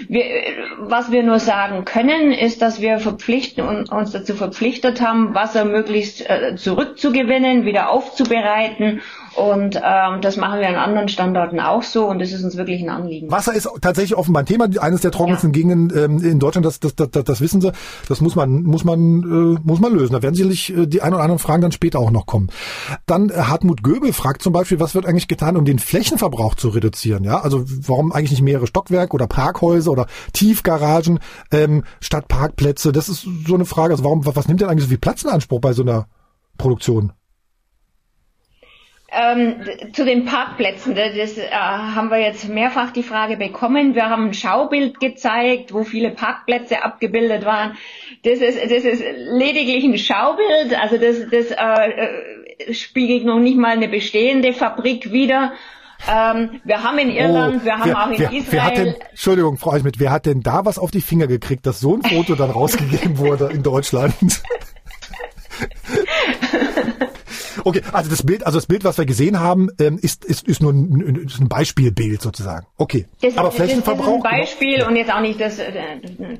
wir, 0.08 0.24
was 0.78 1.10
wir 1.10 1.24
nur 1.24 1.40
sagen 1.40 1.84
können, 1.84 2.30
ist, 2.30 2.62
dass 2.62 2.80
wir 2.80 3.00
verpflichten 3.00 3.66
und 3.66 3.90
uns 3.90 4.12
dazu 4.12 4.34
verpflichtet 4.34 5.00
haben, 5.00 5.34
Wasser 5.34 5.64
möglichst 5.64 6.28
äh, 6.30 6.54
zurückzugewinnen, 6.54 7.64
wieder 7.64 7.90
aufzubereiten 7.90 9.00
und 9.34 9.76
ähm, 9.76 10.20
das 10.20 10.36
machen 10.36 10.60
wir 10.60 10.68
an 10.68 10.74
anderen 10.74 11.08
Standorten 11.08 11.60
auch 11.60 11.82
so 11.82 12.06
und 12.08 12.18
das 12.18 12.32
ist 12.32 12.44
uns 12.44 12.56
wirklich 12.56 12.82
ein 12.82 12.90
Anliegen. 12.90 13.30
Wasser 13.30 13.54
ist 13.54 13.68
tatsächlich 13.80 14.16
offenbar 14.16 14.42
ein 14.42 14.46
Thema, 14.46 14.68
eines 14.80 15.00
der 15.00 15.10
trockensten 15.10 15.50
ja. 15.50 15.52
Gegenden 15.52 15.92
ähm, 15.96 16.24
in 16.24 16.38
Deutschland, 16.38 16.66
das, 16.66 16.80
das, 16.80 16.94
das, 16.94 17.10
das 17.10 17.40
wissen 17.40 17.60
Sie. 17.60 17.72
Das 18.08 18.20
muss 18.20 18.36
man, 18.36 18.62
muss 18.62 18.84
man, 18.84 19.56
äh, 19.56 19.60
muss 19.62 19.80
man 19.80 19.92
lösen. 19.92 20.12
Da 20.12 20.22
werden 20.22 20.34
sicherlich 20.34 20.76
äh, 20.76 20.86
die 20.86 21.02
ein 21.02 21.14
oder 21.14 21.22
anderen 21.22 21.38
Fragen 21.38 21.62
dann 21.62 21.72
später 21.72 21.98
auch 21.98 22.10
noch 22.10 22.26
kommen. 22.26 22.50
Dann 23.06 23.30
äh, 23.30 23.34
Hartmut 23.34 23.82
Göbel 23.82 24.12
fragt 24.12 24.42
zum 24.42 24.52
Beispiel, 24.52 24.80
was 24.80 24.94
wird 24.94 25.06
eigentlich 25.06 25.28
getan, 25.28 25.56
um 25.56 25.64
den 25.64 25.78
Flächenverbrauch 25.78 26.54
zu 26.54 26.68
reduzieren? 26.68 27.24
Ja, 27.24 27.40
also 27.40 27.64
warum 27.86 28.12
eigentlich 28.12 28.32
nicht 28.32 28.42
mehrere 28.42 28.66
Stockwerke 28.66 29.14
oder 29.14 29.26
Parkhäuser 29.26 29.90
oder 29.90 30.06
Tiefgaragen 30.32 31.20
ähm, 31.50 31.84
statt 32.00 32.28
Parkplätze? 32.28 32.92
Das 32.92 33.08
ist 33.08 33.26
so 33.46 33.54
eine 33.54 33.64
Frage. 33.64 33.94
Also 33.94 34.04
warum, 34.04 34.26
was 34.26 34.48
nimmt 34.48 34.60
denn 34.60 34.68
eigentlich 34.68 34.84
so 34.84 34.90
viel 34.90 34.98
Platz 34.98 35.22
in 35.22 35.30
Anspruch 35.30 35.60
bei 35.60 35.72
so 35.72 35.82
einer 35.82 36.06
Produktion? 36.58 37.12
Ähm, 39.14 39.56
zu 39.92 40.06
den 40.06 40.24
Parkplätzen, 40.24 40.94
das 40.94 41.36
äh, 41.36 41.50
haben 41.50 42.10
wir 42.10 42.18
jetzt 42.18 42.48
mehrfach 42.48 42.92
die 42.92 43.02
Frage 43.02 43.36
bekommen. 43.36 43.94
Wir 43.94 44.08
haben 44.08 44.28
ein 44.28 44.34
Schaubild 44.34 45.00
gezeigt, 45.00 45.74
wo 45.74 45.84
viele 45.84 46.12
Parkplätze 46.12 46.82
abgebildet 46.82 47.44
waren. 47.44 47.76
Das 48.24 48.38
ist, 48.38 48.58
das 48.62 48.84
ist 48.84 49.02
lediglich 49.28 49.84
ein 49.84 49.98
Schaubild, 49.98 50.80
also 50.80 50.96
das, 50.96 51.28
das 51.30 51.50
äh, 51.50 51.90
äh 51.90 52.72
spiegelt 52.72 53.24
noch 53.24 53.40
nicht 53.40 53.58
mal 53.58 53.72
eine 53.72 53.88
bestehende 53.88 54.54
Fabrik 54.54 55.12
wider. 55.12 55.52
Ähm, 56.10 56.60
wir 56.64 56.82
haben 56.82 56.98
in 56.98 57.10
Irland, 57.10 57.60
oh, 57.60 57.64
wir 57.64 57.78
haben 57.78 57.90
wer, 57.90 58.02
auch 58.02 58.10
in 58.10 58.18
wer, 58.18 58.32
Israel. 58.32 58.46
Wer 58.50 58.64
hat 58.64 58.78
denn, 58.78 58.94
Entschuldigung, 59.10 59.56
Frau 59.58 59.72
Eichmet, 59.72 60.00
wer 60.00 60.10
hat 60.10 60.26
denn 60.26 60.40
da 60.40 60.64
was 60.64 60.78
auf 60.78 60.90
die 60.90 61.02
Finger 61.02 61.26
gekriegt, 61.26 61.66
dass 61.66 61.80
so 61.80 61.96
ein 61.96 62.02
Foto 62.02 62.34
dann 62.34 62.50
rausgegeben 62.50 63.18
wurde 63.18 63.50
in 63.52 63.62
Deutschland? 63.62 64.14
Okay, 67.64 67.82
also 67.92 68.10
das 68.10 68.22
Bild, 68.24 68.46
also 68.46 68.58
das 68.58 68.66
Bild, 68.66 68.84
was 68.84 68.98
wir 68.98 69.06
gesehen 69.06 69.40
haben, 69.40 69.68
ähm, 69.78 69.98
ist, 70.00 70.24
ist, 70.24 70.46
ist 70.46 70.62
nur 70.62 70.72
ein, 70.72 71.24
ist 71.26 71.40
ein 71.40 71.48
Beispielbild 71.48 72.20
sozusagen. 72.22 72.66
Okay. 72.76 73.06
Das, 73.20 73.36
Aber 73.36 73.50
Flächenverbrauch. 73.50 74.22
Das 74.22 74.32
ist 74.32 74.32
ein 74.32 74.40
Beispiel 74.40 74.74
genau. 74.76 74.88
und 74.88 74.96
jetzt 74.96 75.12
auch 75.12 75.20
nicht 75.20 75.40
das, 75.40 75.58
äh, 75.58 75.72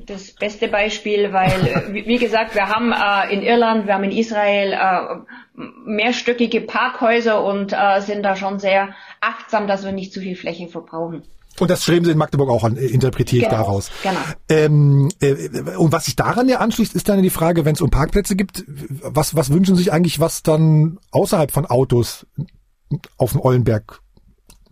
das 0.05 0.31
beste 0.31 0.67
Beispiel, 0.67 1.33
weil, 1.33 1.93
wie 1.93 2.17
gesagt, 2.17 2.55
wir 2.55 2.67
haben 2.67 2.91
äh, 2.91 3.33
in 3.33 3.41
Irland, 3.41 3.87
wir 3.87 3.93
haben 3.93 4.03
in 4.03 4.11
Israel 4.11 4.73
äh, 4.73 5.61
mehrstöckige 5.85 6.61
Parkhäuser 6.61 7.43
und 7.43 7.73
äh, 7.73 8.01
sind 8.01 8.23
da 8.23 8.35
schon 8.35 8.59
sehr 8.59 8.89
achtsam, 9.21 9.67
dass 9.67 9.85
wir 9.85 9.91
nicht 9.91 10.13
zu 10.13 10.21
viel 10.21 10.35
Fläche 10.35 10.67
verbrauchen. 10.67 11.23
Und 11.59 11.69
das 11.69 11.83
schreiben 11.83 12.05
Sie 12.05 12.11
in 12.11 12.17
Magdeburg 12.17 12.49
auch 12.49 12.63
an, 12.63 12.77
interpretiere 12.77 13.45
genau, 13.45 13.53
ich 13.53 13.59
daraus. 13.59 13.91
Genau. 14.01 14.19
Ähm, 14.49 15.09
äh, 15.21 15.75
und 15.77 15.91
was 15.91 16.05
sich 16.05 16.15
daran 16.15 16.49
ja 16.49 16.59
anschließt, 16.59 16.95
ist 16.95 17.09
dann 17.09 17.21
die 17.21 17.29
Frage, 17.29 17.65
wenn 17.65 17.75
es 17.75 17.81
um 17.81 17.89
Parkplätze 17.89 18.35
gibt, 18.35 18.63
was, 18.67 19.35
was 19.35 19.51
wünschen 19.51 19.75
Sie 19.75 19.83
sich 19.83 19.93
eigentlich, 19.93 20.19
was 20.19 20.43
dann 20.43 20.99
außerhalb 21.11 21.51
von 21.51 21.65
Autos 21.65 22.25
auf 23.17 23.31
dem 23.31 23.41
Eulenberg 23.41 24.01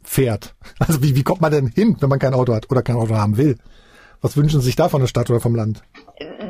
fährt? 0.03 0.55
Also 0.79 1.03
wie, 1.03 1.15
wie 1.15 1.23
kommt 1.23 1.41
man 1.41 1.51
denn 1.51 1.67
hin, 1.67 1.97
wenn 1.99 2.09
man 2.09 2.19
kein 2.19 2.34
Auto 2.34 2.53
hat 2.53 2.69
oder 2.71 2.82
kein 2.82 2.95
Auto 2.95 3.15
haben 3.15 3.38
will? 3.38 3.57
Was 4.21 4.38
wünschen 4.38 4.59
Sie 4.59 4.67
sich 4.67 4.75
da 4.75 4.88
von 4.88 5.01
der 5.01 5.07
Stadt 5.07 5.29
oder 5.32 5.39
vom 5.39 5.55
Land? 5.55 5.82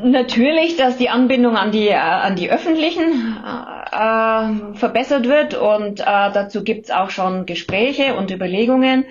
Natürlich, 0.03 0.75
dass 0.75 0.97
die 0.97 1.09
Anbindung 1.09 1.55
an 1.55 1.71
die, 1.71 1.87
äh, 1.87 1.95
an 1.95 2.35
die 2.35 2.51
öffentlichen 2.51 3.37
äh, 3.91 4.75
verbessert 4.77 5.27
wird 5.27 5.53
und 5.53 6.01
äh, 6.01 6.03
dazu 6.03 6.63
gibt's 6.63 6.91
auch 6.91 7.09
schon 7.09 7.45
Gespräche 7.45 8.15
und 8.15 8.29
Überlegungen. 8.29 9.05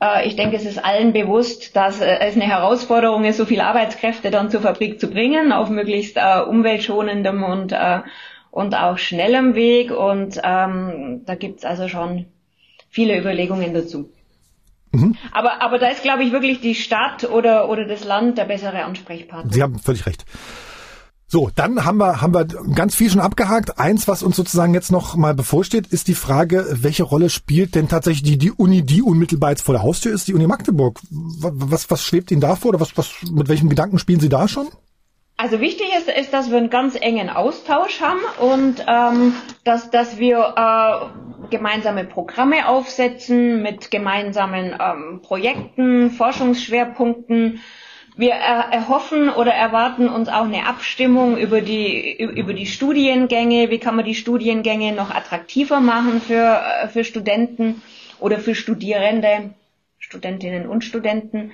Äh, 0.00 0.26
ich 0.28 0.36
denke, 0.36 0.56
es 0.56 0.64
ist 0.64 0.84
allen 0.84 1.12
bewusst, 1.12 1.76
dass 1.76 2.00
äh, 2.00 2.18
es 2.20 2.34
eine 2.34 2.46
Herausforderung 2.46 3.24
ist, 3.24 3.36
so 3.36 3.44
viele 3.44 3.64
Arbeitskräfte 3.64 4.30
dann 4.30 4.50
zur 4.50 4.60
Fabrik 4.60 5.00
zu 5.00 5.08
bringen, 5.08 5.52
auf 5.52 5.70
möglichst 5.70 6.16
äh, 6.16 6.40
umweltschonendem 6.40 7.42
und, 7.42 7.72
äh, 7.72 8.00
und 8.50 8.74
auch 8.74 8.98
schnellem 8.98 9.54
Weg. 9.54 9.90
Und 9.90 10.40
ähm, 10.42 11.22
da 11.26 11.34
gibt's 11.34 11.64
also 11.64 11.88
schon 11.88 12.26
viele 12.88 13.18
Überlegungen 13.18 13.74
dazu. 13.74 14.10
Mhm. 14.92 15.16
Aber, 15.32 15.60
aber 15.62 15.78
da 15.78 15.88
ist, 15.88 16.02
glaube 16.02 16.22
ich, 16.22 16.32
wirklich 16.32 16.60
die 16.60 16.74
Stadt 16.74 17.28
oder, 17.28 17.68
oder 17.68 17.84
das 17.84 18.04
Land 18.04 18.38
der 18.38 18.44
bessere 18.44 18.84
Ansprechpartner. 18.84 19.52
Sie 19.52 19.62
haben 19.62 19.78
völlig 19.78 20.06
recht. 20.06 20.24
So, 21.30 21.50
dann 21.54 21.84
haben 21.84 21.98
wir, 21.98 22.22
haben 22.22 22.32
wir 22.32 22.46
ganz 22.46 22.94
viel 22.94 23.10
schon 23.10 23.20
abgehakt. 23.20 23.78
Eins, 23.78 24.08
was 24.08 24.22
uns 24.22 24.34
sozusagen 24.34 24.72
jetzt 24.72 24.90
noch 24.90 25.14
mal 25.14 25.34
bevorsteht, 25.34 25.86
ist 25.88 26.08
die 26.08 26.14
Frage, 26.14 26.66
welche 26.70 27.02
Rolle 27.02 27.28
spielt 27.28 27.74
denn 27.74 27.86
tatsächlich 27.86 28.22
die, 28.22 28.38
die 28.38 28.50
Uni, 28.50 28.82
die 28.82 29.02
unmittelbar 29.02 29.50
jetzt 29.50 29.60
vor 29.60 29.74
der 29.74 29.82
Haustür 29.82 30.14
ist, 30.14 30.26
die 30.28 30.32
Uni 30.32 30.46
Magdeburg? 30.46 30.98
Was, 31.10 31.90
was 31.90 32.02
schwebt 32.02 32.30
Ihnen 32.30 32.40
da 32.40 32.56
vor 32.56 32.70
oder 32.70 32.80
was, 32.80 32.96
was, 32.96 33.12
mit 33.30 33.50
welchen 33.50 33.68
Gedanken 33.68 33.98
spielen 33.98 34.20
Sie 34.20 34.30
da 34.30 34.48
schon? 34.48 34.68
Also 35.36 35.60
wichtig 35.60 35.88
ist, 35.98 36.08
ist, 36.08 36.32
dass 36.32 36.50
wir 36.50 36.56
einen 36.56 36.70
ganz 36.70 36.96
engen 36.98 37.28
Austausch 37.28 38.00
haben 38.00 38.20
und 38.40 38.84
ähm, 38.88 39.34
dass, 39.64 39.90
dass 39.90 40.18
wir 40.18 40.54
äh, 40.56 41.48
gemeinsame 41.50 42.04
Programme 42.04 42.66
aufsetzen 42.68 43.62
mit 43.62 43.90
gemeinsamen 43.90 44.74
ähm, 44.80 45.20
Projekten, 45.22 46.10
Forschungsschwerpunkten, 46.10 47.60
wir 48.18 48.32
erhoffen 48.32 49.30
oder 49.30 49.54
erwarten 49.54 50.08
uns 50.08 50.28
auch 50.28 50.44
eine 50.44 50.66
Abstimmung 50.66 51.36
über 51.38 51.60
die, 51.60 52.20
über 52.20 52.52
die 52.52 52.66
Studiengänge. 52.66 53.70
Wie 53.70 53.78
kann 53.78 53.94
man 53.94 54.04
die 54.04 54.16
Studiengänge 54.16 54.92
noch 54.92 55.14
attraktiver 55.14 55.78
machen 55.78 56.20
für, 56.20 56.60
für 56.92 57.04
Studenten 57.04 57.80
oder 58.18 58.40
für 58.40 58.56
Studierende, 58.56 59.50
Studentinnen 60.00 60.68
und 60.68 60.84
Studenten? 60.84 61.52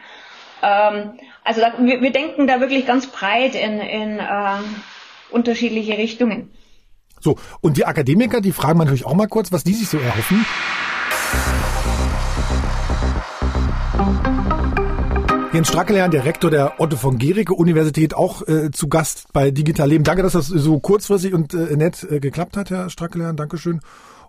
Ähm, 0.62 1.19
also 1.45 1.61
wir, 1.81 2.01
wir, 2.01 2.12
denken 2.12 2.47
da 2.47 2.61
wirklich 2.61 2.86
ganz 2.86 3.09
breit 3.09 3.55
in, 3.55 3.78
in 3.81 4.19
äh, 4.19 4.57
unterschiedliche 5.31 5.99
Richtungen. 5.99 6.51
So, 7.20 7.36
und 7.61 7.77
die 7.77 7.85
Akademiker, 7.85 8.41
die 8.41 8.53
fragen 8.53 8.78
natürlich 8.78 9.05
auch 9.05 9.15
mal 9.15 9.28
kurz, 9.28 9.53
was 9.53 9.65
die 9.65 9.74
sich 9.74 9.89
so 9.89 9.99
erhoffen. 9.99 10.47
Jens 15.55 15.68
Strackelerhahn, 15.68 16.10
der 16.10 16.24
Rektor 16.24 16.51
der 16.51 16.81
Otto 16.81 16.97
von 16.97 17.16
Gericke 17.16 17.55
Universität, 17.55 18.12
auch 18.12 18.43
äh, 18.48 18.72
zu 18.72 18.89
Gast 18.89 19.26
bei 19.32 19.52
Digital 19.52 19.89
Leben. 19.89 20.02
Danke, 20.02 20.24
dass 20.24 20.32
das 20.32 20.48
so 20.48 20.81
kurzfristig 20.81 21.32
und 21.32 21.55
äh, 21.55 21.76
nett 21.76 22.02
äh, 22.10 22.18
geklappt 22.18 22.56
hat, 22.56 22.70
Herr 22.70 22.90
Strackelerhahn. 22.90 23.36
Dankeschön. 23.36 23.81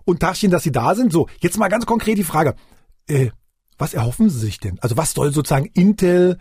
Und 0.04 0.20
Tachchen, 0.20 0.52
dass 0.52 0.62
Sie 0.62 0.70
da 0.70 0.94
sind. 0.94 1.12
So, 1.12 1.26
jetzt 1.40 1.58
mal 1.58 1.66
ganz 1.66 1.84
konkret 1.84 2.16
die 2.16 2.22
Frage. 2.22 2.54
Äh, 3.08 3.30
was 3.76 3.92
erhoffen 3.92 4.30
Sie 4.30 4.38
sich 4.38 4.60
denn? 4.60 4.78
Also 4.78 4.96
was 4.96 5.14
soll 5.14 5.32
sozusagen 5.32 5.66
Intel 5.74 6.38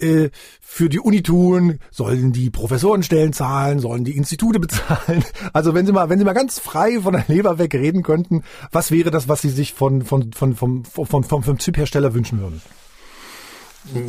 äh, 0.00 0.30
für 0.60 0.88
die 0.88 0.98
Uni 0.98 1.22
tun? 1.22 1.78
Sollen 1.92 2.32
die 2.32 2.50
Professorenstellen 2.50 3.32
zahlen? 3.32 3.78
Sollen 3.78 4.02
die 4.02 4.16
Institute 4.16 4.58
bezahlen? 4.58 5.24
Also 5.52 5.74
wenn 5.74 5.86
Sie 5.86 5.92
mal, 5.92 6.08
wenn 6.08 6.18
Sie 6.18 6.24
mal 6.24 6.32
ganz 6.32 6.58
frei 6.58 6.98
von 7.00 7.12
der 7.12 7.24
Leber 7.28 7.58
weg 7.58 7.72
reden 7.72 8.02
könnten, 8.02 8.42
was 8.72 8.90
wäre 8.90 9.12
das, 9.12 9.28
was 9.28 9.42
Sie 9.42 9.50
sich 9.50 9.74
von, 9.74 10.02
von, 10.02 10.32
von, 10.32 10.56
vom, 10.56 10.84
vom, 10.84 11.22
vom, 11.22 11.44
vom 11.44 11.56
Chiphersteller 11.56 12.14
wünschen 12.14 12.40
würden? 12.40 12.60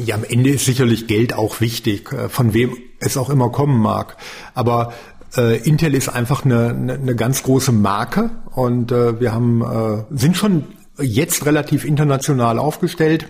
Ja, 0.06 0.16
am 0.16 0.24
Ende 0.24 0.52
ist 0.52 0.66
sicherlich 0.66 1.08
Geld 1.08 1.34
auch 1.34 1.60
wichtig, 1.60 2.12
äh, 2.12 2.30
von 2.30 2.54
wem 2.54 2.78
es 3.00 3.18
auch 3.18 3.30
immer 3.30 3.50
kommen 3.50 3.80
mag. 3.80 4.18
Aber 4.54 4.94
äh, 5.36 5.58
Intel 5.68 5.94
ist 5.94 6.10
einfach 6.10 6.46
eine, 6.46 6.70
eine, 6.70 6.94
eine 6.94 7.16
ganz 7.16 7.44
große 7.44 7.72
Marke 7.72 8.30
und 8.52 8.92
äh, 8.92 9.20
wir 9.20 9.34
haben 9.34 9.62
äh, 9.62 10.04
sind 10.18 10.38
schon 10.38 10.64
jetzt 11.00 11.46
relativ 11.46 11.84
international 11.84 12.58
aufgestellt. 12.60 13.28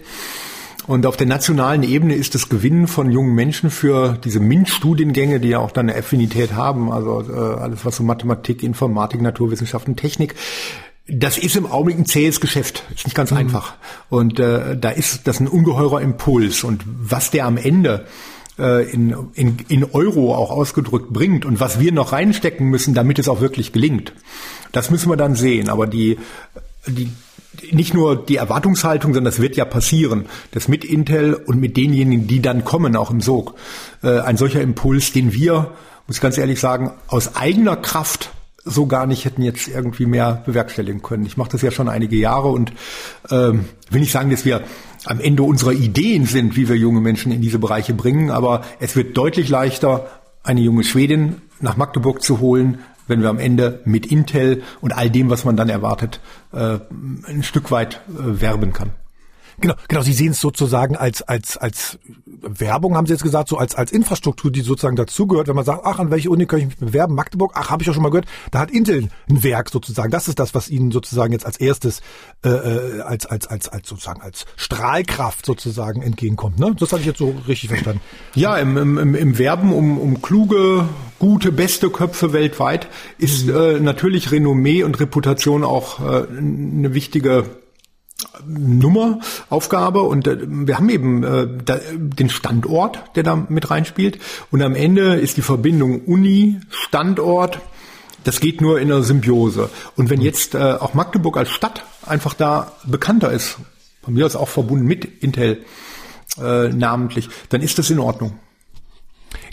Und 0.88 1.08
auf 1.08 1.18
der 1.18 1.26
nationalen 1.26 1.82
Ebene 1.82 2.14
ist 2.14 2.36
das 2.36 2.48
Gewinnen 2.48 2.88
von 2.88 3.10
jungen 3.10 3.34
Menschen 3.34 3.72
für 3.72 4.20
diese 4.24 4.40
MINT-Studiengänge, 4.40 5.40
die 5.40 5.50
ja 5.50 5.60
auch 5.60 5.72
dann 5.72 5.90
eine 5.90 5.98
Affinität 5.98 6.54
haben, 6.54 6.92
also 6.92 7.24
äh, 7.28 7.34
alles 7.36 7.86
was 7.86 7.96
so 7.96 8.04
Mathematik, 8.04 8.62
Informatik, 8.62 9.20
Naturwissenschaften, 9.20 9.96
Technik, 9.96 10.36
das 11.08 11.38
ist 11.38 11.56
im 11.56 11.68
Augenblick 11.68 12.00
ein 12.00 12.06
zähes 12.06 12.42
Geschäft, 12.42 12.84
ist 12.94 13.06
nicht 13.06 13.16
ganz 13.16 13.32
mhm. 13.32 13.38
einfach. 13.38 13.76
Und 14.10 14.40
äh, 14.40 14.76
da 14.78 14.90
ist 14.90 15.28
das 15.28 15.40
ein 15.40 15.48
ungeheurer 15.48 16.02
Impuls. 16.02 16.64
Und 16.64 16.84
was 16.86 17.30
der 17.32 17.46
am 17.46 17.58
Ende 17.58 18.06
äh, 18.58 18.90
in, 18.90 19.16
in, 19.36 19.58
in 19.68 19.84
Euro 19.84 20.34
auch 20.36 20.50
ausgedrückt 20.50 21.14
bringt 21.14 21.46
und 21.46 21.60
was 21.60 21.80
wir 21.80 21.92
noch 21.92 22.12
reinstecken 22.12 22.68
müssen, 22.68 22.96
damit 22.96 23.20
es 23.20 23.30
auch 23.30 23.40
wirklich 23.40 23.72
gelingt, 23.72 24.14
das 24.72 24.90
müssen 24.90 25.10
wir 25.10 25.18
dann 25.18 25.36
sehen. 25.36 25.70
Aber 25.70 25.86
die, 25.86 26.18
die, 26.88 27.12
nicht 27.72 27.94
nur 27.94 28.16
die 28.16 28.38
Erwartungshaltung, 28.38 29.14
sondern 29.14 29.32
das 29.32 29.42
wird 29.42 29.56
ja 29.56 29.66
passieren, 29.66 30.26
dass 30.52 30.68
mit 30.68 30.84
Intel 30.84 31.36
und 31.36 31.60
mit 31.60 31.78
denjenigen, 31.78 32.28
die 32.28 32.42
dann 32.42 32.66
kommen, 32.66 32.96
auch 32.96 33.12
im 33.12 33.22
Sog, 33.22 33.54
äh, 34.02 34.20
ein 34.20 34.38
solcher 34.38 34.62
Impuls, 34.62 35.12
den 35.12 35.34
wir, 35.34 35.72
muss 36.08 36.18
ich 36.18 36.22
ganz 36.22 36.38
ehrlich 36.40 36.60
sagen, 36.60 36.94
aus 37.08 37.36
eigener 37.36 37.76
Kraft 37.76 38.32
so 38.66 38.88
gar 38.88 39.06
nicht 39.06 39.24
hätten 39.26 39.44
jetzt 39.44 39.68
irgendwie 39.68 40.08
mehr 40.08 40.44
bewerkstelligen 40.46 41.02
können. 41.02 41.26
Ich 41.26 41.38
mache 41.38 41.52
das 41.52 41.62
ja 41.62 41.72
schon 41.72 41.88
einige 41.88 42.16
Jahre 42.18 42.50
und 42.50 42.74
ähm, 43.30 43.66
will 43.92 44.02
nicht 44.02 44.12
sagen, 44.12 44.32
dass 44.32 44.44
wir 44.44 44.64
am 45.06 45.20
Ende 45.20 45.44
unserer 45.44 45.72
Ideen 45.72 46.26
sind, 46.26 46.56
wie 46.56 46.68
wir 46.68 46.76
junge 46.76 47.00
Menschen 47.00 47.32
in 47.32 47.42
diese 47.42 47.60
Bereiche 47.60 47.94
bringen, 47.94 48.32
aber 48.32 48.62
es 48.80 48.96
wird 48.96 49.16
deutlich 49.16 49.50
leichter, 49.50 50.08
eine 50.44 50.62
junge 50.62 50.84
Schwedin 50.84 51.42
nach 51.60 51.78
Magdeburg 51.78 52.22
zu 52.22 52.40
holen, 52.40 52.80
wenn 53.08 53.22
wir 53.22 53.30
am 53.30 53.40
Ende 53.40 53.82
mit 53.86 54.08
Intel 54.08 54.64
und 54.82 54.94
all 54.94 55.10
dem, 55.10 55.30
was 55.30 55.46
man 55.46 55.56
dann 55.56 55.70
erwartet, 55.70 56.20
äh, 56.52 56.80
ein 57.28 57.44
Stück 57.44 57.70
weit 57.70 58.02
äh, 58.10 58.42
werben 58.42 58.74
kann. 58.74 58.92
Genau, 59.60 59.76
genau. 59.88 60.02
Sie 60.02 60.14
sehen 60.14 60.32
es 60.32 60.42
sozusagen 60.42 60.96
als 60.96 61.22
als 61.22 61.58
als 61.58 62.00
Werbung, 62.26 62.96
haben 62.96 63.08
Sie 63.08 63.14
jetzt 63.14 63.24
gesagt, 63.24 63.50
so 63.50 63.58
als 63.58 63.76
als 63.76 63.92
Infrastruktur, 63.92 64.52
die 64.52 64.62
sozusagen 64.62 64.96
dazugehört. 64.96 65.48
Wenn 65.48 65.56
man 65.56 65.66
sagt, 65.66 65.82
ach, 65.86 66.00
an 66.00 66.12
welche 66.12 66.30
Uni 66.30 66.46
kann 66.46 66.60
ich 66.60 66.66
mich 66.66 66.78
bewerben? 66.78 67.16
Magdeburg, 67.16 67.54
ach, 67.56 67.70
habe 67.70 67.84
ich 67.84 67.88
ja 67.88 67.94
schon 67.94 68.04
mal 68.04 68.10
gehört. 68.10 68.28
Da 68.52 68.60
hat 68.60 68.72
Intel 68.72 69.10
ein 69.30 69.44
Werk 69.44 69.70
sozusagen. 69.70 70.12
Das 70.12 70.28
ist 70.28 70.40
das, 70.40 70.54
was 70.54 70.70
Ihnen 70.70 70.92
sozusagen 70.92 71.32
jetzt 71.32 71.46
als 71.46 71.58
erstes 71.58 72.02
äh, 72.44 72.50
äh 72.50 73.02
als 73.02 73.26
als 73.26 73.48
als 73.48 73.70
als 73.70 73.88
sozusagen 73.88 74.22
als 74.22 74.46
Strahlkraft 74.56 75.46
sozusagen 75.46 76.02
entgegenkommt. 76.02 76.60
Ne? 76.60 76.76
Das 76.78 76.92
hatte 76.92 77.02
ich 77.02 77.08
jetzt 77.08 77.20
so 77.20 77.36
richtig 77.48 77.70
verstanden. 77.70 78.02
Ja, 78.36 78.58
im, 78.58 78.78
im, 78.78 79.16
im 79.16 79.38
Werben 79.38 79.74
um, 79.74 79.98
um 79.98 80.22
kluge, 80.22 80.88
gute, 81.20 81.52
beste 81.52 81.90
Köpfe 81.90 82.34
weltweit 82.34 82.88
ist 83.18 83.48
mhm. 83.48 83.56
äh, 83.56 83.80
natürlich 83.80 84.32
Renommee 84.32 84.84
und 84.84 85.00
Reputation 85.00 85.64
auch 85.64 86.00
äh, 86.00 86.28
eine 86.28 86.94
wichtige 86.94 87.46
Nummer, 88.46 89.20
Aufgabe 89.50 90.02
und 90.02 90.28
äh, 90.28 90.38
wir 90.48 90.78
haben 90.78 90.90
eben 90.90 91.24
äh, 91.24 91.48
da, 91.66 91.80
den 91.96 92.30
Standort, 92.30 93.04
der 93.16 93.24
da 93.24 93.36
mit 93.36 93.70
reinspielt 93.70 94.20
und 94.52 94.62
am 94.62 94.76
Ende 94.76 95.16
ist 95.16 95.38
die 95.38 95.42
Verbindung 95.42 96.06
Uni, 96.06 96.62
Standort, 96.70 97.60
das 98.24 98.40
geht 98.40 98.62
nur 98.62 98.80
in 98.80 98.92
einer 98.92 99.04
Symbiose. 99.04 99.70
Und 99.96 100.10
wenn 100.10 100.22
jetzt 100.22 100.56
äh, 100.56 100.58
auch 100.58 100.94
Magdeburg 100.94 101.38
als 101.38 101.50
Stadt 101.50 101.86
einfach 102.06 102.34
da 102.34 102.74
bekannter 102.86 103.32
ist, 103.32 103.58
von 104.02 104.14
mir 104.14 104.26
aus 104.26 104.36
auch 104.36 104.50
verbunden 104.50 104.86
mit 104.86 105.22
Intel 105.24 105.64
äh, 106.42 106.70
namentlich, 106.70 107.30
dann 107.50 107.62
ist 107.62 107.78
das 107.78 107.90
in 107.90 108.00
Ordnung. 108.00 108.40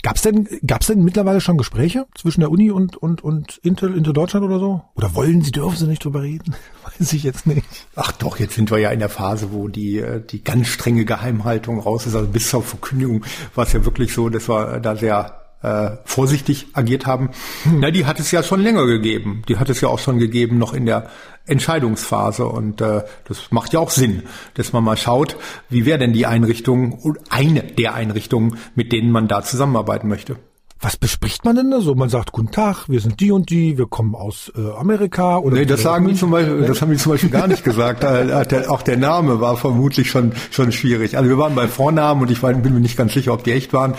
Gab's 0.03 0.21
denn, 0.21 0.49
gab's 0.67 0.87
denn 0.87 1.01
mittlerweile 1.01 1.39
schon 1.39 1.57
Gespräche 1.57 2.05
zwischen 2.13 2.41
der 2.41 2.51
Uni 2.51 2.71
und, 2.71 2.97
und, 2.97 3.23
und 3.23 3.57
Intel, 3.63 3.95
Intel 3.95 4.11
Deutschland 4.11 4.45
oder 4.45 4.59
so? 4.59 4.81
Oder 4.95 5.15
wollen 5.15 5.41
Sie, 5.41 5.51
dürfen 5.51 5.77
Sie 5.77 5.87
nicht 5.87 6.03
drüber 6.03 6.21
reden? 6.21 6.55
Weiß 6.99 7.13
ich 7.13 7.23
jetzt 7.23 7.47
nicht. 7.47 7.65
Ach 7.95 8.11
doch, 8.11 8.37
jetzt 8.37 8.55
sind 8.55 8.69
wir 8.69 8.79
ja 8.79 8.91
in 8.91 8.99
der 8.99 9.07
Phase, 9.07 9.53
wo 9.53 9.69
die, 9.69 9.99
äh, 9.99 10.21
die 10.21 10.43
ganz 10.43 10.67
strenge 10.67 11.05
Geheimhaltung 11.05 11.79
raus 11.79 12.05
ist. 12.05 12.15
Also 12.15 12.27
bis 12.27 12.49
zur 12.49 12.63
Verkündigung 12.63 13.23
war 13.55 13.65
es 13.65 13.71
ja 13.71 13.85
wirklich 13.85 14.13
so, 14.13 14.27
dass 14.27 14.49
wir 14.49 14.81
da 14.81 14.97
sehr 14.97 15.39
äh, 15.61 15.91
vorsichtig 16.03 16.67
agiert 16.73 17.05
haben. 17.05 17.29
Hm. 17.63 17.79
Na, 17.79 17.89
die 17.89 18.05
hat 18.05 18.19
es 18.19 18.29
ja 18.31 18.43
schon 18.43 18.59
länger 18.59 18.85
gegeben. 18.85 19.43
Die 19.47 19.57
hat 19.57 19.69
es 19.69 19.79
ja 19.79 19.87
auch 19.87 19.99
schon 19.99 20.19
gegeben, 20.19 20.57
noch 20.57 20.73
in 20.73 20.85
der 20.85 21.09
Entscheidungsphase. 21.45 22.45
Und 22.45 22.81
äh, 22.81 23.03
das 23.25 23.51
macht 23.51 23.73
ja 23.73 23.79
auch 23.79 23.89
Sinn, 23.89 24.23
dass 24.53 24.73
man 24.73 24.83
mal 24.83 24.97
schaut, 24.97 25.37
wie 25.69 25.85
wäre 25.85 25.99
denn 25.99 26.13
die 26.13 26.25
Einrichtung, 26.25 27.17
eine 27.29 27.63
der 27.63 27.93
Einrichtungen, 27.93 28.57
mit 28.75 28.91
denen 28.91 29.11
man 29.11 29.27
da 29.27 29.41
zusammenarbeiten 29.41 30.07
möchte. 30.07 30.37
Was 30.83 30.97
bespricht 30.97 31.45
man 31.45 31.55
denn 31.55 31.71
da 31.71 31.79
so? 31.79 31.95
Man 31.95 32.09
sagt, 32.09 32.33
guten 32.33 32.51
Tag, 32.51 32.89
wir 32.89 32.99
sind 32.99 33.21
die 33.21 33.31
und 33.31 33.49
die, 33.49 33.77
wir 33.77 33.87
kommen 33.87 34.15
aus 34.15 34.51
äh, 34.53 34.77
Amerika 34.77 35.37
oder. 35.37 35.55
Nee, 35.55 35.65
das 35.65 35.81
sagen 35.81 36.09
die 36.09 36.13
zum 36.13 36.31
Beispiel, 36.31 36.65
das 36.65 36.81
haben 36.81 36.91
die 36.91 36.97
zum 36.97 37.13
Beispiel 37.13 37.29
gar 37.29 37.47
nicht 37.47 37.63
gesagt. 37.63 38.03
auch 38.03 38.81
der 38.81 38.97
Name 38.97 39.39
war 39.39 39.55
vermutlich 39.55 40.11
schon, 40.11 40.33
schon 40.51 40.73
schwierig. 40.73 41.15
Also 41.15 41.29
wir 41.29 41.37
waren 41.37 41.55
bei 41.55 41.69
Vornamen 41.69 42.21
und 42.23 42.31
ich 42.31 42.43
war, 42.43 42.53
bin 42.53 42.73
mir 42.73 42.81
nicht 42.81 42.97
ganz 42.97 43.13
sicher, 43.13 43.31
ob 43.31 43.45
die 43.45 43.53
echt 43.53 43.71
waren. 43.71 43.93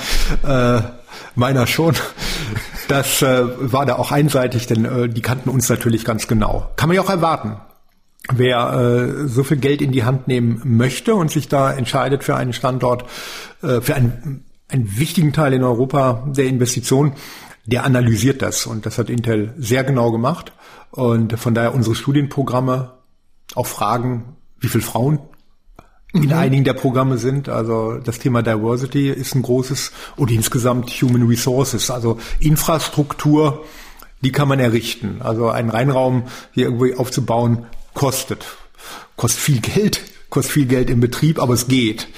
Äh, 0.47 0.82
meiner 1.35 1.66
schon. 1.66 1.94
Das 2.89 3.23
äh, 3.23 3.44
war 3.73 3.86
da 3.86 3.94
auch 3.97 4.12
einseitig, 4.12 4.66
denn 4.66 4.85
äh, 4.85 5.09
die 5.09 5.23
kannten 5.23 5.48
uns 5.48 5.70
natürlich 5.70 6.05
ganz 6.05 6.28
genau. 6.28 6.70
Kann 6.77 6.90
man 6.90 6.97
ja 6.97 7.02
auch 7.02 7.09
erwarten. 7.09 7.56
Wer 8.31 9.24
äh, 9.24 9.27
so 9.27 9.43
viel 9.43 9.56
Geld 9.56 9.81
in 9.81 9.90
die 9.90 10.05
Hand 10.05 10.28
nehmen 10.28 10.61
möchte 10.65 11.15
und 11.15 11.31
sich 11.31 11.48
da 11.48 11.73
entscheidet 11.73 12.24
für 12.24 12.36
einen 12.36 12.52
Standort, 12.52 13.05
äh, 13.62 13.81
für 13.81 13.94
einen, 13.94 14.44
einen 14.69 14.99
wichtigen 14.99 15.32
Teil 15.32 15.53
in 15.53 15.62
Europa 15.62 16.27
der 16.27 16.47
Investition, 16.47 17.12
der 17.66 17.85
analysiert 17.85 18.43
das. 18.43 18.66
Und 18.66 18.86
das 18.86 18.99
hat 18.99 19.11
Intel 19.11 19.55
sehr 19.59 19.85
genau 19.85 20.11
gemacht. 20.11 20.53
Und 20.91 21.39
von 21.39 21.55
daher 21.55 21.74
unsere 21.74 21.95
Studienprogramme 21.95 22.93
auch 23.55 23.66
fragen, 23.66 24.36
wie 24.61 24.69
viele 24.69 24.85
Frauen 24.85 25.19
in 26.12 26.27
mhm. 26.27 26.32
einigen 26.32 26.65
der 26.65 26.74
Programme 26.74 27.19
sind. 27.19 27.49
Also 27.49 27.99
das 27.99 28.19
Thema 28.19 28.43
Diversity 28.43 29.11
ist 29.11 29.35
ein 29.35 29.43
großes 29.43 29.93
und 30.16 30.31
insgesamt 30.31 30.91
Human 30.91 31.27
Resources, 31.27 31.91
also 31.91 32.19
Infrastruktur, 32.39 33.65
die 34.23 34.32
kann 34.32 34.49
man 34.49 34.61
errichten. 34.61 35.20
Also 35.20 35.49
einen 35.49 35.70
Reinraum 35.70 36.24
hier 36.53 36.66
irgendwie 36.66 36.95
aufzubauen, 36.95 37.66
kostet. 37.93 38.47
Kostet 39.16 39.41
viel 39.41 39.61
Geld, 39.61 40.01
kostet 40.31 40.53
viel 40.53 40.66
Geld 40.66 40.91
im 40.91 41.01
Betrieb, 41.01 41.41
aber 41.41 41.55
es 41.55 41.69
geht. 41.69 42.09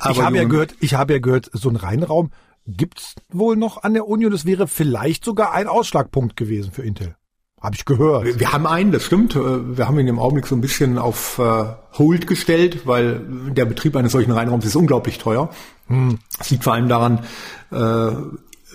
Aber 0.00 0.12
ich 0.12 0.22
habe 0.22 0.36
ja 0.36 0.44
gehört, 0.44 0.74
ich 0.80 0.94
habe 0.94 1.12
ja 1.14 1.18
gehört, 1.18 1.50
so 1.52 1.68
ein 1.68 1.76
Reinraum 1.76 2.30
gibt's 2.66 3.14
wohl 3.30 3.56
noch 3.56 3.82
an 3.82 3.94
der 3.94 4.06
Uni 4.06 4.26
und 4.26 4.32
es 4.32 4.44
wäre 4.44 4.68
vielleicht 4.68 5.24
sogar 5.24 5.52
ein 5.52 5.66
Ausschlagpunkt 5.66 6.36
gewesen 6.36 6.72
für 6.72 6.82
Intel. 6.82 7.16
Habe 7.60 7.76
ich 7.76 7.84
gehört. 7.84 8.24
Wir, 8.24 8.40
wir, 8.40 8.52
haben 8.52 8.66
einen, 8.66 8.90
das 8.90 9.04
stimmt. 9.04 9.36
Äh, 9.36 9.76
wir 9.76 9.86
haben 9.86 9.98
ihn 9.98 10.08
im 10.08 10.18
Augenblick 10.18 10.46
so 10.46 10.54
ein 10.54 10.62
bisschen 10.62 10.98
auf 10.98 11.38
äh, 11.38 11.64
Hold 11.98 12.26
gestellt, 12.26 12.86
weil 12.86 13.20
der 13.50 13.66
Betrieb 13.66 13.96
eines 13.96 14.12
solchen 14.12 14.32
Reinraums 14.32 14.64
ist 14.64 14.76
unglaublich 14.76 15.18
teuer. 15.18 15.50
Hm. 15.88 16.18
Das 16.38 16.50
liegt 16.50 16.64
vor 16.64 16.72
allem 16.72 16.88
daran, 16.88 17.24
äh, 17.70 18.12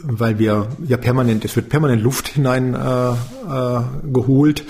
weil 0.03 0.39
wir 0.39 0.67
ja 0.85 0.97
permanent, 0.97 1.45
es 1.45 1.55
wird 1.55 1.69
permanent 1.69 2.01
Luft 2.01 2.27
hinein 2.27 2.73
äh, 2.73 3.11
äh, 3.11 3.81
geholt, 4.11 4.63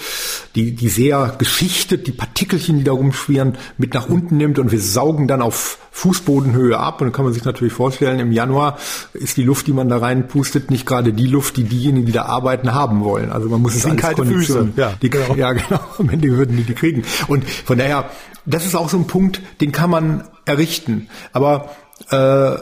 die, 0.55 0.75
die 0.75 0.89
sehr 0.89 1.35
geschichtet, 1.37 2.07
die 2.07 2.11
Partikelchen, 2.11 2.77
die 2.77 2.83
da 2.83 2.91
rumschwirren, 2.91 3.57
mit 3.77 3.93
nach 3.93 4.07
unten 4.07 4.37
nimmt 4.37 4.59
und 4.59 4.71
wir 4.71 4.79
saugen 4.79 5.27
dann 5.27 5.41
auf 5.41 5.79
Fußbodenhöhe 5.91 6.77
ab. 6.77 7.01
Und 7.01 7.07
dann 7.07 7.13
kann 7.13 7.25
man 7.25 7.33
sich 7.33 7.43
natürlich 7.43 7.73
vorstellen, 7.73 8.19
im 8.19 8.31
Januar 8.31 8.77
ist 9.13 9.37
die 9.37 9.43
Luft, 9.43 9.67
die 9.67 9.73
man 9.73 9.89
da 9.89 9.97
reinpustet, 9.97 10.69
nicht 10.69 10.85
gerade 10.85 11.13
die 11.13 11.27
Luft, 11.27 11.57
die 11.57 11.63
diejenigen, 11.63 12.05
die 12.05 12.11
da 12.11 12.23
arbeiten, 12.25 12.73
haben 12.73 13.03
wollen. 13.03 13.31
Also 13.31 13.49
man 13.49 13.61
muss 13.61 13.75
es 13.75 13.85
alles 13.85 14.01
kalte 14.01 14.25
Füße. 14.25 14.69
Ja, 14.75 14.93
die, 15.01 15.09
genau. 15.09 15.35
ja, 15.35 15.53
genau. 15.53 15.79
Am 15.97 16.09
Ende 16.09 16.29
würden 16.29 16.57
die 16.57 16.63
die 16.63 16.73
kriegen. 16.73 17.03
Und 17.27 17.49
von 17.49 17.77
daher, 17.77 18.09
das 18.45 18.65
ist 18.65 18.75
auch 18.75 18.89
so 18.89 18.97
ein 18.97 19.07
Punkt, 19.07 19.41
den 19.61 19.71
kann 19.71 19.89
man 19.89 20.25
errichten. 20.45 21.09
Aber 21.33 21.69
äh, 22.11 22.57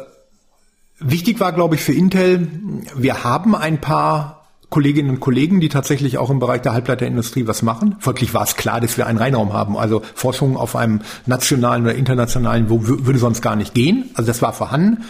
Wichtig 1.03 1.39
war, 1.39 1.51
glaube 1.51 1.75
ich, 1.75 1.81
für 1.81 1.93
Intel, 1.93 2.47
wir 2.95 3.23
haben 3.23 3.55
ein 3.55 3.81
paar 3.81 4.43
Kolleginnen 4.69 5.11
und 5.11 5.19
Kollegen, 5.19 5.59
die 5.59 5.69
tatsächlich 5.69 6.17
auch 6.17 6.31
im 6.31 6.39
Bereich 6.39 6.61
der 6.61 6.73
Halbleiterindustrie 6.73 7.45
was 7.45 7.61
machen. 7.61 7.95
Folglich 7.99 8.33
war 8.33 8.43
es 8.43 8.55
klar, 8.55 8.81
dass 8.81 8.97
wir 8.97 9.05
einen 9.05 9.19
Reinraum 9.19 9.53
haben. 9.53 9.77
Also 9.77 10.01
Forschung 10.15 10.57
auf 10.57 10.75
einem 10.75 11.01
nationalen 11.27 11.83
oder 11.83 11.93
internationalen 11.93 12.71
wo 12.71 12.79
würde 12.87 13.19
sonst 13.19 13.41
gar 13.41 13.55
nicht 13.55 13.75
gehen. 13.75 14.09
Also 14.15 14.27
das 14.27 14.41
war 14.41 14.51
vorhanden. 14.51 15.03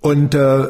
Und 0.00 0.34
äh, 0.34 0.68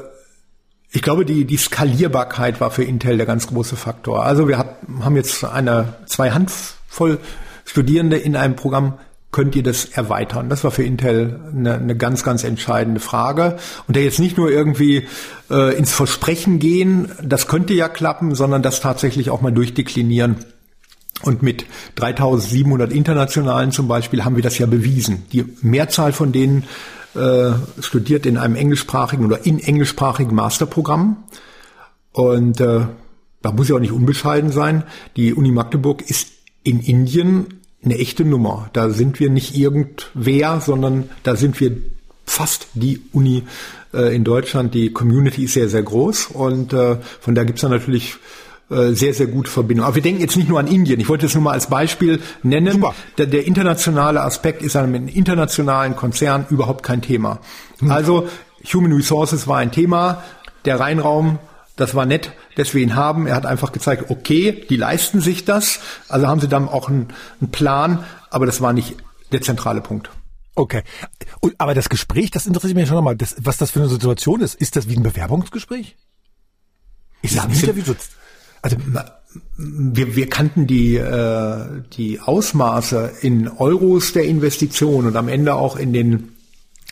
ich 0.93 1.03
glaube, 1.03 1.25
die, 1.25 1.45
die 1.45 1.57
Skalierbarkeit 1.57 2.61
war 2.61 2.71
für 2.71 2.85
Intel 2.85 3.17
der 3.17 3.27
ganz 3.27 3.49
große 3.49 3.75
Faktor. 3.75 4.25
Also 4.25 4.47
wir 4.47 4.59
hat, 4.59 4.77
haben 5.01 5.17
jetzt 5.17 5.45
eine 5.45 5.95
zwei 6.07 6.31
Handvoll 6.31 7.19
Studierende 7.65 8.17
in 8.17 8.37
einem 8.37 8.57
Programm 8.57 8.99
könnt 9.33 9.55
ihr 9.55 9.63
das 9.63 9.85
erweitern? 9.85 10.49
Das 10.49 10.65
war 10.65 10.71
für 10.71 10.83
Intel 10.83 11.41
eine, 11.55 11.75
eine 11.75 11.97
ganz, 11.97 12.25
ganz 12.25 12.43
entscheidende 12.45 13.01
Frage. 13.01 13.59
Und 13.87 13.97
da 13.97 14.01
jetzt 14.01 14.19
nicht 14.19 14.37
nur 14.37 14.51
irgendwie 14.51 15.07
äh, 15.51 15.77
ins 15.77 15.93
Versprechen 15.93 16.59
gehen, 16.59 17.11
das 17.23 17.47
könnte 17.47 17.75
ja 17.75 17.89
klappen, 17.89 18.35
sondern 18.35 18.63
das 18.63 18.81
tatsächlich 18.81 19.31
auch 19.31 19.41
mal 19.41 19.53
durchdeklinieren. 19.53 20.45
Und 21.23 21.43
mit 21.43 21.67
3700 21.97 22.93
Internationalen 22.93 23.73
zum 23.73 23.89
Beispiel 23.89 24.25
haben 24.25 24.37
wir 24.37 24.43
das 24.43 24.59
ja 24.59 24.67
bewiesen. 24.67 25.25
Die 25.33 25.45
Mehrzahl 25.61 26.13
von 26.13 26.33
denen 26.33 26.65
äh, 27.15 27.53
studiert 27.81 28.27
in 28.27 28.39
einem 28.39 28.57
englischsprachigen 28.57 29.27
oder 29.27 29.45
in 29.45 29.59
englischsprachigen 29.59 30.35
Masterprogramm. 30.35 31.25
Und 32.13 32.61
äh, 32.61 32.87
da 33.43 33.53
muss 33.53 33.69
ja 33.69 33.77
auch 33.77 33.81
nicht 33.81 33.93
unbescheiden 33.93 34.51
sein. 34.51 34.85
Die 35.17 35.35
Uni 35.35 35.53
Magdeburg 35.53 36.03
ist 36.09 36.29
in 36.63 36.81
Indien 36.81 37.60
eine 37.85 37.99
echte 37.99 38.25
Nummer. 38.25 38.69
Da 38.73 38.91
sind 38.91 39.21
wir 39.21 39.31
nicht 39.31 39.57
irgendwer, 39.57 40.61
sondern 40.61 41.09
da 41.23 41.37
sind 41.37 41.61
wir 41.61 41.77
fast 42.25 42.69
die 42.75 43.01
Uni 43.13 43.45
äh, 43.95 44.15
in 44.15 44.25
Deutschland. 44.25 44.75
Die 44.75 44.93
Community 44.93 45.45
ist 45.45 45.55
sehr, 45.55 45.69
sehr 45.69 45.83
groß 45.83 46.27
und 46.27 46.73
äh, 46.73 46.97
von 47.21 47.35
da 47.35 47.45
gibt's 47.45 47.63
dann 47.63 47.71
natürlich 47.71 48.17
äh, 48.71 48.93
sehr, 48.93 49.15
sehr 49.15 49.27
gute 49.27 49.51
Verbindungen. 49.51 49.87
Aber 49.87 49.97
wir 49.97 50.03
denken 50.03 50.21
jetzt 50.21 50.37
nicht 50.37 50.49
nur 50.49 50.61
an 50.61 50.69
Indien. 50.69 51.01
Ich 51.01 51.09
wollte 51.09 51.27
es 51.27 51.35
nur 51.35 51.43
mal 51.43 51.53
als 51.53 51.69
Beispiel 51.69 52.21
nennen. 52.43 52.85
Der, 53.19 53.27
der, 53.27 53.47
internationale 53.47 54.23
Aspekt 54.23 54.63
ist 54.63 54.77
einem 54.77 55.09
internationalen 55.09 55.97
Konzern 55.97 56.47
überhaupt 56.51 56.85
kein 56.85 57.03
Thema. 57.03 57.41
Mhm. 57.81 57.91
Also 57.91 58.29
Human 58.73 58.93
Resources 58.93 59.49
war 59.49 59.59
ein 59.59 59.73
Thema. 59.73 60.23
Der 60.67 60.79
Rheinraum 60.79 61.39
das 61.81 61.95
war 61.95 62.07
nett, 62.07 62.33
dass 62.57 62.75
wir 62.75 62.83
ihn 62.83 62.95
haben. 62.95 63.27
Er 63.27 63.35
hat 63.35 63.47
einfach 63.47 63.73
gezeigt, 63.73 64.11
okay, 64.11 64.65
die 64.69 64.77
leisten 64.77 65.21
sich 65.21 65.45
das. 65.45 65.81
Also 66.09 66.27
haben 66.27 66.41
sie 66.41 66.49
dann 66.49 66.69
auch 66.69 66.89
einen, 66.89 67.09
einen 67.41 67.51
Plan, 67.51 68.05
aber 68.31 68.47
das 68.47 68.61
war 68.61 68.73
nicht 68.73 68.97
der 69.33 69.41
zentrale 69.41 69.81
Punkt. 69.81 70.11
Okay. 70.55 70.83
Und, 71.41 71.55
aber 71.59 71.75
das 71.75 71.89
Gespräch, 71.89 72.31
das 72.31 72.47
interessiert 72.47 72.77
mich 72.77 72.89
schon 72.89 72.97
nochmal, 72.97 73.17
das, 73.17 73.37
was 73.39 73.57
das 73.57 73.71
für 73.71 73.81
eine 73.81 73.89
Situation 73.89 74.41
ist. 74.41 74.55
Ist 74.55 74.77
das 74.77 74.89
wie 74.89 74.97
ein 74.97 75.03
Bewerbungsgespräch? 75.03 75.97
Ist 77.23 77.37
das 77.37 77.45
ein 77.45 77.53
Interview? 77.53 77.83
So, 77.85 77.97
also 78.63 78.77
wir, 79.57 80.17
wir 80.17 80.29
kannten 80.29 80.67
die, 80.67 80.97
äh, 80.97 81.83
die 81.97 82.21
Ausmaße 82.21 83.13
in 83.23 83.49
Euros 83.49 84.13
der 84.13 84.25
Investition 84.25 85.07
und 85.07 85.17
am 85.17 85.29
Ende 85.29 85.55
auch 85.55 85.77
in 85.77 85.93
den 85.93 86.37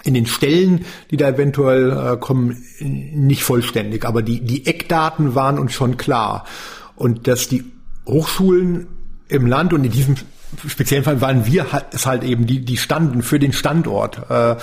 in 0.05 0.15
den 0.15 0.27
Stellen, 0.27 0.85
die 1.11 1.17
da 1.17 1.29
eventuell 1.29 1.91
äh, 1.91 2.17
kommen, 2.17 2.65
nicht 2.81 3.43
vollständig. 3.43 4.05
Aber 4.05 4.23
die, 4.23 4.41
die 4.41 4.67
Eckdaten 4.67 5.35
waren 5.35 5.59
uns 5.59 5.73
schon 5.73 5.97
klar. 5.97 6.45
Und 6.95 7.27
dass 7.27 7.49
die 7.49 7.65
Hochschulen 8.07 8.87
im 9.29 9.47
Land 9.47 9.73
und 9.73 9.85
in 9.85 9.93
diesem 9.93 10.17
speziellen 10.67 11.05
Fall 11.05 11.21
waren 11.21 11.47
wir 11.47 11.67
es 11.93 12.07
halt 12.07 12.25
eben, 12.25 12.47
die, 12.47 12.65
die 12.65 12.77
standen 12.77 13.23
für 13.23 13.39
den 13.39 13.53
Standort. 13.53 14.31
Äh, 14.31 14.57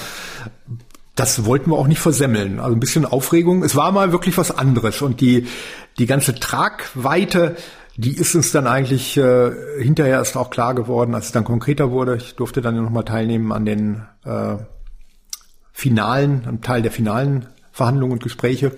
das 1.15 1.45
wollten 1.45 1.71
wir 1.71 1.77
auch 1.77 1.87
nicht 1.87 1.99
versemmeln. 1.99 2.59
Also 2.59 2.75
ein 2.75 2.79
bisschen 2.79 3.05
Aufregung. 3.05 3.63
Es 3.63 3.75
war 3.75 3.91
mal 3.91 4.11
wirklich 4.11 4.37
was 4.37 4.57
anderes. 4.57 5.01
Und 5.01 5.21
die, 5.21 5.47
die 5.97 6.05
ganze 6.05 6.35
Tragweite, 6.35 7.55
die 7.95 8.15
ist 8.15 8.35
uns 8.35 8.51
dann 8.51 8.67
eigentlich 8.67 9.15
äh, 9.15 9.51
hinterher 9.79 10.17
erst 10.17 10.35
auch 10.35 10.49
klar 10.49 10.75
geworden, 10.75 11.15
als 11.15 11.27
es 11.27 11.31
dann 11.31 11.45
konkreter 11.45 11.91
wurde. 11.91 12.17
Ich 12.17 12.35
durfte 12.35 12.61
dann 12.61 12.81
nochmal 12.81 13.05
teilnehmen 13.05 13.53
an 13.53 13.65
den 13.65 14.01
äh, 14.25 14.57
finalen, 15.75 16.45
einem 16.45 16.61
Teil 16.61 16.81
der 16.81 16.91
finalen 16.91 17.47
Verhandlungen 17.73 18.13
und 18.13 18.23
Gespräche. 18.23 18.71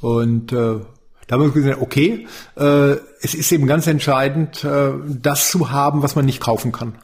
Und 0.00 0.52
äh, 0.52 0.80
da 1.28 1.36
haben 1.36 1.42
wir 1.42 1.50
gesagt, 1.52 1.80
okay, 1.80 2.26
äh, 2.56 2.96
es 3.22 3.34
ist 3.34 3.52
eben 3.52 3.68
ganz 3.68 3.86
entscheidend, 3.86 4.64
äh, 4.64 4.90
das 5.06 5.52
zu 5.52 5.70
haben, 5.70 6.02
was 6.02 6.16
man 6.16 6.24
nicht 6.24 6.40
kaufen 6.40 6.72
kann. 6.72 6.96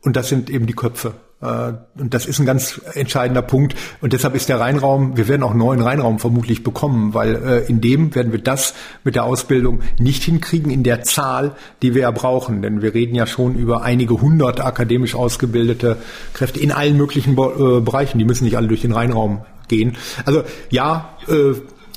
Und 0.00 0.16
das 0.16 0.30
sind 0.30 0.48
eben 0.48 0.66
die 0.66 0.72
Köpfe. 0.72 1.12
Äh, 1.42 1.72
und 1.98 2.14
das 2.14 2.26
ist 2.26 2.38
ein 2.38 2.46
ganz 2.46 2.80
entscheidender 2.94 3.42
Punkt. 3.42 3.74
Und 4.00 4.12
deshalb 4.12 4.34
ist 4.34 4.48
der 4.48 4.60
Rheinraum, 4.60 5.16
wir 5.16 5.28
werden 5.28 5.42
auch 5.42 5.54
neuen 5.54 5.82
Rheinraum 5.82 6.18
vermutlich 6.18 6.62
bekommen, 6.62 7.14
weil 7.14 7.34
äh, 7.34 7.66
in 7.68 7.80
dem 7.80 8.14
werden 8.14 8.32
wir 8.32 8.40
das 8.40 8.74
mit 9.04 9.14
der 9.14 9.24
Ausbildung 9.24 9.80
nicht 9.98 10.22
hinkriegen 10.22 10.70
in 10.70 10.82
der 10.82 11.02
Zahl, 11.02 11.52
die 11.82 11.94
wir 11.94 12.02
ja 12.02 12.10
brauchen. 12.10 12.62
Denn 12.62 12.82
wir 12.82 12.94
reden 12.94 13.14
ja 13.14 13.26
schon 13.26 13.56
über 13.56 13.82
einige 13.82 14.20
hundert 14.20 14.64
akademisch 14.64 15.14
ausgebildete 15.14 15.96
Kräfte 16.32 16.60
in 16.60 16.72
allen 16.72 16.96
möglichen 16.96 17.32
äh, 17.32 17.80
Bereichen. 17.80 18.18
Die 18.18 18.24
müssen 18.24 18.44
nicht 18.44 18.56
alle 18.56 18.68
durch 18.68 18.82
den 18.82 18.92
Rheinraum 18.92 19.42
gehen. 19.68 19.96
Also 20.24 20.42
ja, 20.70 21.16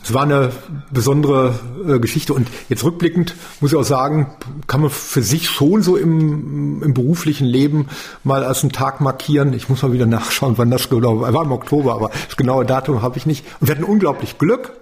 es 0.06 0.14
war 0.14 0.22
eine 0.22 0.52
besondere 0.92 1.60
äh, 1.88 1.98
Geschichte 1.98 2.34
und 2.36 2.48
jetzt 2.70 2.84
rückblickend 2.84 3.36
muss 3.60 3.72
ich 3.72 3.78
auch 3.78 3.84
sagen, 3.84 4.36
kann 4.68 4.82
man 4.82 4.92
für 4.92 5.24
sich 5.24 5.50
schon 5.50 5.82
so 5.82 5.98
im, 5.98 6.84
im 6.84 6.94
beruflichen 6.94 7.46
Leben 7.48 7.88
mal 8.24 8.44
als 8.44 8.62
einen 8.62 8.72
Tag 8.72 9.02
markieren. 9.02 9.54
Ich 9.54 9.68
muss 9.68 9.82
mal 9.82 9.94
wieder 9.94 10.06
nachschauen, 10.06 10.60
wann 10.60 10.70
das 10.70 10.90
genau 10.90 11.22
war. 11.22 11.34
War 11.34 11.44
im 11.44 11.52
Oktober, 11.52 11.96
aber 11.96 12.12
das 12.28 12.38
genaue 12.38 12.68
Datum 12.68 13.02
habe 13.02 13.18
ich 13.18 13.26
nicht. 13.26 13.46
Und 13.60 13.68
wir 13.68 13.76
hatten 13.76 13.84
unglaublich 13.84 14.38
Glück, 14.38 14.74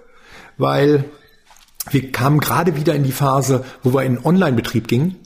weil 0.58 1.06
wir 1.90 2.12
kamen 2.12 2.38
gerade 2.38 2.76
wieder 2.76 2.94
in 2.94 3.02
die 3.02 3.12
Phase, 3.12 3.64
wo 3.82 3.94
wir 3.94 4.02
in 4.02 4.22
Online-Betrieb 4.22 4.88
gingen. 4.88 5.16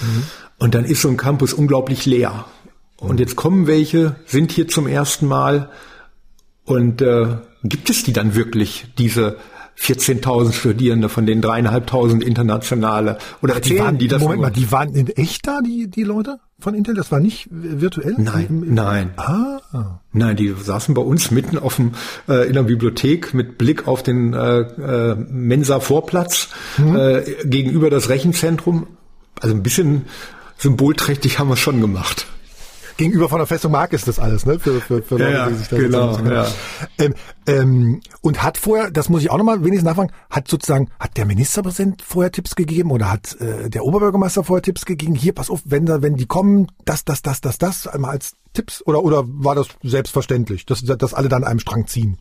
Mhm. 0.00 0.22
Und 0.56 0.74
dann 0.74 0.86
ist 0.86 1.02
so 1.02 1.08
ein 1.08 1.18
Campus 1.18 1.52
unglaublich 1.52 2.06
leer. 2.06 2.46
Und 2.96 3.20
jetzt 3.20 3.36
kommen 3.36 3.66
welche, 3.66 4.16
sind 4.24 4.50
hier 4.50 4.66
zum 4.66 4.86
ersten 4.86 5.26
Mal 5.26 5.68
und 6.64 7.02
äh, 7.02 7.36
Gibt 7.64 7.90
es 7.90 8.02
die 8.02 8.12
dann 8.12 8.34
wirklich, 8.34 8.86
diese 8.98 9.36
14.000 9.78 10.52
Studierende 10.52 11.08
von 11.08 11.26
den 11.26 11.40
dreieinhalbtausend 11.40 12.22
internationale? 12.22 13.18
Oder 13.42 13.54
erzählen 13.54 13.76
die, 13.76 13.82
waren, 13.82 13.98
die 13.98 14.08
das? 14.08 14.22
Moment 14.22 14.42
mal, 14.42 14.50
die 14.50 14.70
waren 14.70 14.94
in 14.94 15.08
echt 15.08 15.46
da, 15.46 15.60
die, 15.60 15.88
die 15.88 16.02
Leute 16.02 16.38
von 16.58 16.74
Intel? 16.74 16.94
Das 16.94 17.10
war 17.10 17.20
nicht 17.20 17.48
virtuell? 17.50 18.14
Nein, 18.18 18.46
Im, 18.48 18.62
im, 18.62 18.74
nein. 18.74 19.10
Ah. 19.16 20.00
Nein, 20.12 20.36
die 20.36 20.54
saßen 20.60 20.94
bei 20.94 21.02
uns 21.02 21.30
mitten 21.30 21.58
auf 21.58 21.76
dem, 21.76 21.92
äh, 22.28 22.46
in 22.46 22.52
der 22.52 22.64
Bibliothek 22.64 23.32
mit 23.32 23.58
Blick 23.58 23.88
auf 23.88 24.02
den 24.02 24.34
äh, 24.34 24.60
äh, 24.60 25.14
Mensa-Vorplatz 25.16 26.48
mhm. 26.78 26.96
äh, 26.96 27.22
gegenüber 27.44 27.90
das 27.90 28.08
Rechenzentrum. 28.08 28.86
Also 29.40 29.54
ein 29.54 29.62
bisschen 29.62 30.02
symbolträchtig 30.58 31.38
haben 31.38 31.48
wir 31.48 31.56
schon 31.56 31.80
gemacht 31.80 32.26
gegenüber 32.96 33.28
von 33.28 33.38
der 33.38 33.46
Festung 33.46 33.72
Mark 33.72 33.92
ist 33.92 34.08
das 34.08 34.18
alles, 34.18 34.46
ne? 34.46 34.58
Für, 34.58 34.80
für, 34.80 35.02
für 35.02 35.16
Leute, 35.16 35.32
ja, 35.32 35.48
die 35.48 35.54
sich 35.54 35.68
da 35.68 35.76
genau, 35.76 36.18
ja. 36.18 36.46
ähm, 36.98 37.14
ähm, 37.46 38.00
Und 38.20 38.42
hat 38.42 38.58
vorher, 38.58 38.90
das 38.90 39.08
muss 39.08 39.22
ich 39.22 39.30
auch 39.30 39.38
nochmal 39.38 39.64
wenigstens 39.64 39.84
nachfragen, 39.84 40.12
hat 40.30 40.48
sozusagen, 40.48 40.88
hat 40.98 41.16
der 41.16 41.26
Ministerpräsident 41.26 42.02
vorher 42.02 42.32
Tipps 42.32 42.54
gegeben 42.54 42.90
oder 42.90 43.10
hat 43.10 43.40
äh, 43.40 43.68
der 43.68 43.84
Oberbürgermeister 43.84 44.44
vorher 44.44 44.62
Tipps 44.62 44.84
gegeben? 44.84 45.14
Hier, 45.14 45.32
pass 45.34 45.50
auf, 45.50 45.62
wenn 45.64 45.86
da, 45.86 46.02
wenn 46.02 46.16
die 46.16 46.26
kommen, 46.26 46.68
das, 46.84 47.04
das, 47.04 47.22
das, 47.22 47.40
das, 47.40 47.58
das, 47.58 47.86
einmal 47.86 48.12
als 48.12 48.34
Tipps 48.52 48.86
oder 48.86 49.02
oder 49.02 49.24
war 49.26 49.54
das 49.54 49.68
selbstverständlich, 49.82 50.66
dass, 50.66 50.82
dass 50.84 51.14
alle 51.14 51.28
dann 51.28 51.44
an 51.44 51.50
einem 51.50 51.60
Strang 51.60 51.86
ziehen? 51.86 52.18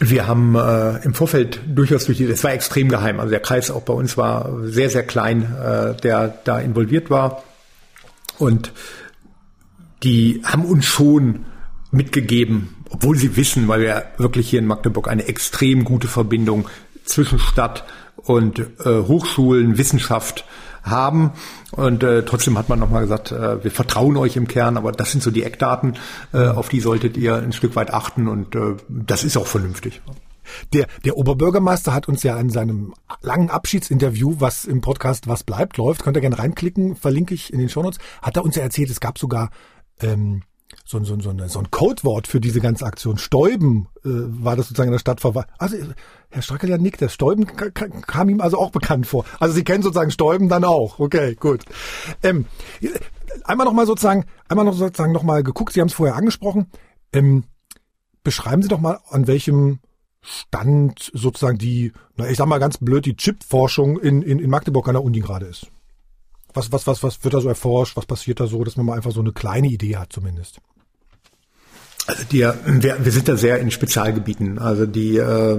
Wir 0.00 0.26
haben 0.26 0.54
äh, 0.56 1.04
im 1.04 1.14
Vorfeld 1.14 1.60
durchaus 1.66 2.06
durch 2.06 2.18
die, 2.18 2.24
es 2.24 2.44
war 2.44 2.52
extrem 2.52 2.88
geheim, 2.88 3.20
also 3.20 3.30
der 3.30 3.40
Kreis 3.40 3.70
auch 3.70 3.82
bei 3.82 3.94
uns 3.94 4.16
war 4.16 4.50
sehr, 4.64 4.90
sehr 4.90 5.04
klein, 5.04 5.54
äh, 5.54 5.94
der 5.96 6.38
da 6.44 6.58
involviert 6.58 7.10
war. 7.10 7.42
Und 8.38 8.72
die 10.02 10.42
haben 10.44 10.64
uns 10.64 10.84
schon 10.84 11.46
mitgegeben, 11.90 12.74
obwohl 12.90 13.16
sie 13.16 13.36
wissen, 13.36 13.68
weil 13.68 13.80
wir 13.80 14.04
wirklich 14.18 14.50
hier 14.50 14.58
in 14.58 14.66
Magdeburg 14.66 15.08
eine 15.08 15.26
extrem 15.26 15.84
gute 15.84 16.08
Verbindung 16.08 16.68
zwischen 17.04 17.38
Stadt 17.38 17.84
und 18.16 18.58
äh, 18.58 18.64
Hochschulen, 18.84 19.78
Wissenschaft 19.78 20.44
haben. 20.84 21.32
Und 21.72 22.02
äh, 22.02 22.24
trotzdem 22.24 22.56
hat 22.58 22.68
man 22.68 22.78
nochmal 22.78 23.02
gesagt, 23.02 23.32
äh, 23.32 23.64
wir 23.64 23.70
vertrauen 23.70 24.16
euch 24.16 24.36
im 24.36 24.46
Kern, 24.46 24.76
aber 24.76 24.92
das 24.92 25.10
sind 25.10 25.22
so 25.22 25.30
die 25.30 25.42
Eckdaten, 25.42 25.96
äh, 26.32 26.46
auf 26.46 26.68
die 26.68 26.80
solltet 26.80 27.16
ihr 27.16 27.36
ein 27.36 27.52
Stück 27.52 27.74
weit 27.74 27.92
achten 27.92 28.28
und 28.28 28.54
äh, 28.54 28.76
das 28.88 29.24
ist 29.24 29.36
auch 29.36 29.46
vernünftig. 29.46 30.02
Der, 30.72 30.86
der 31.04 31.16
Oberbürgermeister 31.16 31.94
hat 31.94 32.06
uns 32.06 32.22
ja 32.22 32.38
in 32.38 32.50
seinem 32.50 32.94
langen 33.22 33.50
Abschiedsinterview, 33.50 34.36
was 34.38 34.66
im 34.66 34.82
Podcast 34.82 35.26
Was 35.26 35.42
bleibt 35.42 35.78
läuft, 35.78 36.02
könnt 36.02 36.16
ihr 36.16 36.20
gerne 36.20 36.38
reinklicken, 36.38 36.96
verlinke 36.96 37.34
ich 37.34 37.52
in 37.52 37.58
den 37.58 37.70
Shownotes, 37.70 37.98
hat 38.20 38.36
er 38.36 38.44
uns 38.44 38.56
ja 38.56 38.62
erzählt, 38.62 38.90
es 38.90 39.00
gab 39.00 39.18
sogar 39.18 39.50
ähm, 40.00 40.42
so, 40.84 41.02
so, 41.02 41.18
so, 41.20 41.30
eine, 41.30 41.48
so 41.48 41.58
ein 41.58 41.70
Codewort 41.70 42.26
für 42.26 42.40
diese 42.40 42.60
ganze 42.60 42.84
Aktion. 42.84 43.18
Stäuben 43.18 43.88
äh, 44.04 44.08
war 44.10 44.56
das 44.56 44.68
sozusagen 44.68 44.88
in 44.88 44.92
der 44.92 44.98
Stadtverwaltung. 44.98 45.52
Also 45.58 45.76
Herr 46.30 46.42
Strackel 46.42 46.70
ja 46.70 46.78
nickt, 46.78 47.00
das 47.00 47.14
Stäuben 47.14 47.46
kam 47.46 48.28
ihm 48.28 48.40
also 48.40 48.58
auch 48.58 48.70
bekannt 48.70 49.06
vor. 49.06 49.24
Also 49.38 49.54
Sie 49.54 49.64
kennen 49.64 49.82
sozusagen 49.82 50.10
Stäuben 50.10 50.48
dann 50.48 50.64
auch. 50.64 50.98
Okay, 50.98 51.36
gut. 51.36 51.64
Ähm, 52.22 52.46
einmal 53.44 53.66
nochmal 53.66 53.86
sozusagen, 53.86 54.24
einmal 54.48 54.64
noch 54.64 54.74
sozusagen 54.74 55.12
nochmal 55.12 55.42
geguckt, 55.42 55.72
Sie 55.72 55.80
haben 55.80 55.88
es 55.88 55.94
vorher 55.94 56.16
angesprochen. 56.16 56.66
Ähm, 57.12 57.44
beschreiben 58.22 58.62
Sie 58.62 58.68
doch 58.68 58.80
mal, 58.80 59.00
an 59.08 59.26
welchem 59.26 59.80
Stand 60.20 61.10
sozusagen 61.12 61.58
die, 61.58 61.92
na 62.16 62.28
ich 62.28 62.38
sag 62.38 62.46
mal 62.46 62.58
ganz 62.58 62.78
blöd, 62.78 63.04
die 63.06 63.16
Chip-Forschung 63.16 63.98
in, 63.98 64.22
in, 64.22 64.38
in 64.38 64.50
Magdeburg 64.50 64.88
an 64.88 64.94
der 64.94 65.04
Uni 65.04 65.20
gerade 65.20 65.46
ist. 65.46 65.66
Was, 66.54 66.72
was, 66.72 66.86
was, 66.86 67.02
was 67.02 67.22
wird 67.24 67.34
da 67.34 67.40
so 67.40 67.48
erforscht? 67.48 67.96
Was 67.96 68.06
passiert 68.06 68.40
da 68.40 68.46
so, 68.46 68.64
dass 68.64 68.76
man 68.76 68.86
mal 68.86 68.96
einfach 68.96 69.12
so 69.12 69.20
eine 69.20 69.32
kleine 69.32 69.68
Idee 69.68 69.96
hat 69.96 70.12
zumindest? 70.12 70.60
Also 72.06 72.24
die, 72.30 72.40
wir, 72.40 73.04
wir 73.04 73.12
sind 73.12 73.28
da 73.28 73.36
sehr 73.36 73.58
in 73.58 73.70
Spezialgebieten. 73.70 74.58
Also 74.58 74.86
die 74.86 75.16
äh, 75.16 75.56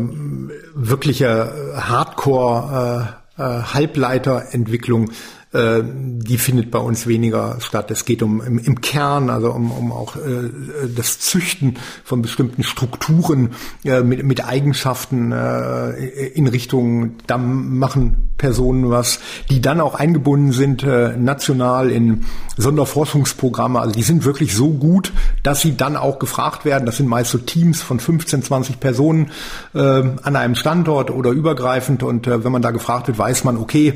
wirkliche 0.76 1.74
Hardcore 1.76 3.16
äh, 3.38 3.42
äh, 3.42 3.44
Halbleiterentwicklung 3.44 5.12
äh, 5.56 5.84
die 5.86 6.38
findet 6.38 6.70
bei 6.70 6.80
uns 6.80 7.08
weniger 7.08 7.58
statt. 7.62 7.90
Es 7.90 8.04
geht 8.04 8.22
um 8.22 8.42
im, 8.42 8.60
im 8.60 8.82
Kern, 8.82 9.30
also 9.30 9.52
um, 9.52 9.72
um 9.72 9.92
auch 9.94 10.18
äh, 10.18 10.50
das 10.94 11.20
Züchten 11.20 11.78
von 12.04 12.22
bestimmten 12.22 12.64
Strukturen 12.64 13.52
äh, 13.86 14.02
mit, 14.02 14.24
mit 14.24 14.46
Eigenschaften 14.46 15.32
äh, 15.32 15.92
in 16.28 16.48
Richtung, 16.48 17.16
da 17.28 17.38
machen 17.38 18.36
Personen 18.38 18.90
was, 18.90 19.20
die 19.50 19.62
dann 19.62 19.80
auch 19.80 19.96
eingebunden 19.96 20.52
sind 20.52 20.84
äh, 20.84 21.16
national 21.16 21.90
in 21.90 22.26
Sonderforschungsprogramme. 22.58 23.80
Also 23.80 23.96
die 23.96 24.04
sind 24.04 24.26
wirklich 24.26 24.54
so 24.54 24.72
gut, 24.72 25.14
dass 25.42 25.62
sie 25.62 25.78
dann 25.78 25.96
auch 25.96 26.20
gefragt 26.20 26.66
werden. 26.66 26.86
Das 26.86 26.98
sind 26.98 27.08
meist 27.08 27.32
so 27.32 27.38
Teams 27.38 27.82
von 27.82 28.00
15, 28.00 28.44
20 28.44 28.80
Personen 28.82 29.32
äh, 29.74 29.80
an 29.80 30.36
einem 30.36 30.56
Standort 30.56 31.12
oder 31.12 31.30
übergreifend. 31.30 32.04
Und 32.04 32.28
äh, 32.28 32.44
wenn 32.44 32.52
man 32.52 32.62
da 32.62 32.72
gefragt 32.72 33.08
wird, 33.08 33.18
weiß 33.18 33.46
man, 33.46 33.56
okay, 33.56 33.94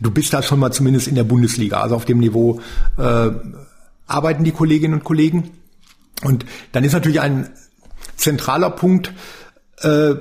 du 0.00 0.10
bist 0.10 0.32
da 0.32 0.42
schon 0.42 0.58
mal 0.58 0.72
zumindest 0.72 1.08
in 1.08 1.14
der 1.14 1.24
Bundesliga, 1.24 1.80
also 1.80 1.94
auf 1.94 2.04
dem 2.04 2.18
Niveau 2.18 2.60
äh, 2.96 3.30
arbeiten 4.06 4.44
die 4.44 4.52
Kolleginnen 4.52 4.94
und 4.94 5.04
Kollegen. 5.04 5.50
Und 6.22 6.44
dann 6.72 6.84
ist 6.84 6.92
natürlich 6.92 7.20
ein 7.20 7.50
zentraler 8.16 8.70
Punkt 8.70 9.12
äh, 9.82 10.14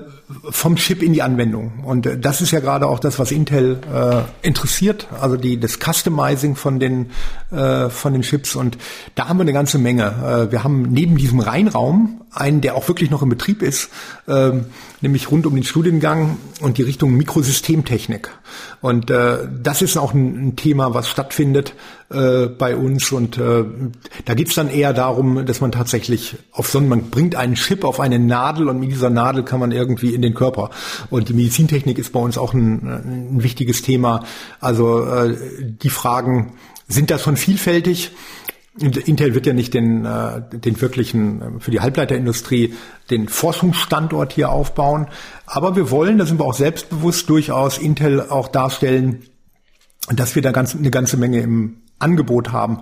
vom 0.50 0.76
Chip 0.76 1.02
in 1.02 1.14
die 1.14 1.22
Anwendung. 1.22 1.84
Und 1.84 2.06
äh, 2.06 2.20
das 2.20 2.42
ist 2.42 2.52
ja 2.52 2.60
gerade 2.60 2.88
auch 2.88 3.00
das, 3.00 3.18
was 3.18 3.32
Intel 3.32 3.80
äh, 3.92 4.48
interessiert, 4.48 5.08
also 5.20 5.38
die, 5.38 5.60
das 5.60 5.80
Customizing 5.80 6.56
von 6.56 6.80
den, 6.80 7.10
äh, 7.52 7.90
von 7.90 8.14
den 8.14 8.22
Chips. 8.22 8.56
Und 8.56 8.78
da 9.16 9.28
haben 9.28 9.38
wir 9.38 9.42
eine 9.42 9.54
ganze 9.54 9.80
Menge. 9.80 10.48
Äh, 10.50 10.52
wir 10.52 10.64
haben 10.64 10.84
neben 10.84 11.18
diesem 11.18 11.40
Reinraum 11.40 12.22
einen, 12.32 12.62
der 12.62 12.76
auch 12.76 12.88
wirklich 12.88 13.10
noch 13.10 13.24
in 13.24 13.30
Betrieb 13.30 13.64
ist, 13.64 13.90
äh, 14.28 14.52
nämlich 15.02 15.32
rund 15.32 15.48
um 15.48 15.56
den 15.56 15.64
Studiengang 15.64 16.38
und 16.62 16.78
die 16.78 16.84
Richtung 16.84 17.16
Mikrosystemtechnik. 17.18 18.30
Und 18.82 19.10
äh, 19.10 19.48
das 19.62 19.82
ist 19.82 19.98
auch 19.98 20.14
ein, 20.14 20.50
ein 20.50 20.56
Thema, 20.56 20.94
was 20.94 21.10
stattfindet 21.10 21.74
äh, 22.10 22.48
bei 22.48 22.76
uns. 22.76 23.12
Und 23.12 23.38
äh, 23.38 23.66
da 24.26 24.34
geht's 24.34 24.56
dann 24.56 24.70
eher 24.70 24.94
darum, 24.94 25.46
dass 25.46 25.62
man 25.62 25.72
tatsächlich 25.72 26.38
auf 26.52 26.68
so 26.70 26.80
man 26.80 27.10
bringt 27.10 27.36
einen 27.36 27.56
Chip 27.56 27.84
auf 27.84 28.00
eine 28.00 28.20
Nadel 28.20 28.70
und 28.70 28.80
mit 28.80 28.92
dieser 28.92 29.10
Nadel 29.10 29.44
kann 29.44 29.60
man 29.60 29.72
irgendwie 29.72 30.14
in 30.20 30.22
den 30.22 30.34
Körper. 30.34 30.70
Und 31.10 31.30
die 31.30 31.34
Medizintechnik 31.34 31.98
ist 31.98 32.12
bei 32.12 32.20
uns 32.20 32.38
auch 32.38 32.54
ein, 32.54 32.88
ein 32.88 33.44
wichtiges 33.44 33.82
Thema. 33.82 34.26
Also 34.60 35.06
äh, 35.06 35.36
die 35.62 35.90
Fragen 35.90 36.54
sind 36.88 37.10
da 37.10 37.18
schon 37.18 37.38
vielfältig. 37.38 38.12
Intel 38.78 39.34
wird 39.34 39.46
ja 39.46 39.54
nicht 39.54 39.74
den, 39.74 40.06
äh, 40.06 40.42
den 40.52 40.80
wirklichen, 40.80 41.42
äh, 41.42 41.60
für 41.60 41.72
die 41.72 41.80
Halbleiterindustrie, 41.80 42.74
den 43.10 43.28
Forschungsstandort 43.28 44.34
hier 44.34 44.50
aufbauen. 44.50 45.08
Aber 45.46 45.76
wir 45.76 45.92
wollen, 45.92 46.18
da 46.18 46.26
sind 46.26 46.40
wir 46.40 46.46
auch 46.46 46.54
selbstbewusst, 46.54 47.30
durchaus 47.30 47.78
Intel 47.78 48.22
auch 48.30 48.48
darstellen, 48.48 49.24
dass 50.12 50.36
wir 50.36 50.42
da 50.42 50.52
ganz, 50.52 50.76
eine 50.76 50.92
ganze 50.92 51.18
Menge 51.18 51.40
im 51.42 51.78
Angebot 52.00 52.52
haben. 52.52 52.80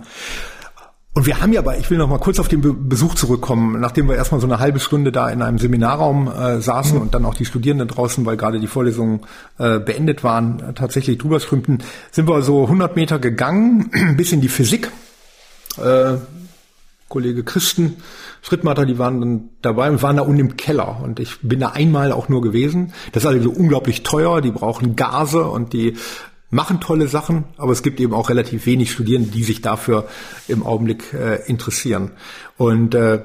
Und 1.14 1.26
wir 1.26 1.40
haben 1.40 1.52
ja 1.52 1.60
aber, 1.60 1.76
ich 1.78 1.90
will 1.90 1.98
noch 1.98 2.08
mal 2.08 2.18
kurz 2.18 2.38
auf 2.38 2.46
den 2.46 2.60
Be 2.60 2.72
Besuch 2.72 3.14
zurückkommen, 3.14 3.80
nachdem 3.80 4.08
wir 4.08 4.14
erstmal 4.14 4.40
so 4.40 4.46
eine 4.46 4.60
halbe 4.60 4.78
Stunde 4.78 5.10
da 5.10 5.28
in 5.30 5.42
einem 5.42 5.58
Seminarraum 5.58 6.28
äh, 6.28 6.60
saßen 6.60 6.96
mhm. 6.96 7.02
und 7.02 7.14
dann 7.14 7.24
auch 7.24 7.34
die 7.34 7.44
Studierenden 7.44 7.88
draußen, 7.88 8.24
weil 8.24 8.36
gerade 8.36 8.60
die 8.60 8.68
Vorlesungen 8.68 9.20
äh, 9.58 9.80
beendet 9.80 10.22
waren, 10.22 10.60
äh, 10.60 10.74
tatsächlich 10.74 11.18
drüber 11.18 11.40
strömten, 11.40 11.82
sind 12.12 12.28
wir 12.28 12.42
so 12.42 12.64
100 12.64 12.94
Meter 12.94 13.18
gegangen, 13.18 13.90
bis 14.16 14.32
in 14.32 14.40
die 14.40 14.48
Physik 14.48 14.92
äh, 15.82 16.18
Kollege 17.08 17.42
Christen, 17.42 17.96
Schrittmatter, 18.42 18.84
die 18.84 18.98
waren 18.98 19.20
dann 19.20 19.48
dabei 19.62 19.90
und 19.90 20.02
waren 20.02 20.16
da 20.16 20.22
unten 20.22 20.40
im 20.40 20.56
Keller. 20.56 21.00
Und 21.02 21.20
ich 21.20 21.40
bin 21.40 21.60
da 21.60 21.68
einmal 21.68 22.12
auch 22.12 22.28
nur 22.28 22.42
gewesen. 22.42 22.92
Das 23.12 23.24
ist 23.24 23.28
also 23.28 23.50
unglaublich 23.50 24.02
teuer, 24.02 24.40
die 24.42 24.50
brauchen 24.50 24.94
Gase 24.94 25.44
und 25.44 25.72
die 25.72 25.96
machen 26.50 26.80
tolle 26.80 27.08
Sachen, 27.08 27.44
aber 27.56 27.72
es 27.72 27.82
gibt 27.82 28.00
eben 28.00 28.14
auch 28.14 28.30
relativ 28.30 28.66
wenig 28.66 28.90
Studierende, 28.90 29.30
die 29.30 29.44
sich 29.44 29.60
dafür 29.60 30.08
im 30.48 30.64
Augenblick 30.64 31.12
äh, 31.12 31.46
interessieren. 31.46 32.12
Und 32.56 32.94
äh, 32.94 33.22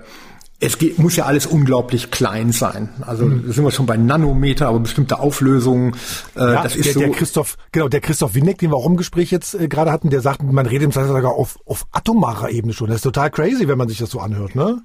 es 0.59 0.77
geht, 0.77 0.97
muss 0.97 1.15
ja 1.15 1.25
alles 1.25 1.45
unglaublich 1.45 2.09
klein 2.09 2.53
sein. 2.53 2.89
Also 3.01 3.25
mhm. 3.25 3.51
sind 3.51 3.63
wir 3.63 3.71
schon 3.71 3.85
bei 3.85 3.97
Nanometer, 3.97 4.67
aber 4.67 4.79
bestimmte 4.79 5.19
Auflösungen. 5.19 5.95
Äh, 6.35 6.39
ja, 6.39 6.63
das 6.63 6.75
ist 6.75 6.85
der, 6.85 6.93
so. 6.93 6.99
Der 7.01 7.09
Christoph, 7.09 7.57
genau, 7.71 7.89
der 7.89 7.99
Christoph 7.99 8.33
Winneck, 8.33 8.59
den 8.59 8.71
wir 8.71 8.77
auch 8.77 8.85
im 8.85 8.95
Gespräch 8.95 9.29
jetzt 9.29 9.55
äh, 9.55 9.67
gerade 9.67 9.91
hatten, 9.91 10.09
der 10.09 10.21
sagt, 10.21 10.41
man 10.41 10.65
redet 10.65 10.83
im 10.83 10.91
sogar 10.91 11.33
auf, 11.33 11.59
auf 11.65 11.85
atomarer 11.91 12.49
Ebene 12.49 12.73
schon. 12.73 12.87
Das 12.87 12.97
ist 12.97 13.03
total 13.03 13.29
crazy, 13.29 13.67
wenn 13.67 13.77
man 13.77 13.89
sich 13.89 13.97
das 13.97 14.09
so 14.09 14.19
anhört, 14.19 14.55
ne? 14.55 14.81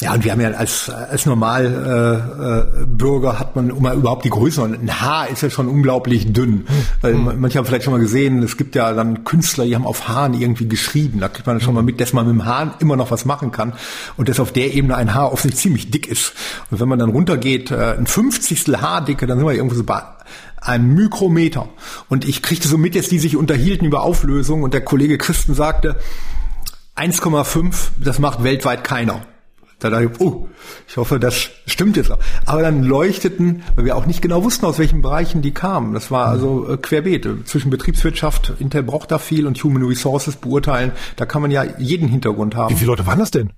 Ja, 0.00 0.14
und 0.14 0.24
wir 0.24 0.32
haben 0.32 0.40
ja 0.40 0.50
als, 0.52 0.88
als 0.88 1.26
Normalbürger 1.26 2.68
äh, 2.78 2.82
äh, 2.82 2.86
Bürger 2.86 3.38
hat 3.38 3.54
man 3.54 3.68
immer 3.68 3.92
überhaupt 3.92 4.24
die 4.24 4.30
Größe. 4.30 4.62
Und 4.62 4.74
ein 4.74 5.00
Haar 5.00 5.28
ist 5.28 5.42
ja 5.42 5.50
schon 5.50 5.68
unglaublich 5.68 6.32
dünn. 6.32 6.66
Hm. 7.02 7.28
Äh, 7.28 7.34
manche 7.36 7.58
haben 7.58 7.66
vielleicht 7.66 7.84
schon 7.84 7.92
mal 7.92 8.00
gesehen, 8.00 8.42
es 8.42 8.56
gibt 8.56 8.74
ja 8.74 8.92
dann 8.94 9.24
Künstler, 9.24 9.66
die 9.66 9.74
haben 9.74 9.86
auf 9.86 10.08
Haaren 10.08 10.32
irgendwie 10.32 10.68
geschrieben. 10.68 11.20
Da 11.20 11.28
kriegt 11.28 11.46
man 11.46 11.60
schon 11.60 11.74
mal 11.74 11.82
mit, 11.82 12.00
dass 12.00 12.14
man 12.14 12.26
mit 12.26 12.34
dem 12.34 12.46
Haar 12.46 12.76
immer 12.80 12.96
noch 12.96 13.10
was 13.10 13.26
machen 13.26 13.52
kann. 13.52 13.74
Und 14.16 14.30
dass 14.30 14.40
auf 14.40 14.52
der 14.52 14.72
Ebene 14.72 14.96
ein 14.96 15.14
Haar 15.14 15.32
offensichtlich 15.32 15.60
ziemlich 15.62 15.90
dick 15.90 16.08
ist. 16.08 16.32
Und 16.70 16.80
wenn 16.80 16.88
man 16.88 16.98
dann 16.98 17.10
runtergeht, 17.10 17.70
äh, 17.70 17.96
ein 17.98 18.06
Fünfzigstel 18.06 18.80
Haardicke, 18.80 19.26
dann 19.26 19.38
sind 19.38 19.46
wir 19.46 19.54
irgendwo 19.54 19.74
so 19.74 19.84
bei 19.84 20.02
einem 20.62 20.94
Mikrometer. 20.94 21.68
Und 22.08 22.26
ich 22.26 22.42
kriegte 22.42 22.68
so 22.68 22.78
mit, 22.78 22.96
dass 22.96 23.08
die 23.08 23.18
sich 23.18 23.36
unterhielten 23.36 23.86
über 23.86 24.02
Auflösung 24.02 24.62
und 24.62 24.72
der 24.72 24.82
Kollege 24.82 25.18
Christen 25.18 25.54
sagte, 25.54 25.96
1,5, 26.96 27.74
das 28.02 28.18
macht 28.18 28.44
weltweit 28.44 28.84
keiner. 28.84 29.22
Da 29.80 29.88
dachte 29.88 30.10
ich, 30.12 30.20
oh, 30.20 30.48
ich 30.86 30.96
hoffe, 30.98 31.18
das 31.18 31.48
stimmt 31.66 31.96
jetzt 31.96 32.12
auch. 32.12 32.18
Aber 32.44 32.60
dann 32.60 32.82
leuchteten, 32.82 33.62
weil 33.74 33.86
wir 33.86 33.96
auch 33.96 34.04
nicht 34.04 34.20
genau 34.20 34.44
wussten, 34.44 34.66
aus 34.66 34.78
welchen 34.78 35.00
Bereichen 35.00 35.40
die 35.40 35.52
kamen. 35.52 35.94
Das 35.94 36.10
war 36.10 36.26
also 36.26 36.68
äh, 36.68 36.76
querbeet. 36.76 37.48
Zwischen 37.48 37.70
Betriebswirtschaft, 37.70 38.52
Intel 38.58 38.82
braucht 38.82 39.10
da 39.10 39.18
viel 39.18 39.46
und 39.46 39.62
Human 39.64 39.82
Resources 39.82 40.36
beurteilen. 40.36 40.92
Da 41.16 41.24
kann 41.24 41.40
man 41.40 41.50
ja 41.50 41.64
jeden 41.78 42.08
Hintergrund 42.08 42.54
haben. 42.54 42.74
Wie 42.74 42.78
viele 42.78 42.88
Leute 42.88 43.06
waren 43.06 43.18
das 43.18 43.30
denn? 43.30 43.52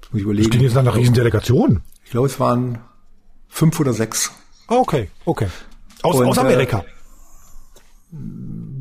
Das 0.00 0.12
muss 0.12 0.18
ich 0.18 0.24
überlegen. 0.24 0.44
Das 0.44 0.50
klingt 0.50 0.64
jetzt 0.64 0.74
nach 0.74 0.82
einer 0.82 0.94
riesen 0.96 1.14
Delegation. 1.14 1.82
Ich 2.04 2.10
glaube, 2.10 2.26
es 2.26 2.40
waren 2.40 2.78
fünf 3.48 3.78
oder 3.78 3.92
sechs. 3.92 4.32
Ah, 4.66 4.76
okay, 4.76 5.10
okay. 5.24 5.46
Aus, 6.02 6.16
und, 6.16 6.26
aus 6.26 6.38
Amerika? 6.38 6.78
Äh, 6.78 8.16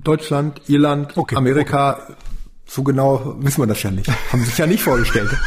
Deutschland, 0.03 0.61
Irland, 0.67 1.15
okay, 1.15 1.35
Amerika. 1.35 1.99
Okay. 2.03 2.13
So 2.67 2.83
genau 2.83 3.35
wissen 3.39 3.61
wir 3.61 3.67
das 3.67 3.83
ja 3.83 3.91
nicht. 3.91 4.09
Haben 4.31 4.43
sich 4.43 4.57
ja 4.57 4.65
nicht 4.65 4.81
vorgestellt. 4.81 5.29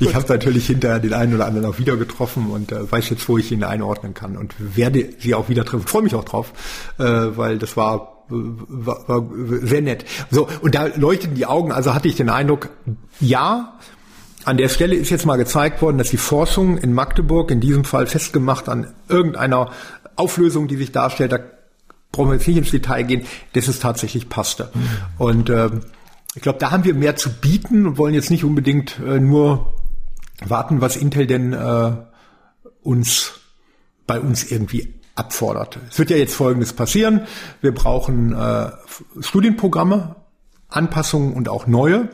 Ich 0.00 0.14
habe 0.14 0.26
natürlich 0.28 0.66
hinterher 0.66 0.98
den 0.98 1.12
einen 1.12 1.34
oder 1.34 1.46
anderen 1.46 1.66
auch 1.68 1.78
wieder 1.78 1.96
getroffen 1.96 2.50
und 2.50 2.72
äh, 2.72 2.90
weiß 2.90 3.10
jetzt, 3.10 3.28
wo 3.28 3.38
ich 3.38 3.52
ihn 3.52 3.64
einordnen 3.64 4.14
kann 4.14 4.36
und 4.36 4.54
werde 4.58 5.10
sie 5.18 5.34
auch 5.34 5.48
wieder 5.48 5.64
treffen. 5.64 5.86
Freue 5.86 6.02
mich 6.02 6.14
auch 6.14 6.24
drauf, 6.24 6.52
äh, 6.98 7.04
weil 7.04 7.58
das 7.58 7.76
war, 7.76 8.24
war, 8.28 9.08
war 9.08 9.28
sehr 9.62 9.82
nett. 9.82 10.04
So 10.30 10.48
und 10.62 10.74
da 10.74 10.86
leuchteten 10.86 11.36
die 11.36 11.46
Augen. 11.46 11.72
Also 11.72 11.94
hatte 11.94 12.08
ich 12.08 12.16
den 12.16 12.30
Eindruck, 12.30 12.70
ja, 13.20 13.78
an 14.44 14.56
der 14.56 14.68
Stelle 14.68 14.94
ist 14.94 15.10
jetzt 15.10 15.26
mal 15.26 15.36
gezeigt 15.36 15.80
worden, 15.80 15.98
dass 15.98 16.10
die 16.10 16.18
Forschung 16.18 16.76
in 16.78 16.92
Magdeburg, 16.92 17.50
in 17.50 17.60
diesem 17.60 17.84
Fall 17.84 18.06
festgemacht 18.06 18.68
an 18.68 18.92
irgendeiner 19.08 19.70
Auflösung, 20.16 20.68
die 20.68 20.76
sich 20.76 20.92
darstellt, 20.92 21.32
da 21.32 21.38
brauchen 22.12 22.28
wir 22.28 22.34
jetzt 22.34 22.46
nicht 22.46 22.58
ins 22.58 22.70
Detail 22.70 23.02
gehen, 23.02 23.26
dass 23.54 23.68
es 23.68 23.80
tatsächlich 23.80 24.28
passte. 24.28 24.70
Mhm. 24.72 24.88
Und 25.18 25.50
ähm, 25.50 25.80
ich 26.34 26.42
glaube, 26.42 26.58
da 26.58 26.70
haben 26.70 26.84
wir 26.84 26.94
mehr 26.94 27.16
zu 27.16 27.30
bieten 27.30 27.86
und 27.86 27.98
wollen 27.98 28.14
jetzt 28.14 28.30
nicht 28.30 28.44
unbedingt 28.44 28.98
äh, 28.98 29.20
nur 29.20 29.74
warten, 30.44 30.80
was 30.80 30.96
Intel 30.96 31.26
denn 31.26 31.52
äh, 31.52 31.92
uns 32.82 33.40
bei 34.06 34.20
uns 34.20 34.50
irgendwie 34.50 34.94
abfordert. 35.14 35.78
Es 35.90 35.98
wird 35.98 36.10
ja 36.10 36.16
jetzt 36.16 36.34
Folgendes 36.34 36.72
passieren. 36.72 37.22
Wir 37.60 37.72
brauchen 37.72 38.32
äh, 38.32 38.70
Studienprogramme, 39.20 40.16
Anpassungen 40.68 41.34
und 41.34 41.48
auch 41.48 41.66
neue. 41.66 42.08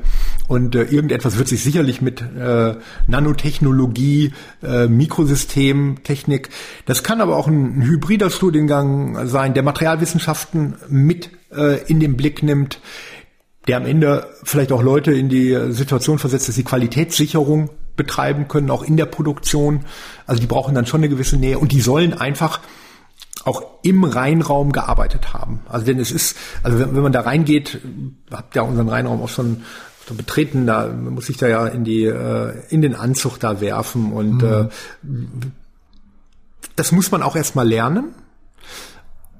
Und 0.49 0.75
äh, 0.75 0.83
irgendetwas 0.83 1.39
wird 1.39 1.49
sich 1.49 1.63
sicherlich 1.63 2.03
mit 2.03 2.21
äh, 2.21 2.75
Nanotechnologie, 3.07 4.35
äh, 4.63 4.87
Mikrosystemtechnik, 4.87 6.51
das 6.87 7.03
kann 7.03 7.21
aber 7.21 7.37
auch 7.37 7.47
ein, 7.47 7.79
ein 7.79 7.83
hybrider 7.83 8.31
Studiengang 8.31 9.29
sein, 9.29 9.55
der 9.55 9.63
Materialwissenschaften 9.63 10.75
mit 10.89 11.31
äh, 11.53 11.81
in 11.85 12.01
den 12.01 12.17
Blick 12.17 12.43
nimmt, 12.43 12.81
der 13.69 13.77
am 13.77 13.87
Ende 13.87 14.27
vielleicht 14.43 14.73
auch 14.73 14.83
Leute 14.83 15.13
in 15.13 15.29
die 15.29 15.73
Situation 15.73 16.19
versetzt, 16.19 16.49
dass 16.49 16.55
sie 16.55 16.65
Qualitätssicherung 16.65 17.71
betreiben 17.97 18.49
können, 18.49 18.71
auch 18.71 18.83
in 18.83 18.97
der 18.97 19.07
Produktion. 19.07 19.85
Also 20.27 20.41
die 20.41 20.47
brauchen 20.47 20.75
dann 20.75 20.87
schon 20.87 21.01
eine 21.01 21.09
gewisse 21.09 21.37
Nähe 21.37 21.59
und 21.59 21.73
die 21.73 21.81
sollen 21.81 22.15
einfach 22.15 22.61
auch 23.45 23.63
im 23.83 24.05
Rheinraum 24.05 24.73
gearbeitet 24.73 25.33
haben. 25.33 25.61
Also 25.69 25.87
denn 25.87 25.99
es 25.99 26.11
ist, 26.11 26.37
also 26.63 26.79
wenn, 26.79 26.95
wenn 26.95 27.03
man 27.03 27.13
da 27.13 27.21
reingeht, 27.21 27.81
habt 28.31 28.55
ja 28.57 28.63
unseren 28.63 28.89
Rheinraum 28.89 29.23
auch 29.23 29.29
schon 29.29 29.63
betreten, 30.17 30.67
da 30.67 30.89
muss 30.89 31.29
ich 31.29 31.37
da 31.37 31.47
ja 31.47 31.67
in 31.67 31.85
die 31.85 32.05
äh, 32.05 32.55
in 32.69 32.83
den 32.83 32.97
Anzug 32.97 33.39
da 33.39 33.61
werfen 33.61 34.13
und 34.13 34.43
mhm. 34.43 34.69
äh, 35.43 35.47
das 36.75 36.91
muss 36.91 37.11
man 37.13 37.23
auch 37.23 37.37
erstmal 37.37 37.69
lernen. 37.69 38.15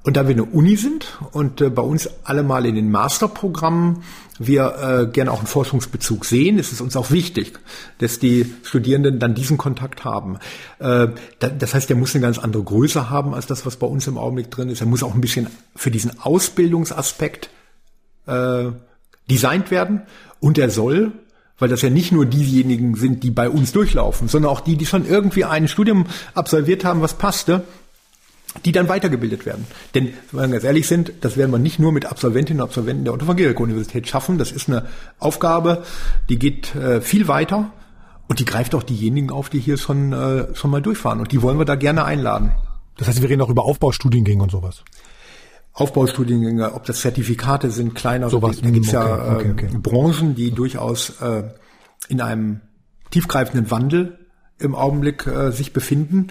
Und 0.03 0.17
da 0.17 0.27
wir 0.27 0.35
eine 0.35 0.45
Uni 0.45 0.77
sind 0.77 1.19
und 1.33 1.61
äh, 1.61 1.69
bei 1.69 1.83
uns 1.83 2.09
alle 2.25 2.43
mal 2.43 2.65
in 2.65 2.75
den 2.75 2.91
Masterprogrammen 2.91 4.03
wir 4.39 4.75
äh, 4.79 5.07
gerne 5.13 5.31
auch 5.31 5.41
einen 5.41 5.47
Forschungsbezug 5.47 6.25
sehen, 6.25 6.59
ist 6.59 6.73
es 6.73 6.81
uns 6.81 6.97
auch 6.97 7.11
wichtig, 7.11 7.61
dass 7.99 8.19
die 8.19 8.51
Studierenden 8.63 9.19
dann 9.19 9.35
diesen 9.35 9.59
Kontakt 9.59 10.05
haben. 10.07 10.39
Äh, 10.79 11.09
da, 11.39 11.49
das 11.51 11.75
heißt, 11.75 11.91
der 11.91 11.97
muss 11.97 12.15
eine 12.15 12.23
ganz 12.23 12.39
andere 12.39 12.63
Größe 12.63 13.11
haben 13.11 13.35
als 13.35 13.47
das, 13.47 13.67
was 13.67 13.77
bei 13.77 13.87
uns 13.87 14.07
im 14.07 14.17
Augenblick 14.17 14.51
drin 14.51 14.71
ist. 14.71 14.81
Er 14.81 14.87
muss 14.87 15.03
auch 15.03 15.15
ein 15.15 15.21
bisschen 15.21 15.49
für 15.77 15.91
diesen 15.91 16.19
Ausbildungsaspekt 16.19 17.51
äh, 18.27 18.71
designt 19.31 19.71
werden 19.71 20.03
und 20.41 20.57
er 20.57 20.71
soll 20.71 21.13
weil 21.59 21.69
das 21.69 21.83
ja 21.83 21.91
nicht 21.91 22.11
nur 22.11 22.25
diejenigen 22.25 22.95
sind, 22.95 23.23
die 23.23 23.31
bei 23.31 23.51
uns 23.51 23.73
durchlaufen, 23.73 24.29
sondern 24.29 24.51
auch 24.51 24.61
die, 24.61 24.77
die 24.77 24.87
schon 24.87 25.07
irgendwie 25.07 25.45
ein 25.45 25.69
Studium 25.69 26.07
absolviert 26.33 26.87
haben, 26.87 27.03
was 27.03 27.13
passte, 27.13 27.65
die 28.65 28.73
dann 28.73 28.89
weitergebildet 28.89 29.47
werden. 29.47 29.67
Denn, 29.95 30.13
wenn 30.33 30.51
wir 30.51 30.55
ganz 30.55 30.65
ehrlich 30.65 30.87
sind, 30.89 31.13
das 31.21 31.37
werden 31.37 31.51
wir 31.51 31.59
nicht 31.59 31.79
nur 31.79 31.93
mit 31.93 32.07
Absolventinnen 32.07 32.61
und 32.61 32.69
Absolventen 32.69 33.05
der 33.05 33.15
Otto 33.15 33.25
von 33.25 33.37
Guericke 33.37 33.63
Universität 33.63 34.09
schaffen. 34.09 34.39
Das 34.39 34.53
ist 34.53 34.69
eine 34.69 34.87
Aufgabe, 35.19 35.85
die 36.29 36.39
geht 36.39 36.75
äh, 36.75 37.01
viel 37.01 37.29
weiter 37.29 37.73
und 38.29 38.39
die 38.39 38.45
greift 38.45 38.75
auch 38.75 38.83
diejenigen 38.83 39.31
auf, 39.31 39.49
die 39.49 39.61
hier 39.61 39.79
schon, 39.79 40.13
äh, 40.13 40.55
schon 40.55 40.71
mal 40.71 40.83
durchfahren. 40.83 41.21
Und 41.21 41.33
die 41.33 41.43
wollen 41.43 41.59
wir 41.59 41.65
da 41.65 41.77
gerne 41.77 42.05
einladen. 42.05 42.53
Das 42.97 43.09
heißt, 43.09 43.23
wir 43.23 43.29
reden 43.29 43.43
auch 43.43 43.51
über 43.51 43.65
Aufbaustudiengänge 43.65 44.43
und 44.43 44.51
sowas. 44.51 44.83
Aufbaustudiengänge, 45.73 46.75
ob 46.75 46.85
das 46.85 47.01
Zertifikate 47.01 47.71
sind, 47.71 47.95
kleiner, 47.95 48.29
sowas. 48.29 48.61
Da 48.61 48.71
gibt's 48.71 48.89
okay, 48.89 48.97
ja 48.97 49.37
okay, 49.37 49.51
okay. 49.53 49.67
Äh, 49.67 49.79
Branchen, 49.79 50.35
die 50.35 50.51
durchaus 50.51 51.21
äh, 51.21 51.45
in 52.09 52.21
einem 52.21 52.61
tiefgreifenden 53.11 53.71
Wandel 53.71 54.19
im 54.59 54.75
Augenblick 54.75 55.27
äh, 55.27 55.53
sich 55.53 55.73
befinden. 55.73 56.29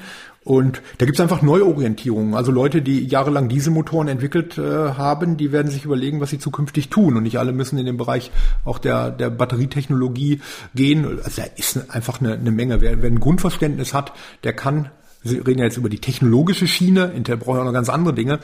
Und 0.50 0.82
da 0.98 1.06
gibt's 1.06 1.22
einfach 1.22 1.44
Neuorientierungen. 1.44 2.34
Also 2.34 2.52
Leute, 2.52 2.82
die 2.82 3.06
jahrelang 3.06 3.50
Dieselmotoren 3.50 4.08
entwickelt 4.08 4.58
äh, 4.58 4.64
haben, 4.64 5.38
die 5.38 5.52
werden 5.52 5.72
sich 5.72 5.86
überlegen, 5.86 6.22
was 6.22 6.32
sie 6.32 6.40
zukünftig 6.40 6.90
tun. 6.90 7.18
Und 7.18 7.22
nicht 7.22 7.38
alle 7.38 7.54
müssen 7.54 7.78
in 7.78 7.86
den 7.86 7.98
Bereich 7.98 8.32
auch 8.66 8.80
der, 8.80 9.12
der 9.12 9.30
Batterietechnologie 9.30 10.42
gehen. 10.74 11.06
Also 11.24 11.44
da 11.44 11.48
ist 11.56 11.92
einfach 11.92 12.20
eine, 12.20 12.34
eine 12.34 12.50
Menge. 12.50 12.82
Wer, 12.82 13.00
wer 13.04 13.12
ein 13.12 13.20
Grundverständnis 13.20 13.94
hat, 13.94 14.12
der 14.44 14.54
kann 14.54 14.90
wir 15.22 15.46
reden 15.46 15.60
ja 15.60 15.66
jetzt 15.66 15.78
über 15.78 15.90
die 15.90 16.00
technologische 16.00 16.66
Schiene, 16.66 17.12
Intel 17.14 17.36
braucht 17.36 17.58
ja 17.58 17.66
noch 17.66 17.74
ganz 17.74 17.90
andere 17.90 18.14
Dinge, 18.14 18.40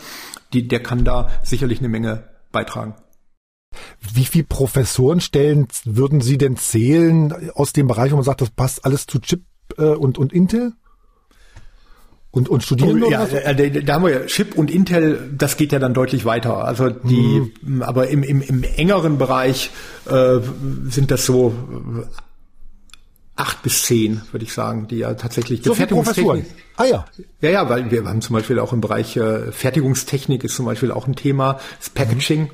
die, 0.52 0.68
der 0.68 0.84
kann 0.84 1.06
da 1.06 1.30
sicherlich 1.42 1.80
eine 1.80 1.88
Menge 1.88 2.26
beitragen. 2.52 2.96
Wie 4.14 4.26
viele 4.26 4.44
Professorenstellen 4.44 5.68
würden 5.86 6.20
Sie 6.20 6.38
denn 6.38 6.58
zählen 6.58 7.50
aus 7.56 7.72
dem 7.72 7.88
Bereich, 7.88 8.12
wo 8.12 8.18
man 8.18 8.26
sagt, 8.26 8.42
das 8.42 8.50
passt 8.52 8.84
alles 8.84 9.08
zu 9.08 9.20
Chip 9.20 9.46
äh, 9.78 9.86
und, 9.86 10.18
und 10.18 10.34
Intel? 10.34 10.74
Und, 12.36 12.50
und 12.50 12.64
Studierende? 12.64 13.06
Oh, 13.08 13.10
ja, 13.10 13.24
äh, 13.26 13.56
da, 13.56 13.80
da 13.80 13.94
haben 13.94 14.04
wir 14.04 14.12
ja 14.12 14.26
Chip 14.26 14.56
und 14.56 14.70
Intel, 14.70 15.34
das 15.38 15.56
geht 15.56 15.72
ja 15.72 15.80
dann 15.80 15.94
deutlich 15.94 16.26
weiter. 16.26 16.66
Also 16.66 16.90
die, 16.90 17.54
mhm. 17.62 17.82
aber 17.82 18.10
im, 18.10 18.24
im, 18.24 18.42
im 18.42 18.64
engeren 18.64 19.18
Bereich 19.18 19.72
äh, 20.06 20.40
sind 20.90 21.12
das 21.12 21.26
so 21.26 21.54
äh, 21.98 22.06
acht 23.38 23.64
bis 23.64 23.84
zehn, 23.84 24.22
würde 24.34 24.44
ich 24.44 24.52
sagen, 24.52 24.88
die 24.90 24.98
ja 24.98 25.14
tatsächlich 25.14 25.64
so 25.64 25.74
Fertigungstechnik. 25.74 26.46
Ah 26.76 26.84
ja. 26.84 27.06
Ja, 27.40 27.50
ja, 27.52 27.70
weil 27.70 27.90
wir 27.90 28.04
haben 28.04 28.20
zum 28.20 28.34
Beispiel 28.34 28.60
auch 28.60 28.74
im 28.74 28.82
Bereich 28.82 29.16
äh, 29.16 29.54
Fertigungstechnik 29.54 30.44
ist 30.44 30.58
zum 30.58 30.66
Beispiel 30.66 30.92
auch 30.92 31.08
ein 31.08 31.16
Thema, 31.16 31.62
das 31.80 31.90
Packaging. 31.90 32.42
Mhm. 32.42 32.50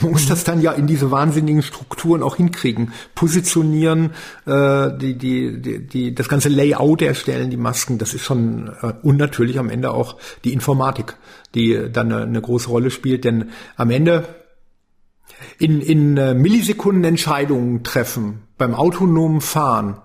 Man 0.00 0.12
muss 0.12 0.26
das 0.26 0.44
dann 0.44 0.60
ja 0.60 0.72
in 0.72 0.86
diese 0.86 1.10
wahnsinnigen 1.10 1.62
Strukturen 1.62 2.22
auch 2.22 2.36
hinkriegen. 2.36 2.92
Positionieren, 3.14 4.12
äh, 4.46 4.90
die, 4.96 5.16
die, 5.16 5.60
die, 5.60 5.86
die, 5.86 6.14
das 6.14 6.28
ganze 6.28 6.48
Layout 6.48 7.02
erstellen, 7.02 7.50
die 7.50 7.56
Masken, 7.56 7.98
das 7.98 8.14
ist 8.14 8.24
schon 8.24 8.70
äh, 8.82 8.92
und 9.02 9.16
natürlich 9.16 9.58
am 9.58 9.70
Ende 9.70 9.92
auch 9.92 10.16
die 10.44 10.52
Informatik, 10.52 11.16
die 11.54 11.90
dann 11.92 12.12
eine, 12.12 12.22
eine 12.22 12.40
große 12.40 12.68
Rolle 12.68 12.90
spielt. 12.90 13.24
Denn 13.24 13.50
am 13.76 13.90
Ende 13.90 14.28
in, 15.58 15.80
in 15.80 16.16
äh, 16.16 16.34
Millisekunden 16.34 17.04
Entscheidungen 17.04 17.82
treffen 17.82 18.42
beim 18.58 18.74
autonomen 18.74 19.40
Fahren 19.40 19.96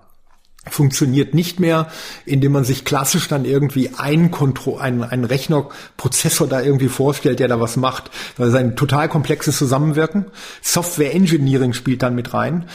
funktioniert 0.68 1.34
nicht 1.34 1.60
mehr, 1.60 1.88
indem 2.24 2.52
man 2.52 2.64
sich 2.64 2.84
klassisch 2.84 3.28
dann 3.28 3.44
irgendwie 3.44 3.90
einen, 3.96 4.30
Kontro 4.30 4.78
einen, 4.78 5.04
einen 5.04 5.24
Rechnerprozessor 5.24 6.48
da 6.48 6.60
irgendwie 6.60 6.88
vorstellt, 6.88 7.38
der 7.38 7.48
da 7.48 7.60
was 7.60 7.76
macht. 7.76 8.10
Das 8.36 8.48
ist 8.48 8.54
ein 8.54 8.76
total 8.76 9.08
komplexes 9.08 9.56
Zusammenwirken. 9.56 10.26
Software 10.62 11.14
Engineering 11.14 11.72
spielt 11.72 12.02
dann 12.02 12.14
mit 12.14 12.34
rein. 12.34 12.68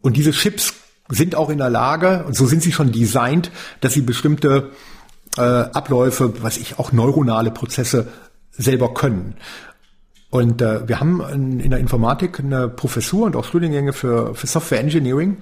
Und 0.00 0.16
diese 0.16 0.30
Chips 0.30 0.74
sind 1.08 1.34
auch 1.34 1.50
in 1.50 1.58
der 1.58 1.70
Lage, 1.70 2.24
und 2.26 2.34
so 2.34 2.46
sind 2.46 2.62
sie 2.62 2.72
schon 2.72 2.92
designt, 2.92 3.50
dass 3.80 3.92
sie 3.92 4.00
bestimmte 4.00 4.70
äh, 5.36 5.40
Abläufe, 5.40 6.42
was 6.42 6.56
ich 6.56 6.78
auch 6.78 6.92
neuronale 6.92 7.50
Prozesse 7.50 8.08
selber 8.52 8.94
können. 8.94 9.34
Und 10.36 10.60
äh, 10.60 10.86
wir 10.86 11.00
haben 11.00 11.22
in, 11.32 11.60
in, 11.60 11.70
der 11.70 11.78
Informatik 11.78 12.40
eine 12.40 12.68
Professur 12.68 13.24
und 13.24 13.36
auch 13.36 13.44
Studiengänge 13.46 13.94
für, 13.94 14.34
für 14.34 14.46
Software 14.46 14.80
Engineering. 14.80 15.38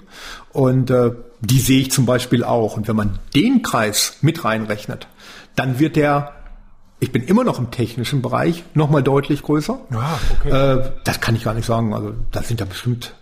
Und 0.52 0.88
äh, 0.90 1.10
die 1.40 1.58
sehe 1.58 1.80
ich 1.80 1.90
zum 1.90 2.06
Beispiel 2.06 2.44
auch. 2.44 2.76
Und 2.76 2.86
wenn 2.86 2.94
man 2.94 3.18
den 3.34 3.62
Kreis 3.62 4.18
mit 4.20 4.44
reinrechnet, 4.44 5.08
dann 5.56 5.80
wird 5.80 5.96
der, 5.96 6.34
ich 7.00 7.10
bin 7.10 7.24
immer 7.24 7.42
noch 7.42 7.58
im 7.58 7.72
technischen 7.72 8.22
Bereich, 8.22 8.62
nochmal 8.74 9.02
deutlich 9.02 9.42
größer. 9.42 9.80
Ah, 9.90 10.18
okay. 10.38 10.50
Äh, 10.50 10.92
das 11.02 11.20
kann 11.20 11.34
ich 11.34 11.42
gar 11.42 11.54
nicht 11.54 11.66
sagen. 11.66 11.92
Also 11.92 12.14
da 12.30 12.44
sind 12.44 12.60
ja 12.60 12.66
bestimmt 12.66 13.16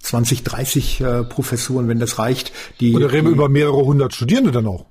20, 0.00 0.42
30 0.44 1.00
äh, 1.00 1.24
Professuren, 1.24 1.88
wenn 1.88 1.98
das 1.98 2.18
reicht. 2.18 2.52
Die, 2.80 2.94
Oder 2.94 3.10
reden 3.10 3.28
wir 3.28 3.32
über 3.32 3.48
mehrere 3.48 3.86
hundert 3.86 4.12
Studierende 4.14 4.50
dann 4.50 4.66
auch? 4.66 4.84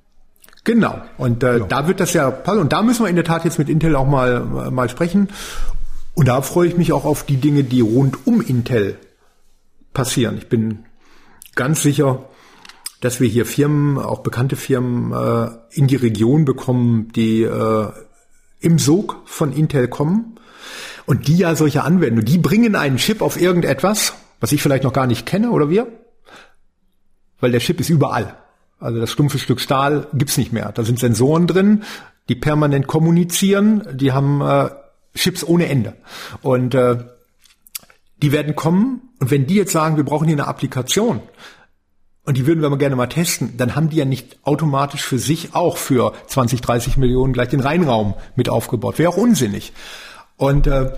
Genau. 0.64 1.00
Und 1.16 1.42
äh, 1.42 1.58
ja. 1.58 1.66
da 1.66 1.88
wird 1.88 2.00
das 2.00 2.12
ja 2.12 2.30
passen. 2.30 2.60
Und 2.60 2.72
da 2.72 2.82
müssen 2.82 3.04
wir 3.04 3.08
in 3.08 3.16
der 3.16 3.24
Tat 3.24 3.44
jetzt 3.44 3.58
mit 3.58 3.68
Intel 3.68 3.96
auch 3.96 4.06
mal, 4.06 4.40
mal 4.70 4.88
sprechen. 4.88 5.28
Und 6.14 6.28
da 6.28 6.42
freue 6.42 6.68
ich 6.68 6.76
mich 6.76 6.92
auch 6.92 7.04
auf 7.04 7.24
die 7.24 7.36
Dinge, 7.36 7.64
die 7.64 7.80
rund 7.80 8.26
um 8.26 8.40
Intel 8.40 8.98
passieren. 9.94 10.36
Ich 10.36 10.48
bin 10.48 10.84
ganz 11.54 11.82
sicher, 11.82 12.24
dass 13.00 13.20
wir 13.20 13.28
hier 13.28 13.46
Firmen, 13.46 13.98
auch 13.98 14.20
bekannte 14.20 14.56
Firmen, 14.56 15.12
äh, 15.12 15.50
in 15.70 15.86
die 15.86 15.96
Region 15.96 16.44
bekommen, 16.44 17.12
die 17.14 17.42
äh, 17.42 17.88
im 18.60 18.78
Sog 18.78 19.16
von 19.24 19.52
Intel 19.52 19.88
kommen 19.88 20.38
und 21.06 21.28
die 21.28 21.38
ja 21.38 21.54
solche 21.54 21.84
Anwendungen, 21.84 22.24
die 22.24 22.38
bringen 22.38 22.74
einen 22.74 22.96
Chip 22.96 23.22
auf 23.22 23.40
irgendetwas, 23.40 24.14
was 24.40 24.52
ich 24.52 24.62
vielleicht 24.62 24.84
noch 24.84 24.92
gar 24.92 25.06
nicht 25.06 25.26
kenne 25.26 25.50
oder 25.50 25.70
wir, 25.70 25.86
weil 27.40 27.52
der 27.52 27.60
Chip 27.60 27.80
ist 27.80 27.90
überall. 27.90 28.36
Also 28.80 29.00
das 29.00 29.10
stumpfe 29.10 29.38
Stück 29.38 29.60
Stahl 29.60 30.06
gibt's 30.12 30.36
nicht 30.36 30.52
mehr. 30.52 30.72
Da 30.72 30.84
sind 30.84 30.98
Sensoren 30.98 31.46
drin, 31.46 31.82
die 32.28 32.34
permanent 32.34 32.86
kommunizieren, 32.86 33.86
die 33.94 34.12
haben 34.12 34.40
äh, 34.40 34.70
Chips 35.14 35.42
ohne 35.42 35.68
Ende. 35.68 35.94
Und 36.42 36.74
äh, 36.74 36.98
die 38.22 38.32
werden 38.32 38.54
kommen 38.54 39.08
und 39.20 39.30
wenn 39.30 39.46
die 39.46 39.54
jetzt 39.54 39.72
sagen, 39.72 39.96
wir 39.96 40.04
brauchen 40.04 40.26
hier 40.26 40.36
eine 40.36 40.46
Applikation 40.46 41.20
und 42.24 42.36
die 42.36 42.46
würden 42.46 42.60
wir 42.60 42.70
mal 42.70 42.78
gerne 42.78 42.96
mal 42.96 43.06
testen, 43.06 43.56
dann 43.56 43.74
haben 43.74 43.90
die 43.90 43.96
ja 43.96 44.04
nicht 44.04 44.38
automatisch 44.42 45.02
für 45.02 45.18
sich 45.18 45.54
auch 45.54 45.76
für 45.76 46.12
20, 46.26 46.60
30 46.60 46.96
Millionen 46.96 47.32
gleich 47.32 47.48
den 47.48 47.60
Reinraum 47.60 48.14
mit 48.36 48.48
aufgebaut. 48.48 48.98
Wäre 48.98 49.10
auch 49.10 49.16
unsinnig. 49.16 49.72
Und 50.36 50.66
äh, 50.66 50.92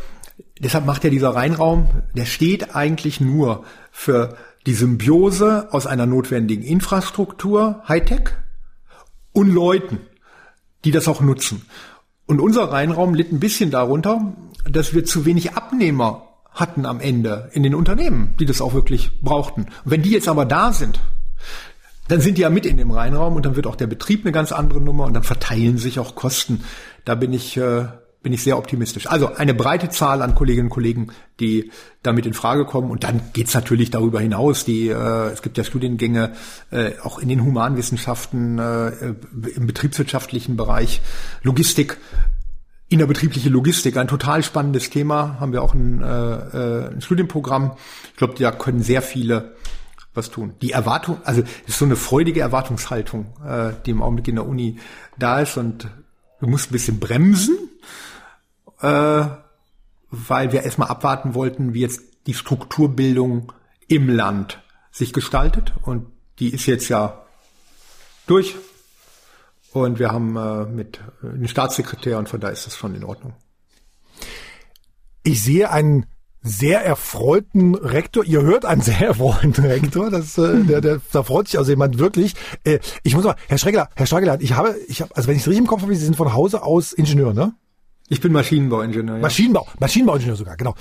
deshalb 0.58 0.86
macht 0.86 1.04
ja 1.04 1.10
dieser 1.10 1.30
Reinraum, 1.30 1.88
der 2.14 2.26
steht 2.26 2.74
eigentlich 2.74 3.20
nur 3.20 3.64
für 3.90 4.36
die 4.66 4.74
Symbiose 4.74 5.72
aus 5.72 5.86
einer 5.86 6.06
notwendigen 6.06 6.62
Infrastruktur, 6.62 7.82
Hightech, 7.88 8.30
und 9.32 9.48
Leuten, 9.48 10.00
die 10.84 10.90
das 10.90 11.08
auch 11.08 11.20
nutzen. 11.20 11.66
Und 12.26 12.40
unser 12.40 12.70
Reinraum 12.70 13.14
litt 13.14 13.32
ein 13.32 13.40
bisschen 13.40 13.70
darunter, 13.70 14.34
dass 14.68 14.94
wir 14.94 15.04
zu 15.04 15.24
wenig 15.24 15.54
Abnehmer 15.54 16.28
hatten 16.52 16.84
am 16.84 17.00
Ende 17.00 17.50
in 17.52 17.62
den 17.62 17.74
Unternehmen, 17.74 18.34
die 18.38 18.46
das 18.46 18.60
auch 18.60 18.74
wirklich 18.74 19.20
brauchten. 19.22 19.62
Und 19.62 19.90
wenn 19.90 20.02
die 20.02 20.10
jetzt 20.10 20.28
aber 20.28 20.44
da 20.44 20.72
sind, 20.72 21.00
dann 22.08 22.20
sind 22.20 22.38
die 22.38 22.42
ja 22.42 22.50
mit 22.50 22.66
in 22.66 22.76
dem 22.76 22.90
Reinraum 22.90 23.36
und 23.36 23.46
dann 23.46 23.54
wird 23.54 23.68
auch 23.68 23.76
der 23.76 23.86
Betrieb 23.86 24.24
eine 24.24 24.32
ganz 24.32 24.50
andere 24.50 24.80
Nummer 24.80 25.04
und 25.04 25.14
dann 25.14 25.22
verteilen 25.22 25.78
sich 25.78 26.00
auch 26.00 26.16
Kosten. 26.16 26.64
Da 27.04 27.14
bin 27.14 27.32
ich 27.32 27.56
äh, 27.56 27.86
bin 28.22 28.32
ich 28.32 28.42
sehr 28.42 28.58
optimistisch. 28.58 29.06
Also 29.06 29.34
eine 29.34 29.54
breite 29.54 29.88
Zahl 29.88 30.20
an 30.20 30.34
Kolleginnen 30.34 30.66
und 30.66 30.74
Kollegen, 30.74 31.08
die 31.38 31.70
damit 32.02 32.26
in 32.26 32.34
Frage 32.34 32.66
kommen. 32.66 32.90
Und 32.90 33.04
dann 33.04 33.22
geht's 33.32 33.54
natürlich 33.54 33.90
darüber 33.90 34.20
hinaus. 34.20 34.64
Die, 34.64 34.88
äh, 34.88 35.30
es 35.30 35.42
gibt 35.42 35.56
ja 35.56 35.64
Studiengänge 35.64 36.34
äh, 36.70 36.92
auch 37.02 37.18
in 37.18 37.28
den 37.28 37.42
Humanwissenschaften, 37.44 38.58
äh, 38.58 39.14
im 39.54 39.66
betriebswirtschaftlichen 39.66 40.56
Bereich, 40.56 41.00
Logistik, 41.42 41.96
innerbetriebliche 42.88 43.48
Logistik, 43.48 43.96
ein 43.96 44.08
total 44.08 44.42
spannendes 44.42 44.90
Thema. 44.90 45.40
Haben 45.40 45.52
wir 45.52 45.62
auch 45.62 45.72
ein, 45.72 46.02
äh, 46.02 46.90
ein 46.92 47.00
Studienprogramm. 47.00 47.72
Ich 48.10 48.16
glaube, 48.16 48.34
da 48.38 48.50
können 48.50 48.82
sehr 48.82 49.00
viele 49.00 49.56
was 50.12 50.30
tun. 50.30 50.54
Die 50.60 50.72
Erwartung, 50.72 51.18
also 51.24 51.42
ist 51.66 51.78
so 51.78 51.84
eine 51.84 51.96
freudige 51.96 52.40
Erwartungshaltung, 52.40 53.26
äh, 53.46 53.72
die 53.86 53.92
im 53.92 54.02
Augenblick 54.02 54.28
in 54.28 54.34
der 54.34 54.46
Uni 54.46 54.78
da 55.18 55.40
ist 55.40 55.56
und 55.56 55.88
du 56.40 56.46
musst 56.46 56.70
ein 56.70 56.72
bisschen 56.72 56.98
bremsen, 56.98 57.56
äh, 58.80 59.26
weil 60.10 60.52
wir 60.52 60.62
erstmal 60.62 60.88
abwarten 60.88 61.34
wollten, 61.34 61.74
wie 61.74 61.80
jetzt 61.80 62.02
die 62.26 62.34
Strukturbildung 62.34 63.52
im 63.88 64.08
Land 64.08 64.62
sich 64.90 65.12
gestaltet. 65.12 65.72
Und 65.82 66.06
die 66.38 66.50
ist 66.50 66.66
jetzt 66.66 66.88
ja 66.88 67.24
durch. 68.26 68.56
Und 69.72 69.98
wir 69.98 70.10
haben 70.10 70.36
äh, 70.36 70.64
mit 70.66 71.00
äh, 71.22 71.28
einem 71.28 71.48
Staatssekretär 71.48 72.18
und 72.18 72.28
von 72.28 72.40
da 72.40 72.48
ist 72.48 72.66
das 72.66 72.76
schon 72.76 72.94
in 72.94 73.04
Ordnung. 73.04 73.34
Ich 75.22 75.42
sehe 75.42 75.70
einen 75.70 76.06
sehr 76.42 76.84
erfreuten 76.84 77.74
Rektor. 77.74 78.24
Ihr 78.24 78.42
hört 78.42 78.64
einen 78.64 78.80
sehr 78.80 79.00
erfreuten 79.00 79.64
Rektor. 79.64 80.10
Das, 80.10 80.38
äh, 80.38 80.64
der, 80.64 80.80
der, 80.80 81.00
da 81.12 81.22
freut 81.22 81.48
sich 81.48 81.58
also 81.58 81.70
jemand 81.70 81.98
wirklich. 81.98 82.34
Äh, 82.64 82.80
ich 83.02 83.14
muss 83.14 83.24
mal, 83.24 83.36
Herr 83.48 83.58
Schreckler, 83.58 83.90
Herr 83.94 84.06
Schreckler, 84.06 84.40
ich 84.40 84.54
habe, 84.54 84.74
ich 84.88 85.02
habe, 85.02 85.14
also 85.14 85.28
wenn 85.28 85.36
ich 85.36 85.42
es 85.42 85.48
richtig 85.48 85.60
im 85.60 85.66
Kopf 85.68 85.82
habe, 85.82 85.94
Sie 85.94 86.04
sind 86.04 86.16
von 86.16 86.32
Hause 86.32 86.62
aus 86.62 86.92
Ingenieur, 86.92 87.34
ne? 87.34 87.54
Ich 88.10 88.20
bin 88.20 88.32
Maschinenbauingenieur. 88.32 89.16
Ja. 89.16 89.22
Maschinenbau, 89.22 89.66
Maschinenbauingenieur 89.78 90.36
sogar, 90.36 90.56
genau. 90.56 90.74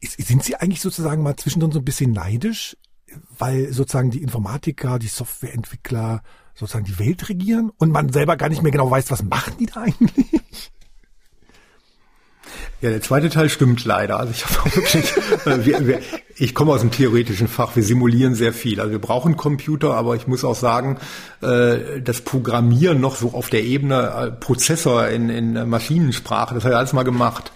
Sind 0.00 0.44
Sie 0.44 0.54
eigentlich 0.54 0.80
sozusagen 0.80 1.22
mal 1.22 1.36
zwischendrin 1.36 1.72
so 1.72 1.80
ein 1.80 1.84
bisschen 1.84 2.12
neidisch, 2.12 2.76
weil 3.38 3.72
sozusagen 3.72 4.10
die 4.10 4.22
Informatiker, 4.22 5.00
die 5.00 5.08
Softwareentwickler 5.08 6.22
sozusagen 6.54 6.84
die 6.84 6.98
Welt 7.00 7.28
regieren 7.28 7.72
und 7.76 7.90
man 7.90 8.12
selber 8.12 8.36
gar 8.36 8.48
nicht 8.48 8.62
mehr 8.62 8.70
genau 8.70 8.90
weiß, 8.90 9.10
was 9.10 9.24
machen 9.24 9.54
die 9.58 9.66
da 9.66 9.82
eigentlich? 9.82 10.40
Ja, 12.82 12.90
der 12.90 13.00
zweite 13.00 13.30
Teil 13.30 13.48
stimmt 13.48 13.84
leider. 13.84 14.20
Also 14.20 14.32
ich 14.32 14.44
habe 14.44 14.76
wirklich, 14.76 15.12
äh, 15.46 15.64
wir, 15.64 15.86
wir, 15.86 16.00
ich 16.36 16.54
komme 16.54 16.72
aus 16.72 16.80
dem 16.80 16.90
theoretischen 16.90 17.48
Fach, 17.48 17.74
wir 17.74 17.82
simulieren 17.82 18.34
sehr 18.34 18.52
viel. 18.52 18.80
Also 18.80 18.92
wir 18.92 18.98
brauchen 18.98 19.36
Computer, 19.36 19.94
aber 19.94 20.14
ich 20.14 20.26
muss 20.26 20.44
auch 20.44 20.54
sagen, 20.54 20.98
äh, 21.40 22.00
das 22.02 22.20
Programmieren 22.20 23.00
noch 23.00 23.16
so 23.16 23.32
auf 23.32 23.48
der 23.48 23.64
Ebene 23.64 24.10
äh, 24.10 24.30
Prozessor 24.30 25.08
in, 25.08 25.30
in 25.30 25.68
Maschinensprache, 25.68 26.54
das 26.54 26.64
habe 26.64 26.74
ich 26.74 26.78
alles 26.78 26.92
mal 26.92 27.04
gemacht, 27.04 27.52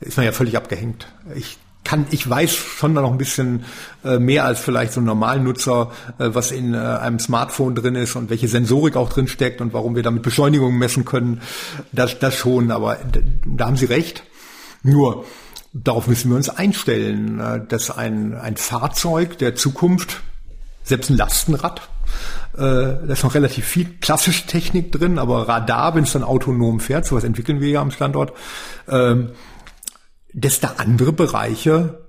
ist 0.00 0.16
man 0.16 0.26
ja 0.26 0.32
völlig 0.32 0.56
abgehängt. 0.56 1.08
Ich 1.34 1.58
kann, 1.82 2.06
ich 2.10 2.28
weiß 2.28 2.54
schon 2.54 2.94
noch 2.94 3.10
ein 3.10 3.18
bisschen 3.18 3.64
äh, 4.04 4.18
mehr 4.18 4.44
als 4.44 4.60
vielleicht 4.60 4.92
so 4.92 5.00
ein 5.00 5.04
Normalnutzer, 5.04 5.90
äh, 6.18 6.30
was 6.32 6.50
in 6.50 6.74
äh, 6.74 6.78
einem 6.78 7.18
Smartphone 7.18 7.74
drin 7.74 7.94
ist 7.94 8.16
und 8.16 8.30
welche 8.30 8.48
Sensorik 8.48 8.96
auch 8.96 9.10
drin 9.10 9.28
steckt 9.28 9.60
und 9.60 9.72
warum 9.72 9.94
wir 9.94 10.02
damit 10.02 10.22
Beschleunigungen 10.22 10.78
messen 10.78 11.04
können. 11.04 11.42
Das, 11.92 12.18
das 12.18 12.36
schon, 12.36 12.70
aber 12.70 12.98
da 13.44 13.66
haben 13.66 13.76
Sie 13.76 13.86
recht. 13.86 14.24
Nur, 14.84 15.24
darauf 15.72 16.06
müssen 16.06 16.30
wir 16.30 16.36
uns 16.36 16.48
einstellen, 16.48 17.40
äh, 17.40 17.66
dass 17.66 17.90
ein, 17.90 18.34
ein 18.34 18.56
Fahrzeug 18.56 19.38
der 19.38 19.56
Zukunft, 19.56 20.22
selbst 20.84 21.10
ein 21.10 21.16
Lastenrad, 21.16 21.88
äh, 22.54 22.60
da 22.60 23.06
ist 23.08 23.24
noch 23.24 23.34
relativ 23.34 23.64
viel 23.64 23.86
klassische 24.00 24.46
Technik 24.46 24.92
drin, 24.92 25.18
aber 25.18 25.48
Radar, 25.48 25.94
wenn 25.94 26.04
es 26.04 26.12
dann 26.12 26.22
autonom 26.22 26.78
fährt, 26.78 27.06
sowas 27.06 27.24
entwickeln 27.24 27.60
wir 27.60 27.70
ja 27.70 27.80
am 27.80 27.90
Standort, 27.90 28.34
ähm, 28.86 29.30
dass 30.34 30.60
da 30.60 30.74
andere 30.76 31.12
Bereiche 31.12 32.04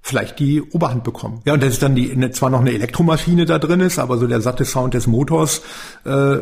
vielleicht 0.00 0.38
die 0.38 0.60
Oberhand 0.62 1.04
bekommen. 1.04 1.40
Ja, 1.44 1.54
und 1.54 1.62
dass 1.62 1.78
dann 1.78 1.94
die, 1.94 2.30
zwar 2.32 2.50
noch 2.50 2.60
eine 2.60 2.72
Elektromaschine 2.72 3.46
da 3.46 3.58
drin 3.58 3.80
ist, 3.80 3.98
aber 3.98 4.18
so 4.18 4.26
der 4.26 4.40
satte 4.40 4.64
Sound 4.64 4.94
des 4.94 5.06
Motors 5.06 5.62
äh, 6.04 6.38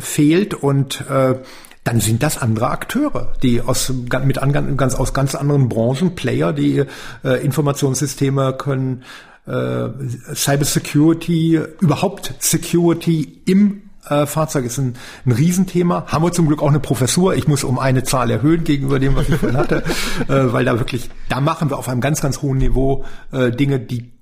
fehlt 0.00 0.54
und 0.54 1.02
äh, 1.08 1.36
dann 1.84 2.00
sind 2.00 2.22
das 2.22 2.38
andere 2.38 2.68
Akteure, 2.68 3.32
die 3.42 3.62
aus, 3.62 3.90
mit 4.24 4.38
ganz, 4.76 4.94
aus 4.94 5.14
ganz 5.14 5.34
anderen 5.34 5.68
Branchen, 5.68 6.14
Player, 6.14 6.52
die 6.52 6.84
äh, 7.24 7.44
Informationssysteme 7.44 8.54
können, 8.54 9.04
äh, 9.46 9.88
Cyber 10.34 10.64
Security, 10.64 11.60
überhaupt 11.80 12.34
Security 12.38 13.40
im 13.46 13.82
äh, 14.08 14.26
Fahrzeug 14.26 14.64
ist 14.64 14.78
ein, 14.78 14.96
ein 15.24 15.32
Riesenthema. 15.32 16.06
Haben 16.06 16.24
wir 16.24 16.32
zum 16.32 16.46
Glück 16.46 16.62
auch 16.62 16.68
eine 16.68 16.80
Professur. 16.80 17.34
Ich 17.34 17.48
muss 17.48 17.64
um 17.64 17.78
eine 17.78 18.02
Zahl 18.02 18.30
erhöhen 18.30 18.64
gegenüber 18.64 18.98
dem, 18.98 19.16
was 19.16 19.28
ich 19.28 19.36
vorhin 19.36 19.58
hatte, 19.58 19.82
äh, 20.28 20.52
weil 20.52 20.64
da 20.64 20.78
wirklich, 20.78 21.10
da 21.28 21.40
machen 21.40 21.70
wir 21.70 21.78
auf 21.78 21.88
einem 21.88 22.00
ganz, 22.00 22.20
ganz 22.20 22.42
hohen 22.42 22.58
Niveau 22.58 23.04
äh, 23.32 23.50
Dinge, 23.50 23.80
die 23.80 24.12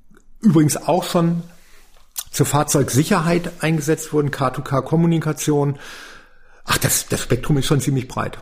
übrigens 0.40 0.76
auch 0.76 1.04
schon 1.04 1.42
zur 2.30 2.46
Fahrzeugsicherheit 2.46 3.50
eingesetzt 3.60 4.12
wurden, 4.12 4.30
K2K-Kommunikation, 4.30 5.78
Ach, 6.68 6.78
das, 6.78 7.08
das 7.08 7.20
Spektrum 7.20 7.58
ist 7.58 7.66
schon 7.66 7.80
ziemlich 7.80 8.06
breit. 8.06 8.38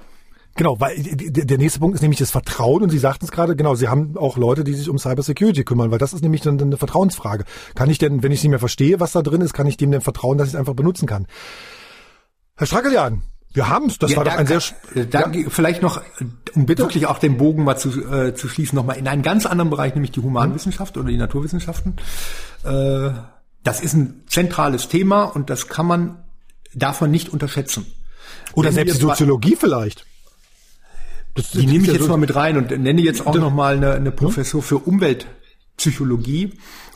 Genau, 0.56 0.80
weil 0.80 0.96
der 0.98 1.58
nächste 1.58 1.80
Punkt 1.80 1.94
ist 1.94 2.00
nämlich 2.00 2.18
das 2.18 2.30
Vertrauen 2.30 2.82
und 2.82 2.90
Sie 2.90 2.98
sagten 2.98 3.26
es 3.26 3.30
gerade, 3.30 3.56
genau, 3.56 3.74
Sie 3.74 3.88
haben 3.88 4.16
auch 4.16 4.38
Leute, 4.38 4.64
die 4.64 4.72
sich 4.72 4.88
um 4.88 4.98
Cybersecurity 4.98 5.64
kümmern, 5.64 5.90
weil 5.90 5.98
das 5.98 6.14
ist 6.14 6.22
nämlich 6.22 6.40
dann 6.40 6.58
eine 6.58 6.78
Vertrauensfrage. 6.78 7.44
Kann 7.74 7.90
ich 7.90 7.98
denn, 7.98 8.22
wenn 8.22 8.32
ich 8.32 8.42
nicht 8.42 8.50
mehr 8.50 8.58
verstehe, 8.58 8.98
was 8.98 9.12
da 9.12 9.20
drin 9.22 9.42
ist, 9.42 9.52
kann 9.52 9.66
ich 9.66 9.76
dem 9.76 9.90
denn 9.90 10.00
vertrauen, 10.00 10.38
dass 10.38 10.48
ich 10.48 10.54
es 10.54 10.58
einfach 10.58 10.74
benutzen 10.74 11.06
kann? 11.06 11.26
Herr 12.56 12.66
Strackelian, 12.66 13.22
wir 13.52 13.68
haben 13.68 13.86
es, 13.86 13.98
das 13.98 14.12
ja, 14.12 14.16
war 14.16 14.24
da 14.24 14.30
doch 14.32 14.38
ein 14.38 14.46
sehr... 14.46 14.62
Da 15.06 15.30
ja. 15.30 15.50
Vielleicht 15.50 15.82
noch, 15.82 16.00
um 16.54 16.64
bitte 16.64 16.84
wirklich 16.84 17.06
auch 17.06 17.18
den 17.18 17.36
Bogen 17.36 17.62
mal 17.62 17.76
zu, 17.76 17.90
äh, 18.10 18.34
zu 18.34 18.48
schließen, 18.48 18.76
nochmal 18.76 18.96
in 18.96 19.08
einen 19.08 19.22
ganz 19.22 19.44
anderen 19.44 19.68
Bereich, 19.68 19.94
nämlich 19.94 20.12
die 20.12 20.20
Humanwissenschaft 20.20 20.96
oder 20.96 21.08
die 21.08 21.18
Naturwissenschaften. 21.18 21.96
Äh, 22.64 23.10
das 23.62 23.80
ist 23.80 23.92
ein 23.92 24.24
zentrales 24.26 24.88
Thema 24.88 25.24
und 25.24 25.50
das 25.50 25.68
kann 25.68 25.86
man 25.86 26.24
davon 26.74 27.10
nicht 27.10 27.28
unterschätzen. 27.28 27.86
Oder 28.56 28.72
selbst 28.72 28.96
die 28.96 29.00
Soziologie 29.00 29.56
vielleicht. 29.56 30.04
Das, 31.34 31.50
die 31.50 31.66
nehme 31.66 31.84
ich 31.84 31.92
jetzt 31.92 32.02
so 32.02 32.08
mal 32.08 32.16
mit 32.16 32.34
rein 32.34 32.56
und 32.56 32.70
nenne 32.70 33.02
jetzt 33.02 33.26
auch 33.26 33.34
noch 33.34 33.52
mal 33.52 33.76
eine, 33.76 33.92
eine 33.92 34.10
Professur 34.10 34.62
für 34.62 34.78
Umweltpsychologie, 34.78 36.54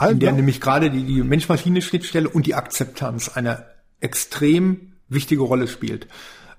in 0.08 0.18
der 0.18 0.32
nämlich 0.32 0.60
gerade 0.60 0.90
die, 0.90 1.04
die 1.04 1.22
Mensch-Maschine-Schnittstelle 1.22 2.28
und 2.28 2.46
die 2.46 2.54
Akzeptanz 2.54 3.28
eine 3.28 3.66
extrem 4.00 4.92
wichtige 5.08 5.42
Rolle 5.42 5.68
spielt. 5.68 6.08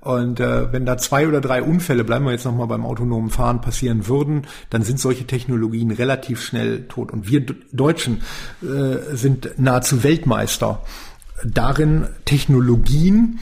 Und 0.02 0.40
äh, 0.40 0.72
wenn 0.73 0.86
da 0.86 0.98
zwei 0.98 1.28
oder 1.28 1.41
drei 1.41 1.61
Unfälle, 1.61 2.03
bleiben 2.03 2.26
wir 2.26 2.32
jetzt 2.32 2.45
nochmal 2.45 2.68
beim 2.68 2.86
autonomen 2.86 3.30
Fahren, 3.30 3.61
passieren 3.61 4.07
würden, 4.07 4.48
dann 4.72 4.82
sind 4.82 4.99
solche 4.99 5.26
Technologien 5.28 5.91
relativ 5.91 6.41
schnell 6.41 6.88
tot. 6.88 7.11
Und 7.11 7.30
wir 7.30 7.45
Deutschen 7.72 8.22
äh, 8.61 9.15
sind 9.15 9.52
nahezu 9.57 10.03
Weltmeister 10.03 10.84
darin, 11.44 12.07
Technologien, 12.26 13.40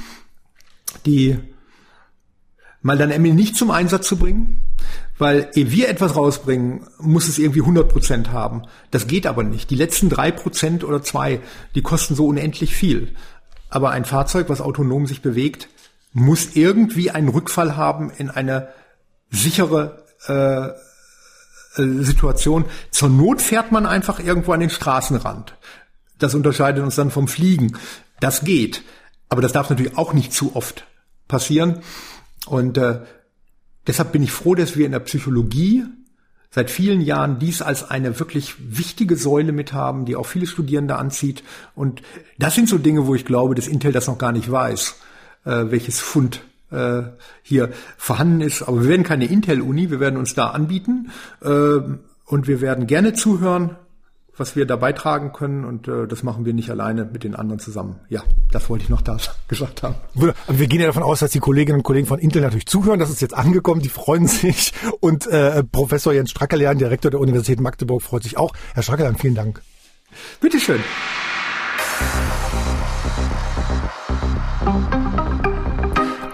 die 1.05 1.37
mal 2.81 2.97
dann 2.97 3.11
irgendwie 3.11 3.33
nicht 3.33 3.55
zum 3.55 3.71
Einsatz 3.71 4.07
zu 4.07 4.17
bringen, 4.17 4.61
weil 5.17 5.49
ehe 5.53 5.71
wir 5.71 5.89
etwas 5.89 6.15
rausbringen, 6.15 6.87
muss 6.97 7.27
es 7.27 7.37
irgendwie 7.37 7.61
100 7.61 7.89
Prozent 7.89 8.31
haben. 8.31 8.63
Das 8.89 9.07
geht 9.07 9.27
aber 9.27 9.43
nicht. 9.43 9.69
Die 9.69 9.75
letzten 9.75 10.09
drei 10.09 10.31
Prozent 10.31 10.83
oder 10.83 11.03
zwei, 11.03 11.41
die 11.75 11.81
kosten 11.81 12.15
so 12.15 12.27
unendlich 12.27 12.73
viel. 12.73 13.13
Aber 13.69 13.91
ein 13.91 14.05
Fahrzeug, 14.05 14.47
was 14.49 14.61
autonom 14.61 15.05
sich 15.07 15.21
bewegt, 15.21 15.67
muss 16.13 16.55
irgendwie 16.55 17.11
einen 17.11 17.29
Rückfall 17.29 17.75
haben 17.75 18.11
in 18.17 18.29
eine 18.29 18.69
sichere 19.29 20.05
äh, 20.27 20.69
äh 21.81 22.03
Situation. 22.03 22.65
Zur 22.89 23.09
Not 23.09 23.41
fährt 23.41 23.71
man 23.71 23.85
einfach 23.85 24.19
irgendwo 24.19 24.53
an 24.53 24.61
den 24.61 24.71
Straßenrand. 24.71 25.53
Das 26.17 26.33
unterscheidet 26.33 26.83
uns 26.83 26.95
dann 26.95 27.11
vom 27.11 27.27
Fliegen. 27.27 27.77
Das 28.19 28.43
geht. 28.43 28.83
Aber 29.29 29.41
das 29.41 29.51
darf 29.51 29.69
natürlich 29.69 29.97
auch 29.97 30.13
nicht 30.13 30.33
zu 30.33 30.55
oft 30.55 30.85
passieren. 31.27 31.79
Und 32.47 32.77
äh, 32.77 33.01
deshalb 33.87 34.11
bin 34.11 34.23
ich 34.23 34.31
froh, 34.31 34.55
dass 34.55 34.75
wir 34.75 34.85
in 34.85 34.91
der 34.91 34.99
Psychologie 34.99 35.85
seit 36.51 36.71
vielen 36.71 37.01
Jahren 37.01 37.37
dies 37.37 37.61
als 37.61 37.89
eine 37.89 38.19
wirklich 38.19 38.55
wichtige 38.59 39.15
Säule 39.15 39.51
mit 39.51 39.71
haben, 39.71 40.05
die 40.05 40.15
auch 40.15 40.25
viele 40.25 40.47
Studierende 40.47 40.95
anzieht. 40.95 41.43
Und 41.75 42.01
das 42.39 42.55
sind 42.55 42.67
so 42.67 42.79
Dinge, 42.79 43.05
wo 43.05 43.13
ich 43.13 43.25
glaube, 43.25 43.53
dass 43.53 43.67
Intel 43.67 43.91
das 43.91 44.07
noch 44.07 44.17
gar 44.17 44.31
nicht 44.31 44.51
weiß, 44.51 44.95
äh, 45.45 45.65
welches 45.69 45.99
Fund 45.99 46.41
äh, 46.71 47.03
hier 47.43 47.71
vorhanden 47.97 48.41
ist. 48.41 48.63
Aber 48.63 48.81
wir 48.81 48.89
werden 48.89 49.03
keine 49.03 49.25
Intel-Uni, 49.25 49.91
wir 49.91 49.99
werden 49.99 50.17
uns 50.17 50.33
da 50.33 50.47
anbieten 50.47 51.11
äh, 51.41 51.79
und 52.25 52.47
wir 52.47 52.61
werden 52.61 52.87
gerne 52.87 53.13
zuhören, 53.13 53.75
was 54.39 54.55
wir 54.55 54.65
da 54.65 54.75
beitragen 54.75 55.33
können 55.33 55.65
und 55.65 55.87
äh, 55.87 56.07
das 56.07 56.23
machen 56.23 56.45
wir 56.45 56.53
nicht 56.53 56.69
alleine 56.69 57.05
mit 57.05 57.23
den 57.23 57.35
anderen 57.35 57.59
zusammen. 57.59 57.99
Ja, 58.09 58.23
das 58.51 58.69
wollte 58.69 58.83
ich 58.83 58.89
noch 58.89 59.01
da 59.01 59.17
gesagt 59.47 59.83
haben. 59.83 59.95
Wir 60.13 60.67
gehen 60.67 60.79
ja 60.79 60.87
davon 60.87 61.03
aus, 61.03 61.19
dass 61.19 61.31
die 61.31 61.39
Kolleginnen 61.39 61.79
und 61.79 61.83
Kollegen 61.83 62.07
von 62.07 62.19
Intel 62.19 62.41
natürlich 62.41 62.67
zuhören. 62.67 62.99
Das 62.99 63.09
ist 63.09 63.21
jetzt 63.21 63.33
angekommen, 63.33 63.81
die 63.81 63.89
freuen 63.89 64.27
sich. 64.27 64.73
Und 64.99 65.27
äh, 65.27 65.63
Professor 65.63 66.13
Jens 66.13 66.31
Strackerlein, 66.31 66.77
Direktor 66.77 67.11
der 67.11 67.19
Universität 67.19 67.59
Magdeburg, 67.59 68.01
freut 68.01 68.23
sich 68.23 68.37
auch. 68.37 68.53
Herr 68.73 68.83
Strackerlein, 68.83 69.15
vielen 69.15 69.35
Dank. 69.35 69.61
Bitteschön. 70.41 70.79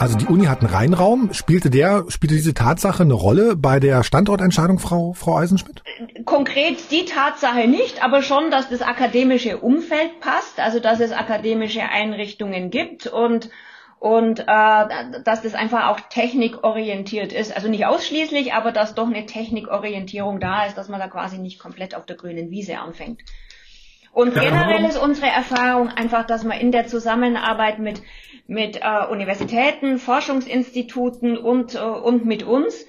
Also 0.06 0.20
die 0.20 0.28
Uni 0.28 0.46
hat 0.46 0.60
einen 0.60 0.70
Reinraum. 0.70 1.34
Spielte 1.34 1.72
der, 1.72 2.06
spielte 2.10 2.36
diese 2.36 2.54
Tatsache 2.54 3.02
eine 3.02 3.16
Rolle 3.16 3.56
bei 3.56 3.80
der 3.80 4.04
Standortentscheidung, 4.04 4.78
Frau, 4.78 5.14
Frau 5.14 5.36
Eisenschmidt? 5.36 5.82
Konkret 6.26 6.92
die 6.92 7.06
Tatsache 7.06 7.68
nicht, 7.68 8.04
aber 8.04 8.22
schon, 8.22 8.52
dass 8.52 8.70
das 8.70 8.84
akademische 8.84 9.58
Umfeld 9.58 10.20
passt, 10.20 10.60
also 10.60 10.80
dass 10.80 11.00
es 11.00 11.12
akademische 11.12 11.82
Einrichtungen 11.82 12.70
gibt 12.70 13.08
und 13.08 13.50
und 13.98 14.42
äh, 14.42 14.44
dass 15.24 15.42
das 15.42 15.56
einfach 15.56 15.88
auch 15.88 16.00
technikorientiert 16.00 17.34
ist. 17.34 17.56
Also 17.56 17.68
nicht 17.68 17.88
ausschließlich, 17.88 18.54
aber 18.54 18.72
dass 18.72 18.94
doch 18.94 19.08
eine 19.08 19.26
Technikorientierung 19.26 20.40
da 20.40 20.68
ist, 20.68 20.78
dass 20.78 20.88
man 20.88 21.00
da 21.00 21.08
quasi 21.08 21.40
nicht 21.40 21.58
komplett 21.58 21.96
auf 21.96 22.06
der 22.06 22.16
grünen 22.16 22.52
Wiese 22.52 22.78
anfängt. 22.78 23.22
Und 24.16 24.34
generell 24.34 24.86
ist 24.86 24.98
unsere 24.98 25.28
Erfahrung 25.28 25.90
einfach, 25.90 26.26
dass 26.26 26.46
man 26.46 26.58
in 26.58 26.72
der 26.72 26.88
Zusammenarbeit 26.88 27.80
mit 27.80 28.02
mit 28.48 28.82
äh, 28.82 29.06
Universitäten, 29.10 29.98
Forschungsinstituten 29.98 31.38
und, 31.38 31.76
äh, 31.76 31.80
und 31.80 32.26
mit 32.26 32.44
uns 32.44 32.86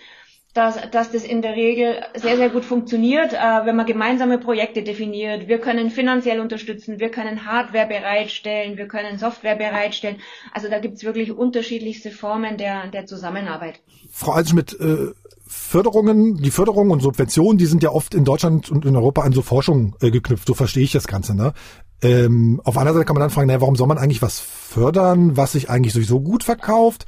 dass, 0.57 0.79
dass 0.91 1.13
das 1.13 1.25
in 1.25 1.43
der 1.43 1.55
Regel 1.55 2.03
sehr, 2.15 2.37
sehr 2.37 2.49
gut 2.49 2.65
funktioniert, 2.65 3.35
äh, 3.35 3.37
wenn 3.37 3.77
man 3.77 3.85
gemeinsame 3.85 4.39
Projekte 4.39 4.83
definiert. 4.83 5.49
Wir 5.49 5.59
können 5.59 5.91
finanziell 5.91 6.41
unterstützen, 6.41 6.99
wir 6.99 7.11
können 7.11 7.45
Hardware 7.45 7.87
bereitstellen, 7.87 8.79
wir 8.79 8.89
können 8.89 9.19
Software 9.19 9.57
bereitstellen. 9.57 10.17
Also 10.53 10.69
da 10.69 10.79
gibt's 10.79 11.05
wirklich 11.05 11.31
unterschiedlichste 11.31 12.11
Formen 12.11 12.57
der, 12.57 12.89
der 12.89 13.07
Zusammenarbeit. 13.07 13.81
Frau 14.11 14.33
Alschmidt, 14.33 14.79
äh, 14.81 15.13
Förderungen, 15.47 16.37
die 16.39 16.51
Förderungen 16.51 16.91
und 16.91 17.01
Subventionen, 17.01 17.59
die 17.59 17.67
sind 17.67 17.83
ja 17.83 17.91
oft 17.91 18.15
in 18.15 18.25
Deutschland 18.25 18.71
und 18.71 18.85
in 18.85 18.97
Europa 18.97 19.23
an 19.23 19.33
so 19.33 19.43
Forschung 19.43 19.95
äh, 20.01 20.11
geknüpft. 20.11 20.49
So 20.49 20.55
verstehe 20.55 20.85
ich 20.85 20.93
das 20.93 21.07
Ganze. 21.07 21.37
Ne? 21.37 21.53
Ähm, 22.03 22.61
auf 22.65 22.77
einer 22.77 22.93
Seite 22.93 23.05
kann 23.05 23.15
man 23.15 23.23
dann 23.23 23.31
fragen, 23.31 23.47
naja, 23.47 23.61
warum 23.61 23.77
soll 23.77 23.87
man 23.87 23.99
eigentlich 23.99 24.23
was 24.23 24.39
fördern, 24.39 25.37
was 25.37 25.53
sich 25.53 25.71
eigentlich 25.71 25.93
sowieso 25.93 26.21
gut 26.21 26.45
verkauft? 26.45 27.07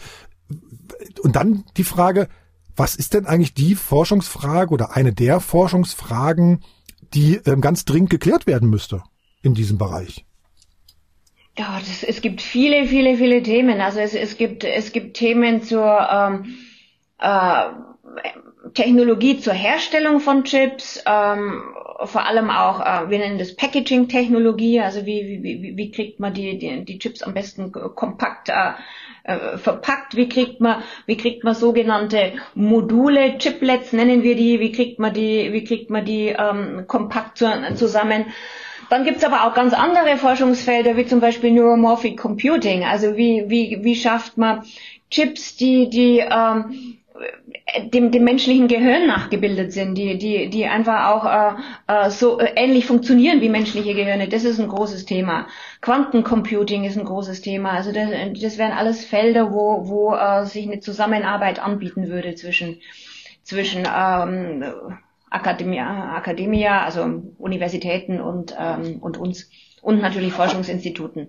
Und 1.22 1.36
dann 1.36 1.64
die 1.76 1.84
Frage, 1.84 2.28
was 2.74 2.94
ist 2.94 3.14
denn 3.14 3.26
eigentlich 3.26 3.54
die 3.54 3.74
Forschungsfrage 3.74 4.72
oder 4.72 4.96
eine 4.96 5.12
der 5.12 5.40
Forschungsfragen, 5.40 6.64
die 7.14 7.40
ähm, 7.44 7.60
ganz 7.60 7.84
dringend 7.84 8.10
geklärt 8.10 8.46
werden 8.46 8.70
müsste 8.70 9.02
in 9.42 9.54
diesem 9.54 9.78
Bereich? 9.78 10.24
Ja, 11.58 11.80
das, 11.80 12.04
es 12.04 12.20
gibt 12.20 12.40
viele, 12.40 12.86
viele, 12.86 13.16
viele 13.16 13.42
Themen. 13.42 13.80
Also 13.80 13.98
es, 13.98 14.14
es 14.14 14.36
gibt 14.36 14.62
es 14.62 14.92
gibt 14.92 15.16
Themen 15.16 15.62
zur 15.62 16.08
ähm, 16.10 16.54
äh, 17.18 17.64
Technologie 18.74 19.40
zur 19.40 19.54
Herstellung 19.54 20.20
von 20.20 20.44
Chips, 20.44 21.02
ähm, 21.04 21.62
vor 22.04 22.26
allem 22.26 22.50
auch, 22.50 22.80
äh, 22.80 23.10
wir 23.10 23.18
nennen 23.18 23.38
das 23.38 23.56
Packaging-Technologie, 23.56 24.80
also 24.80 25.04
wie, 25.04 25.40
wie, 25.42 25.76
wie 25.76 25.90
kriegt 25.90 26.20
man 26.20 26.32
die, 26.32 26.58
die, 26.58 26.84
die 26.84 26.98
Chips 26.98 27.22
am 27.22 27.34
besten 27.34 27.72
kompakt 27.72 28.48
äh, 28.48 28.72
äh, 29.24 29.58
verpackt, 29.58 30.16
wie 30.16 30.28
kriegt 30.28 30.60
man, 30.60 30.82
wie 31.06 31.16
kriegt 31.16 31.44
man 31.44 31.54
sogenannte 31.54 32.32
Module, 32.54 33.38
Chiplets 33.38 33.92
nennen 33.92 34.22
wir 34.22 34.36
die, 34.36 34.60
wie 34.60 34.72
kriegt 34.72 34.98
man 34.98 35.12
die, 35.12 35.52
wie 35.52 35.64
kriegt 35.64 35.90
man 35.90 36.04
die 36.04 36.28
ähm, 36.28 36.84
kompakt 36.86 37.38
zu, 37.38 37.46
zusammen. 37.74 38.26
Dann 38.90 39.04
gibt's 39.04 39.24
aber 39.24 39.44
auch 39.44 39.54
ganz 39.54 39.74
andere 39.74 40.16
Forschungsfelder, 40.16 40.96
wie 40.96 41.04
zum 41.04 41.20
Beispiel 41.20 41.50
Neuromorphic 41.50 42.16
Computing. 42.16 42.84
Also 42.84 43.16
wie, 43.16 43.44
wie, 43.48 43.80
wie 43.82 43.96
schafft 43.96 44.38
man 44.38 44.64
Chips, 45.10 45.56
die, 45.56 45.90
die 45.90 46.20
ähm, 46.20 46.98
dem, 47.92 48.10
dem 48.10 48.24
menschlichen 48.24 48.68
Gehirn 48.68 49.06
nachgebildet 49.06 49.72
sind, 49.72 49.96
die, 49.96 50.18
die, 50.18 50.48
die 50.48 50.66
einfach 50.66 51.08
auch 51.08 51.24
äh, 51.24 52.06
äh, 52.06 52.10
so 52.10 52.38
äh, 52.38 52.52
ähnlich 52.56 52.86
funktionieren 52.86 53.40
wie 53.40 53.48
menschliche 53.48 53.94
Gehirne. 53.94 54.28
Das 54.28 54.44
ist 54.44 54.58
ein 54.58 54.68
großes 54.68 55.04
Thema. 55.04 55.46
Quantencomputing 55.80 56.84
ist 56.84 56.96
ein 56.96 57.04
großes 57.04 57.40
Thema. 57.40 57.72
Also 57.72 57.92
das, 57.92 58.08
das 58.40 58.58
wären 58.58 58.72
alles 58.72 59.04
Felder, 59.04 59.52
wo, 59.52 59.88
wo 59.88 60.14
äh, 60.14 60.46
sich 60.46 60.66
eine 60.66 60.80
Zusammenarbeit 60.80 61.58
anbieten 61.58 62.08
würde 62.08 62.34
zwischen, 62.34 62.80
zwischen 63.42 63.80
ähm, 63.80 64.64
Akademia, 65.30 66.14
Akademia, 66.14 66.84
also 66.84 67.22
Universitäten 67.38 68.20
und, 68.20 68.54
ähm, 68.58 68.98
und 69.00 69.18
uns 69.18 69.50
und 69.80 70.00
natürlich 70.00 70.32
Forschungsinstituten 70.32 71.28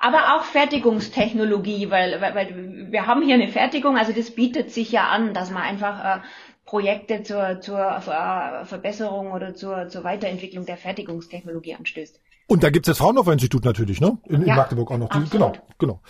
aber 0.00 0.34
auch 0.34 0.44
Fertigungstechnologie, 0.44 1.90
weil, 1.90 2.20
weil, 2.20 2.34
weil 2.34 2.86
wir 2.90 3.06
haben 3.06 3.22
hier 3.22 3.34
eine 3.34 3.48
Fertigung, 3.48 3.96
also 3.96 4.12
das 4.12 4.30
bietet 4.30 4.70
sich 4.70 4.90
ja 4.90 5.08
an, 5.08 5.34
dass 5.34 5.50
man 5.50 5.62
einfach 5.62 6.16
äh, 6.16 6.20
Projekte 6.64 7.22
zur, 7.22 7.60
zur 7.60 7.78
äh, 7.78 8.64
Verbesserung 8.64 9.32
oder 9.32 9.54
zur, 9.54 9.88
zur 9.88 10.02
Weiterentwicklung 10.02 10.64
der 10.64 10.78
Fertigungstechnologie 10.78 11.74
anstößt. 11.74 12.18
Und 12.46 12.64
da 12.64 12.70
gibt's 12.70 12.88
das 12.88 12.98
Fraunhofer-Institut 12.98 13.64
natürlich, 13.64 14.00
ne? 14.00 14.18
In, 14.24 14.40
ja, 14.42 14.54
in 14.54 14.56
Magdeburg 14.56 14.90
auch 14.90 14.98
noch. 14.98 15.08
Die, 15.10 15.30
genau, 15.30 15.52
genau. 15.78 16.00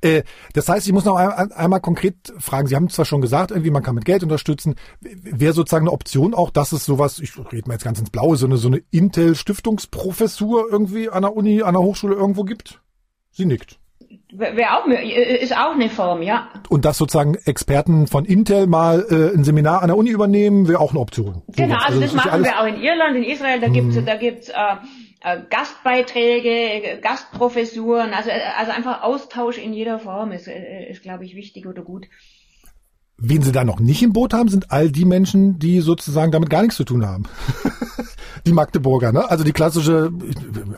Äh, 0.00 0.22
das 0.54 0.66
heißt, 0.66 0.86
ich 0.86 0.94
muss 0.94 1.04
noch 1.04 1.16
ein, 1.16 1.52
einmal 1.52 1.80
konkret 1.80 2.14
fragen. 2.38 2.68
Sie 2.68 2.76
haben 2.76 2.88
zwar 2.88 3.04
schon 3.04 3.20
gesagt, 3.20 3.50
irgendwie 3.50 3.70
man 3.70 3.82
kann 3.82 3.96
mit 3.96 4.06
Geld 4.06 4.22
unterstützen. 4.22 4.76
Wäre 5.00 5.52
sozusagen 5.52 5.86
eine 5.86 5.92
Option 5.92 6.32
auch, 6.32 6.48
dass 6.50 6.72
es 6.72 6.86
sowas, 6.86 7.18
ich 7.18 7.36
rede 7.52 7.68
mal 7.68 7.74
jetzt 7.74 7.84
ganz 7.84 7.98
ins 7.98 8.08
Blaue, 8.08 8.36
so 8.36 8.46
eine, 8.46 8.56
so 8.56 8.68
eine 8.68 8.78
Intel-Stiftungsprofessur 8.90 10.68
irgendwie 10.70 11.10
an 11.10 11.20
der 11.20 11.36
Uni, 11.36 11.62
an 11.62 11.74
der 11.74 11.82
Hochschule 11.82 12.14
irgendwo 12.14 12.44
gibt? 12.44 12.80
Sie 13.30 13.46
nickt. 13.46 13.78
Wäre 14.32 14.76
auch, 14.76 14.86
ist 14.86 15.56
auch 15.56 15.72
eine 15.72 15.88
Form, 15.88 16.22
ja. 16.22 16.48
Und 16.68 16.84
dass 16.84 16.98
sozusagen 16.98 17.34
Experten 17.44 18.06
von 18.06 18.24
Intel 18.24 18.66
mal 18.66 19.06
äh, 19.08 19.36
ein 19.36 19.44
Seminar 19.44 19.82
an 19.82 19.88
der 19.88 19.96
Uni 19.96 20.10
übernehmen, 20.10 20.68
wäre 20.68 20.80
auch 20.80 20.90
eine 20.90 21.00
Option. 21.00 21.42
Genau, 21.48 21.76
also, 21.76 21.86
also 21.86 22.00
das, 22.00 22.14
machen 22.14 22.44
wir 22.44 22.60
auch 22.60 22.66
in 22.66 22.80
Irland, 22.80 23.16
in 23.16 23.24
Israel, 23.24 23.60
da 23.60 23.66
hm. 23.66 23.72
gibt's 23.72 24.04
da 24.04 24.16
gibt's 24.16 24.48
äh, 24.48 24.54
äh, 25.20 25.40
Gastbeiträge, 25.50 27.00
Gastprofessuren, 27.00 28.12
also, 28.14 28.30
also 28.30 28.72
einfach 28.72 29.02
Austausch 29.02 29.58
in 29.58 29.72
jeder 29.72 29.98
Form 29.98 30.32
ist, 30.32 30.48
äh, 30.48 30.90
ist 30.90 31.02
glaube 31.02 31.24
ich, 31.24 31.34
wichtig 31.34 31.66
oder 31.66 31.82
gut. 31.82 32.06
Wen 33.18 33.42
sie 33.42 33.52
da 33.52 33.64
noch 33.64 33.80
nicht 33.80 34.02
im 34.02 34.12
Boot 34.12 34.32
haben, 34.32 34.48
sind 34.48 34.72
all 34.72 34.90
die 34.90 35.04
Menschen, 35.04 35.58
die 35.58 35.80
sozusagen 35.80 36.32
damit 36.32 36.48
gar 36.48 36.62
nichts 36.62 36.76
zu 36.76 36.84
tun 36.84 37.06
haben. 37.06 37.24
die 38.46 38.52
Magdeburger, 38.52 39.12
ne? 39.12 39.28
Also 39.30 39.44
die 39.44 39.52
klassische, 39.52 40.10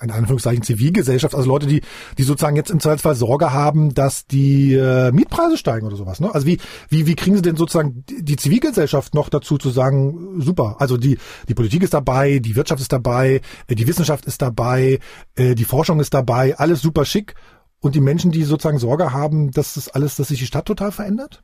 in 0.01 0.11
Anführungszeichen 0.11 0.63
Zivilgesellschaft, 0.63 1.35
also 1.35 1.49
Leute, 1.49 1.67
die, 1.67 1.83
die 2.19 2.23
sozusagen 2.23 2.57
jetzt 2.57 2.71
im 2.71 2.81
Zweifelsfall 2.81 3.15
Sorge 3.15 3.53
haben, 3.53 3.95
dass 3.95 4.27
die 4.27 4.75
äh, 4.75 5.13
Mietpreise 5.13 5.57
steigen 5.57 5.87
oder 5.87 5.97
sowas, 5.97 6.21
ne? 6.21 6.35
Also 6.35 6.47
wie, 6.47 6.59
wie, 6.89 7.07
wie 7.07 7.15
kriegen 7.15 7.37
sie 7.37 7.43
denn 7.43 7.57
sozusagen 7.57 8.05
die 8.09 8.37
Zivilgesellschaft 8.37 9.15
noch 9.15 9.29
dazu 9.29 9.59
zu 9.59 9.71
sagen, 9.71 10.41
super, 10.41 10.77
also 10.79 10.97
die, 10.97 11.19
die 11.49 11.55
Politik 11.55 11.83
ist 11.83 11.95
dabei, 11.95 12.39
die 12.39 12.57
Wirtschaft 12.57 12.81
ist 12.81 12.93
dabei, 12.93 13.41
äh, 13.67 13.75
die 13.75 13.87
Wissenschaft 13.87 14.27
ist 14.27 14.43
dabei, 14.43 14.99
äh, 15.35 15.55
die 15.55 15.65
Forschung 15.65 16.01
ist 16.01 16.15
dabei, 16.15 16.57
alles 16.59 16.83
super 16.83 17.05
schick. 17.05 17.35
Und 17.81 17.97
die 17.97 18.01
Menschen, 18.01 18.31
die 18.31 18.45
sozusagen 18.45 18.79
Sorge 18.79 19.13
haben, 19.13 19.51
dass 19.51 19.75
das 19.75 19.89
alles, 19.89 20.15
dass 20.15 20.29
sich 20.29 20.39
die 20.39 20.47
Stadt 20.47 20.67
total 20.67 20.93
verändert? 20.93 21.43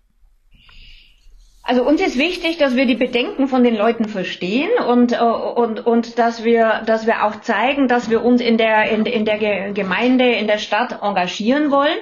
Also 1.69 1.82
uns 1.82 2.01
ist 2.01 2.16
wichtig, 2.16 2.57
dass 2.57 2.77
wir 2.77 2.86
die 2.86 2.95
Bedenken 2.95 3.47
von 3.47 3.62
den 3.62 3.77
Leuten 3.77 4.07
verstehen 4.07 4.70
und, 4.89 5.12
äh, 5.12 5.19
und, 5.19 5.86
und 5.86 6.19
dass, 6.19 6.43
wir, 6.43 6.81
dass 6.86 7.07
wir 7.07 7.24
auch 7.24 7.43
zeigen, 7.43 7.89
dass 7.89 8.09
wir 8.09 8.24
uns 8.24 8.40
in 8.40 8.57
der, 8.57 8.90
in, 8.90 9.05
in 9.05 9.27
der 9.27 9.74
Gemeinde, 9.74 10.31
in 10.31 10.47
der 10.47 10.57
Stadt 10.57 11.03
engagieren 11.03 11.70
wollen. 11.70 11.99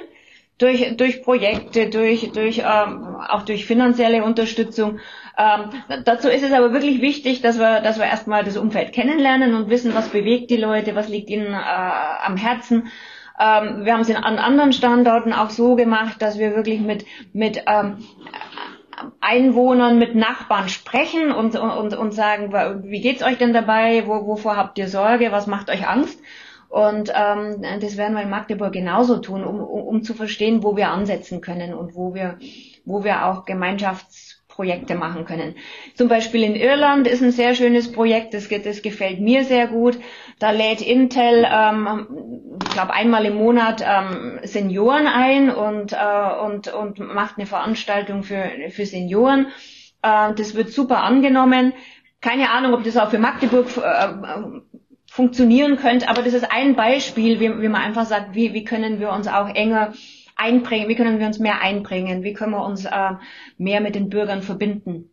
Durch, 0.57 0.95
durch 0.95 1.21
Projekte, 1.21 1.89
durch, 1.89 2.31
durch, 2.31 2.59
ähm, 2.59 3.17
auch 3.27 3.41
durch 3.41 3.65
finanzielle 3.65 4.23
Unterstützung. 4.23 4.99
Ähm, 5.37 6.01
dazu 6.05 6.29
ist 6.29 6.43
es 6.43 6.53
aber 6.53 6.71
wirklich 6.71 7.01
wichtig, 7.01 7.41
dass 7.41 7.59
wir, 7.59 7.81
dass 7.81 7.99
wir 7.99 8.05
erstmal 8.05 8.45
das 8.45 8.55
Umfeld 8.55 8.93
kennenlernen 8.93 9.53
und 9.53 9.69
wissen, 9.69 9.93
was 9.93 10.07
bewegt 10.07 10.49
die 10.49 10.57
Leute, 10.57 10.95
was 10.95 11.09
liegt 11.09 11.29
ihnen 11.29 11.53
äh, 11.53 11.57
am 12.25 12.37
Herzen. 12.37 12.87
Ähm, 13.37 13.83
wir 13.83 13.93
haben 13.93 14.01
es 14.01 14.15
an 14.15 14.39
anderen 14.39 14.71
Standorten 14.71 15.33
auch 15.33 15.49
so 15.49 15.75
gemacht, 15.75 16.21
dass 16.21 16.39
wir 16.39 16.55
wirklich 16.55 16.79
mit, 16.79 17.05
mit 17.33 17.61
ähm, 17.67 17.97
Einwohnern, 19.19 19.99
mit 19.99 20.15
Nachbarn 20.15 20.69
sprechen 20.69 21.31
und, 21.31 21.55
und, 21.55 21.93
und 21.93 22.11
sagen, 22.13 22.51
wie 22.83 23.01
geht's 23.01 23.23
euch 23.23 23.37
denn 23.37 23.53
dabei? 23.53 24.07
Wo, 24.07 24.25
wovor 24.25 24.55
habt 24.57 24.77
ihr 24.77 24.87
Sorge? 24.87 25.31
Was 25.31 25.47
macht 25.47 25.69
euch 25.69 25.87
Angst? 25.87 26.19
Und 26.69 27.13
ähm, 27.15 27.63
das 27.79 27.95
werden 27.95 28.15
wir 28.15 28.23
in 28.23 28.29
Magdeburg 28.29 28.73
genauso 28.73 29.17
tun, 29.17 29.43
um, 29.43 29.59
um, 29.59 29.81
um 29.83 30.03
zu 30.03 30.13
verstehen, 30.13 30.63
wo 30.63 30.75
wir 30.75 30.89
ansetzen 30.89 31.39
können 31.41 31.73
und 31.73 31.95
wo 31.95 32.13
wir, 32.13 32.37
wo 32.85 33.03
wir 33.03 33.25
auch 33.25 33.45
Gemeinschafts 33.45 34.43
Projekte 34.57 34.95
machen 34.95 35.25
können. 35.25 35.53
Zum 35.93 36.07
Beispiel 36.07 36.43
in 36.43 36.55
Irland 36.55 37.07
ist 37.07 37.21
ein 37.21 37.31
sehr 37.31 37.53
schönes 37.53 37.91
Projekt, 37.91 38.33
das, 38.33 38.49
das 38.49 38.81
gefällt 38.81 39.19
mir 39.19 39.43
sehr 39.45 39.67
gut. 39.67 39.99
Da 40.39 40.51
lädt 40.51 40.81
Intel, 40.81 41.47
ähm, 41.49 42.57
ich 42.63 42.69
glaube 42.69 42.93
einmal 42.93 43.25
im 43.25 43.35
Monat 43.35 43.83
ähm, 43.83 44.39
Senioren 44.43 45.07
ein 45.07 45.49
und, 45.49 45.93
äh, 45.93 46.45
und, 46.45 46.67
und 46.67 46.99
macht 46.99 47.37
eine 47.37 47.47
Veranstaltung 47.47 48.23
für, 48.23 48.43
für 48.69 48.85
Senioren. 48.85 49.47
Äh, 50.03 50.33
das 50.35 50.55
wird 50.55 50.71
super 50.71 51.03
angenommen. 51.03 51.73
Keine 52.21 52.51
Ahnung, 52.51 52.73
ob 52.73 52.83
das 52.83 52.97
auch 52.97 53.09
für 53.09 53.19
Magdeburg 53.19 53.65
äh, 53.77 54.61
funktionieren 55.09 55.77
könnte, 55.77 56.09
aber 56.09 56.21
das 56.21 56.33
ist 56.33 56.51
ein 56.51 56.75
Beispiel, 56.75 57.39
wie, 57.39 57.61
wie 57.61 57.69
man 57.69 57.81
einfach 57.81 58.05
sagt, 58.05 58.35
wie, 58.35 58.53
wie 58.53 58.63
können 58.63 58.99
wir 58.99 59.11
uns 59.11 59.27
auch 59.27 59.49
enger 59.49 59.93
einbringen, 60.35 60.87
wie 60.89 60.95
können 60.95 61.19
wir 61.19 61.25
uns 61.25 61.39
mehr 61.39 61.61
einbringen, 61.61 62.23
wie 62.23 62.33
können 62.33 62.51
wir 62.51 62.63
uns 62.63 62.85
äh, 62.85 63.13
mehr 63.57 63.81
mit 63.81 63.95
den 63.95 64.09
Bürgern 64.09 64.43
verbinden. 64.43 65.09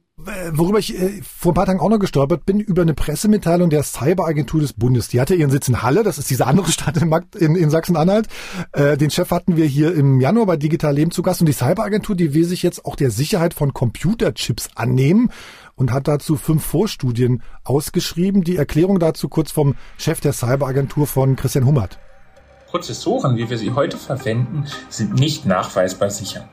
Worüber 0.52 0.78
ich 0.78 0.98
äh, 0.98 1.20
vor 1.22 1.52
ein 1.52 1.54
paar 1.54 1.66
Tagen 1.66 1.80
auch 1.80 1.88
noch 1.88 1.98
gestolpert 1.98 2.46
bin, 2.46 2.60
über 2.60 2.82
eine 2.82 2.94
Pressemitteilung 2.94 3.70
der 3.70 3.82
Cyberagentur 3.82 4.60
des 4.60 4.72
Bundes. 4.72 5.08
Die 5.08 5.20
hatte 5.20 5.34
ihren 5.34 5.50
Sitz 5.50 5.68
in 5.68 5.82
Halle, 5.82 6.02
das 6.02 6.18
ist 6.18 6.30
diese 6.30 6.46
andere 6.46 6.68
Stadt 6.72 6.96
in, 6.96 7.12
in, 7.38 7.56
in 7.56 7.70
Sachsen-Anhalt. 7.70 8.28
Äh, 8.72 8.96
den 8.96 9.10
Chef 9.10 9.30
hatten 9.30 9.56
wir 9.56 9.66
hier 9.66 9.94
im 9.94 10.20
Januar 10.20 10.46
bei 10.46 10.56
Digital 10.56 10.94
Leben 10.94 11.10
zu 11.10 11.22
Gast 11.22 11.40
und 11.40 11.46
die 11.46 11.52
Cyberagentur, 11.52 12.16
die 12.16 12.34
will 12.34 12.44
sich 12.44 12.62
jetzt 12.62 12.84
auch 12.84 12.96
der 12.96 13.10
Sicherheit 13.10 13.54
von 13.54 13.74
Computerchips 13.74 14.70
annehmen 14.74 15.30
und 15.76 15.92
hat 15.92 16.08
dazu 16.08 16.36
fünf 16.36 16.64
Vorstudien 16.64 17.42
ausgeschrieben. 17.64 18.44
Die 18.44 18.56
Erklärung 18.56 18.98
dazu 18.98 19.28
kurz 19.28 19.52
vom 19.52 19.74
Chef 19.98 20.20
der 20.20 20.32
Cyberagentur 20.32 21.06
von 21.06 21.36
Christian 21.36 21.66
Hummert. 21.66 21.98
Prozessoren, 22.68 23.36
wie 23.36 23.48
wir 23.48 23.58
sie 23.58 23.72
heute 23.72 23.96
verwenden, 23.96 24.64
sind 24.88 25.14
nicht 25.14 25.46
nachweisbar 25.46 26.10
sicher. 26.10 26.48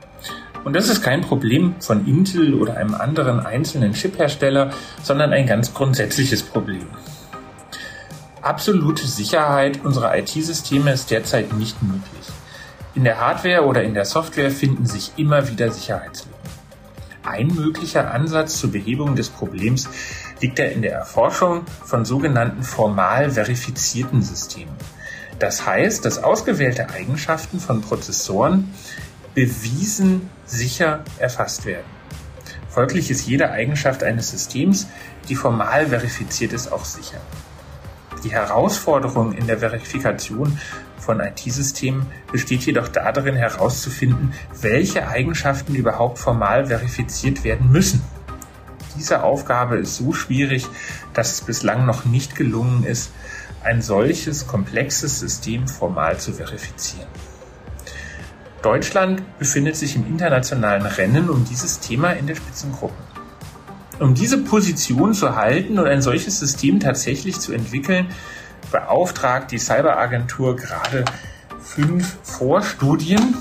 Und 0.64 0.74
das 0.74 0.88
ist 0.88 1.02
kein 1.02 1.22
Problem 1.22 1.74
von 1.80 2.06
Intel 2.06 2.54
oder 2.54 2.76
einem 2.76 2.94
anderen 2.94 3.40
einzelnen 3.40 3.94
Chiphersteller, 3.94 4.70
sondern 5.02 5.32
ein 5.32 5.46
ganz 5.46 5.74
grundsätzliches 5.74 6.42
Problem. 6.42 6.86
Absolute 8.42 9.06
Sicherheit 9.06 9.84
unserer 9.84 10.16
IT-Systeme 10.16 10.92
ist 10.92 11.10
derzeit 11.10 11.52
nicht 11.52 11.82
möglich. 11.82 12.26
In 12.94 13.04
der 13.04 13.20
Hardware 13.20 13.64
oder 13.64 13.82
in 13.82 13.94
der 13.94 14.04
Software 14.04 14.50
finden 14.50 14.86
sich 14.86 15.12
immer 15.16 15.48
wieder 15.48 15.70
Sicherheitslücken. 15.70 16.32
ein 17.24 17.48
möglicher 17.48 18.12
Ansatz 18.12 18.58
zur 18.58 18.72
Behebung 18.72 19.14
des 19.14 19.30
Problems 19.30 19.88
liegt 20.40 20.58
er 20.58 20.72
in 20.72 20.82
der 20.82 20.92
Erforschung 20.92 21.64
von 21.84 22.04
sogenannten 22.04 22.64
formal 22.64 23.30
verifizierten 23.30 24.22
Systemen. 24.22 24.74
Das 25.38 25.64
heißt, 25.64 26.04
dass 26.04 26.22
ausgewählte 26.22 26.90
Eigenschaften 26.90 27.60
von 27.60 27.80
Prozessoren 27.80 28.74
bewiesen 29.34 30.30
sicher 30.46 31.04
erfasst 31.18 31.64
werden. 31.64 31.86
Folglich 32.68 33.10
ist 33.10 33.26
jede 33.26 33.50
Eigenschaft 33.50 34.02
eines 34.02 34.30
Systems, 34.30 34.86
die 35.28 35.34
formal 35.34 35.88
verifiziert 35.88 36.52
ist, 36.52 36.72
auch 36.72 36.84
sicher. 36.84 37.20
Die 38.24 38.32
Herausforderung 38.32 39.32
in 39.32 39.46
der 39.46 39.58
Verifikation 39.58 40.58
von 40.98 41.20
IT-Systemen 41.20 42.06
besteht 42.30 42.62
jedoch 42.62 42.88
darin 42.88 43.34
herauszufinden, 43.34 44.32
welche 44.60 45.08
Eigenschaften 45.08 45.74
überhaupt 45.74 46.18
formal 46.18 46.66
verifiziert 46.66 47.42
werden 47.42 47.70
müssen. 47.72 48.02
Diese 48.96 49.22
Aufgabe 49.22 49.78
ist 49.78 49.96
so 49.96 50.12
schwierig, 50.12 50.66
dass 51.14 51.32
es 51.32 51.40
bislang 51.40 51.84
noch 51.84 52.04
nicht 52.04 52.36
gelungen 52.36 52.84
ist, 52.84 53.10
ein 53.64 53.82
solches 53.82 54.46
komplexes 54.46 55.18
System 55.18 55.66
formal 55.66 56.18
zu 56.18 56.32
verifizieren. 56.32 57.08
Deutschland 58.62 59.38
befindet 59.40 59.76
sich 59.76 59.96
im 59.96 60.06
internationalen 60.06 60.86
Rennen 60.86 61.28
um 61.28 61.44
dieses 61.44 61.80
Thema 61.80 62.12
in 62.12 62.28
der 62.28 62.36
Spitzengruppe. 62.36 62.94
Um 63.98 64.14
diese 64.14 64.38
Position 64.38 65.14
zu 65.14 65.34
halten 65.36 65.78
und 65.78 65.86
ein 65.86 66.00
solches 66.00 66.38
System 66.38 66.78
tatsächlich 66.78 67.40
zu 67.40 67.52
entwickeln, 67.52 68.06
beauftragt 68.70 69.50
die 69.50 69.58
Cyberagentur 69.58 70.56
gerade 70.56 71.04
fünf 71.60 72.16
Vorstudien, 72.22 73.36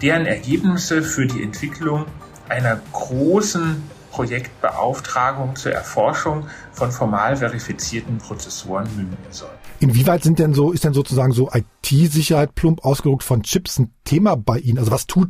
deren 0.00 0.26
Ergebnisse 0.26 1.02
für 1.02 1.26
die 1.26 1.42
Entwicklung 1.42 2.06
einer 2.48 2.80
großen 2.92 3.82
Projektbeauftragung 4.10 5.56
zur 5.56 5.72
Erforschung 5.72 6.46
von 6.72 6.90
formal 6.92 7.36
verifizierten 7.36 8.18
Prozessoren 8.18 8.88
münden 8.96 9.16
soll. 9.30 9.50
Inwieweit 9.80 10.22
sind 10.22 10.38
denn 10.38 10.54
so, 10.54 10.72
ist 10.72 10.84
denn 10.84 10.94
sozusagen 10.94 11.32
so 11.32 11.50
IT-Sicherheit 11.52 12.54
plump 12.54 12.84
ausgedruckt 12.84 13.24
von 13.24 13.42
Chips 13.42 13.78
ein 13.78 13.92
Thema 14.04 14.36
bei 14.36 14.58
Ihnen? 14.58 14.78
Also 14.78 14.90
was 14.90 15.06
tut 15.06 15.28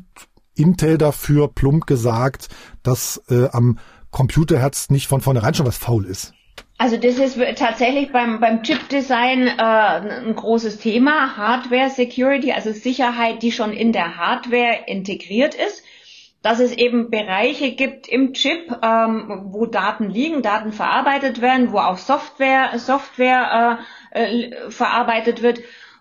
Intel 0.55 0.99
dafür, 0.99 1.49
plump 1.49 1.87
gesagt, 1.87 2.49
dass 2.83 3.23
äh, 3.29 3.49
am 3.51 3.79
Computerherz 4.11 4.91
nicht 4.91 5.09
von 5.09 5.21
vornherein 5.21 5.55
schon 5.55 5.67
was 5.67 5.77
faul 5.77 6.05
ist? 6.05 6.35
Also 6.79 6.97
das 6.97 7.19
ist 7.19 7.39
tatsächlich 7.57 8.13
beim, 8.13 8.41
beim 8.41 8.63
Chip-Design 8.63 9.47
äh, 9.47 9.53
ein 9.59 10.35
großes 10.35 10.79
Thema. 10.79 11.37
Hardware 11.37 11.91
Security, 11.91 12.53
also 12.53 12.73
Sicherheit, 12.73 13.43
die 13.43 13.53
schon 13.53 13.73
in 13.73 13.93
der 13.93 14.17
Hardware 14.17 14.85
integriert 14.87 15.55
ist 15.55 15.83
dass 16.45 16.61
es 16.61 16.73
eben 16.73 17.09
Bereiche 17.09 17.73
gibt 17.73 18.07
im 18.07 18.35
Chip, 18.35 18.71
ähm, 18.83 19.47
wo 19.47 19.65
Daten 19.65 20.11
liegen, 20.11 20.43
Daten 20.43 20.73
verarbeitet 20.73 21.41
werden, 21.41 21.73
wo 21.73 21.79
auch 21.79 21.97
Software, 21.97 22.79
Software 22.79 23.79
äh, 23.81 23.85
äh, 24.15 24.71
verarbeitet 24.71 25.43
wird 25.43 25.61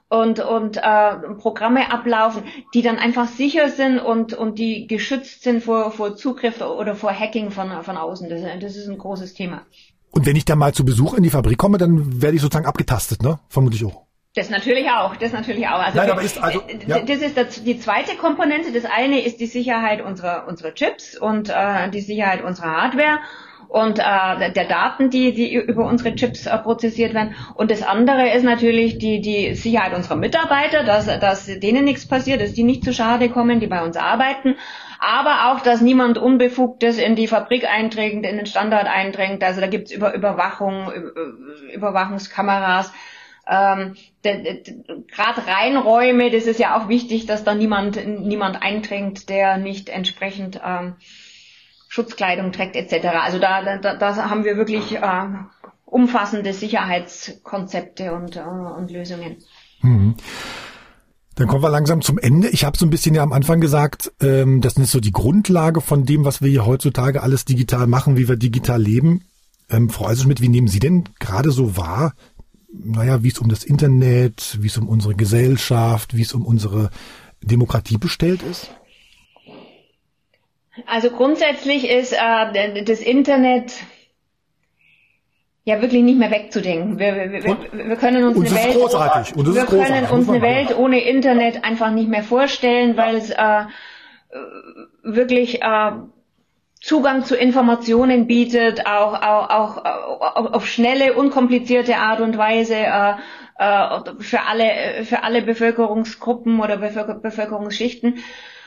und, 0.10 0.40
und 0.40 0.78
äh, 0.78 1.16
Programme 1.40 1.92
ablaufen, 1.92 2.44
die 2.74 2.82
dann 2.82 2.98
einfach 2.98 3.28
sicher 3.28 3.70
sind 3.70 4.00
und, 4.00 4.34
und 4.34 4.60
die 4.60 4.88
geschützt 4.88 5.44
sind 5.44 5.64
vor, 5.64 5.92
vor 5.92 6.16
Zugriff 6.16 6.62
oder 6.62 6.96
vor 6.96 7.12
Hacking 7.12 7.52
von, 7.52 7.84
von 7.84 7.98
außen. 7.98 8.30
Das, 8.30 8.42
das 8.60 8.76
ist 8.76 8.88
ein 8.88 8.98
großes 8.98 9.34
Thema. 9.34 9.64
Und 10.12 10.28
wenn 10.28 10.36
ich 10.36 10.46
dann 10.46 10.60
mal 10.60 10.74
zu 10.74 10.86
Besuch 10.86 11.16
in 11.16 11.24
die 11.24 11.32
Fabrik 11.32 11.58
komme, 11.58 11.80
dann 11.80 12.22
werde 12.22 12.36
ich 12.36 12.42
sozusagen 12.42 12.68
abgetastet, 12.68 13.24
ne? 13.24 13.40
Vermutlich 13.50 13.84
auch. 13.84 14.04
Das 14.36 14.50
natürlich 14.50 14.90
auch, 14.90 15.16
das 15.16 15.32
natürlich 15.32 15.68
auch. 15.68 15.80
Also, 15.80 15.98
Nein, 15.98 16.10
aber 16.10 16.22
ist 16.22 16.42
also, 16.42 16.62
äh, 16.62 16.80
ja. 16.88 17.00
das 17.00 17.20
ist 17.22 17.38
das, 17.38 17.64
die 17.64 17.80
zweite 17.80 18.16
Komponente. 18.16 18.72
Das 18.72 18.86
eine 18.86 19.24
ist 19.24 19.40
die 19.40 19.46
Sicherheit 19.48 20.02
unserer 20.02 20.48
unserer 20.48 20.74
Chips 20.74 21.18
und 21.18 21.50
äh, 21.50 21.90
die 21.90 22.02
Sicherheit 22.02 22.44
unserer 22.44 22.82
Hardware 22.82 23.20
und 23.74 23.98
äh, 23.98 24.52
der 24.52 24.66
Daten, 24.66 25.10
die 25.10 25.34
die 25.34 25.56
über 25.56 25.86
unsere 25.86 26.14
Chips 26.14 26.46
äh, 26.46 26.56
prozessiert 26.60 27.16
werden. 27.16 27.34
Und 27.56 27.72
das 27.72 27.82
andere 27.82 28.30
ist 28.30 28.44
natürlich 28.44 29.00
die 29.00 29.20
die 29.20 29.56
Sicherheit 29.56 29.96
unserer 29.96 30.16
Mitarbeiter, 30.16 30.84
dass 30.84 31.08
dass 31.08 31.48
denen 31.48 31.84
nichts 31.84 32.08
passiert, 32.08 32.40
dass 32.40 32.54
die 32.54 32.62
nicht 32.62 32.84
zu 32.84 32.94
Schade 32.94 33.30
kommen, 33.30 33.60
die 33.60 33.66
bei 33.66 33.84
uns 33.84 33.98
arbeiten. 33.98 34.58
Aber 35.00 35.52
auch, 35.52 35.62
dass 35.62 35.82
niemand 35.82 36.20
Unbefugtes 36.20 37.00
in 37.00 37.16
die 37.16 37.28
Fabrik 37.28 37.68
eindringt, 37.68 38.28
in 38.28 38.38
den 38.38 38.46
Standort 38.46 38.86
eindringt. 38.86 39.44
Also 39.44 39.60
da 39.60 39.66
gibt's 39.66 39.92
über 39.92 40.14
Überwachung, 40.14 40.92
Überwachungskameras 41.74 42.94
ähm, 43.50 43.96
gerade 44.22 45.48
Reinräume, 45.48 46.32
das 46.32 46.46
ist 46.46 46.60
ja 46.60 46.78
auch 46.78 46.88
wichtig, 46.88 47.26
dass 47.26 47.44
da 47.44 47.54
niemand 47.54 48.00
niemand 48.06 48.62
eindringt, 48.62 49.28
der 49.30 49.58
nicht 49.58 49.90
entsprechend 49.90 50.62
ähm, 50.66 50.96
Schutzkleidung 51.94 52.52
trägt 52.52 52.76
etc. 52.76 53.06
Also 53.22 53.38
da, 53.38 53.78
da, 53.78 53.96
da 53.96 54.16
haben 54.28 54.46
wir 54.46 54.58
wirklich 54.58 54.96
äh, 54.96 55.28
umfassende 55.86 56.52
Sicherheitskonzepte 56.52 58.16
und, 58.16 58.36
äh, 58.36 58.40
und 58.40 58.90
Lösungen. 58.90 59.38
Mhm. 59.84 60.16
Dann 61.36 61.48
kommen 61.48 61.62
wir 61.62 61.70
langsam 61.70 62.02
zum 62.02 62.18
Ende. 62.18 62.50
Ich 62.50 62.66
habe 62.66 62.76
so 62.80 62.88
ein 62.88 62.90
bisschen 62.90 63.14
ja 63.14 63.22
am 63.22 63.32
Anfang 63.32 63.62
gesagt, 63.62 64.12
ähm, 64.22 64.60
das 64.60 64.76
ist 64.78 64.90
so 64.90 65.00
die 65.00 65.12
Grundlage 65.12 65.82
von 65.82 66.04
dem, 66.04 66.26
was 66.26 66.42
wir 66.42 66.50
hier 66.50 66.66
heutzutage 66.66 67.22
alles 67.22 67.46
digital 67.46 67.86
machen, 67.86 68.18
wie 68.18 68.28
wir 68.28 68.38
digital 68.38 68.82
leben. 68.82 69.26
Ähm, 69.70 69.92
Frau 69.92 70.08
Eisenschmidt, 70.08 70.42
wie 70.42 70.50
nehmen 70.50 70.68
Sie 70.68 70.80
denn 70.80 71.04
gerade 71.20 71.52
so 71.52 71.78
wahr, 71.78 72.16
naja, 72.72 73.22
wie 73.22 73.30
es 73.30 73.38
um 73.38 73.50
das 73.50 73.64
Internet, 73.64 74.58
wie 74.62 74.68
es 74.68 74.80
um 74.80 74.90
unsere 74.90 75.14
Gesellschaft, 75.14 76.18
wie 76.18 76.24
es 76.24 76.34
um 76.34 76.44
unsere 76.44 76.90
Demokratie 77.44 78.00
bestellt 78.00 78.42
ist? 78.42 78.72
Also 80.86 81.12
grundsätzlich 81.12 81.90
ist 81.90 82.14
äh, 82.14 82.84
das 82.84 83.00
Internet 83.00 83.74
ja 85.66 85.82
wirklich 85.82 86.04
nicht 86.04 86.18
mehr 86.18 86.32
wegzudenken. 86.32 87.00
Wir, 87.00 87.16
wir, 87.16 87.32
wir, 87.44 87.90
wir 87.90 87.96
können 87.96 88.24
uns, 88.24 88.38
eine 88.38 88.64
Welt, 88.64 88.76
großartig. 88.76 89.36
Und 89.36 89.48
das 89.48 89.56
wir 89.56 89.64
ist 89.64 89.70
großartig. 89.70 89.96
können 89.96 90.20
uns 90.20 90.30
eine 90.30 90.42
Welt 90.42 90.78
ohne 90.78 91.00
Internet 91.02 91.64
einfach 91.64 91.92
nicht 91.92 92.10
mehr 92.10 92.24
vorstellen, 92.24 92.98
weil 92.98 93.16
es 93.16 93.30
äh, 93.30 93.66
wirklich 95.04 95.62
äh, 95.62 95.92
Zugang 96.82 97.24
zu 97.24 97.38
Informationen 97.38 98.28
bietet, 98.28 98.86
auch, 98.86 99.14
auch, 99.14 99.50
auch, 99.50 99.86
auch 100.36 100.54
auf 100.54 100.68
schnelle, 100.68 101.14
unkomplizierte 101.14 101.96
Art 101.96 102.20
und 102.20 102.38
Weise 102.38 102.76
äh, 102.76 103.14
äh, 103.58 104.00
für 104.20 104.42
alle 104.42 105.06
für 105.06 105.24
alle 105.24 105.44
Bevölkerungsgruppen 105.44 106.60
oder 106.60 106.78
Bevölker 106.78 107.14
Bevölkerungsschichten. 107.14 108.18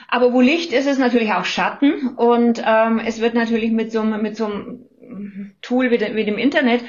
Aber 0.08 0.32
wo 0.32 0.40
Licht 0.40 0.72
ist, 0.72 0.86
ist 0.86 0.98
natürlich 0.98 1.32
auch 1.32 1.44
Schatten 1.44 2.14
und 2.16 2.62
ähm, 2.64 3.00
es 3.04 3.20
wird 3.20 3.34
natürlich 3.34 3.72
mit 3.72 3.90
so, 3.92 4.02
mit 4.02 4.36
so 4.36 4.46
einem 4.46 4.86
Tool 5.62 5.90
wie, 5.90 6.00
wie 6.00 6.24
dem 6.24 6.38
Internet 6.38 6.82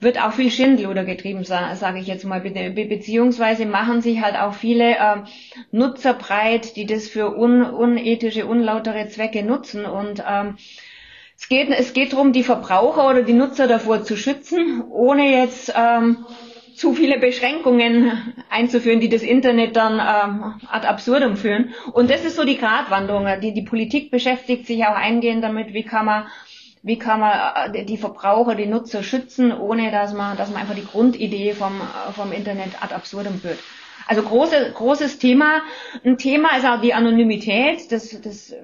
wird 0.00 0.20
auch 0.20 0.32
viel 0.32 0.50
Schindluder 0.50 1.04
getrieben, 1.04 1.44
sage 1.44 1.98
ich 1.98 2.06
jetzt 2.06 2.24
mal. 2.24 2.40
Be 2.40 2.50
beziehungsweise 2.84 3.66
machen 3.66 4.00
sich 4.00 4.20
halt 4.22 4.36
auch 4.36 4.54
viele 4.54 4.96
äh, 4.96 5.16
Nutzer 5.70 6.14
breit, 6.14 6.76
die 6.76 6.86
das 6.86 7.08
für 7.08 7.36
un 7.36 7.62
unethische, 7.62 8.46
unlautere 8.46 9.08
Zwecke 9.08 9.42
nutzen. 9.42 9.84
Und 9.84 10.22
ähm, 10.28 10.56
es 11.36 11.48
geht, 11.48 11.68
es 11.70 11.92
geht 11.92 12.12
darum, 12.12 12.32
die 12.32 12.42
Verbraucher 12.42 13.08
oder 13.08 13.22
die 13.22 13.32
Nutzer 13.32 13.66
davor 13.66 14.02
zu 14.02 14.16
schützen, 14.16 14.82
ohne 14.90 15.30
jetzt 15.30 15.72
ähm, 15.76 16.24
zu 16.74 16.94
viele 16.94 17.18
Beschränkungen 17.18 18.34
einzuführen, 18.50 19.00
die 19.00 19.08
das 19.08 19.22
Internet 19.22 19.76
dann 19.76 19.94
ähm, 19.94 20.60
ad 20.68 20.86
absurdum 20.86 21.36
führen. 21.36 21.74
Und 21.92 22.10
das 22.10 22.24
ist 22.24 22.36
so 22.36 22.44
die 22.44 22.58
Gratwanderung. 22.58 23.26
Die, 23.40 23.52
die 23.52 23.62
Politik 23.62 24.10
beschäftigt 24.10 24.66
sich 24.66 24.84
auch 24.84 24.94
eingehend 24.94 25.44
damit, 25.44 25.72
wie 25.72 25.84
kann 25.84 26.06
man 26.06 26.26
wie 26.86 26.98
kann 26.98 27.20
man 27.20 27.72
äh, 27.72 27.84
die 27.84 27.96
Verbraucher, 27.96 28.54
die 28.54 28.66
Nutzer 28.66 29.02
schützen, 29.02 29.52
ohne 29.52 29.90
dass 29.90 30.12
man, 30.12 30.36
dass 30.36 30.50
man 30.50 30.60
einfach 30.60 30.74
die 30.74 30.84
Grundidee 30.84 31.54
vom, 31.54 31.80
vom 32.14 32.30
Internet 32.30 32.82
ad 32.82 32.94
absurdum 32.94 33.40
führt. 33.40 33.58
Also 34.06 34.22
große, 34.22 34.72
großes 34.74 35.18
Thema. 35.18 35.62
Ein 36.04 36.18
Thema 36.18 36.56
ist 36.58 36.66
auch 36.66 36.80
die 36.82 36.92
Anonymität. 36.92 37.90
Das, 37.90 38.20
das 38.20 38.54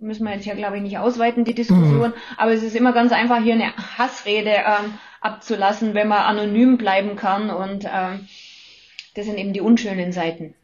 müssen 0.00 0.24
wir 0.24 0.34
jetzt 0.34 0.44
ja, 0.44 0.54
glaube 0.54 0.76
ich, 0.76 0.82
nicht 0.82 0.98
ausweiten, 0.98 1.44
die 1.44 1.54
Diskussion. 1.54 2.10
Mhm. 2.10 2.36
Aber 2.36 2.52
es 2.52 2.62
ist 2.62 2.76
immer 2.76 2.92
ganz 2.92 3.10
einfach, 3.12 3.42
hier 3.42 3.54
eine 3.54 3.74
Hassrede 3.96 4.50
ähm, 4.50 4.98
abzulassen, 5.24 5.94
wenn 5.94 6.08
man 6.08 6.22
anonym 6.22 6.78
bleiben 6.78 7.16
kann. 7.16 7.50
Und 7.50 7.84
ähm, 7.84 8.28
das 9.14 9.26
sind 9.26 9.38
eben 9.38 9.52
die 9.52 9.60
unschönen 9.60 10.12
Seiten. 10.12 10.54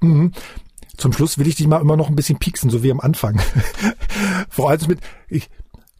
Mhm. 0.00 0.32
Zum 0.96 1.12
Schluss 1.12 1.38
will 1.38 1.48
ich 1.48 1.56
dich 1.56 1.66
mal 1.66 1.80
immer 1.80 1.96
noch 1.96 2.08
ein 2.08 2.16
bisschen 2.16 2.38
pieksen, 2.38 2.70
so 2.70 2.82
wie 2.82 2.90
am 2.90 3.00
Anfang. 3.00 3.40
Vor 4.48 4.70
allem 4.70 4.80
mit, 4.88 5.00
ich, 5.28 5.48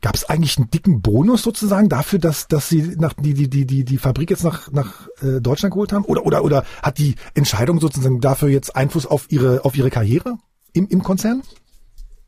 Gab 0.03 0.17
es 0.17 0.29
eigentlich 0.29 0.59
einen 0.59 0.69
dicken 0.69 1.01
Bonus 1.01 1.43
sozusagen 1.43 1.89
dafür, 1.89 2.19
dass, 2.19 2.49
dass 2.49 2.69
Sie 2.69 2.97
nach, 2.99 3.13
die, 3.13 3.35
die, 3.35 3.49
die, 3.49 3.67
die, 3.67 3.85
die 3.85 3.99
Fabrik 3.99 4.31
jetzt 4.31 4.43
nach, 4.43 4.69
nach 4.73 5.07
äh, 5.23 5.41
Deutschland 5.41 5.73
geholt 5.73 5.93
haben? 5.93 6.05
Oder, 6.05 6.27
oder, 6.27 6.43
oder 6.43 6.65
hat 6.83 6.99
die 6.99 7.15
Entscheidung 7.35 7.79
sozusagen 7.79 8.21
dafür 8.21 8.49
jetzt 8.49 8.75
Einfluss 8.75 9.07
auf 9.07 9.27
Ihre, 9.31 9.65
auf 9.65 9.77
Ihre 9.77 9.91
Karriere 9.91 10.39
im, 10.73 10.89
im 10.89 11.05
Konzern? 11.05 11.43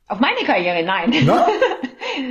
Auf 0.07 0.21
meine 0.21 0.47
Karriere, 0.47 0.85
nein. 0.85 1.13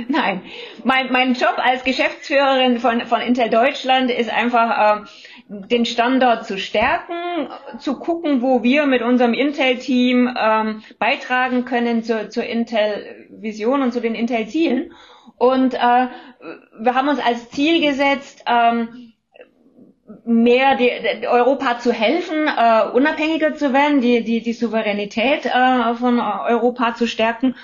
nein. 0.08 0.42
Mein, 0.84 1.12
mein 1.12 1.34
Job 1.34 1.54
als 1.56 1.84
Geschäftsführerin 1.84 2.78
von, 2.78 3.02
von 3.02 3.20
Intel 3.20 3.50
Deutschland 3.50 4.10
ist 4.10 4.30
einfach, 4.32 5.02
äh, 5.02 5.04
den 5.48 5.84
Standort 5.84 6.46
zu 6.46 6.58
stärken, 6.58 7.48
zu 7.78 7.98
gucken, 7.98 8.40
wo 8.40 8.62
wir 8.62 8.86
mit 8.86 9.02
unserem 9.02 9.34
Intel-Team 9.34 10.34
ähm, 10.38 10.82
beitragen 10.98 11.64
können 11.64 12.02
zur, 12.02 12.30
zur 12.30 12.44
Intel-Vision 12.44 13.82
und 13.82 13.92
zu 13.92 14.00
den 14.00 14.14
Intel-Zielen. 14.14 14.92
Und 15.36 15.74
äh, 15.74 15.78
wir 16.78 16.94
haben 16.94 17.08
uns 17.08 17.20
als 17.20 17.50
Ziel 17.50 17.80
gesetzt, 17.86 18.44
ähm, 18.46 19.12
mehr 20.24 20.76
die, 20.76 20.90
die 21.20 21.28
Europa 21.28 21.78
zu 21.78 21.92
helfen, 21.92 22.46
äh, 22.46 22.88
unabhängiger 22.92 23.54
zu 23.54 23.72
werden, 23.72 24.00
die, 24.00 24.22
die, 24.22 24.42
die 24.42 24.52
Souveränität 24.52 25.46
äh, 25.46 25.94
von 25.94 26.20
Europa 26.20 26.94
zu 26.94 27.06
stärken. 27.06 27.54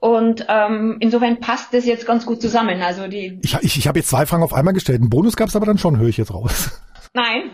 Und 0.00 0.46
ähm, 0.48 0.96
insofern 1.00 1.40
passt 1.40 1.74
das 1.74 1.84
jetzt 1.84 2.06
ganz 2.06 2.24
gut 2.24 2.40
zusammen. 2.40 2.80
Also 2.82 3.06
die 3.06 3.38
ich 3.42 3.54
ich, 3.60 3.76
ich 3.76 3.86
habe 3.86 3.98
jetzt 3.98 4.08
zwei 4.08 4.24
Fragen 4.24 4.42
auf 4.42 4.54
einmal 4.54 4.72
gestellt. 4.72 5.00
Einen 5.00 5.10
Bonus 5.10 5.36
gab 5.36 5.48
es 5.48 5.56
aber 5.56 5.66
dann 5.66 5.78
schon, 5.78 5.98
höre 5.98 6.08
ich 6.08 6.16
jetzt 6.16 6.32
raus. 6.32 6.70
Nein. 7.12 7.50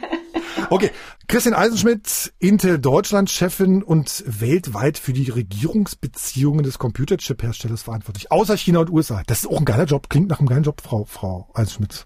okay, 0.70 0.90
Christian 1.28 1.54
Eisenschmidt, 1.54 2.32
Intel 2.38 2.78
Deutschland-Chefin 2.78 3.82
und 3.82 4.24
weltweit 4.26 4.98
für 4.98 5.12
die 5.12 5.30
Regierungsbeziehungen 5.30 6.64
des 6.64 6.78
Computerchip-Herstellers 6.78 7.82
verantwortlich, 7.82 8.32
außer 8.32 8.56
China 8.56 8.80
und 8.80 8.90
USA. 8.90 9.22
Das 9.26 9.40
ist 9.40 9.46
auch 9.46 9.58
ein 9.58 9.64
geiler 9.64 9.84
Job, 9.84 10.10
klingt 10.10 10.28
nach 10.28 10.40
einem 10.40 10.48
geilen 10.48 10.64
Job, 10.64 10.80
Frau, 10.82 11.04
Frau 11.04 11.48
Eisenschmidt. 11.54 12.04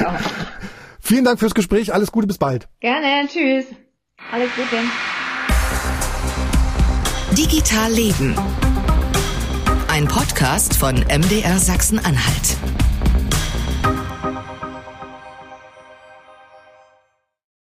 Ja. 0.00 0.18
Vielen 1.00 1.24
Dank 1.24 1.38
fürs 1.38 1.54
Gespräch, 1.54 1.94
alles 1.94 2.10
Gute, 2.10 2.26
bis 2.26 2.38
bald. 2.38 2.68
Gerne, 2.80 3.28
tschüss. 3.28 3.66
Alles 4.32 4.50
Gute. 4.56 4.82
Digital 7.36 7.92
Leben. 7.92 8.34
Ein 9.96 10.08
Podcast 10.08 10.76
von 10.76 10.96
MDR 10.96 11.58
Sachsen-Anhalt. 11.58 12.75